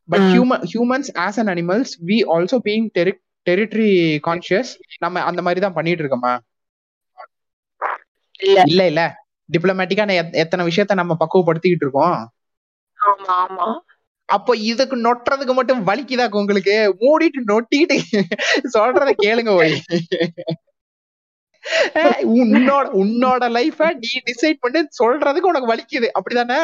But. 0.09 0.25
Human 0.29 0.63
humans 0.71 1.09
as 1.23 1.39
an 1.41 1.51
animals 1.53 1.93
we 2.09 2.17
also 2.35 2.57
being 2.65 2.87
territory 3.47 3.89
conscious 4.23 4.71
நம்ம 5.03 5.23
அந்த 5.29 5.41
மாதிரி 5.45 5.61
தான் 5.61 5.77
பண்ணிட்டு 5.77 6.03
இருக்கோமா? 6.03 6.33
இல்ல. 8.39 8.59
இல்ல 8.65 8.81
இல்ல. 8.91 9.01
டிப்ளமேட்டிக்கா 9.49 10.05
எத்தனை 10.43 10.63
விஷயத்த 10.69 10.99
நம்ம 11.01 11.15
பக்குவப்படுத்திக்கிட்டு 11.21 11.85
இருக்கோம்? 11.85 12.17
ஆமா 12.99 13.35
ஆமா. 13.43 13.67
அப்போ 14.29 14.55
இதுக்கு 14.63 14.95
நொட்டுறதுக்கு 14.97 15.53
மட்டும் 15.53 15.87
வலிக்குதாக்கு 15.87 16.39
உங்களுக்கு? 16.39 16.75
மூடிட்டு 16.99 17.41
நொட்டிட்டு 17.47 17.97
சொல்றத 18.73 19.11
கேளுங்க 19.21 19.51
ஏய், 22.01 22.23
உன்னோட 22.35 22.85
உன்னோட 22.97 23.43
லைஃப 23.51 23.79
நீ 23.95 24.11
டிசைட் 24.25 24.59
பண்ணி 24.59 24.81
சொல்றதுக்கு 24.99 25.51
உனக்கு 25.51 25.71
வலிக்குது. 25.73 26.07
அப்படிதானே? 26.17 26.59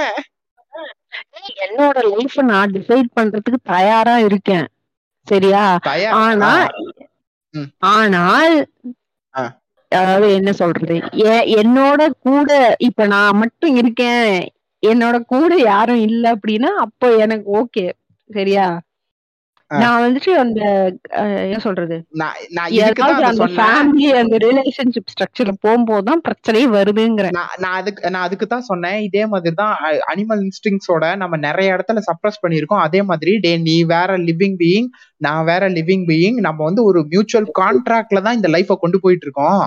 என்னோட 1.65 1.97
லைஃப் 2.13 2.37
நான் 2.43 2.71
டிசைட் 2.71 3.09
பண்றதுக்கு 3.15 3.59
தயாரா 3.65 4.19
இருக்கேன். 4.19 4.65
சரியா? 5.27 5.65
ஆனா. 6.21 6.51
ஆனால். 7.93 8.55
அதாவது 9.91 10.33
என்ன 10.33 10.51
சொல்றது? 10.53 10.95
என்னோட 11.57 12.01
கூட 12.19 12.49
இப்ப 12.79 13.05
நான் 13.07 13.37
மட்டும் 13.37 13.75
இருக்கேன். 13.75 14.31
என்னோட 14.83 15.17
கூட 15.33 15.53
யாரும் 15.71 16.01
இல்ல 16.07 16.25
அப்படின்னா 16.35 16.71
அப்போ 16.85 17.09
எனக்கு 17.25 17.47
ஓகே 17.61 17.85
சரியா? 18.29 18.65
நான் 19.71 20.01
வந்துட்டு 20.03 20.31
அந்த 20.41 20.59
என்ன 21.43 21.59
சொல்றது? 21.65 21.95
அந்த 23.29 23.45
ஃபேமிலி 23.55 24.07
அந்த 24.19 24.35
ரிலேஷன்ஷிப் 24.45 25.11
ஸ்ட்ரக்சர்ல 25.13 25.53
போகும்போது 25.65 26.05
தான் 26.09 26.21
பிரச்சனையே 26.27 26.67
வருதுங்கிற. 26.75 27.29
நான் 27.37 27.55
நான் 27.63 27.77
அதுக்கு 27.79 28.11
நான் 28.13 28.25
அதுக்கு 28.27 28.47
தான் 28.47 28.67
சொன்னேன். 28.69 28.99
இதே 29.07 29.23
மாதிரி 29.31 29.55
தான் 29.61 29.73
அனிமல் 30.11 30.43
இன்ஸ்டிங்ஸோட 30.47 31.07
நம்ம 31.21 31.39
நிறைய 31.47 31.75
இடத்துல 31.75 32.03
சப்ரஸ் 32.09 32.41
பண்ணியிருக்கோம். 32.43 32.83
அதே 32.87 33.01
மாதிரி 33.11 33.33
டே 33.45 33.53
நீ 33.67 33.77
வேற 33.95 34.17
லிவிங் 34.29 34.57
பீயிங் 34.61 34.89
நான் 35.21 35.47
வேற 35.51 35.63
லிவிங் 35.79 36.05
பீயிங் 36.11 36.37
நம்ம 36.47 36.59
வந்து 36.69 36.83
ஒரு 36.89 37.01
மியூச்சுவல் 37.13 37.49
கான்ட்ராக்ட்ல 37.61 38.21
தான் 38.27 38.37
இந்த 38.39 38.51
லைஃபை 38.55 38.77
கொண்டு 38.83 38.99
போயிட்டு 39.05 39.27
இருக்கோம். 39.29 39.63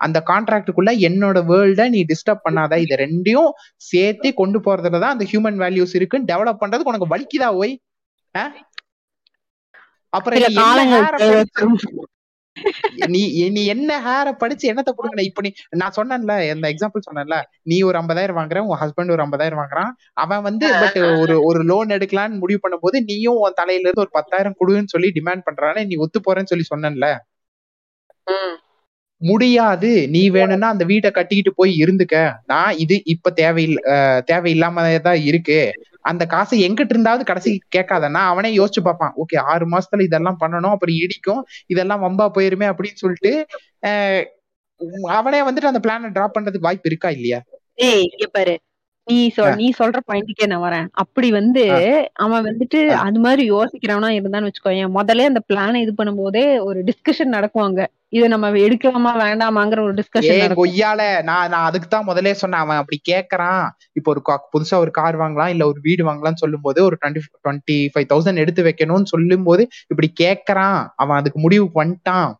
அந்த 0.00 0.18
கான்ட்ராக்டுக்குள்ள 0.30 0.92
என்னோட 1.08 1.38
வேர்ல்ட 1.50 1.84
நீ 1.94 2.00
டிஸ்டர்ப் 2.12 2.44
பண்ணாத. 2.46 2.72
இதை 2.84 2.96
ரெண்டையும் 3.04 3.50
சேர்த்து 3.90 4.30
கொண்டு 4.40 4.60
போறதுல 4.66 5.00
தான் 5.04 5.14
அந்த 5.16 5.26
ஹியூமன் 5.32 5.60
வேல்யூஸ் 5.64 5.96
இருக்குன்னு 6.00 6.30
டெவலப் 6.32 6.62
பண்றதுக்கு 6.62 6.92
உனக்கு 6.94 7.12
வலிக்குதா 7.14 7.50
ஓய்? 7.62 7.74
அப்புறம் 10.12 10.38
நீ 13.12 13.20
நீ 13.54 13.60
என்ன 13.74 13.90
ஹேர 14.06 14.28
படிச்சு 14.40 14.64
என்னத்த 14.70 14.90
புடுங்க 14.96 15.22
இப்ப 15.28 15.42
நீ 15.44 15.50
நான் 15.80 15.94
சொன்னேன்ல 15.98 16.34
இந்த 16.54 16.66
எக்ஸாம்பிள் 16.72 17.06
சொன்னேன்ல. 17.06 17.36
நீ 17.70 17.76
ஒரு 17.88 17.96
ஐம்பதாயிரம் 18.00 18.38
வாங்குற 18.38 18.62
உன் 18.68 18.80
ஹஸ்பண்ட் 18.82 19.14
ஒரு 19.14 19.22
ஐம்பதாயிரம் 19.26 19.60
வாங்குறான். 19.62 19.92
அவன் 20.24 20.42
வந்து 20.48 20.66
பட் 20.82 20.98
ஒரு 21.22 21.36
ஒரு 21.48 21.62
லோன் 21.70 21.94
எடுக்கலாம்னு 21.96 22.42
முடிவு 22.42 22.60
பண்ணும்போது 22.64 23.00
நீயும் 23.10 23.40
உன் 23.44 23.58
தலையில 23.60 23.86
இருந்து 23.86 24.04
ஒரு 24.06 24.14
பத்தாயிரம் 24.18 24.58
கொடுன்னு 24.60 24.94
சொல்லி 24.94 25.10
டிமாண்ட் 25.18 25.46
பண்றானே 25.48 25.84
நீ 25.90 25.96
ஒத்து 26.06 26.20
போறேன்னு 26.26 26.52
சொல்லி 26.54 26.66
சொன்னேன்ல. 26.72 27.08
முடியாது. 29.20 29.90
நீ 30.10 30.22
வேணும்னா 30.36 30.68
அந்த 30.74 30.84
வீட்டை 30.90 31.10
கட்டிக்கிட்டு 31.10 31.52
போய் 31.56 31.72
இருந்துக்க. 31.82 32.16
நான் 32.46 32.78
இது 32.84 32.96
இப்ப 33.14 33.32
தேவையில்ல 33.40 33.80
தேவையில்லாம 34.30 34.76
தான் 35.08 35.20
இருக்கு. 35.30 35.58
அந்த 36.10 36.22
காசை 36.26 36.58
எங்கிட்ட 36.66 36.94
இருந்தாவது 36.94 37.24
கடைசி 37.30 37.50
கேட்காதன்னா 37.76 38.22
அவனே 38.32 38.50
யோசிச்சு 38.58 38.82
பார்ப்பான். 38.86 39.14
ஓகே 39.22 39.38
ஆறு 39.52 39.66
மாசத்துல 39.72 40.06
இதெல்லாம் 40.08 40.40
பண்ணணும் 40.42 40.74
அப்புறம் 40.74 40.98
இடிக்கும் 41.04 41.42
இதெல்லாம் 41.72 42.04
வம்பா 42.06 42.26
போயிருமே 42.36 42.68
அப்படின்னு 42.72 43.02
சொல்லிட்டு 43.02 43.32
அவனே 45.14 45.40
வந்துட்டு 45.46 45.70
அந்த 45.70 45.80
பிளான 45.84 46.10
டிராப் 46.14 46.34
பண்றதுக்கு 46.36 46.66
வாய்ப்பு 46.66 46.88
இருக்கா 46.90 47.08
இல்லையா? 47.16 47.38
ஏய் 47.86 48.04
இங்க 48.06 48.26
பாரு. 48.36 48.54
நீ 49.06 49.18
சொல் 49.36 49.56
நீ 49.60 49.66
சொல்ற 49.78 49.98
பாயிண்ட்டுக்கே 50.08 50.46
நான் 50.50 50.64
வரேன். 50.66 50.86
அப்படி 51.02 51.28
வந்து 51.38 51.62
அவன் 52.24 52.44
வந்துட்டு 52.48 52.80
அது 53.04 53.18
மாதிரி 53.24 53.42
யோசிக்கிறவனா 53.52 54.10
இருந்தான்னு 54.18 54.48
வச்சுக்கோயேன் 54.48 54.92
முதல்ல 54.98 55.30
அந்த 55.30 55.42
பிளான 55.50 55.80
இது 55.84 55.92
பண்ணும் 55.98 56.20
போதே 56.22 56.44
ஒரு 56.68 56.80
டிஸ்கஷன் 56.88 57.34
நடக்குவாங்க 57.36 57.80
இத 58.12 58.28
நம்ம 58.28 58.46
எடுக்கலாமா 58.60 59.10
வேண்டாமாங்கிற 59.20 59.80
ஒரு 59.86 59.94
டிஸ்கஷன் 59.98 60.54
கொய்யால 60.60 61.00
நான் 61.28 61.50
நான் 61.52 61.66
அதுக்கு 61.68 61.88
தான் 61.88 62.06
முதல்ல 62.08 62.32
சொன்னேன் 62.40 62.62
அவன் 62.64 62.80
அப்படி 62.80 62.98
கேக்குறான். 63.10 63.64
இப்போ 63.98 64.10
ஒரு 64.14 64.20
புதுசா 64.54 64.76
ஒரு 64.84 64.90
கார் 64.90 65.16
வாங்கலாம் 65.16 65.52
இல்ல 65.54 65.66
ஒரு 65.66 65.80
வீடு 65.80 66.02
வாங்கலாம்னு 66.08 66.42
சொல்லும் 66.42 66.64
போது 66.64 66.80
ஒரு 66.88 66.96
டுவெண்ட்டி 67.00 67.22
டுவெண்ட்டி 67.42 67.76
ஃபைவ் 67.92 68.08
தௌசண்ட் 68.12 68.42
எடுத்து 68.44 68.64
வைக்கணும்னு 68.68 69.12
சொல்லும் 69.12 69.46
போது 69.48 69.62
இப்படி 69.92 70.10
கேக்குறான். 70.22 70.80
அவன் 70.96 71.18
அதுக்கு 71.20 71.40
முடிவு 71.40 71.68
பண்ணிட்டான் 71.78 72.30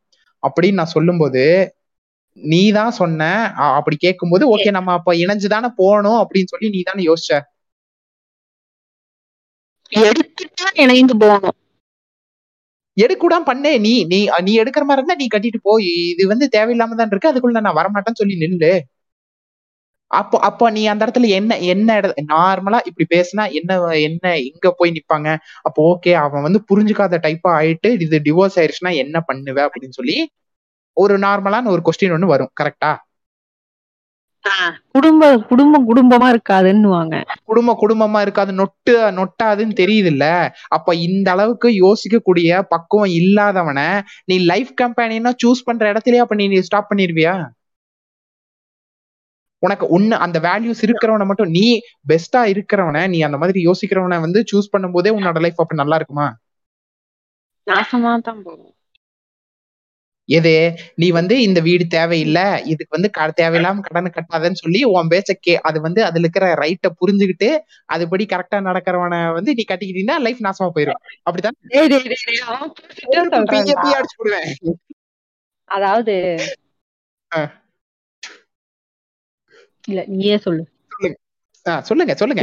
அப்படின்னு 0.42 0.80
நான் 0.80 0.94
சொல்லும் 0.96 1.18
போது 1.18 1.44
நீ 2.36 2.62
தான் 2.72 2.98
சொன்ன 3.00 3.22
அப்படி 3.70 3.96
கேட்கும்போது 3.98 4.44
ஓகே 4.54 4.70
நம்ம 4.70 4.92
அப்ப 4.92 5.14
இணைஞ்சுதானே 5.22 5.70
போகணும் 5.76 6.20
அப்படின்னு 6.22 6.52
சொல்லி 6.52 6.68
நீ 6.74 6.82
தானே 6.82 7.04
யோசிச்ச. 7.08 7.32
எடுத்துதான் 9.92 10.76
இணைந்து 10.82 11.14
போகணும். 11.22 11.56
எடுக்கூடாம 13.02 13.46
பண்ணே 13.48 13.72
நீ 13.80 13.92
நீ 14.12 14.18
நீ 14.46 14.52
எடுக்கிற 14.62 14.84
மாதிரி 14.84 15.00
இருந்தா 15.00 15.20
நீ 15.22 15.26
கட்டிட்டு 15.34 15.60
போய் 15.68 15.88
இது 16.12 16.24
வந்து 16.32 16.46
தேவையில்லாம 16.56 16.96
தான் 16.96 17.10
இருக்கு 17.12 17.32
அதுக்குள்ள 17.32 17.60
நான் 17.66 17.78
வரமாட்டேன்னு 17.80 18.20
சொல்லி 18.22 18.36
நில்லு. 18.44 18.72
அப்போ 20.10 20.36
அப்போ 20.48 20.64
நீ 20.70 20.82
அந்த 20.92 21.02
இடத்துல 21.06 21.28
என்ன 21.38 21.56
என்ன 21.72 21.96
இட 21.98 22.06
நார்மலா 22.30 22.78
இப்படி 22.88 23.06
பேசினா 23.12 23.44
என்ன 23.58 23.72
என்ன 24.08 24.24
எங்க 24.48 24.72
போய் 24.78 24.94
நிப்பாங்க? 24.96 25.28
அப்போ 25.66 25.80
ஓகே 25.90 26.12
அவன் 26.24 26.46
வந்து 26.46 26.60
புரிஞ்சுக்காத 26.70 27.20
டைப்பா 27.26 27.50
ஆயிட்டு 27.60 27.90
இது 27.98 28.18
டிவோர்ஸ் 28.26 28.58
ஆயிடுச்சுன்னா 28.60 28.92
என்ன 29.04 29.16
பண்ணுவ? 29.28 29.58
அப்படின்னு 29.68 29.98
சொல்லி 30.00 30.16
ஒரு 30.96 31.14
நார்மலான 31.18 31.70
ஒரு 31.74 31.82
கொஸ்டின் 31.86 32.14
ஒண்ணு 32.16 32.32
வரும் 32.34 32.52
கரெக்டா 32.60 32.90
குடும்ப 34.94 35.24
குடும்பம் 35.48 35.86
குடும்பமா 35.88 36.28
இருக்காதுன்னு 36.32 36.90
குடும்ப 37.44 37.74
குடும்பமா 37.82 38.20
இருக்காது 38.20 38.52
நொட்டு 38.52 38.94
நொட்டாதுன்னு 39.18 39.74
தெரியுது 39.74 40.06
இல்ல 40.06 40.24
அப்ப 40.68 40.94
இந்த 41.06 41.28
அளவுக்கு 41.30 41.68
யோசிக்கக்கூடிய 41.80 42.60
பக்குவம் 42.72 43.12
இல்லாதவன 43.20 43.80
நீ 44.24 44.38
லைஃப் 44.44 44.72
கம்பெனினா 44.82 45.32
சூஸ் 45.42 45.66
பண்ற 45.66 45.92
இடத்துலயே 45.92 46.24
அப்ப 46.24 46.36
நீ 46.42 46.60
ஸ்டாப் 46.68 46.90
பண்ணிருவியா? 46.90 47.34
உனக்கு 49.62 49.86
ஒண்ணு 49.96 50.14
அந்த 50.24 50.38
வேல்யூஸ் 50.40 50.82
இருக்கிறவன 50.86 51.24
மட்டும் 51.26 51.50
நீ 51.50 51.64
பெஸ்டா 52.08 52.42
இருக்கிறவன 52.52 53.02
நீ 53.08 53.18
அந்த 53.20 53.38
மாதிரி 53.38 53.60
யோசிக்கிறவன 53.66 54.20
வந்து 54.20 54.40
சூஸ் 54.52 54.72
பண்ணும் 54.74 54.92
போதே 54.92 55.10
உன்னோட 55.18 55.40
லைஃப் 55.40 55.60
அப்ப 55.60 55.74
நல்லா 55.74 55.96
இருக்குமா? 55.96 56.28
நாசமா 57.66 58.12
தான் 58.20 58.42
போகும். 58.42 58.74
எது? 60.30 60.52
நீ 60.94 61.10
வந்து 61.10 61.34
இந்த 61.42 61.60
வீடு 61.60 61.86
தேவையில்லை 61.86 62.44
இதுக்கு 62.64 62.96
வந்து 62.98 63.10
தேவையில்லாம 63.36 63.80
கடன் 63.80 64.14
கட்டாதன்னு 64.16 64.60
சொல்லி 64.60 64.84
உன் 64.90 65.10
பேச்ச 65.10 65.32
கே 65.40 65.54
அது 65.60 65.80
வந்து 65.80 66.00
அதுல 66.04 66.20
இருக்கிற 66.20 66.54
ரைட்ட 66.54 66.90
புரிஞ்சுக்கிட்டு 67.00 67.48
அதுபடி 67.94 68.26
கரெக்டா 68.26 68.60
நடக்கிறவன 68.60 69.32
வந்து 69.32 69.54
நீ 69.54 69.64
கட்டிக்கிட்டீங்கன்னா 69.68 70.18
லைஃப் 70.18 70.44
நாசமா 70.46 70.70
போயிடும் 70.74 71.00
அப்படித்தான் 71.22 71.58
அதாவது 75.68 76.14
இல்ல 79.88 80.00
நீயே 80.08 80.36
சொல்லு. 80.36 80.62
சொல்லுங்க. 80.90 82.14
சொல்லுங்க 82.14 82.42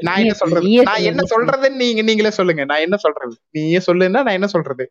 நான் 0.00 0.20
என்ன 0.20 0.34
சொல்றது? 0.34 0.70
நான் 0.82 1.02
என்ன 1.02 1.22
சொல்றதுன்னு 1.30 1.76
நீங்க 1.76 2.02
நீங்களே 2.02 2.30
சொல்லுங்க. 2.30 2.64
நான் 2.64 2.80
என்ன 2.80 2.96
சொல்றது? 2.96 3.34
நீயே 3.50 3.80
சொல்லுன்னா 3.86 4.22
நான் 4.22 4.36
என்ன 4.38 4.46
சொல்றது? 4.46 4.84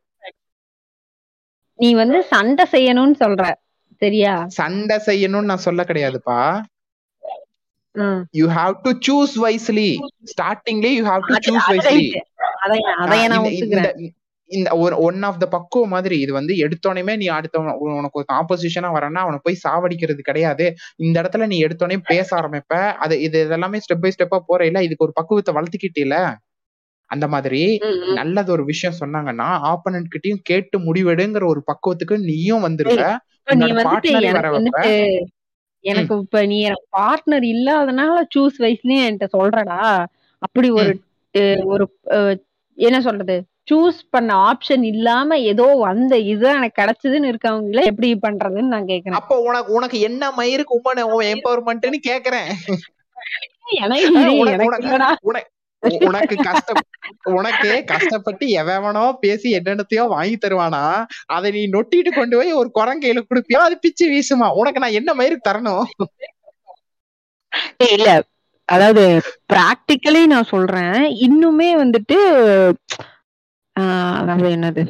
நீ 1.82 1.90
வந்து 1.94 2.20
சண்டை 2.24 2.66
செய்யணும்னு 2.72 3.16
சொல்ற 3.24 3.44
சரியா? 4.02 4.34
சண்டை 4.60 4.98
செய்யணும்னு 5.06 5.50
நான் 5.52 5.66
சொல்ல 5.66 5.82
கிடையாதுப்பா. 5.84 6.38
You 8.32 8.46
have 8.50 8.76
to 8.84 8.92
choose 9.08 9.36
wisely 9.46 9.90
ஸ்டார்டிங்லயே 10.32 10.92
you 10.98 11.04
have 11.06 11.24
to 11.30 11.36
choose 11.48 11.68
wisely 11.72 12.06
இந்த 14.50 14.70
ஒரு 14.76 14.96
ஒன் 14.98 15.20
ஆஃப் 15.24 15.40
த 15.40 15.46
பக்குவ 15.48 15.86
மாதிரி 15.86 16.16
இது 16.20 16.32
வந்து 16.34 16.54
எடுத்தோடனே 16.56 17.14
நீ 17.18 17.28
அடுத்த 17.28 17.60
உனக்கு 17.98 18.20
ஒரு 18.20 18.28
ஆப்போசிஷனா 18.34 18.92
வரனா 18.92 19.20
அவனை 19.22 19.40
போய் 19.44 19.64
சாவடிக்கிறது 19.64 20.22
கிடையாது. 20.22 20.66
இந்த 20.98 21.16
இடத்துல 21.22 21.46
நீ 21.48 21.58
எடுத்தோடனே 21.66 21.98
பேச 22.10 22.28
ஆரம்பிப்ப. 22.38 22.74
அது 22.98 23.22
இது 23.22 23.38
இதெல்லாமே 23.46 23.82
ஸ்டெப் 23.86 24.04
பை 24.04 24.12
ஸ்டெப்பா 24.16 24.40
போறையில 24.50 24.82
இதுக்கு 24.82 25.08
ஒரு 25.08 25.16
பக்குவத்தை 25.16 25.54
வளர்த்துக்கிட்டே 25.56 26.06
அந்த 27.12 27.26
மாதிரி 27.28 27.62
நல்லது 28.14 28.50
ஒரு 28.52 28.64
விஷயம் 28.64 29.00
சொன்னாங்கன்னா 29.00 29.48
ஆப்பனன்ட் 29.72 30.12
கிட்டயும் 30.14 30.44
கேட்டு 30.44 30.78
முடிவெடுங்கிற 30.80 31.46
ஒரு 31.46 31.62
பக்குவத்துக்கு 31.72 32.18
நீயும் 32.30 32.66
வந்துருக்க 32.68 33.06
எனக்கு 35.86 36.16
இப்ப 36.16 36.40
நீ 36.46 36.58
எனக்கு 36.62 36.88
பார்ட்னர் 36.98 37.46
இல்லாதனால 37.54 38.18
சூஸ் 38.36 38.58
வைஸ்லயே 38.60 39.06
என்கிட்ட 39.06 39.28
சொல்றடா. 39.38 39.80
அப்படி 40.38 40.70
ஒரு 40.70 40.92
ஒரு 41.64 41.86
என்ன 42.78 42.98
சொல்றது? 43.02 43.36
சூஸ் 43.70 44.00
பண்ண 44.10 44.30
ஆப்ஷன் 44.50 44.84
இல்லாம 44.84 45.38
ஏதோ 45.52 45.66
வந்த 45.80 46.14
இது 46.32 46.48
எனக்கு 46.50 46.80
கிடைச்சதுன்னு 46.82 47.30
இருக்கவங்கள 47.32 47.82
எப்படி 47.84 48.10
பண்றதுன்னு 48.28 48.74
நான் 48.74 48.86
கேக்குறேன். 48.86 49.20
அப்ப 49.20 49.38
உனக்கு 49.40 49.72
உனக்கு 49.74 50.00
என்ன 50.00 50.32
மயிருக்கு 50.38 50.78
உமன் 50.80 51.02
எம்பவர்மெண்ட்னு 51.34 52.00
கேக்குறேன். 52.10 52.52
எனக்கு 53.86 55.42
உனக்கு 56.08 56.36
கஷ்டம் 56.48 56.82
உனக்கு 57.38 57.70
கஷ்டப்பட்டு 57.92 58.46
எவனோ 58.62 59.06
பேசி 59.24 59.48
என்னென்னத்தையோ 59.60 60.04
வாங்கி 60.16 60.38
தருவானா 60.38 60.84
அதை 61.36 61.50
நீ 61.58 61.62
நொட்டிட்டு 61.76 62.12
கொண்டு 62.18 62.36
போய் 62.40 62.60
ஒரு 62.62 62.70
குரங்கையில 62.80 63.24
குடுப்பியோ 63.30 63.62
அது 63.68 63.78
பிச்சு 63.86 64.06
வீசுமா? 64.14 64.50
உனக்கு 64.62 64.84
நான் 64.84 64.98
என்ன 65.00 65.14
மாதிரி 65.20 65.38
தரணும்? 65.48 65.86
இல்ல. 67.96 68.10
அதாவது 68.70 69.04
பிராக்டிக்கலி 69.52 70.22
நான் 70.34 70.52
சொல்றேன். 70.54 71.00
இன்னுமே 71.28 71.70
வந்துட்டு 71.84 72.18
அதாவது 74.22 74.50
என்னது? 74.58 74.84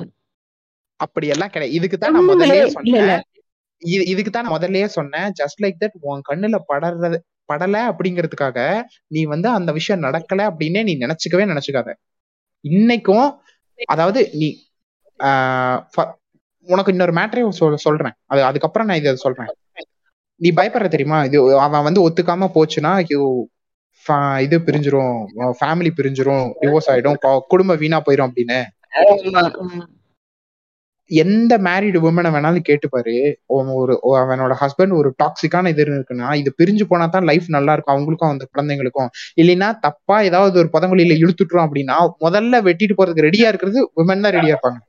அப்படி 0.99 1.27
எல்லாம் 1.34 1.51
கிடையாது. 1.53 1.76
இதுக்கு 1.77 1.97
தான் 1.97 2.15
நான் 2.15 2.30
முதல்லயே 2.31 2.65
சொன்னேன். 2.76 3.23
இதுக்கு 4.13 4.31
தான் 4.31 4.45
நான் 4.45 4.55
முதல்லயே 4.55 4.88
சொன்னேன். 4.97 5.30
ஜஸ்ட் 5.39 5.61
லைக் 5.63 5.81
தட் 5.84 5.97
உன் 6.09 6.27
கண்ணுல 6.30 6.57
படறது 6.72 7.19
படல 7.49 7.77
அப்படிங்கிறதுக்காக 7.91 8.59
நீ 9.15 9.22
வந்து 9.34 9.47
அந்த 9.57 9.72
விஷயம் 9.77 10.03
நடக்கல 10.03 10.41
அப்படின்னே 10.51 10.81
நீ 10.89 10.93
நினைச்சுக்கவே 11.03 11.45
நினைச்சுக்காத. 11.51 11.89
இன்னைக்கும் 12.63 13.30
அதாவது 13.93 14.22
நீ 14.41 14.49
உனக்கு 16.68 16.91
இன்னொரு 16.93 17.13
மேட்டரே 17.13 17.43
சொல்றேன். 17.85 18.15
அது 18.31 18.41
அதுக்கப்புறம் 18.49 18.88
நான் 18.89 19.01
இதை 19.01 19.15
சொல்றேன். 19.26 19.49
நீ 20.41 20.49
பயப்படுற 20.59 20.88
தெரியுமா? 20.95 21.18
இது 21.30 21.39
அவன் 21.65 21.85
வந்து 21.88 22.01
ஒத்துக்காம 22.07 22.49
போச்சுன்னா 22.57 22.91
இது 24.45 24.57
பிரிஞ்சிரும் 24.68 25.18
ஃபேமிலி 25.59 25.91
பிரிஞ்சிரும் 25.99 26.45
டிவோர்ஸ் 26.61 26.89
ஆயிடும் 26.93 27.18
குடும்பம் 27.51 27.81
வீணா 27.84 27.99
போயிரும் 28.05 28.30
அப்படின்னு. 28.30 28.59
எந்த 31.22 31.54
மேரிடு 31.68 32.00
உமனை 32.08 32.30
வேணாலும் 32.36 32.66
கேட்டுப்பாரு. 32.70 33.16
ஒரு 33.82 33.94
அவனோட 34.22 34.54
ஹஸ்பண்ட் 34.62 34.96
ஒரு 35.00 35.10
டாக்ஸிக்கான 35.24 35.72
இது 35.74 35.84
இருக்குன்னா 35.86 36.30
இது 36.42 36.52
பிரிஞ்சு 36.60 36.86
போனா 36.92 37.08
தான் 37.16 37.28
லைஃப் 37.32 37.48
நல்லா 37.58 37.74
இருக்கும். 37.76 37.96
அவங்களுக்கும் 37.96 38.32
அந்த 38.34 38.46
குழந்தைங்களுக்கும். 38.54 39.12
இல்லைன்னா 39.44 39.70
தப்பா 39.88 40.18
ஏதாவது 40.30 40.58
ஒரு 40.64 40.72
பதங்கொழியில 40.78 41.20
இழுத்துட்டுரும் 41.24 41.66
அப்படின்னா 41.68 41.98
முதல்ல 42.26 42.64
வெட்டிட்டு 42.70 42.98
போறதுக்கு 43.00 43.28
ரெடியா 43.30 43.50
இருக்கிறது 43.54 43.82
உமன் 44.04 44.26
தான் 44.28 44.36
ரெடியா 44.38 44.56
இருப்பாங்க. 44.56 44.80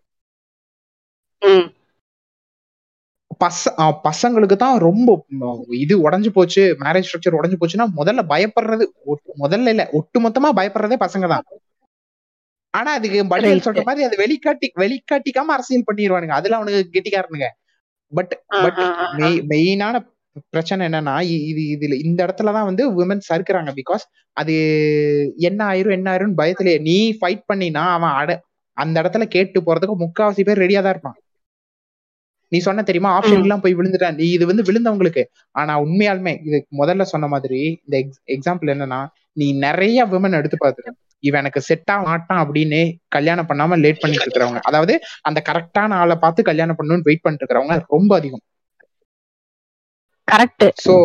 பச 3.43 3.71
பசங்களுக்கு 4.07 4.57
தான் 4.63 4.77
ரொம்ப 4.87 5.11
இது 5.85 5.95
உடஞ்சு 6.07 6.31
போச்சு 6.37 6.63
மேரேஜ் 6.83 7.07
ஸ்ட்ரக்சர் 7.09 7.39
உடஞ்சு 7.39 7.59
போச்சுன்னா 7.61 7.87
முதல்ல 8.01 8.23
பயப்படுறது 8.33 8.85
முதல்ல 9.45 9.73
இல்ல 9.75 9.85
ஒட்டு 9.99 10.19
மொத்தமா 10.27 10.51
பயப்படுறதே 10.59 10.99
பசங்க 11.05 11.27
தான். 11.35 11.45
ஆனா 12.75 12.91
அதுக்கு 12.99 13.19
பட்டியல் 13.33 13.65
சொல்ற 13.67 13.83
மாதிரி 13.89 14.07
அதை 14.07 14.17
வெளிக்காட்டி 14.25 14.69
வெளிக்காட்டிக்காம 14.83 15.53
அரசியல் 15.57 15.89
பண்ணிடுவானுங்க 15.89 16.37
அதுல 16.41 16.59
அவனுக்கு 16.59 16.95
கெட்டிக்காரனுங்க. 16.95 17.49
பட் 18.13 18.33
பட் 18.65 18.81
மெயினான 19.53 19.95
பிரச்சனை 20.55 20.83
என்னன்னா 20.89 21.15
இது 21.49 21.63
இதுல 21.75 21.95
இந்த 22.07 22.19
இடத்துலதான் 22.27 22.69
வந்து 22.69 22.85
உமன்ஸ் 23.03 23.29
சறுக்குறாங்க. 23.31 23.71
பிகாஸ் 23.81 24.05
அது 24.37 24.55
என்ன 25.49 25.61
ஆயிரும் 25.73 25.97
என்ன 25.99 26.09
ஆயிரும் 26.13 26.39
பயத்திலே 26.41 26.75
நீ 26.89 26.97
ஃபைட் 27.19 27.43
பண்ணினா 27.51 27.83
அவன் 27.97 28.15
அட 28.21 28.31
அந்த 28.77 28.97
இடத்துல 29.03 29.25
கேட்டு 29.35 29.59
போறதுக்கு 29.67 29.97
முக்காவாசி 30.05 30.43
பேர் 30.49 30.63
ரெடியா 30.65 30.81
தான் 30.83 30.95
இருப்பான் 30.97 31.19
நீ 32.53 32.59
சொன்ன 32.67 32.83
தெரியுமா? 32.89 33.11
ஆப்ஷன் 33.19 33.45
எல்லாம் 33.45 33.63
போய் 33.65 33.77
விழுந்துட்டான் 33.79 34.19
நீ 34.21 34.27
இது 34.37 34.45
வந்து 34.51 34.65
விழுந்தவங்களுக்கு. 34.69 35.23
ஆனா 35.61 35.73
உண்மையாலுமே 35.85 36.33
இது 36.49 36.59
முதல்ல 36.81 37.05
சொன்ன 37.13 37.29
மாதிரி 37.35 37.61
இந்த 37.85 37.97
எக்ஸாம்பிள் 38.37 38.73
என்னன்னா 38.75 39.01
நீ 39.41 39.47
நிறைய 39.67 40.05
விமன் 40.13 40.39
எடுத்து 40.41 40.59
பார்த்துரு 40.65 40.91
இவன் 41.27 41.41
எனக்கு 41.43 41.61
செட் 41.69 41.91
ஆக 41.95 42.03
மாட்டான் 42.09 42.41
அப்படின்னு 42.45 42.81
கல்யாணம் 43.17 43.49
பண்ணாம 43.51 43.79
லேட் 43.85 44.01
பண்ணிட்டு 44.03 44.27
இருக்கிறவங்க. 44.27 44.63
அதாவது 44.71 44.95
அந்த 45.29 45.39
கரெக்டான 45.49 45.99
ஆளை 46.03 46.17
பார்த்து 46.25 46.49
கல்யாணம் 46.51 46.79
பண்ணணும்னு 46.79 47.09
வெயிட் 47.09 47.25
பண்ணிட்டு 47.25 47.45
இருக்கிறவங்க 47.45 47.77
ரொம்ப 47.97 48.11
அதிகம். 48.21 48.45
கரெக்ட் 50.29 50.67
சோ 50.87 50.97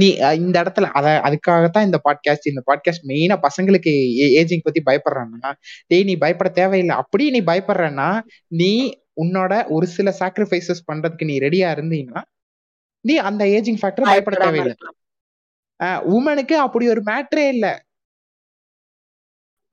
நீ 0.00 0.08
இந்த 0.40 0.56
இடத்துல 0.62 0.86
அத 0.98 1.06
அதுக்காகத்தான் 1.26 1.86
இந்த 1.88 1.98
பாட்காஸ்ட் 2.06 2.50
இந்த 2.50 2.62
பாட்காஸ்ட் 2.68 3.06
மெயினா 3.10 3.36
பசங்களுக்கு 3.44 3.92
ஏஜிங் 4.40 4.64
பத்தி 4.64 4.80
பயப்படுறாங்கன்னா 4.88 5.50
டேய் 5.90 6.06
நீ 6.10 6.14
பயப்பட 6.24 6.50
தேவையில்லை. 6.60 6.94
அப்படி 7.02 7.24
நீ 7.36 7.40
பயப்படுறன்னா 7.50 8.08
நீ 8.60 8.72
உன்னோட 9.22 9.52
ஒரு 9.74 9.86
சில 9.96 10.10
சாக்ரிஃபைசஸ் 10.20 10.86
பண்றதுக்கு 10.90 11.28
நீ 11.30 11.36
ரெடியா 11.46 11.68
இருந்தீங்கன்னா 11.76 12.22
நீ 13.04 13.14
அந்த 13.28 13.42
ஏஜிங் 13.56 13.80
ஃபேக்டர் 13.80 14.10
பயப்பட 14.10 14.36
தேவையில்லை. 14.44 14.76
உமனுக்கு 16.16 16.56
அப்படி 16.66 16.84
ஒரு 16.94 17.02
மேட்ரே 17.08 17.46
இல்ல. 17.54 17.66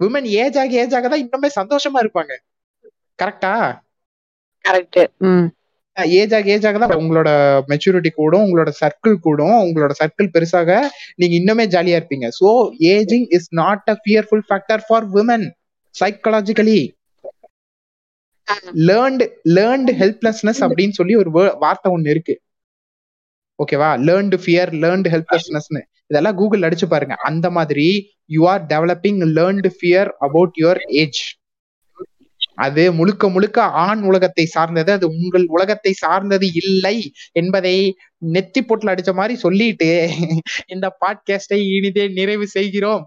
உமன் 0.05 0.27
ஏஜ் 0.43 0.57
ஆகி 0.63 0.75
ஏஜ் 0.83 0.95
ஆக 0.97 1.07
தான் 1.13 1.23
இன்னுமே 1.25 1.49
சந்தோஷமா 1.59 1.99
இருப்பாங்க. 2.03 2.33
கரெக்டா 3.19 3.53
கரெக்ட் 4.65 4.99
ஏஜ் 6.19 6.33
ஆக 6.37 6.47
ஏஜ் 6.53 6.65
ஆக 6.67 6.77
தான் 6.81 6.93
உங்களோட 7.01 7.29
மெச்சூரிட்டி 7.71 8.11
கூடும் 8.19 8.43
உங்களோட 8.45 8.71
சர்க்கிள் 8.81 9.15
கூடும் 9.25 9.57
உங்களோட 9.65 9.93
சர்க்கிள் 10.01 10.31
பெருசாக 10.35 10.77
நீங்க 11.19 11.33
இன்னுமே 11.39 11.65
ஜாலியா 11.75 11.97
இருப்பீங்க. 11.99 12.27
So 12.39 12.49
ageing 12.95 13.27
is 13.37 13.49
not 13.61 13.91
a 13.93 13.95
fearful 14.03 14.45
factor 14.49 14.83
for 14.87 15.07
women 15.17 15.45
psychologically 15.95 16.79
learned 18.89 19.25
learned 19.57 19.93
helplessness 20.01 20.61
அப்படின்னு 20.67 20.95
சொல்லி 20.99 21.13
ஒரு 21.21 21.29
வார்த்தை 21.63 21.89
ஒண்ணு 21.95 22.13
இருக்கு. 22.15 22.35
ஓகேவா 23.59 23.89
லேர்ன்டு 24.07 24.37
ஃபியர் 24.43 24.71
லேர்ன்டு 24.83 25.09
ஹெல்ப்லெஸ்னஸ்னு 25.13 25.81
இதெல்லாம் 26.07 26.35
கூகுள் 26.35 26.59
அடிச்சு 26.59 26.85
பாருங்க. 26.85 27.15
அந்த 27.21 27.49
மாதிரி 27.49 27.87
you 28.25 28.47
are 28.47 28.65
developing 28.65 29.21
learned 29.37 29.69
fear 29.77 30.09
about 30.19 30.57
your 30.59 30.81
age 30.87 31.21
அது 32.55 32.91
முழுக்க 32.91 33.29
முழுக்க 33.29 33.61
ஆண் 33.63 34.01
உலகத்தை 34.03 34.45
சார்ந்தது. 34.45 34.91
அது 34.91 35.07
உங்கள் 35.07 35.45
உலகத்தை 35.47 35.91
சார்ந்தது 35.93 36.47
இல்லை 36.53 36.95
என்பதை 37.31 37.75
நெத்தி 38.33 38.61
பொட்டில் 38.61 38.91
அடிச்ச 38.93 39.13
மாதிரி 39.13 39.35
சொல்லிட்டு 39.39 39.89
இந்த 40.67 40.97
பாட்காஸ்டை 41.01 41.59
இனிதே 41.77 42.07
நிறைவு 42.07 42.47
செய்கிறோம். 42.47 43.05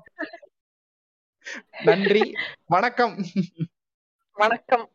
நன்றி. 1.85 2.23
வணக்கம். 2.67 3.15
வணக்கம். 4.37 4.87